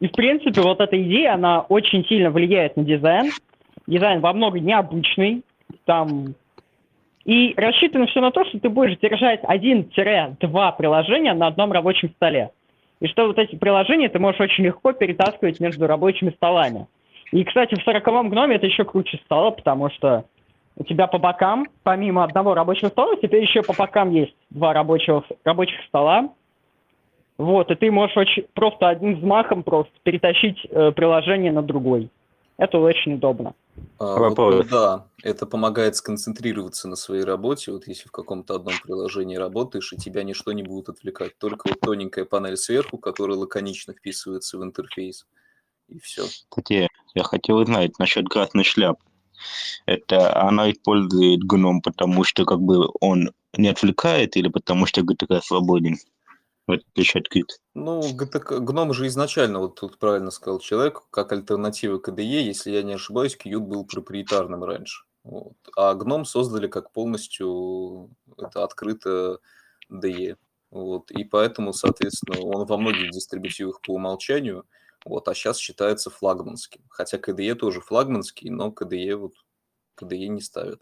и 0.00 0.08
в 0.08 0.12
принципе, 0.12 0.60
вот 0.60 0.80
эта 0.80 1.00
идея, 1.02 1.34
она 1.34 1.60
очень 1.60 2.04
сильно 2.06 2.30
влияет 2.30 2.76
на 2.76 2.84
дизайн. 2.84 3.30
Дизайн 3.86 4.20
во 4.20 4.32
много 4.32 4.60
необычный. 4.60 5.42
Там 5.84 6.34
и 7.24 7.54
рассчитано 7.56 8.06
все 8.06 8.20
на 8.20 8.30
то, 8.30 8.44
что 8.44 8.58
ты 8.58 8.68
будешь 8.68 8.98
держать 8.98 9.40
один-два 9.44 10.72
приложения 10.72 11.34
на 11.34 11.46
одном 11.46 11.72
рабочем 11.72 12.10
столе. 12.16 12.50
И 13.00 13.06
что 13.08 13.26
вот 13.26 13.38
эти 13.38 13.56
приложения 13.56 14.08
ты 14.08 14.18
можешь 14.18 14.40
очень 14.40 14.64
легко 14.64 14.92
перетаскивать 14.92 15.60
между 15.60 15.86
рабочими 15.86 16.30
столами. 16.30 16.86
И, 17.32 17.44
кстати, 17.44 17.74
в 17.74 17.82
40 17.82 18.28
гноме 18.28 18.56
это 18.56 18.66
еще 18.66 18.84
круче 18.84 19.18
стало, 19.24 19.50
потому 19.50 19.90
что 19.90 20.24
у 20.76 20.84
тебя 20.84 21.06
по 21.06 21.18
бокам, 21.18 21.66
помимо 21.82 22.24
одного 22.24 22.54
рабочего 22.54 22.88
стола, 22.88 23.16
теперь 23.20 23.42
еще 23.42 23.62
по 23.62 23.72
бокам 23.72 24.10
есть 24.10 24.34
два 24.50 24.72
рабочих, 24.72 25.22
рабочих 25.44 25.80
стола. 25.88 26.30
Вот, 27.38 27.70
и 27.70 27.74
ты 27.74 27.90
можешь 27.90 28.16
очень 28.16 28.44
просто 28.54 28.88
одним 28.88 29.16
взмахом 29.16 29.62
просто 29.62 29.92
перетащить 30.02 30.64
э, 30.70 30.92
приложение 30.92 31.50
на 31.50 31.62
другой. 31.62 32.10
Это 32.58 32.78
очень 32.78 33.14
удобно. 33.14 33.54
А, 33.98 34.28
вот, 34.28 34.36
ну 34.36 34.62
да, 34.64 35.06
это 35.22 35.46
помогает 35.46 35.96
сконцентрироваться 35.96 36.88
на 36.88 36.96
своей 36.96 37.24
работе. 37.24 37.72
Вот 37.72 37.86
если 37.86 38.08
в 38.08 38.12
каком-то 38.12 38.56
одном 38.56 38.74
приложении 38.82 39.36
работаешь, 39.36 39.92
и 39.92 39.96
тебя 39.96 40.24
ничто 40.24 40.52
не 40.52 40.62
будет 40.62 40.88
отвлекать. 40.88 41.38
Только 41.38 41.68
вот 41.68 41.80
тоненькая 41.80 42.24
панель 42.24 42.56
сверху, 42.56 42.98
которая 42.98 43.38
лаконично 43.38 43.94
вписывается 43.94 44.58
в 44.58 44.64
интерфейс. 44.64 45.26
И 45.88 45.98
все. 46.00 46.24
Кстати, 46.48 46.88
я 47.14 47.22
хотел 47.22 47.58
узнать 47.58 47.98
насчет 47.98 48.28
красной 48.28 48.64
шляпы. 48.64 49.02
Это 49.86 50.40
она 50.40 50.70
использует 50.70 51.44
гном, 51.44 51.80
потому 51.80 52.24
что 52.24 52.44
как 52.44 52.60
бы 52.60 52.88
он 53.00 53.32
не 53.56 53.68
отвлекает 53.68 54.36
или 54.36 54.48
потому 54.48 54.86
что 54.86 55.02
GTK 55.02 55.40
свободен? 55.42 55.98
В 56.66 56.72
отличие 56.72 57.20
от 57.20 57.34
Qt. 57.34 57.48
Ну, 57.74 58.00
GTK, 58.00 58.60
гном 58.60 58.92
же 58.94 59.06
изначально, 59.08 59.58
вот 59.58 59.80
тут 59.80 59.98
правильно 59.98 60.30
сказал 60.30 60.60
человек, 60.60 61.02
как 61.10 61.32
альтернатива 61.32 61.98
KDE, 61.98 62.22
если 62.22 62.70
я 62.70 62.82
не 62.82 62.94
ошибаюсь, 62.94 63.36
Qt 63.36 63.58
был 63.58 63.84
проприетарным 63.84 64.62
раньше. 64.62 65.04
Вот. 65.24 65.56
А 65.76 65.94
гном 65.94 66.24
создали 66.24 66.68
как 66.68 66.92
полностью 66.92 68.10
это 68.38 68.64
открыто 68.64 69.38
DE. 69.90 70.36
Вот. 70.70 71.10
И 71.10 71.24
поэтому, 71.24 71.72
соответственно, 71.72 72.40
он 72.40 72.64
во 72.66 72.76
многих 72.76 73.10
дистрибутивах 73.10 73.80
по 73.80 73.94
умолчанию, 73.94 74.64
вот, 75.04 75.26
а 75.28 75.34
сейчас 75.34 75.58
считается 75.58 76.10
флагманским. 76.10 76.82
Хотя 76.88 77.18
KDE 77.18 77.54
тоже 77.56 77.80
флагманский, 77.80 78.50
но 78.50 78.68
KDE 78.68 79.16
вот 79.16 79.32
KDE 80.00 80.28
не 80.28 80.40
ставят. 80.40 80.80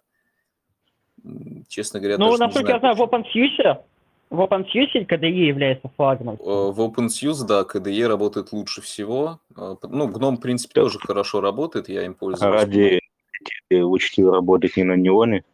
Честно 1.68 2.00
говоря, 2.00 2.18
ну, 2.18 2.26
даже 2.26 2.38
не 2.38 2.46
насколько 2.46 2.72
я 2.72 2.78
знаю, 2.78 2.96
знаю, 2.96 3.08
в 3.08 3.12
OpenSUSE, 3.12 3.84
в 4.30 4.40
OpenSUSE 4.40 5.06
KDE 5.06 5.28
является 5.48 5.90
флагом. 5.96 6.30
Э, 6.30 6.34
В 6.38 6.80
OpenSUSE, 6.80 7.44
да, 7.46 7.62
KDE 7.62 8.06
работает 8.06 8.52
лучше 8.52 8.80
всего. 8.80 9.40
Э, 9.56 9.74
Ну, 9.82 10.08
GNOME, 10.08 10.36
в 10.36 10.40
принципе, 10.40 10.74
тоже 10.80 10.98
хорошо 11.00 11.40
работает, 11.40 11.88
я 11.88 12.04
им 12.04 12.14
пользуюсь. 12.14 12.52
ради 12.52 13.00
учтиво 13.70 14.32
работать 14.34 14.76
не 14.76 14.84
на 14.84 14.94
неоне. 14.96 15.44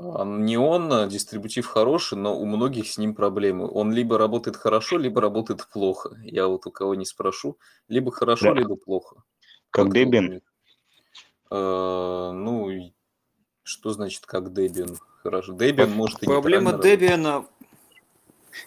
А 0.00 0.24
Neon 0.24 1.06
э, 1.06 1.08
дистрибутив 1.08 1.66
хороший, 1.66 2.16
но 2.18 2.38
у 2.38 2.44
многих 2.46 2.86
с 2.86 2.98
ним 2.98 3.14
проблемы. 3.14 3.68
Он 3.68 3.92
либо 3.92 4.16
работает 4.16 4.56
хорошо, 4.56 4.96
либо 4.96 5.20
работает 5.20 5.66
плохо. 5.72 6.16
Я 6.22 6.46
вот 6.46 6.66
у 6.66 6.70
кого 6.70 6.94
не 6.94 7.04
спрошу. 7.04 7.58
Либо 7.88 8.12
хорошо, 8.12 8.54
Да. 8.54 8.60
либо 8.60 8.76
плохо. 8.76 9.22
Как 9.70 9.86
у 9.86 9.90
Debian. 9.90 10.40
Э, 11.50 12.30
Ну, 12.32 12.70
что 13.68 13.90
значит 13.90 14.26
как 14.26 14.44
Debian? 14.44 14.98
Хорошо. 15.22 15.52
Debian 15.54 15.88
может 15.88 16.22
и 16.22 16.26
Проблема. 16.26 16.72
Debian... 16.72 17.46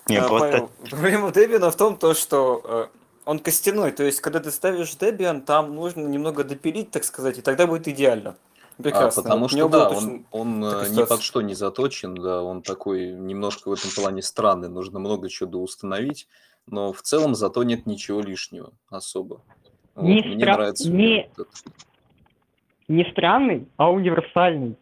Не, 0.08 0.18
а, 0.18 0.28
просто 0.28 0.70
проблема 0.90 1.30
Debian 1.30 1.70
в 1.70 1.76
том, 1.76 1.98
то, 1.98 2.14
что 2.14 2.90
он 3.26 3.40
костяной, 3.40 3.92
то 3.92 4.04
есть, 4.04 4.22
когда 4.22 4.40
ты 4.40 4.52
ставишь 4.52 4.92
Debian, 4.94 5.42
там 5.42 5.76
нужно 5.76 6.08
немного 6.08 6.44
допилить, 6.44 6.92
так 6.92 7.04
сказать, 7.04 7.38
и 7.38 7.42
тогда 7.42 7.68
будет 7.68 7.88
идеально. 7.88 8.36
А, 8.78 8.84
Прекрасно. 8.84 9.24
потому 9.24 9.42
Вот 9.42 9.54
у 9.54 9.58
что, 9.58 9.70
да, 9.70 9.90
он, 9.90 10.26
он 10.32 10.64
э, 10.64 10.68
ни 10.68 10.92
ситуация. 10.94 11.06
под 11.06 11.22
что 11.22 11.42
не 11.42 11.54
заточен, 11.54 12.16
да, 12.16 12.42
он 12.42 12.62
такой 12.62 13.12
немножко 13.12 13.70
в 13.70 13.74
этом 13.74 13.92
плане 13.92 14.22
странный, 14.22 14.70
нужно 14.70 15.00
много 15.00 15.30
чего 15.30 15.50
доустановить, 15.50 16.28
но 16.68 16.92
в 16.94 17.02
целом 17.02 17.36
зато 17.36 17.64
нет 17.64 17.86
ничего 17.86 18.22
лишнего 18.22 18.72
особо. 18.90 19.42
Вот, 19.94 20.08
Не, 20.08 20.22
мне 20.22 20.46
стра- 20.46 20.54
нравится 20.54 20.90
не, 20.90 21.30
вот 21.36 21.48
это. 21.48 21.52
Не 22.92 23.10
странный, 23.12 23.68
а 23.78 23.90
универсальный. 23.92 24.76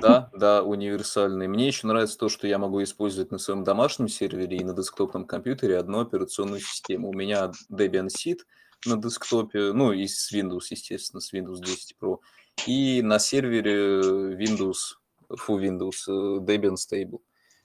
Да, 0.00 0.30
да, 0.36 0.62
универсальный. 0.62 1.48
Мне 1.48 1.66
еще 1.66 1.86
нравится 1.86 2.18
то, 2.18 2.28
что 2.28 2.46
я 2.46 2.58
могу 2.58 2.82
использовать 2.82 3.30
на 3.30 3.38
своем 3.38 3.64
домашнем 3.64 4.08
сервере 4.08 4.58
и 4.58 4.64
на 4.64 4.74
десктопном 4.74 5.26
компьютере 5.26 5.78
одну 5.78 6.00
операционную 6.00 6.60
систему. 6.60 7.08
У 7.08 7.12
меня 7.12 7.50
Debian 7.70 8.06
Seed 8.06 8.38
на 8.86 8.96
десктопе, 8.96 9.72
ну 9.72 9.92
и 9.92 10.06
с 10.06 10.32
Windows, 10.32 10.66
естественно, 10.70 11.20
с 11.20 11.32
Windows 11.34 11.60
10 11.60 11.96
Pro, 12.00 12.18
и 12.66 13.02
на 13.02 13.18
сервере 13.18 14.00
Windows, 14.36 14.96
Full 15.28 15.60
Windows 15.60 16.06
э, 16.06 16.40
Debian 16.40 16.76
Stable. 16.76 17.20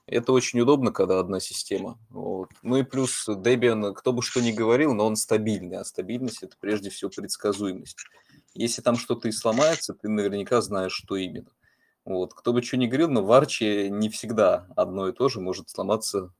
Это 0.05 0.33
очень 0.33 0.59
удобно, 0.59 0.91
когда 0.91 1.19
одна 1.19 1.39
система. 1.39 1.97
Вот. 2.09 2.49
Ну 2.61 2.77
и 2.77 2.83
плюс 2.83 3.27
Debian, 3.29 3.93
кто 3.93 4.11
бы 4.11 4.21
что 4.21 4.41
ни 4.41 4.51
говорил, 4.51 4.93
но 4.93 5.05
он 5.05 5.15
стабильный, 5.15 5.77
а 5.77 5.85
стабильность– 5.85 6.39
это 6.43 6.57
прежде 6.59 6.89
всего 6.89 7.09
предсказуемость. 7.09 7.97
Если 8.53 8.81
там 8.81 8.95
что-то 8.95 9.27
и 9.27 9.31
сломается, 9.31 9.93
ты 9.93 10.09
наверняка 10.09 10.61
знаешь, 10.61 10.93
что 10.93 11.15
именно. 11.15 11.49
Вот. 12.05 12.34
Кто 12.34 12.53
бы 12.53 12.61
что 12.61 12.77
ни 12.77 12.88
говорил, 12.88 13.09
но 13.09 13.23
в 13.23 13.31
Арче 13.31 13.89
не 13.89 14.09
всегда 14.09 14.67
одно 14.75 15.07
и 15.07 15.13
то 15.13 15.30
же 15.30 15.39
может 15.39 15.69
сломаться, 15.69 16.34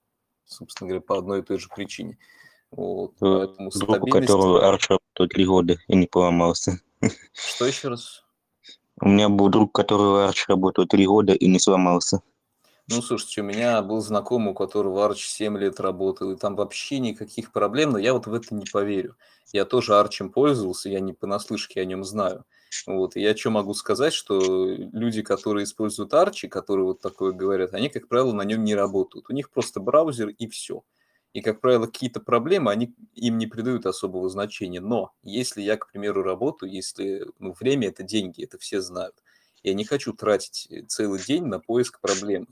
собственно 0.46 0.90
говоря, 0.90 1.02
по 1.02 1.18
одной 1.18 1.40
и 1.40 1.44
той 1.44 1.58
же 1.58 1.70
причине. 1.74 2.18
Вот. 2.72 3.14
Э, 3.22 3.48
Поэтому 3.48 3.70
Друг, 3.72 3.90
у 3.90 3.94
стабильность... 3.96 4.28
которого 4.28 4.68
Арч 4.68 4.90
работал 4.90 5.28
три 5.28 5.46
года 5.46 5.78
и 5.88 5.96
не 5.96 6.08
поломался. 6.08 6.80
Что 7.34 7.66
еще 7.66 7.90
раз? 7.90 8.24
У 9.00 9.10
меня 9.10 9.30
был 9.30 9.50
друг, 9.50 9.74
которого 9.74 10.28
Арч 10.28 10.48
работал 10.48 10.86
три 10.86 11.06
года 11.06 11.34
и 11.34 11.48
не 11.48 11.60
сломался. 11.60 12.22
Ну, 12.90 13.02
слушайте, 13.02 13.42
у 13.42 13.46
меня 13.46 13.82
был 13.82 14.02
знакомый, 14.02 14.52
у 14.52 14.54
которого 14.54 15.06
Арч 15.06 15.26
7 15.26 15.58
лет 15.58 15.80
работал, 15.80 16.32
и 16.32 16.38
там 16.38 16.56
вообще 16.56 17.00
никаких 17.00 17.54
проблем, 17.54 17.92
но 17.92 17.98
я 17.98 18.14
вот 18.14 18.28
в 18.28 18.34
это 18.34 18.54
не 18.54 18.66
поверю. 18.66 19.16
Я 19.54 19.64
тоже 19.64 19.96
Арчем 19.96 20.30
пользовался, 20.30 20.90
я 20.90 21.00
не 21.00 21.14
понаслышке 21.14 21.80
о 21.80 21.86
нем 21.86 22.04
знаю. 22.04 22.46
Вот, 22.86 23.16
и 23.16 23.22
я 23.22 23.38
что 23.38 23.52
могу 23.52 23.74
сказать, 23.74 24.14
что 24.14 24.66
люди, 24.66 25.22
которые 25.22 25.64
используют 25.64 26.14
Арчи, 26.14 26.50
которые 26.50 26.86
вот 26.86 27.00
такое 27.00 27.32
говорят, 27.32 27.74
они, 27.74 27.88
как 27.88 28.10
правило, 28.10 28.34
на 28.34 28.44
нем 28.44 28.66
не 28.66 28.76
работают. 28.76 29.30
У 29.30 29.34
них 29.34 29.50
просто 29.50 29.80
браузер 29.80 30.28
и 30.30 30.48
все. 30.48 30.84
И, 31.32 31.42
как 31.42 31.62
правило, 31.62 31.86
какие-то 31.86 32.20
проблемы, 32.20 32.72
они 32.72 32.94
им 33.14 33.38
не 33.38 33.48
придают 33.48 33.86
особого 33.86 34.30
значения. 34.30 34.82
Но 34.82 35.14
если 35.24 35.62
я, 35.62 35.78
к 35.78 35.90
примеру, 35.90 36.22
работаю, 36.22 36.72
если 36.72 37.26
ну, 37.40 37.54
время– 37.54 37.88
это 37.90 38.04
деньги, 38.04 38.44
это 38.44 38.58
все 38.58 38.82
знают, 38.82 39.16
я 39.64 39.74
не 39.74 39.86
хочу 39.86 40.12
тратить 40.14 40.68
целый 40.90 41.22
день 41.22 41.46
на 41.46 41.60
поиск 41.60 42.02
проблемы. 42.02 42.48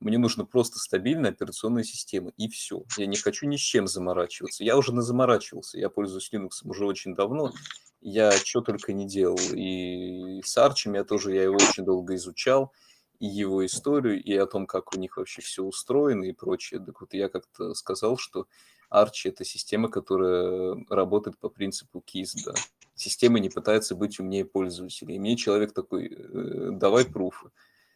Мне 0.00 0.16
нужна 0.16 0.44
просто 0.44 0.78
стабильная 0.78 1.30
операционная 1.30 1.84
система, 1.84 2.32
и 2.38 2.48
все. 2.48 2.84
Я 2.96 3.06
не 3.06 3.16
хочу 3.16 3.46
ни 3.46 3.56
с 3.56 3.60
чем 3.60 3.86
заморачиваться. 3.86 4.64
Я 4.64 4.78
уже 4.78 4.94
назаморачивался, 4.94 5.78
я 5.78 5.90
пользуюсь 5.90 6.30
Linux 6.32 6.64
уже 6.64 6.86
очень 6.86 7.14
давно, 7.14 7.52
я 8.00 8.32
что 8.32 8.62
только 8.62 8.94
не 8.94 9.06
делал. 9.06 9.38
И 9.54 10.40
с 10.42 10.56
Арчем 10.56 10.94
я 10.94 11.04
тоже, 11.04 11.34
я 11.34 11.42
его 11.42 11.56
очень 11.56 11.84
долго 11.84 12.14
изучал, 12.14 12.72
и 13.18 13.26
его 13.26 13.64
историю, 13.66 14.22
и 14.22 14.34
о 14.34 14.46
том, 14.46 14.66
как 14.66 14.94
у 14.94 14.98
них 14.98 15.18
вообще 15.18 15.42
все 15.42 15.62
устроено 15.62 16.24
и 16.24 16.32
прочее. 16.32 16.80
Так 16.80 17.02
вот 17.02 17.12
я 17.12 17.28
как-то 17.28 17.74
сказал, 17.74 18.16
что 18.16 18.46
Арчи– 18.88 19.28
это 19.30 19.44
система, 19.44 19.90
которая 19.90 20.82
работает 20.88 21.38
по 21.38 21.50
принципу 21.50 22.02
KISS, 22.04 22.44
да. 22.46 22.54
Система 22.94 23.38
не 23.38 23.50
пытается 23.50 23.94
быть 23.94 24.18
умнее 24.18 24.44
пользователя. 24.44 25.14
И 25.14 25.18
мне 25.18 25.36
человек 25.36 25.72
такой, 25.72 26.08
э, 26.08 26.70
давай 26.72 27.04
пруфы. 27.04 27.50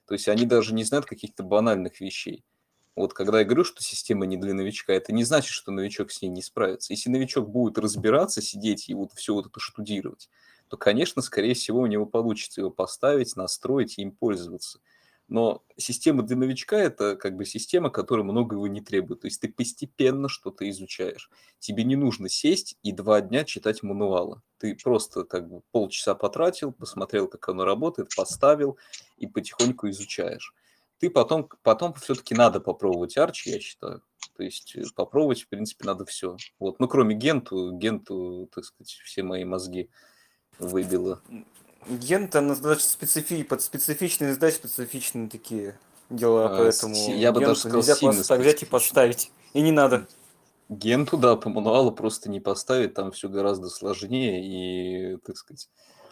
То 0.06 0.14
есть 0.14 0.28
они 0.28 0.44
даже 0.46 0.74
не 0.74 0.84
знают 0.84 1.06
каких-то 1.06 1.42
банальных 1.42 2.00
вещей. 2.00 2.44
Вот 2.96 3.12
когда 3.12 3.40
я 3.40 3.44
говорю, 3.44 3.64
что 3.64 3.82
система 3.82 4.24
не 4.24 4.36
для 4.36 4.54
новичка, 4.54 4.92
это 4.92 5.12
не 5.12 5.24
значит, 5.24 5.50
что 5.50 5.72
новичок 5.72 6.12
с 6.12 6.22
ней 6.22 6.28
не 6.28 6.42
справится. 6.42 6.92
Если 6.92 7.10
новичок 7.10 7.48
будет 7.48 7.76
разбираться, 7.78 8.40
сидеть 8.40 8.88
и 8.88 8.94
вот 8.94 9.12
все 9.14 9.34
вот 9.34 9.46
это 9.46 9.58
штудировать, 9.58 10.30
то, 10.68 10.76
конечно, 10.76 11.20
скорее 11.20 11.54
всего, 11.54 11.80
у 11.80 11.86
него 11.86 12.06
получится 12.06 12.60
его 12.60 12.70
поставить, 12.70 13.34
настроить 13.36 13.98
и 13.98 14.02
им 14.02 14.12
пользоваться. 14.12 14.80
Но 15.28 15.64
система 15.76 16.22
для 16.22 16.36
новичка– 16.36 16.76
это 16.78 17.16
как 17.16 17.36
бы 17.36 17.46
система, 17.46 17.90
которая 17.90 18.24
многого 18.24 18.66
не 18.68 18.82
требует. 18.82 19.22
То 19.22 19.26
есть 19.26 19.40
ты 19.40 19.48
постепенно 19.48 20.28
что-то 20.28 20.68
изучаешь. 20.68 21.30
Тебе 21.58 21.84
не 21.84 21.96
нужно 21.96 22.28
сесть 22.28 22.76
и 22.82 22.92
два 22.92 23.20
дня 23.22 23.44
читать 23.44 23.82
мануалы. 23.82 24.42
Ты 24.58 24.74
просто 24.74 25.24
как 25.24 25.48
бы 25.48 25.62
полчаса 25.72 26.14
потратил, 26.14 26.72
посмотрел, 26.72 27.26
как 27.26 27.48
оно 27.48 27.64
работает, 27.64 28.14
поставил 28.14 28.78
и 29.16 29.26
потихоньку 29.26 29.88
изучаешь. 29.88 30.54
Ты 30.98 31.10
потом, 31.10 31.48
потом 31.62 31.94
все-таки 31.94 32.34
надо 32.34 32.60
попробовать 32.60 33.16
Арчи, 33.16 33.50
я 33.50 33.60
считаю. 33.60 34.02
То 34.36 34.42
есть 34.42 34.76
э, 34.76 34.84
попробовать, 34.94 35.42
в 35.42 35.48
принципе, 35.48 35.86
надо 35.86 36.04
все. 36.04 36.36
Вот. 36.58 36.80
Ну, 36.80 36.88
кроме 36.88 37.14
Генту, 37.14 37.72
Генту, 37.72 38.48
так 38.54 38.64
сказать, 38.64 38.90
все 38.90 39.22
мои 39.22 39.44
мозги 39.44 39.90
выбило. 40.58 41.22
Гента 41.88 42.40
на 42.40 42.54
задачи 42.54 42.82
специфи... 42.82 43.42
под 43.42 43.62
специфичные 43.62 44.34
задачи 44.34 44.56
специфичные 44.56 45.28
такие 45.28 45.78
дела, 46.10 46.46
А, 46.46 46.56
поэтому 46.56 46.94
я 46.94 47.32
бы 47.32 47.40
даже 47.40 47.54
Генту 47.54 47.60
сказал, 47.60 47.80
нельзя 47.80 47.96
просто 47.96 48.28
так 48.28 48.40
взять 48.40 48.62
и 48.62 48.66
подставить. 48.66 49.32
И 49.52 49.60
не 49.60 49.72
надо. 49.72 50.06
Генту, 50.68 51.16
да, 51.16 51.36
по 51.36 51.48
мануалу 51.48 51.92
просто 51.92 52.30
не 52.30 52.40
поставить, 52.40 52.94
там 52.94 53.12
все 53.12 53.28
гораздо 53.28 53.68
сложнее, 53.68 54.42
и, 54.44 55.16
так 55.18 55.36
сказать, 55.36 55.68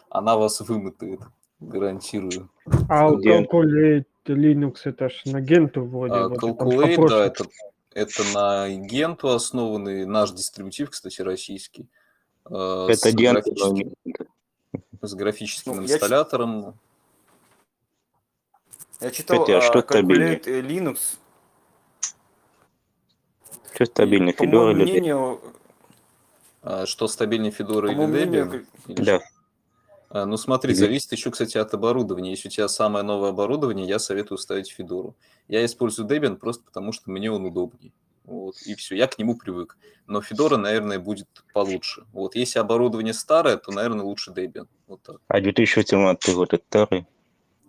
она 0.09 0.37
вас 0.37 0.61
вымотает, 0.61 1.21
гарантирую. 1.59 2.49
А 2.87 3.09
у 3.09 3.19
Calculate 3.19 4.05
Linux 4.25 4.75
это 4.85 5.09
ж 5.09 5.23
на 5.25 5.41
генту 5.41 5.83
вроде. 5.85 6.13
А, 6.13 6.29
там 6.29 6.51
Calculate, 6.51 7.09
да, 7.09 7.25
это, 7.25 7.45
это 7.93 8.23
на 8.33 8.69
Генту 8.69 9.29
основанный 9.29 10.05
наш 10.05 10.31
дистрибутив, 10.31 10.91
кстати, 10.91 11.21
российский, 11.21 11.89
э, 12.49 12.87
Это 12.89 13.09
с, 13.09 13.13
Гент, 13.13 13.43
графическим, 13.43 13.95
с 15.07 15.13
графическим 15.13 15.75
Ну, 15.75 15.83
инсталлятором. 15.83 16.77
Я 18.99 19.11
читал 19.11 19.41
Кстати, 19.41 19.57
а 19.57 19.61
что 19.61 19.79
а, 19.79 19.81
стабильнее? 19.83 20.39
Calculate 20.39 20.61
Linux. 20.61 21.17
Что 23.73 24.45
Федора 24.45 24.65
моему 24.65 24.71
или 24.71 24.83
Debian? 24.83 24.91
мнению, 24.91 25.41
А 26.61 26.85
что 26.85 27.07
стабильнее 27.07 27.51
Федора 27.51 27.87
по 27.87 27.91
или 27.91 28.05
мнению, 28.05 28.45
Debian? 28.45 28.65
Или 28.87 29.03
Да. 29.03 29.19
что? 29.19 29.27
А, 30.09 30.25
Ну 30.25 30.37
смотри, 30.37 30.73
зависит 30.73 31.11
еще, 31.11 31.31
кстати, 31.31 31.57
от 31.57 31.73
оборудования. 31.73 32.29
Если 32.31 32.47
у 32.47 32.51
тебя 32.51 32.67
самое 32.69 33.03
новое 33.03 33.29
оборудование, 33.31 33.85
я 33.85 33.99
советую 33.99 34.37
ставить 34.37 34.71
Федору. 34.71 35.15
Я 35.49 35.65
использую 35.65 36.07
Debian 36.07 36.37
просто 36.37 36.63
потому, 36.63 36.93
что 36.93 37.11
мне 37.11 37.29
он 37.31 37.45
удобнее. 37.45 37.91
Вот, 38.25 38.55
и 38.65 38.75
все, 38.75 38.95
я 38.95 39.07
к 39.07 39.17
нему 39.17 39.37
привык. 39.37 39.77
Но 40.07 40.21
Федора, 40.21 40.57
наверное, 40.57 40.99
будет 40.99 41.27
получше. 41.53 42.05
Вот, 42.13 42.35
если 42.35 42.59
оборудование 42.59 43.13
старое, 43.13 43.57
то, 43.57 43.71
наверное, 43.71 44.05
лучше 44.05 44.31
Debian. 44.31 44.67
Вот 44.87 45.01
так. 45.03 45.17
А 45.27 45.41
2018 45.41 46.35
год 46.35 46.53
это 46.53 46.63
старый. 46.67 47.07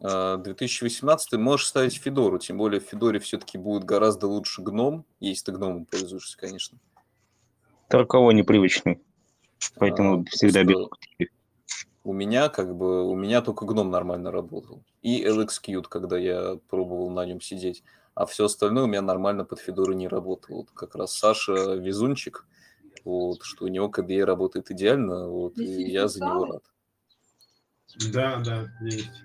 А, 0.01 0.37
2018 0.37 1.33
можешь 1.35 1.67
ставить 1.67 1.95
Федору, 1.95 2.39
тем 2.39 2.59
более 2.59 2.81
в 2.81 2.85
Федоре 2.85 3.19
все-таки 3.21 3.59
будет 3.59 3.85
гораздо 3.85 4.27
лучше 4.27 4.63
гном, 4.63 5.05
если 5.19 5.47
ты 5.47 5.53
гномом 5.53 5.87
пользуешься, 5.87 6.37
конечно. 6.37 6.79
Торгово 7.89 8.31
непривычный. 8.33 9.01
Поэтому 9.77 10.21
А, 10.21 10.25
всегда 10.31 10.63
беру. 10.63 10.91
У 12.03 12.13
меня 12.13 12.51
как 12.51 12.77
бы, 12.77 13.09
у 13.09 13.15
меня 13.15 13.41
только 13.41 13.65
гном 13.65 13.91
нормально 13.91 14.31
работал. 14.31 14.83
И 15.01 15.25
LXQt, 15.25 15.85
когда 15.89 16.19
я 16.19 16.59
пробовал 16.69 17.11
на 17.11 17.25
нем 17.25 17.41
сидеть. 17.41 17.83
А 18.15 18.27
все 18.27 18.45
остальное 18.45 18.85
у 18.85 18.87
меня 18.87 19.03
нормально 19.03 19.45
под 19.45 19.59
Федорой 19.59 19.97
не 19.97 20.09
работало. 20.09 20.59
Вот 20.59 20.71
как 20.71 20.95
раз 20.95 21.17
Саша 21.17 21.75
везунчик, 21.75 22.47
вот, 23.05 23.43
что 23.43 23.65
у 23.65 23.69
него 23.69 23.89
KDE 23.89 24.25
работает 24.25 24.71
идеально, 24.71 25.29
вот, 25.29 25.59
и 25.59 25.91
я 25.91 26.07
за 26.09 26.21
него 26.25 26.47
рад. 26.47 26.63
Да, 28.13 28.39
да, 28.39 28.69
есть. 28.81 29.23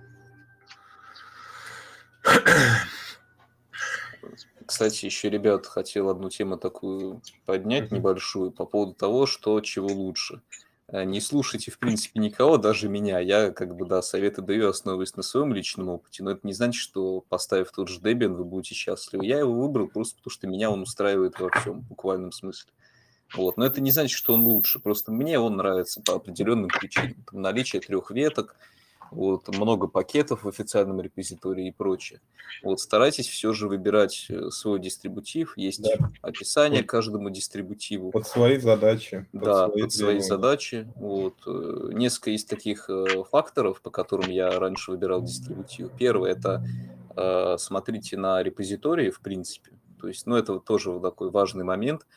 Кстати, 4.65 5.05
еще, 5.05 5.29
ребят, 5.29 5.65
хотел 5.65 6.09
одну 6.09 6.29
тему 6.29 6.57
такую 6.57 7.21
поднять 7.45 7.91
небольшую 7.91 8.51
по 8.51 8.65
поводу 8.65 8.93
того, 8.93 9.25
что 9.25 9.59
чего 9.61 9.87
лучше. 9.87 10.41
Э, 10.91 11.03
Не 11.03 11.21
слушайте, 11.21 11.71
в 11.71 11.79
принципе, 11.79 12.19
никого, 12.19 12.57
даже 12.57 12.89
меня. 12.89 13.19
Я, 13.19 13.51
как 13.51 13.75
бы, 13.75 13.85
да, 13.85 14.01
советы 14.01 14.41
даю, 14.41 14.69
основываясь 14.69 15.15
на 15.15 15.23
своем 15.23 15.53
личном 15.53 15.89
опыте, 15.89 16.23
но 16.23 16.31
это 16.31 16.41
не 16.43 16.53
значит, 16.53 16.81
что, 16.81 17.21
поставив 17.21 17.71
тот 17.71 17.89
же 17.89 17.99
Debian, 17.99 18.33
вы 18.33 18.45
будете 18.45 18.75
счастливы. 18.75 19.25
Я 19.25 19.39
его 19.39 19.53
выбрал 19.53 19.87
просто 19.87 20.17
потому, 20.17 20.31
что 20.31 20.47
меня 20.47 20.71
он 20.71 20.81
устраивает 20.81 21.39
во 21.39 21.49
всем, 21.51 21.81
буквальном 21.81 22.31
смысле. 22.31 22.71
Вот. 23.35 23.57
Но 23.57 23.65
это 23.65 23.81
не 23.81 23.91
значит, 23.91 24.17
что 24.17 24.33
он 24.33 24.43
лучше. 24.43 24.79
Просто 24.79 25.11
мне 25.11 25.39
он 25.39 25.57
нравится 25.57 26.01
по 26.01 26.15
определенным 26.15 26.69
причинам. 26.69 27.15
Там 27.31 27.41
наличие 27.41 27.81
трех 27.81 28.09
веток, 28.09 28.55
вот, 29.11 29.47
много 29.49 29.87
пакетов 29.87 30.43
в 30.43 30.47
официальном 30.47 31.01
репозитории 31.01 31.67
и 31.67 31.71
прочее. 31.71 32.21
Вот, 32.63 32.79
старайтесь 32.79 33.27
все 33.27 33.53
же 33.53 33.67
выбирать 33.67 34.25
э, 34.29 34.49
свой 34.49 34.79
дистрибутив, 34.79 35.57
есть 35.57 35.81
Да. 35.81 36.09
описание 36.21 36.83
каждому 36.83 37.29
дистрибутиву. 37.29 38.11
Под 38.11 38.27
свои 38.27 38.57
задачи. 38.57 39.25
под 39.31 39.41
Да, 39.43 39.67
свои 39.67 39.81
под 39.83 39.91
свои 39.91 40.05
требования. 40.19 40.21
задачи. 40.27 40.93
Вот. 40.95 41.35
э, 41.45 41.89
Несколько 41.93 42.31
есть 42.31 42.47
таких 42.49 42.89
э, 42.89 43.23
факторов, 43.31 43.81
по 43.81 43.89
которым 43.91 44.29
я 44.29 44.59
раньше 44.59 44.91
выбирал 44.91 45.21
дистрибутив. 45.21 45.91
Первое– 45.97 46.31
это 46.33 46.63
э, 47.15 47.55
смотрите 47.57 48.17
на 48.17 48.41
репозитории, 48.43 49.09
в 49.09 49.21
принципе. 49.21 49.71
То 50.01 50.07
есть, 50.07 50.25
ну, 50.25 50.35
это 50.35 50.59
тоже 50.59 50.97
такой 50.99 51.29
важный 51.29 51.63
момент, 51.65 52.07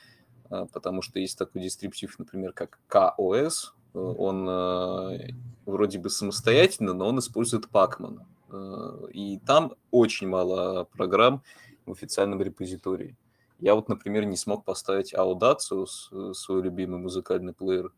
потому 0.48 1.02
что 1.02 1.18
есть 1.18 1.36
такой 1.36 1.62
дистрибутив, 1.62 2.16
например, 2.18 2.52
как 2.52 2.78
KOS. 2.88 3.72
Э, 3.94 3.98
Он 3.98 4.46
э, 4.48 5.30
вроде 5.66 5.98
бы 5.98 6.10
самостоятельно, 6.10 6.94
но 6.94 7.08
он 7.08 7.18
использует 7.18 7.66
Pacman. 7.66 8.20
Э, 8.50 9.08
И 9.12 9.38
там 9.38 9.74
очень 9.90 10.28
мало 10.28 10.84
программ 10.84 11.42
в 11.86 11.92
официальном 11.92 12.40
репозитории. 12.42 13.16
Я 13.60 13.74
вот, 13.74 13.88
например, 13.88 14.24
не 14.24 14.36
смог 14.36 14.64
поставить 14.64 15.14
э, 15.14 16.32
свой 16.34 16.62
любимый 16.62 16.98
музыкальный 16.98 17.52
плеер 17.52 17.92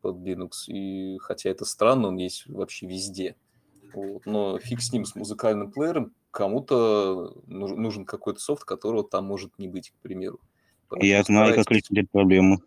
под 0.00 0.16
Linux, 0.16 0.66
и 0.66 1.18
хотя 1.18 1.50
это 1.50 1.64
странно, 1.64 2.08
он 2.08 2.16
есть 2.16 2.46
вообще 2.46 2.86
везде. 2.86 3.36
Вот. 3.94 4.26
Но 4.26 4.58
фиг 4.58 4.80
с 4.80 4.92
ним, 4.92 5.04
с 5.04 5.14
музыкальным 5.14 5.70
плеером, 5.70 6.12
кому-то 6.30 7.36
нуж- 7.46 7.76
нужен 7.76 8.04
какой-то 8.04 8.40
софт, 8.40 8.64
которого 8.64 9.04
там 9.04 9.26
может 9.26 9.58
не 9.58 9.68
быть, 9.68 9.90
к 9.90 9.94
примеру. 10.02 10.40
Я 11.00 11.18
Поэтому 11.18 11.24
знаю, 11.24 11.54
как 11.56 11.70
решить 11.70 11.90
эту 11.90 12.08
проблему. 12.10 12.60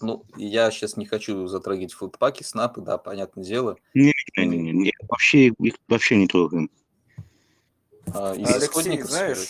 Ну, 0.00 0.24
я 0.36 0.70
сейчас 0.70 0.96
не 0.96 1.06
хочу 1.06 1.46
затрагивать 1.46 1.92
флотпаки, 1.94 2.42
снапы, 2.42 2.80
да, 2.80 2.98
понятное 2.98 3.44
дело. 3.44 3.76
Не-не-не, 3.94 4.92
вообще, 5.08 5.46
их 5.46 5.74
вообще 5.88 6.16
не 6.16 6.26
трогаем. 6.26 6.70
А, 8.14 8.32
Алексей, 8.32 9.02
знаешь. 9.02 9.48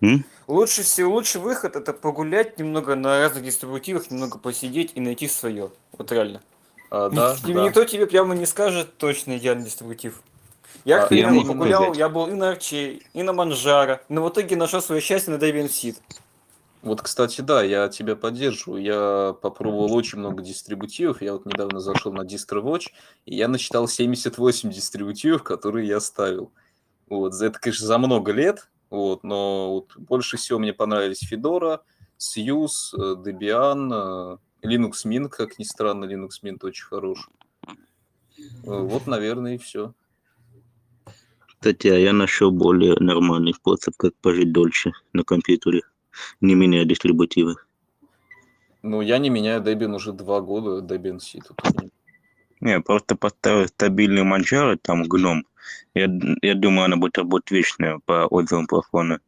М? 0.00 0.24
лучше 0.46 0.82
всего, 0.82 1.14
лучший 1.14 1.40
выход 1.40 1.76
это 1.76 1.92
погулять 1.92 2.58
немного 2.58 2.94
на 2.94 3.20
разных 3.20 3.44
дистрибутивах, 3.44 4.10
немного 4.10 4.38
посидеть 4.38 4.92
и 4.94 5.00
найти 5.00 5.28
свое. 5.28 5.70
Вот 5.96 6.12
реально. 6.12 6.42
А, 6.90 7.08
да, 7.08 7.36
ни- 7.44 7.52
да. 7.52 7.64
Никто 7.64 7.84
тебе 7.84 8.06
прямо 8.06 8.34
не 8.34 8.46
скажет 8.46 8.96
точно 8.98 9.38
идеальный 9.38 9.64
дистрибутив. 9.64 10.22
Я, 10.84 11.02
А, 11.02 11.06
к 11.06 11.08
примеру, 11.08 11.34
я 11.34 11.44
погулял, 11.46 11.94
я 11.94 12.08
был 12.10 12.26
и 12.26 12.32
на 12.32 12.50
Арче, 12.50 13.00
и 13.14 13.22
на 13.22 13.32
Манжара, 13.32 14.02
но 14.10 14.22
в 14.24 14.28
итоге 14.28 14.56
нашел 14.56 14.82
свое 14.82 15.00
счастье 15.00 15.32
на 15.34 15.38
Debian 15.38 15.68
Seed. 15.68 15.96
Вот, 16.84 17.00
кстати, 17.00 17.40
да, 17.40 17.62
я 17.62 17.88
тебя 17.88 18.14
поддерживаю. 18.14 18.82
Я 18.82 19.32
попробовал 19.40 19.94
очень 19.94 20.18
много 20.18 20.42
дистрибутивов. 20.42 21.22
Я 21.22 21.32
вот 21.32 21.46
недавно 21.46 21.80
зашел 21.80 22.12
на 22.12 22.26
DistroWatch, 22.26 22.88
и 23.24 23.34
я 23.36 23.48
насчитал 23.48 23.88
78 23.88 24.70
дистрибутивов, 24.70 25.42
которые 25.42 25.88
я 25.88 25.98
ставил. 25.98 26.52
Вот, 27.08 27.32
за 27.32 27.46
это, 27.46 27.58
конечно, 27.58 27.86
за 27.86 27.96
много 27.96 28.32
лет, 28.32 28.68
вот, 28.90 29.24
но 29.24 29.72
вот 29.72 29.96
больше 29.96 30.36
всего 30.36 30.58
мне 30.58 30.74
понравились 30.74 31.26
Fedora, 31.32 31.80
Suse, 32.18 32.92
э, 32.92 33.14
Debian, 33.16 34.38
э, 34.62 34.66
Linux 34.66 35.06
Mint, 35.06 35.30
как 35.30 35.58
ни 35.58 35.64
странно, 35.64 36.04
Linux 36.04 36.42
Mint 36.42 36.58
очень 36.62 36.84
хорош. 36.84 37.30
Э, 37.66 37.72
Вот, 38.64 39.06
наверное, 39.06 39.54
и 39.54 39.58
все. 39.58 39.94
Кстати, 41.46 41.88
а 41.88 41.96
я 41.96 42.12
нашел 42.12 42.50
более 42.50 42.94
нормальный 43.00 43.54
способ, 43.54 43.96
как 43.96 44.14
пожить 44.16 44.52
дольше 44.52 44.92
на 45.14 45.24
компьютере, 45.24 45.80
не 46.40 46.54
меняя 46.54 46.84
дистрибутивы. 46.84 47.56
Ну, 48.82 49.00
я 49.00 49.18
не 49.18 49.30
меняю 49.30 49.62
Debian 49.62 49.94
уже 49.94 50.12
два 50.12 50.40
года, 50.40 50.94
Debian 50.94 51.18
C 51.18 51.38
тут. 51.40 51.58
Не, 52.60 52.80
просто 52.80 53.16
поставил 53.16 53.66
стабильный 53.66 54.22
манжары, 54.22 54.76
там 54.76 55.04
гном. 55.04 55.46
Я, 55.94 56.08
я 56.42 56.54
думаю, 56.54 56.86
она 56.86 56.96
будет 56.96 57.18
работать 57.18 57.50
вечно 57.50 58.00
по 58.04 58.26
отзывам 58.26 58.66
плафона. 58.66 59.20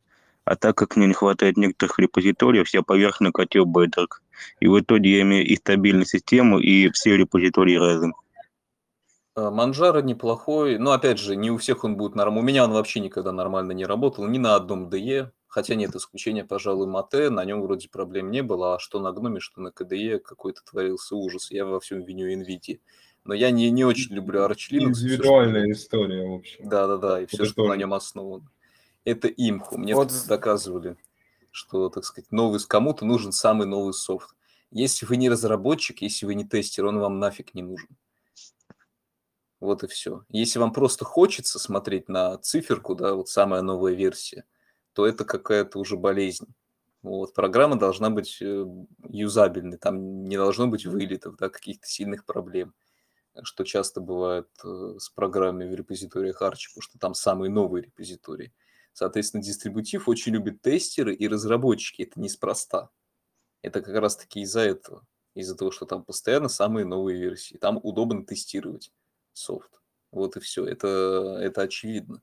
А 0.44 0.56
так 0.56 0.76
как 0.76 0.96
мне 0.96 1.06
не 1.06 1.14
хватает 1.14 1.56
некоторых 1.56 1.98
репозиториев, 1.98 2.68
я 2.68 2.82
поверх 2.82 3.20
накатил 3.20 3.66
Bedrock. 3.66 4.20
И 4.60 4.68
в 4.68 4.78
итоге 4.78 5.16
я 5.16 5.22
имею 5.22 5.46
и 5.46 5.56
стабильную 5.56 6.06
систему, 6.06 6.58
и 6.58 6.90
все 6.90 7.16
репозитории 7.16 7.76
разом. 7.76 8.14
А, 9.36 9.50
Манжара 9.50 10.00
неплохой, 10.00 10.78
но 10.78 10.92
опять 10.92 11.18
же, 11.18 11.36
не 11.36 11.50
у 11.50 11.58
всех 11.58 11.84
он 11.84 11.96
будет 11.96 12.14
нормально. 12.14 12.40
У 12.40 12.44
меня 12.44 12.64
он 12.64 12.72
вообще 12.72 13.00
никогда 13.00 13.32
нормально 13.32 13.72
не 13.72 13.84
работал, 13.84 14.26
ни 14.26 14.38
на 14.38 14.54
одном 14.56 14.88
DE, 14.88 15.30
хотя 15.46 15.74
нет 15.74 15.94
исключения, 15.94 16.42
пожалуй, 16.44 16.86
Мате, 16.86 17.28
на 17.28 17.44
нем 17.44 17.60
вроде 17.60 17.90
проблем 17.90 18.30
не 18.30 18.42
было, 18.42 18.76
а 18.76 18.78
что 18.78 18.98
на 18.98 19.12
Гноме, 19.12 19.40
что 19.40 19.60
на 19.60 19.68
KDE 19.68 20.20
какой-то 20.20 20.62
творился 20.64 21.16
ужас. 21.16 21.50
Я 21.50 21.66
во 21.66 21.80
всем 21.80 22.02
виню 22.02 22.32
NVIDIA. 22.32 22.80
Но 23.24 23.34
я 23.34 23.50
не, 23.50 23.70
не 23.70 23.84
очень 23.84 24.14
люблю 24.14 24.40
Arch 24.40 24.70
Linux. 24.70 24.92
всё, 24.94 25.06
что- 25.06 25.06
Индивидуальная 25.06 25.70
история, 25.72 26.26
в 26.28 26.34
общем. 26.34 26.68
Да-да-да, 26.68 27.20
и 27.20 27.26
все, 27.26 27.44
что 27.44 27.66
на 27.66 27.76
нем 27.76 27.92
основано. 27.92 28.48
Это 29.04 29.28
имху. 29.28 29.76
Мне 29.76 29.94
Вот 29.94 30.08
тут 30.08 30.28
доказывали, 30.28 30.96
что, 31.50 31.90
так 31.90 32.04
сказать, 32.04 32.32
новый 32.32 32.60
кому-то 32.66 33.04
нужен 33.04 33.32
самый 33.32 33.66
новый 33.66 33.92
софт. 33.92 34.34
Если 34.70 35.04
вы 35.04 35.16
не 35.16 35.28
разработчик, 35.28 36.00
если 36.02 36.24
вы 36.24 36.34
не 36.36 36.44
тестер, 36.44 36.86
он 36.86 36.98
вам 37.00 37.18
нафиг 37.18 37.52
не 37.54 37.62
нужен. 37.62 37.88
Вот 39.66 39.82
и 39.82 39.88
все. 39.88 40.24
Если 40.28 40.60
вам 40.60 40.72
просто 40.72 41.04
хочется 41.04 41.58
смотреть 41.58 42.08
на 42.08 42.38
циферку, 42.38 42.94
да, 42.94 43.14
вот 43.14 43.28
самая 43.28 43.62
новая 43.62 43.94
версия, 43.94 44.44
то 44.92 45.04
это 45.04 45.24
какая-то 45.24 45.80
уже 45.80 45.96
болезнь. 45.96 46.46
Вот, 47.02 47.34
программа 47.34 47.76
должна 47.76 48.08
быть 48.08 48.40
э, 48.40 48.64
юзабельной, 49.08 49.76
там 49.76 50.22
не 50.22 50.36
должно 50.36 50.68
быть 50.68 50.86
вылетов, 50.86 51.36
да, 51.36 51.48
каких-то 51.48 51.88
сильных 51.88 52.24
проблем, 52.24 52.74
что 53.42 53.64
часто 53.64 54.00
бывает 54.00 54.48
э, 54.62 54.94
с 55.00 55.08
программами 55.10 55.68
в 55.68 55.74
репозиториях 55.74 56.42
Arch, 56.42 56.68
потому 56.68 56.82
что 56.82 56.98
там 57.00 57.14
самые 57.14 57.50
новые 57.50 57.86
репозитории. 57.86 58.52
Соответственно, 58.92 59.42
дистрибутив 59.42 60.08
очень 60.08 60.32
любят 60.32 60.62
тестеры 60.62 61.12
и 61.12 61.26
разработчики. 61.26 62.02
Это 62.02 62.20
неспроста. 62.20 62.90
Это 63.62 63.82
как 63.82 63.96
раз-таки 63.96 64.42
из-за 64.42 64.60
этого. 64.60 65.04
Из-за 65.34 65.56
того, 65.56 65.72
что 65.72 65.86
там 65.86 66.04
постоянно 66.04 66.48
самые 66.48 66.86
новые 66.86 67.18
версии. 67.18 67.56
Там 67.56 67.80
удобно 67.82 68.24
тестировать 68.24 68.92
софт. 69.36 69.70
Вот 70.12 70.36
и 70.36 70.40
все. 70.40 70.64
Это, 70.64 71.38
это 71.40 71.62
очевидно. 71.62 72.22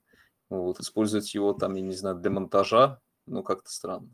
Вот. 0.50 0.80
Использовать 0.80 1.32
его 1.34 1.52
там, 1.52 1.74
я 1.74 1.82
не 1.82 1.94
знаю, 1.94 2.16
для 2.16 2.30
монтажа, 2.30 3.00
ну, 3.26 3.42
как-то 3.42 3.70
странно. 3.70 4.08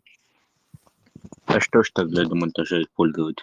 А 1.46 1.60
что 1.60 1.82
ж 1.82 1.90
тогда 1.92 2.24
для 2.24 2.34
монтажа 2.34 2.82
использовать? 2.82 3.38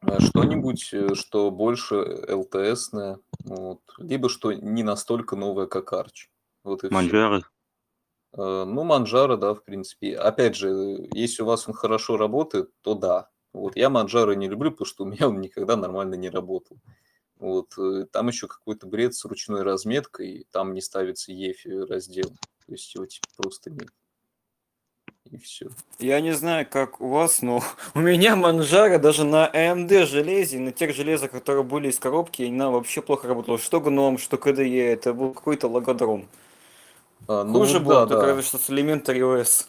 А 0.00 0.20
Что-нибудь, 0.20 0.88
э, 0.92 1.14
что 1.14 1.50
больше 1.50 1.96
LTS-ное, 1.96 3.18
вот. 3.44 3.80
либо 3.98 4.28
что 4.28 4.52
не 4.52 4.82
настолько 4.82 5.36
новое, 5.36 5.66
как 5.66 5.92
Arch. 5.92 6.28
Вот 6.64 6.84
и. 6.84 6.88
Манжары? 6.88 7.42
Э, 8.32 8.64
Ну, 8.64 8.84
Манжара, 8.84 9.36
да, 9.36 9.54
в 9.54 9.62
принципе. 9.62 10.16
Опять 10.16 10.56
же, 10.56 11.08
если 11.12 11.42
у 11.42 11.46
вас 11.46 11.68
он 11.68 11.74
хорошо 11.74 12.16
работает, 12.16 12.70
то 12.80 12.94
да. 12.94 13.28
Вот 13.52 13.76
я 13.76 13.90
Манжара 13.90 14.32
не 14.32 14.48
люблю, 14.48 14.70
потому 14.70 14.86
что 14.86 15.04
у 15.04 15.06
меня 15.06 15.28
он 15.28 15.40
никогда 15.40 15.76
нормально 15.76 16.14
не 16.14 16.30
работал. 16.30 16.78
Вот 17.40 17.72
э, 17.78 18.04
там 18.12 18.28
еще 18.28 18.46
какой-то 18.46 18.86
бред 18.86 19.14
с 19.14 19.24
ручной 19.24 19.62
разметкой, 19.62 20.46
там 20.50 20.74
не 20.74 20.82
ставится 20.82 21.32
EFI 21.32 21.86
раздел, 21.86 22.28
то 22.66 22.72
есть 22.72 22.94
его 22.94 23.06
типа 23.06 23.26
просто 23.36 23.70
нет. 23.70 23.88
И 25.24 25.38
все. 25.38 25.70
Я 25.98 26.20
не 26.20 26.32
знаю, 26.32 26.66
как 26.68 27.00
у 27.00 27.08
вас, 27.08 27.40
но 27.40 27.62
у 27.94 28.00
меня 28.00 28.36
Манжара 28.36 28.98
даже 28.98 29.24
на 29.24 29.50
AMD 29.50 30.04
железе, 30.04 30.58
на 30.58 30.70
тех 30.70 30.94
железах, 30.94 31.30
которые 31.30 31.64
были 31.64 31.88
из 31.88 31.98
коробки, 31.98 32.42
она 32.42 32.70
вообще 32.70 33.00
плохо 33.00 33.26
работала. 33.26 33.56
Что 33.56 33.80
гном, 33.80 34.18
что 34.18 34.36
KDE, 34.36 34.92
это 34.92 35.14
был 35.14 35.32
какой-то 35.32 35.66
логодром. 35.68 36.28
А, 37.26 37.44
ну 37.44 37.60
Хуже 37.60 37.78
вот 37.78 37.86
было 37.86 38.00
да, 38.00 38.06
только 38.06 38.22
да. 38.22 38.26
разве 38.28 38.42
что 38.42 38.58
с 38.58 38.68
Elementary 38.68 39.20
OS. 39.20 39.66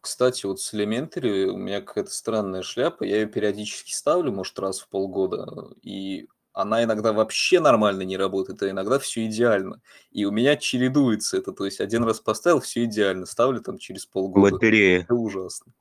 Кстати, 0.00 0.46
вот 0.46 0.60
с 0.60 0.74
Elementary 0.74 1.44
у 1.44 1.56
меня 1.56 1.80
какая-то 1.80 2.10
странная 2.10 2.62
шляпа. 2.62 3.04
Я 3.04 3.16
ее 3.16 3.26
периодически 3.26 3.92
ставлю, 3.92 4.32
может, 4.32 4.58
раз 4.58 4.80
в 4.80 4.88
полгода. 4.88 5.68
И 5.82 6.28
она 6.56 6.82
иногда 6.82 7.12
вообще 7.12 7.60
нормально 7.60 8.02
не 8.02 8.16
работает, 8.16 8.62
а 8.62 8.70
иногда 8.70 8.98
все 8.98 9.26
идеально. 9.26 9.82
И 10.10 10.24
у 10.24 10.30
меня 10.30 10.56
чередуется 10.56 11.36
это. 11.36 11.52
То 11.52 11.66
есть 11.66 11.82
один 11.82 12.02
раз 12.02 12.18
поставил, 12.18 12.60
все 12.60 12.84
идеально. 12.84 13.26
Ставлю 13.26 13.60
там 13.60 13.76
через 13.76 14.06
полгода. 14.06 14.52
Батарея. 14.52 15.02
Это 15.02 15.14
ужасно. 15.14 15.72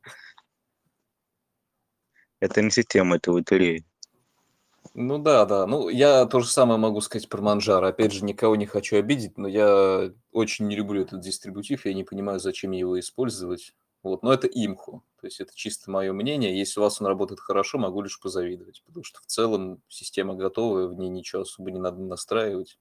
Это 2.42 2.62
не 2.62 2.72
система, 2.72 3.16
это 3.16 3.32
батарея. 3.32 3.86
Ну 4.94 5.18
да, 5.18 5.46
да. 5.46 5.66
Ну, 5.66 5.88
я 5.88 6.26
то 6.26 6.42
же 6.42 6.48
самое 6.48 6.78
могу 6.78 7.00
сказать 7.00 7.30
про 7.30 7.42
Манжара. 7.42 7.88
Опять 7.88 8.12
же, 8.12 8.26
никого 8.26 8.58
не 8.58 8.66
хочу 8.66 8.98
обидеть, 8.98 9.38
но 9.38 9.48
я 9.48 10.12
очень 10.34 10.68
не 10.68 10.76
люблю 10.76 11.02
этот 11.02 11.22
дистрибутив. 11.22 11.86
Я 11.86 11.94
не 11.94 12.04
понимаю, 12.04 12.42
зачем 12.42 12.72
его 12.72 13.00
использовать. 13.00 13.74
Вот, 14.06 14.22
но 14.22 14.32
это 14.32 14.46
имху. 14.46 15.04
То 15.20 15.26
есть 15.26 15.42
это 15.42 15.52
чисто 15.56 15.90
мое 15.90 16.14
мнение. 16.14 16.56
Если 16.56 16.80
у 16.80 16.84
вас 16.84 17.02
он 17.02 17.08
работает 17.08 17.40
хорошо, 17.40 17.80
могу 17.80 18.04
лишь 18.04 18.20
позавидовать. 18.20 18.84
Потому 18.86 19.04
что 19.04 19.20
в 19.20 19.26
целом 19.26 19.82
система 19.88 20.36
готовая, 20.36 20.86
в 20.86 20.94
ней 20.94 21.10
ничего 21.10 21.42
особо 21.42 21.72
не 21.72 21.80
надо 21.80 22.04
настраивать. 22.04 22.78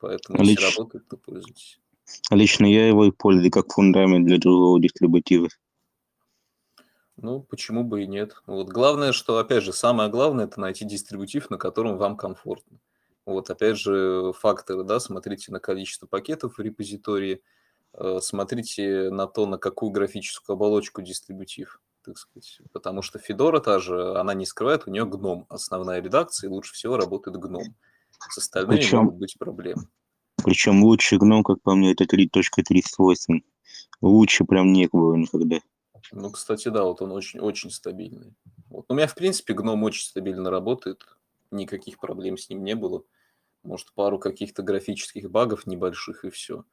Поэтому 0.00 0.42
если 0.42 0.60
Лич- 0.60 0.76
работает, 0.76 1.06
то 1.06 1.18
пользуйтесь. 1.18 1.78
Лично 2.32 2.66
я 2.66 2.88
его 2.88 3.04
и 3.04 3.12
пользую 3.12 3.52
как 3.52 3.72
фундамент 3.72 4.26
для 4.26 4.38
другого 4.38 4.80
дистрибутива. 4.80 5.46
Ну, 7.16 7.42
почему 7.42 7.84
бы 7.84 8.02
и 8.02 8.08
нет. 8.08 8.34
Вот 8.46 8.68
главное, 8.68 9.12
что, 9.12 9.38
опять 9.38 9.62
же, 9.62 9.72
самое 9.72 10.10
главное, 10.10 10.46
это 10.46 10.60
найти 10.60 10.84
дистрибутив, 10.84 11.48
на 11.48 11.58
котором 11.58 11.96
вам 11.96 12.16
комфортно. 12.16 12.80
Вот, 13.24 13.50
опять 13.50 13.78
же, 13.78 14.32
факторы, 14.32 14.82
да, 14.82 14.98
смотрите 14.98 15.52
на 15.52 15.60
количество 15.60 16.08
пакетов 16.08 16.58
в 16.58 16.60
репозитории, 16.60 17.40
смотрите 18.20 19.10
на 19.10 19.26
то, 19.26 19.46
на 19.46 19.58
какую 19.58 19.90
графическую 19.90 20.54
оболочку 20.54 21.02
дистрибутив, 21.02 21.80
так 22.04 22.18
сказать. 22.18 22.60
Потому 22.72 23.02
что 23.02 23.18
Fedora 23.18 23.60
та 23.60 23.78
же, 23.78 24.18
она 24.18 24.34
не 24.34 24.46
скрывает, 24.46 24.86
у 24.86 24.90
нее 24.90 25.04
гном. 25.06 25.46
Основная 25.48 26.00
редакция, 26.00 26.48
и 26.48 26.52
лучше 26.52 26.74
всего 26.74 26.96
работает 26.96 27.36
гном. 27.38 27.62
С 28.30 28.38
остальными 28.38 28.76
Причем- 28.76 28.98
могут 29.04 29.16
быть 29.16 29.36
проблемы. 29.38 29.88
Причем 30.44 30.84
лучше 30.84 31.18
гном, 31.18 31.42
как 31.42 31.60
по 31.62 31.74
мне, 31.74 31.92
это 31.92 32.06
3.38. 32.06 33.44
Лучше 34.00 34.44
прям 34.44 34.72
не 34.72 34.88
было 34.92 35.14
никогда. 35.14 35.58
Ну, 36.12 36.30
кстати, 36.30 36.68
да, 36.68 36.84
вот 36.84 37.02
он 37.02 37.12
очень-очень 37.12 37.70
стабильный. 37.70 38.34
Вот. 38.68 38.84
У 38.88 38.94
меня, 38.94 39.06
в 39.06 39.14
принципе, 39.14 39.54
гном 39.54 39.82
очень 39.82 40.04
стабильно 40.06 40.50
работает. 40.50 41.04
Никаких 41.50 41.98
проблем 41.98 42.36
с 42.36 42.48
ним 42.48 42.62
не 42.62 42.74
было. 42.74 43.02
Может, 43.64 43.92
пару 43.94 44.18
каких-то 44.18 44.62
графических 44.62 45.30
багов 45.30 45.66
небольших 45.66 46.24
и 46.24 46.30
все. 46.30 46.64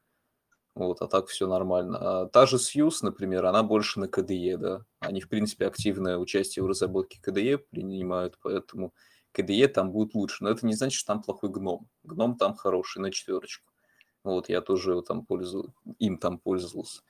Вот, 0.76 1.02
а 1.02 1.08
так 1.08 1.28
все 1.28 1.48
нормально. 1.48 1.98
А 2.24 2.26
та 2.28 2.46
же 2.46 2.58
Сьюз, 2.58 3.04
например, 3.04 3.46
она 3.46 3.62
больше 3.62 4.00
на 4.00 4.06
KDE, 4.06 4.58
да. 4.58 4.86
Они, 5.00 5.22
в 5.22 5.30
принципе, 5.30 5.68
активное 5.68 6.18
участие 6.18 6.64
в 6.64 6.68
разработке 6.68 7.20
KDE 7.24 7.58
принимают, 7.58 8.40
поэтому 8.42 8.94
KDE 9.36 9.68
там 9.68 9.92
будет 9.92 10.16
лучше. 10.16 10.44
Но 10.44 10.50
это 10.50 10.66
не 10.66 10.74
значит, 10.74 10.98
что 10.98 11.14
там 11.14 11.22
плохой 11.22 11.52
гном. 11.52 11.88
Гном 12.04 12.38
там 12.38 12.56
хороший, 12.56 13.02
на 13.02 13.12
четверочку. 13.12 13.72
Вот, 14.24 14.50
я 14.50 14.62
тоже 14.62 14.92
его 14.92 15.02
там 15.02 15.26
пользую, 15.26 15.74
им 16.00 16.18
там 16.18 16.40
пользовался. 16.40 17.02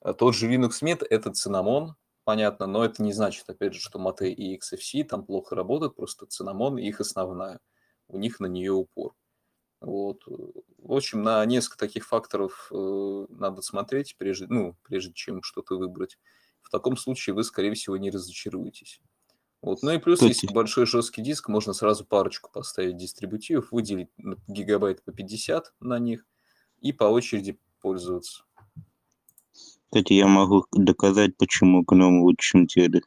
А 0.00 0.14
Тот 0.14 0.34
же 0.34 0.50
Linux 0.50 0.82
Mint– 0.82 1.04
это 1.10 1.30
Cinnamon, 1.30 1.90
понятно, 2.24 2.66
но 2.66 2.84
это 2.84 3.02
не 3.02 3.12
значит, 3.12 3.48
опять 3.48 3.74
же, 3.74 3.80
что 3.80 3.98
Mate 3.98 4.28
и 4.28 4.56
XFC 4.56 5.04
там 5.04 5.24
плохо 5.24 5.54
работают, 5.54 5.96
просто 5.96 6.26
Cinnamon 6.26 6.80
их 6.80 7.00
основная, 7.00 7.60
у 8.08 8.16
них 8.16 8.40
на 8.40 8.46
нее 8.46 8.72
упор. 8.72 9.14
Вот. 9.82 10.22
В 10.26 10.92
общем, 10.92 11.22
на 11.22 11.44
несколько 11.44 11.78
таких 11.78 12.06
факторов 12.06 12.68
э, 12.70 13.26
надо 13.30 13.62
смотреть, 13.62 14.16
прежде, 14.16 14.46
ну, 14.48 14.76
прежде 14.84 15.12
чем 15.12 15.42
что-то 15.42 15.76
выбрать. 15.76 16.18
В 16.62 16.70
таком 16.70 16.96
случае 16.96 17.34
вы, 17.34 17.44
скорее 17.44 17.74
всего, 17.74 17.96
не 17.96 18.10
разочаруетесь. 18.10 19.00
Вот. 19.60 19.82
Ну 19.82 19.92
и 19.92 19.98
плюс, 19.98 20.22
если 20.22 20.48
большой 20.48 20.86
жесткий 20.86 21.22
диск, 21.22 21.48
можно 21.48 21.72
сразу 21.72 22.04
парочку 22.04 22.50
поставить 22.52 22.96
дистрибутивов, 22.96 23.70
выделить 23.70 24.08
гигабайт 24.48 25.04
по 25.04 25.12
50 25.12 25.72
на 25.80 25.98
них 25.98 26.26
и 26.80 26.92
по 26.92 27.04
очереди 27.04 27.58
пользоваться. 27.80 28.44
Кстати, 29.84 30.14
я 30.14 30.26
могу 30.26 30.64
доказать, 30.72 31.36
почему 31.36 31.82
гном 31.82 32.22
лучше, 32.22 32.52
чем 32.52 32.66
теды. 32.66 33.02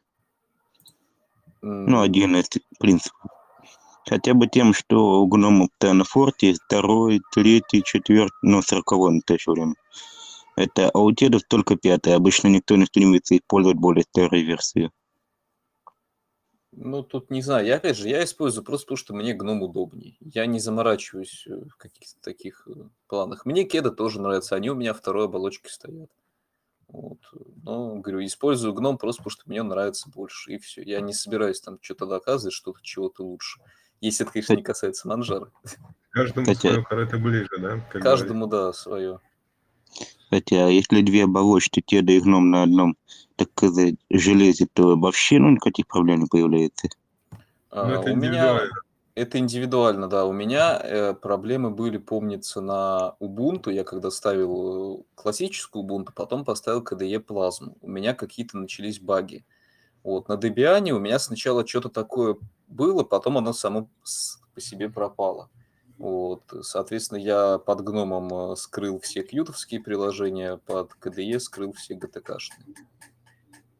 Ну, 1.62 2.00
один 2.00 2.36
из 2.36 2.48
принципов. 2.78 3.35
Хотя 4.08 4.34
бы 4.34 4.46
тем, 4.46 4.72
что 4.72 5.20
у 5.20 5.26
гнома 5.26 5.68
на 5.82 6.04
форте 6.04 6.54
второй, 6.54 7.20
третий, 7.32 7.82
четвертый, 7.82 8.36
ну, 8.42 8.62
сороковой 8.62 9.14
на 9.14 9.20
то 9.20 9.36
время. 9.46 9.74
Это, 10.54 10.90
а 10.90 11.00
у 11.00 11.12
тедов 11.12 11.42
только 11.48 11.76
пятый. 11.76 12.14
Обычно 12.14 12.48
никто 12.48 12.76
не 12.76 12.86
стремится 12.86 13.36
использовать 13.36 13.78
более 13.78 14.04
старые 14.04 14.44
версии. 14.44 14.90
Ну, 16.72 17.02
тут 17.02 17.30
не 17.30 17.42
знаю. 17.42 17.66
Я, 17.66 17.76
опять 17.76 17.96
же, 17.96 18.08
я 18.08 18.22
использую 18.22 18.62
просто 18.62 18.86
потому, 18.86 18.98
что 18.98 19.14
мне 19.14 19.34
гном 19.34 19.62
удобнее. 19.62 20.16
Я 20.20 20.46
не 20.46 20.60
заморачиваюсь 20.60 21.46
э, 21.46 21.64
в 21.68 21.76
каких-то 21.76 22.20
таких 22.20 22.68
э, 22.68 22.88
планах. 23.08 23.46
Мне 23.46 23.64
кеды 23.64 23.90
тоже 23.90 24.20
нравятся. 24.20 24.56
Они 24.56 24.70
у 24.70 24.74
меня 24.74 24.92
второй 24.92 25.24
оболочке 25.24 25.70
стоят. 25.70 26.10
Вот. 26.88 27.18
Но, 27.62 27.96
говорю, 27.96 28.24
использую 28.24 28.74
гном 28.74 28.98
просто 28.98 29.22
потому, 29.22 29.30
что 29.32 29.42
мне 29.46 29.62
нравится 29.62 30.10
больше. 30.10 30.52
И 30.52 30.58
все. 30.58 30.82
Я 30.82 31.00
не 31.00 31.14
собираюсь 31.14 31.60
там 31.60 31.78
что-то 31.80 32.06
доказывать, 32.06 32.54
что-то 32.54 32.78
чего-то 32.82 33.24
лучше. 33.24 33.60
Если 34.00 34.24
это, 34.24 34.32
конечно, 34.32 34.54
не 34.54 34.62
касается 34.62 35.08
манжара. 35.08 35.50
Каждому 36.10 36.46
Кстати, 36.46 36.68
свое 36.68 36.84
корыто 36.84 37.18
ближе, 37.18 37.48
да? 37.58 37.80
как 37.90 38.02
Каждому, 38.02 38.46
да, 38.46 38.72
свое. 38.72 39.20
Хотя, 40.30 40.68
если 40.68 41.02
две 41.02 41.24
оболочки, 41.24 41.82
теда 41.84 42.12
и 42.12 42.20
гном 42.20 42.50
на 42.50 42.64
одном, 42.64 42.96
так 43.36 43.48
сказать, 43.50 43.94
железе, 44.10 44.66
то 44.72 44.96
вообще 44.96 45.38
ну, 45.38 45.50
никаких 45.50 45.86
проблем 45.86 46.20
не 46.20 46.26
появляется. 46.26 46.88
А, 47.70 47.86
Ну, 47.86 48.00
это 48.00 48.12
у 48.12 48.16
меня 48.16 48.28
индивидуально. 48.28 48.72
это 49.14 49.38
индивидуально, 49.38 50.08
да. 50.08 50.24
У 50.24 50.32
меня 50.32 50.80
э, 50.82 51.14
проблемы 51.14 51.70
были, 51.70 51.98
помнится, 51.98 52.60
на 52.60 53.14
Ubuntu. 53.20 53.72
Я 53.72 53.84
когда 53.84 54.10
ставил 54.10 55.00
э, 55.00 55.02
классическую 55.14 55.84
Ubuntu, 55.84 56.10
потом 56.14 56.44
поставил 56.44 56.82
KDE 56.82 57.20
плазму. 57.20 57.76
У 57.80 57.90
меня 57.90 58.14
какие-то 58.14 58.58
начались 58.58 58.98
баги. 58.98 59.44
Вот 60.06 60.28
на 60.28 60.34
Debian 60.34 60.88
у 60.90 61.00
меня 61.00 61.18
сначала 61.18 61.66
что-то 61.66 61.88
такое 61.88 62.36
было, 62.68 63.02
потом 63.02 63.38
оно 63.38 63.52
само 63.52 63.90
по 64.54 64.60
себе 64.60 64.88
пропало. 64.88 65.50
Вот, 65.98 66.44
соответственно, 66.62 67.18
я 67.18 67.58
под 67.58 67.80
гномом 67.80 68.52
э, 68.52 68.56
скрыл 68.56 69.00
все 69.00 69.24
кьютовские 69.24 69.80
приложения, 69.80 70.58
под 70.58 70.92
KDE 71.00 71.40
скрыл 71.40 71.72
все 71.72 71.94
GTK-шные. 71.94 72.76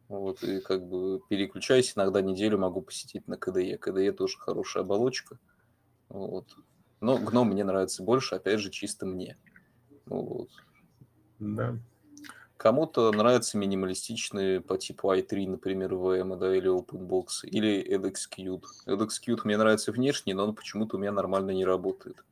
Вот, 0.09 0.43
и 0.43 0.59
как 0.59 0.85
бы 0.85 1.21
переключаюсь, 1.29 1.93
иногда 1.95 2.21
неделю 2.21 2.57
могу 2.57 2.81
посетить 2.81 3.25
на 3.29 3.35
KDE. 3.35 3.79
KDE 3.79 4.11
тоже 4.11 4.37
хорошая 4.37 4.83
оболочка. 4.83 5.39
Вот. 6.09 6.57
Но 6.99 7.19
гном 7.19 7.51
мне 7.51 7.63
нравится 7.63 8.03
больше, 8.03 8.35
опять 8.35 8.59
же, 8.59 8.69
чисто 8.69 9.05
мне. 9.05 9.37
Вот. 10.05 10.49
Да. 11.39 11.77
Кому-то 12.57 13.11
нравятся 13.11 13.57
минималистичные 13.57 14.61
по 14.61 14.77
типу 14.77 15.11
i3, 15.13 15.47
например, 15.47 15.93
VM, 15.93 16.37
да, 16.37 16.55
или 16.55 16.67
OpenBox, 16.69 17.43
или 17.43 17.85
LXQt. 17.95 18.63
LXQt 18.87 19.41
мне 19.43 19.57
нравится 19.57 19.91
внешне, 19.91 20.33
но 20.33 20.45
он 20.45 20.55
почему-то 20.55 20.97
у 20.97 20.99
меня 20.99 21.11
нормально 21.11 21.51
не 21.51 21.65
работает. 21.65 22.23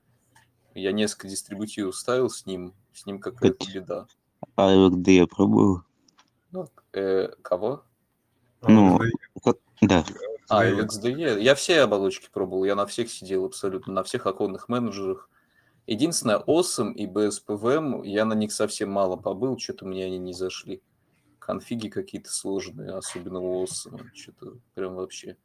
Я 0.73 0.91
несколько 0.91 1.27
дистрибутивов 1.27 1.95
ставил 1.95 2.29
с 2.29 2.45
ним, 2.47 2.73
с 2.91 3.05
ним 3.05 3.19
какая-то 3.19 3.71
беда. 3.71 4.07
А 4.55 4.73
LXD 4.73 5.11
я 5.11 5.27
пробовал. 5.27 5.81
Ну, 6.51 6.67
э, 6.93 7.29
кого? 7.43 7.83
Ну, 8.61 8.99
как- 9.43 9.57
да. 9.81 10.03
А, 10.49 10.65
LXDE. 10.65 11.39
Я 11.39 11.53
все 11.53 11.81
оболочки 11.81 12.29
пробовал, 12.31 12.65
я 12.65 12.75
на 12.75 12.87
всех 12.87 13.11
сидел 13.11 13.45
абсолютно, 13.45 13.93
на 13.93 14.03
всех 14.03 14.25
оконных 14.25 14.69
менеджерах. 14.69 15.29
Единственное, 15.87 16.39
OSM 16.39 16.93
и 16.93 17.05
BSPVM, 17.05 18.05
я 18.05 18.25
на 18.25 18.33
них 18.33 18.51
совсем 18.51 18.91
мало 18.91 19.17
побыл, 19.17 19.57
что-то 19.59 19.85
мне 19.85 20.05
они 20.05 20.17
не 20.17 20.33
зашли. 20.33 20.81
Конфиги 21.37 21.89
какие-то 21.89 22.31
сложные, 22.31 22.91
особенно 22.91 23.39
у 23.39 23.63
OSM, 23.63 24.09
что-то 24.13 24.57
прям 24.73 24.95
вообще. 24.95 25.37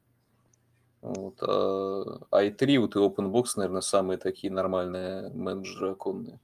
Вот. 1.03 1.43
А 1.43 2.43
i3 2.45 2.79
вот 2.79 2.97
и 2.97 2.99
OpenBox, 2.99 3.45
наверное, 3.57 3.83
самые 3.83 4.19
такие 4.19 4.53
нормальные 4.53 5.31
менеджеры 5.31 5.93
оконные. 5.93 6.41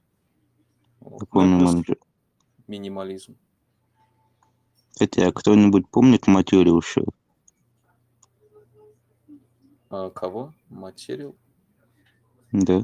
Вот. 0.99 1.21
Ну, 1.21 1.25
Оконный 1.25 1.65
менеджер. 1.65 1.97
Минимализм. 2.67 3.35
Кстати, 4.91 5.19
а 5.21 5.31
кто-нибудь 5.31 5.89
помнит 5.89 6.27
материал 6.27 6.79
еще? 6.79 7.03
А 9.89 10.09
кого? 10.09 10.53
Материал? 10.69 11.35
Да. 12.51 12.83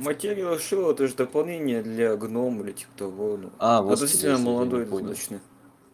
Материал 0.00 0.54
Shell 0.56 0.92
это 0.92 1.06
же 1.06 1.14
дополнение 1.14 1.82
для 1.82 2.16
гном 2.16 2.62
или 2.62 2.72
типа 2.72 2.90
того. 2.96 3.36
Ну, 3.36 3.50
А, 3.58 3.82
вот 3.82 3.92
относительно 3.94 4.38
молодой 4.38 4.86
достаточно. 4.86 5.40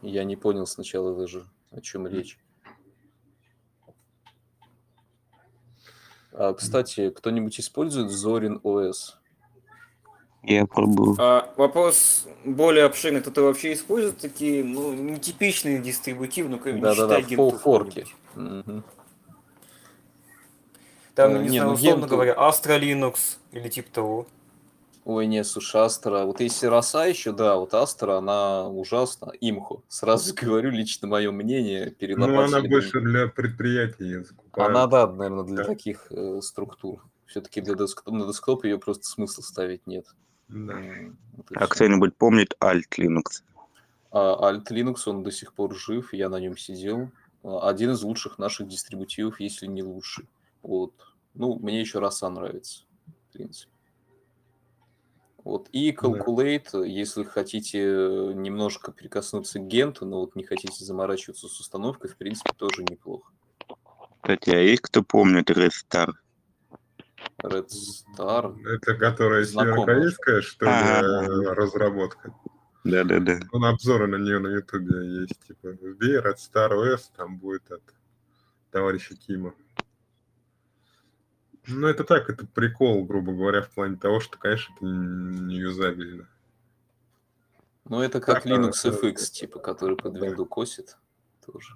Я 0.02 0.24
не 0.24 0.36
понял 0.36 0.66
сначала 0.66 1.14
даже, 1.16 1.44
о 1.72 1.80
чем 1.80 2.06
речь. 2.06 2.38
А, 6.32 6.52
кстати, 6.54 7.10
кто-нибудь 7.10 7.58
использует 7.58 8.10
Zorin 8.10 8.60
OS? 8.62 9.14
Я 10.42 10.66
пробовал. 10.66 11.16
А, 11.18 11.52
вопрос 11.56 12.26
более 12.44 12.84
обширный. 12.84 13.20
Кто-то 13.22 13.42
вообще 13.42 13.72
использует 13.72 14.18
такие, 14.18 14.62
ну, 14.62 14.92
нетипичные 14.92 15.80
дистрибутивы, 15.80 16.48
ну, 16.50 16.58
как 16.58 16.74
не 16.74 16.80
Да-да-да, 16.80 17.20
считай 17.20 17.36
фо- 17.36 17.50
генту 17.50 17.58
форки. 17.58 18.06
какую-нибудь. 18.34 18.66
Мгм. 18.66 18.84
Там, 21.16 21.32
Э, 21.34 21.38
не, 21.38 21.48
не, 21.48 21.48
знаю, 21.58 21.68
ну, 21.70 21.74
условно 21.74 22.04
генту- 22.04 22.08
говоря, 22.10 22.34
Astra 22.34 22.78
Linux 22.80 23.38
или 23.52 23.68
типа 23.68 23.90
того. 23.90 24.26
Ой, 25.04 25.26
не, 25.26 25.42
слушай, 25.44 25.80
Астра. 25.80 26.24
Вот 26.24 26.40
если 26.40 26.66
Роса 26.66 27.06
еще, 27.06 27.32
да, 27.32 27.56
вот 27.56 27.72
Астра, 27.74 28.18
она 28.18 28.68
ужасна. 28.68 29.32
Имху. 29.40 29.82
Сразу 29.88 30.34
говорю, 30.40 30.70
лично 30.70 31.08
мое 31.08 31.30
мнение. 31.32 31.90
Перед 31.90 32.18
Ну, 32.18 32.40
она 32.40 32.60
больше 32.60 33.00
для 33.00 33.28
предприятий 33.28 34.22
закупают. 34.24 34.70
Она, 34.70 34.86
да, 34.86 35.06
наверное, 35.06 35.44
для 35.44 35.56
Да. 35.58 35.64
таких 35.64 36.06
э, 36.10 36.40
структур. 36.42 37.04
Все-таки 37.26 37.60
для 37.60 37.74
десктоп, 37.74 38.12
на 38.12 38.26
десктоп 38.26 38.64
ее 38.64 38.78
просто 38.78 39.04
смысла 39.06 39.42
ставить 39.42 39.86
нет. 39.86 40.06
Да. 40.48 40.74
Вот 41.36 41.46
А 41.54 41.66
кто-нибудь 41.66 42.14
помнит 42.16 42.54
Alt 42.60 42.84
Linux? 42.98 43.42
А 44.12 44.52
Alt 44.52 44.66
Linux, 44.70 44.96
он 45.06 45.22
до 45.22 45.30
сих 45.30 45.52
пор 45.54 45.74
жив, 45.74 46.12
я 46.14 46.28
на 46.28 46.38
нем 46.40 46.56
сидел. 46.58 47.10
Один 47.42 47.92
из 47.92 48.02
лучших 48.02 48.38
наших 48.38 48.66
дистрибутивов, 48.68 49.38
если 49.40 49.66
не 49.66 49.82
лучший. 49.84 50.26
Вот. 50.66 50.92
Ну, 51.34 51.58
мне 51.60 51.80
еще 51.80 52.00
Роса 52.00 52.28
нравится, 52.28 52.84
в 53.28 53.32
принципе. 53.32 53.70
Вот. 55.44 55.68
И 55.70 55.92
Calculate, 55.92 56.84
если 56.84 57.22
хотите 57.22 57.78
немножко 58.34 58.90
прикоснуться 58.90 59.60
к 59.60 59.68
генту, 59.68 60.04
но 60.06 60.20
вот 60.20 60.34
не 60.34 60.42
хотите 60.42 60.84
заморачиваться 60.84 61.46
с 61.46 61.60
установкой, 61.60 62.10
в 62.10 62.16
принципе, 62.16 62.50
тоже 62.56 62.82
неплохо. 62.82 63.32
Кстати, 64.20 64.50
а 64.50 64.58
есть 64.58 64.82
кто 64.82 65.04
помнит 65.04 65.48
Red 65.50 65.70
Star? 65.70 66.08
Red 67.44 67.68
Star. 67.68 68.60
Это 68.66 68.96
которая 68.96 69.44
северокорейская, 69.44 70.40
что 70.40 70.64
ли, 70.64 70.72
Ага. 70.72 71.26
э, 71.26 71.54
разработка. 71.54 72.34
Да-да-да. 72.82 73.38
Ну, 73.52 73.64
обзоры 73.64 74.08
на 74.08 74.16
нее 74.16 74.40
на 74.40 74.48
Ютубе 74.48 75.20
есть, 75.20 75.46
типа, 75.46 75.68
вбей 75.80 76.18
Red 76.18 76.38
Star 76.38 76.72
OS, 76.72 77.02
там 77.16 77.38
будет 77.38 77.70
от 77.70 77.82
товарища 78.72 79.14
Кима. 79.14 79.54
Ну, 81.68 81.86
это 81.88 82.04
так, 82.04 82.30
это 82.30 82.46
прикол, 82.46 83.04
грубо 83.04 83.32
говоря, 83.32 83.62
в 83.62 83.70
плане 83.70 83.96
того, 83.96 84.20
что, 84.20 84.38
конечно, 84.38 84.72
это 84.76 84.84
не 84.84 85.56
юзабельно. 85.56 86.28
Ну, 87.88 88.00
это 88.00 88.20
как 88.20 88.42
Так, 88.42 88.46
а, 88.46 88.48
Linux 88.48 88.72
FX, 88.84 89.16
типа, 89.30 89.58
который 89.58 89.96
под 89.96 90.16
Windows 90.16 90.46
косит. 90.46 90.96
Тоже. 91.44 91.74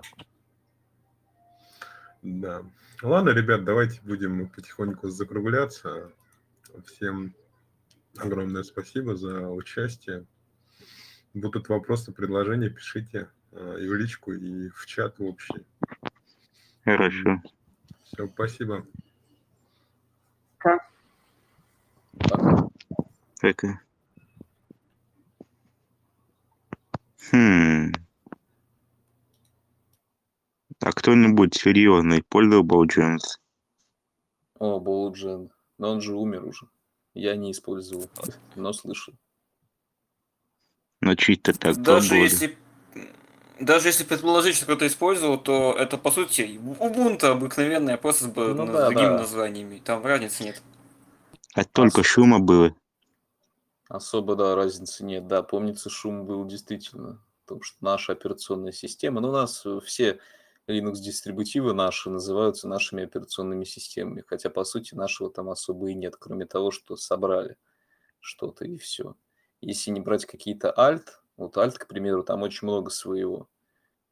Да. 2.22 2.64
Ладно, 3.02 3.30
ребят, 3.30 3.64
давайте 3.64 4.00
будем 4.02 4.48
потихоньку 4.48 5.08
закругляться. 5.08 6.12
Всем 6.86 7.34
огромное 8.16 8.62
спасибо 8.62 9.16
за 9.16 9.48
участие. 9.48 10.26
Будут 11.32 11.68
вопросы, 11.68 12.12
предложения, 12.12 12.70
пишите 12.70 13.30
э, 13.52 13.76
и 13.80 13.88
в 13.88 13.94
личку, 13.94 14.32
и 14.32 14.68
в 14.70 14.84
чат 14.86 15.16
общий. 15.20 15.64
Хорошо. 16.84 17.40
Все, 18.02 18.26
спасибо. 18.26 18.86
Так. 23.40 23.64
и- 23.64 23.78
Хм. 27.30 27.92
А 30.82 30.92
кто-нибудь 30.92 31.54
серьезный 31.54 32.22
пользовал 32.22 32.84
Джемс? 32.86 33.38
О, 34.58 34.80
Болуджен. 34.80 35.50
Но 35.78 35.92
он 35.92 36.00
же 36.00 36.14
умер 36.14 36.44
уже. 36.44 36.68
Я 37.14 37.36
не 37.36 37.52
использовал, 37.52 38.08
но 38.56 38.72
слышал. 38.72 39.14
Ну, 41.00 41.16
чисто 41.16 41.52
так 41.58 41.76
Даже 41.76 42.16
если, 42.16 42.58
даже 43.60 43.88
если 43.88 44.04
предположить, 44.04 44.56
что 44.56 44.64
кто-то 44.64 44.86
использовал, 44.86 45.38
то 45.38 45.74
это, 45.78 45.98
по 45.98 46.10
сути, 46.10 46.58
Ubuntu 46.78 47.26
обыкновенная, 47.26 47.96
просто 47.96 48.24
с, 48.24 48.34
Ну 48.34 48.66
да, 48.66 48.86
другими 48.86 49.08
да. 49.08 49.18
названиями. 49.18 49.82
Там 49.84 50.04
разницы 50.04 50.44
нет. 50.44 50.62
А 51.54 51.64
только 51.64 52.02
шума 52.02 52.40
было. 52.40 52.74
Особо, 53.88 54.36
да, 54.36 54.54
разницы 54.54 55.04
нет. 55.04 55.26
Да, 55.26 55.42
помнится, 55.42 55.90
шум 55.90 56.24
был 56.24 56.44
действительно. 56.44 57.22
Потому 57.44 57.62
что 57.62 57.76
наша 57.80 58.12
операционная 58.12 58.72
система, 58.72 59.20
ну, 59.20 59.28
у 59.28 59.32
нас 59.32 59.64
все 59.84 60.20
Linux-дистрибутивы 60.68 61.74
наши 61.74 62.08
называются 62.08 62.68
нашими 62.68 63.04
операционными 63.04 63.64
системами. 63.64 64.24
Хотя, 64.26 64.50
по 64.50 64.64
сути, 64.64 64.94
нашего 64.94 65.30
там 65.30 65.50
особо 65.50 65.90
и 65.90 65.94
нет, 65.94 66.16
кроме 66.18 66.46
того, 66.46 66.70
что 66.70 66.96
собрали 66.96 67.56
что-то 68.20 68.64
и 68.64 68.78
все. 68.78 69.16
Если 69.60 69.90
не 69.90 70.00
брать 70.00 70.24
какие-то 70.24 70.72
Alt, 70.76 71.19
вот 71.40 71.56
Alt, 71.56 71.78
к 71.78 71.86
примеру, 71.88 72.22
там 72.22 72.42
очень 72.42 72.68
много 72.68 72.90
своего. 72.90 73.48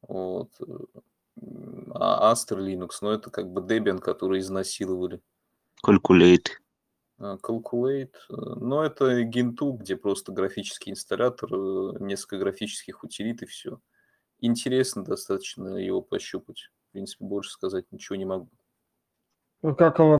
Вот. 0.02 0.50
э, 0.60 1.00
А 1.94 2.32
Astra 2.32 2.58
Linux, 2.58 2.98
ну, 3.02 3.10
это 3.10 3.30
как 3.30 3.52
бы 3.52 3.60
Debian, 3.60 3.98
который 3.98 4.40
изнасиловали. 4.40 5.20
Calculate. 5.86 6.48
А, 7.18 7.36
Calculate, 7.36 8.14
э, 8.30 8.34
но 8.34 8.84
это 8.84 9.22
Gentoo, 9.22 9.76
где 9.76 9.96
просто 9.96 10.32
графический 10.32 10.92
инсталлятор, 10.92 11.52
э, 11.52 11.98
несколько 12.00 12.38
графических 12.38 13.04
утилит 13.04 13.42
и 13.42 13.46
все. 13.46 13.80
Интересно 14.40 15.04
достаточно 15.04 15.76
его 15.76 16.00
пощупать. 16.00 16.70
В 16.88 16.92
принципе, 16.92 17.24
больше 17.24 17.50
сказать 17.50 17.84
ничего 17.90 18.16
не 18.16 18.24
могу. 18.24 18.48
Ну, 19.62 19.74
как 19.74 19.98
его 19.98 20.16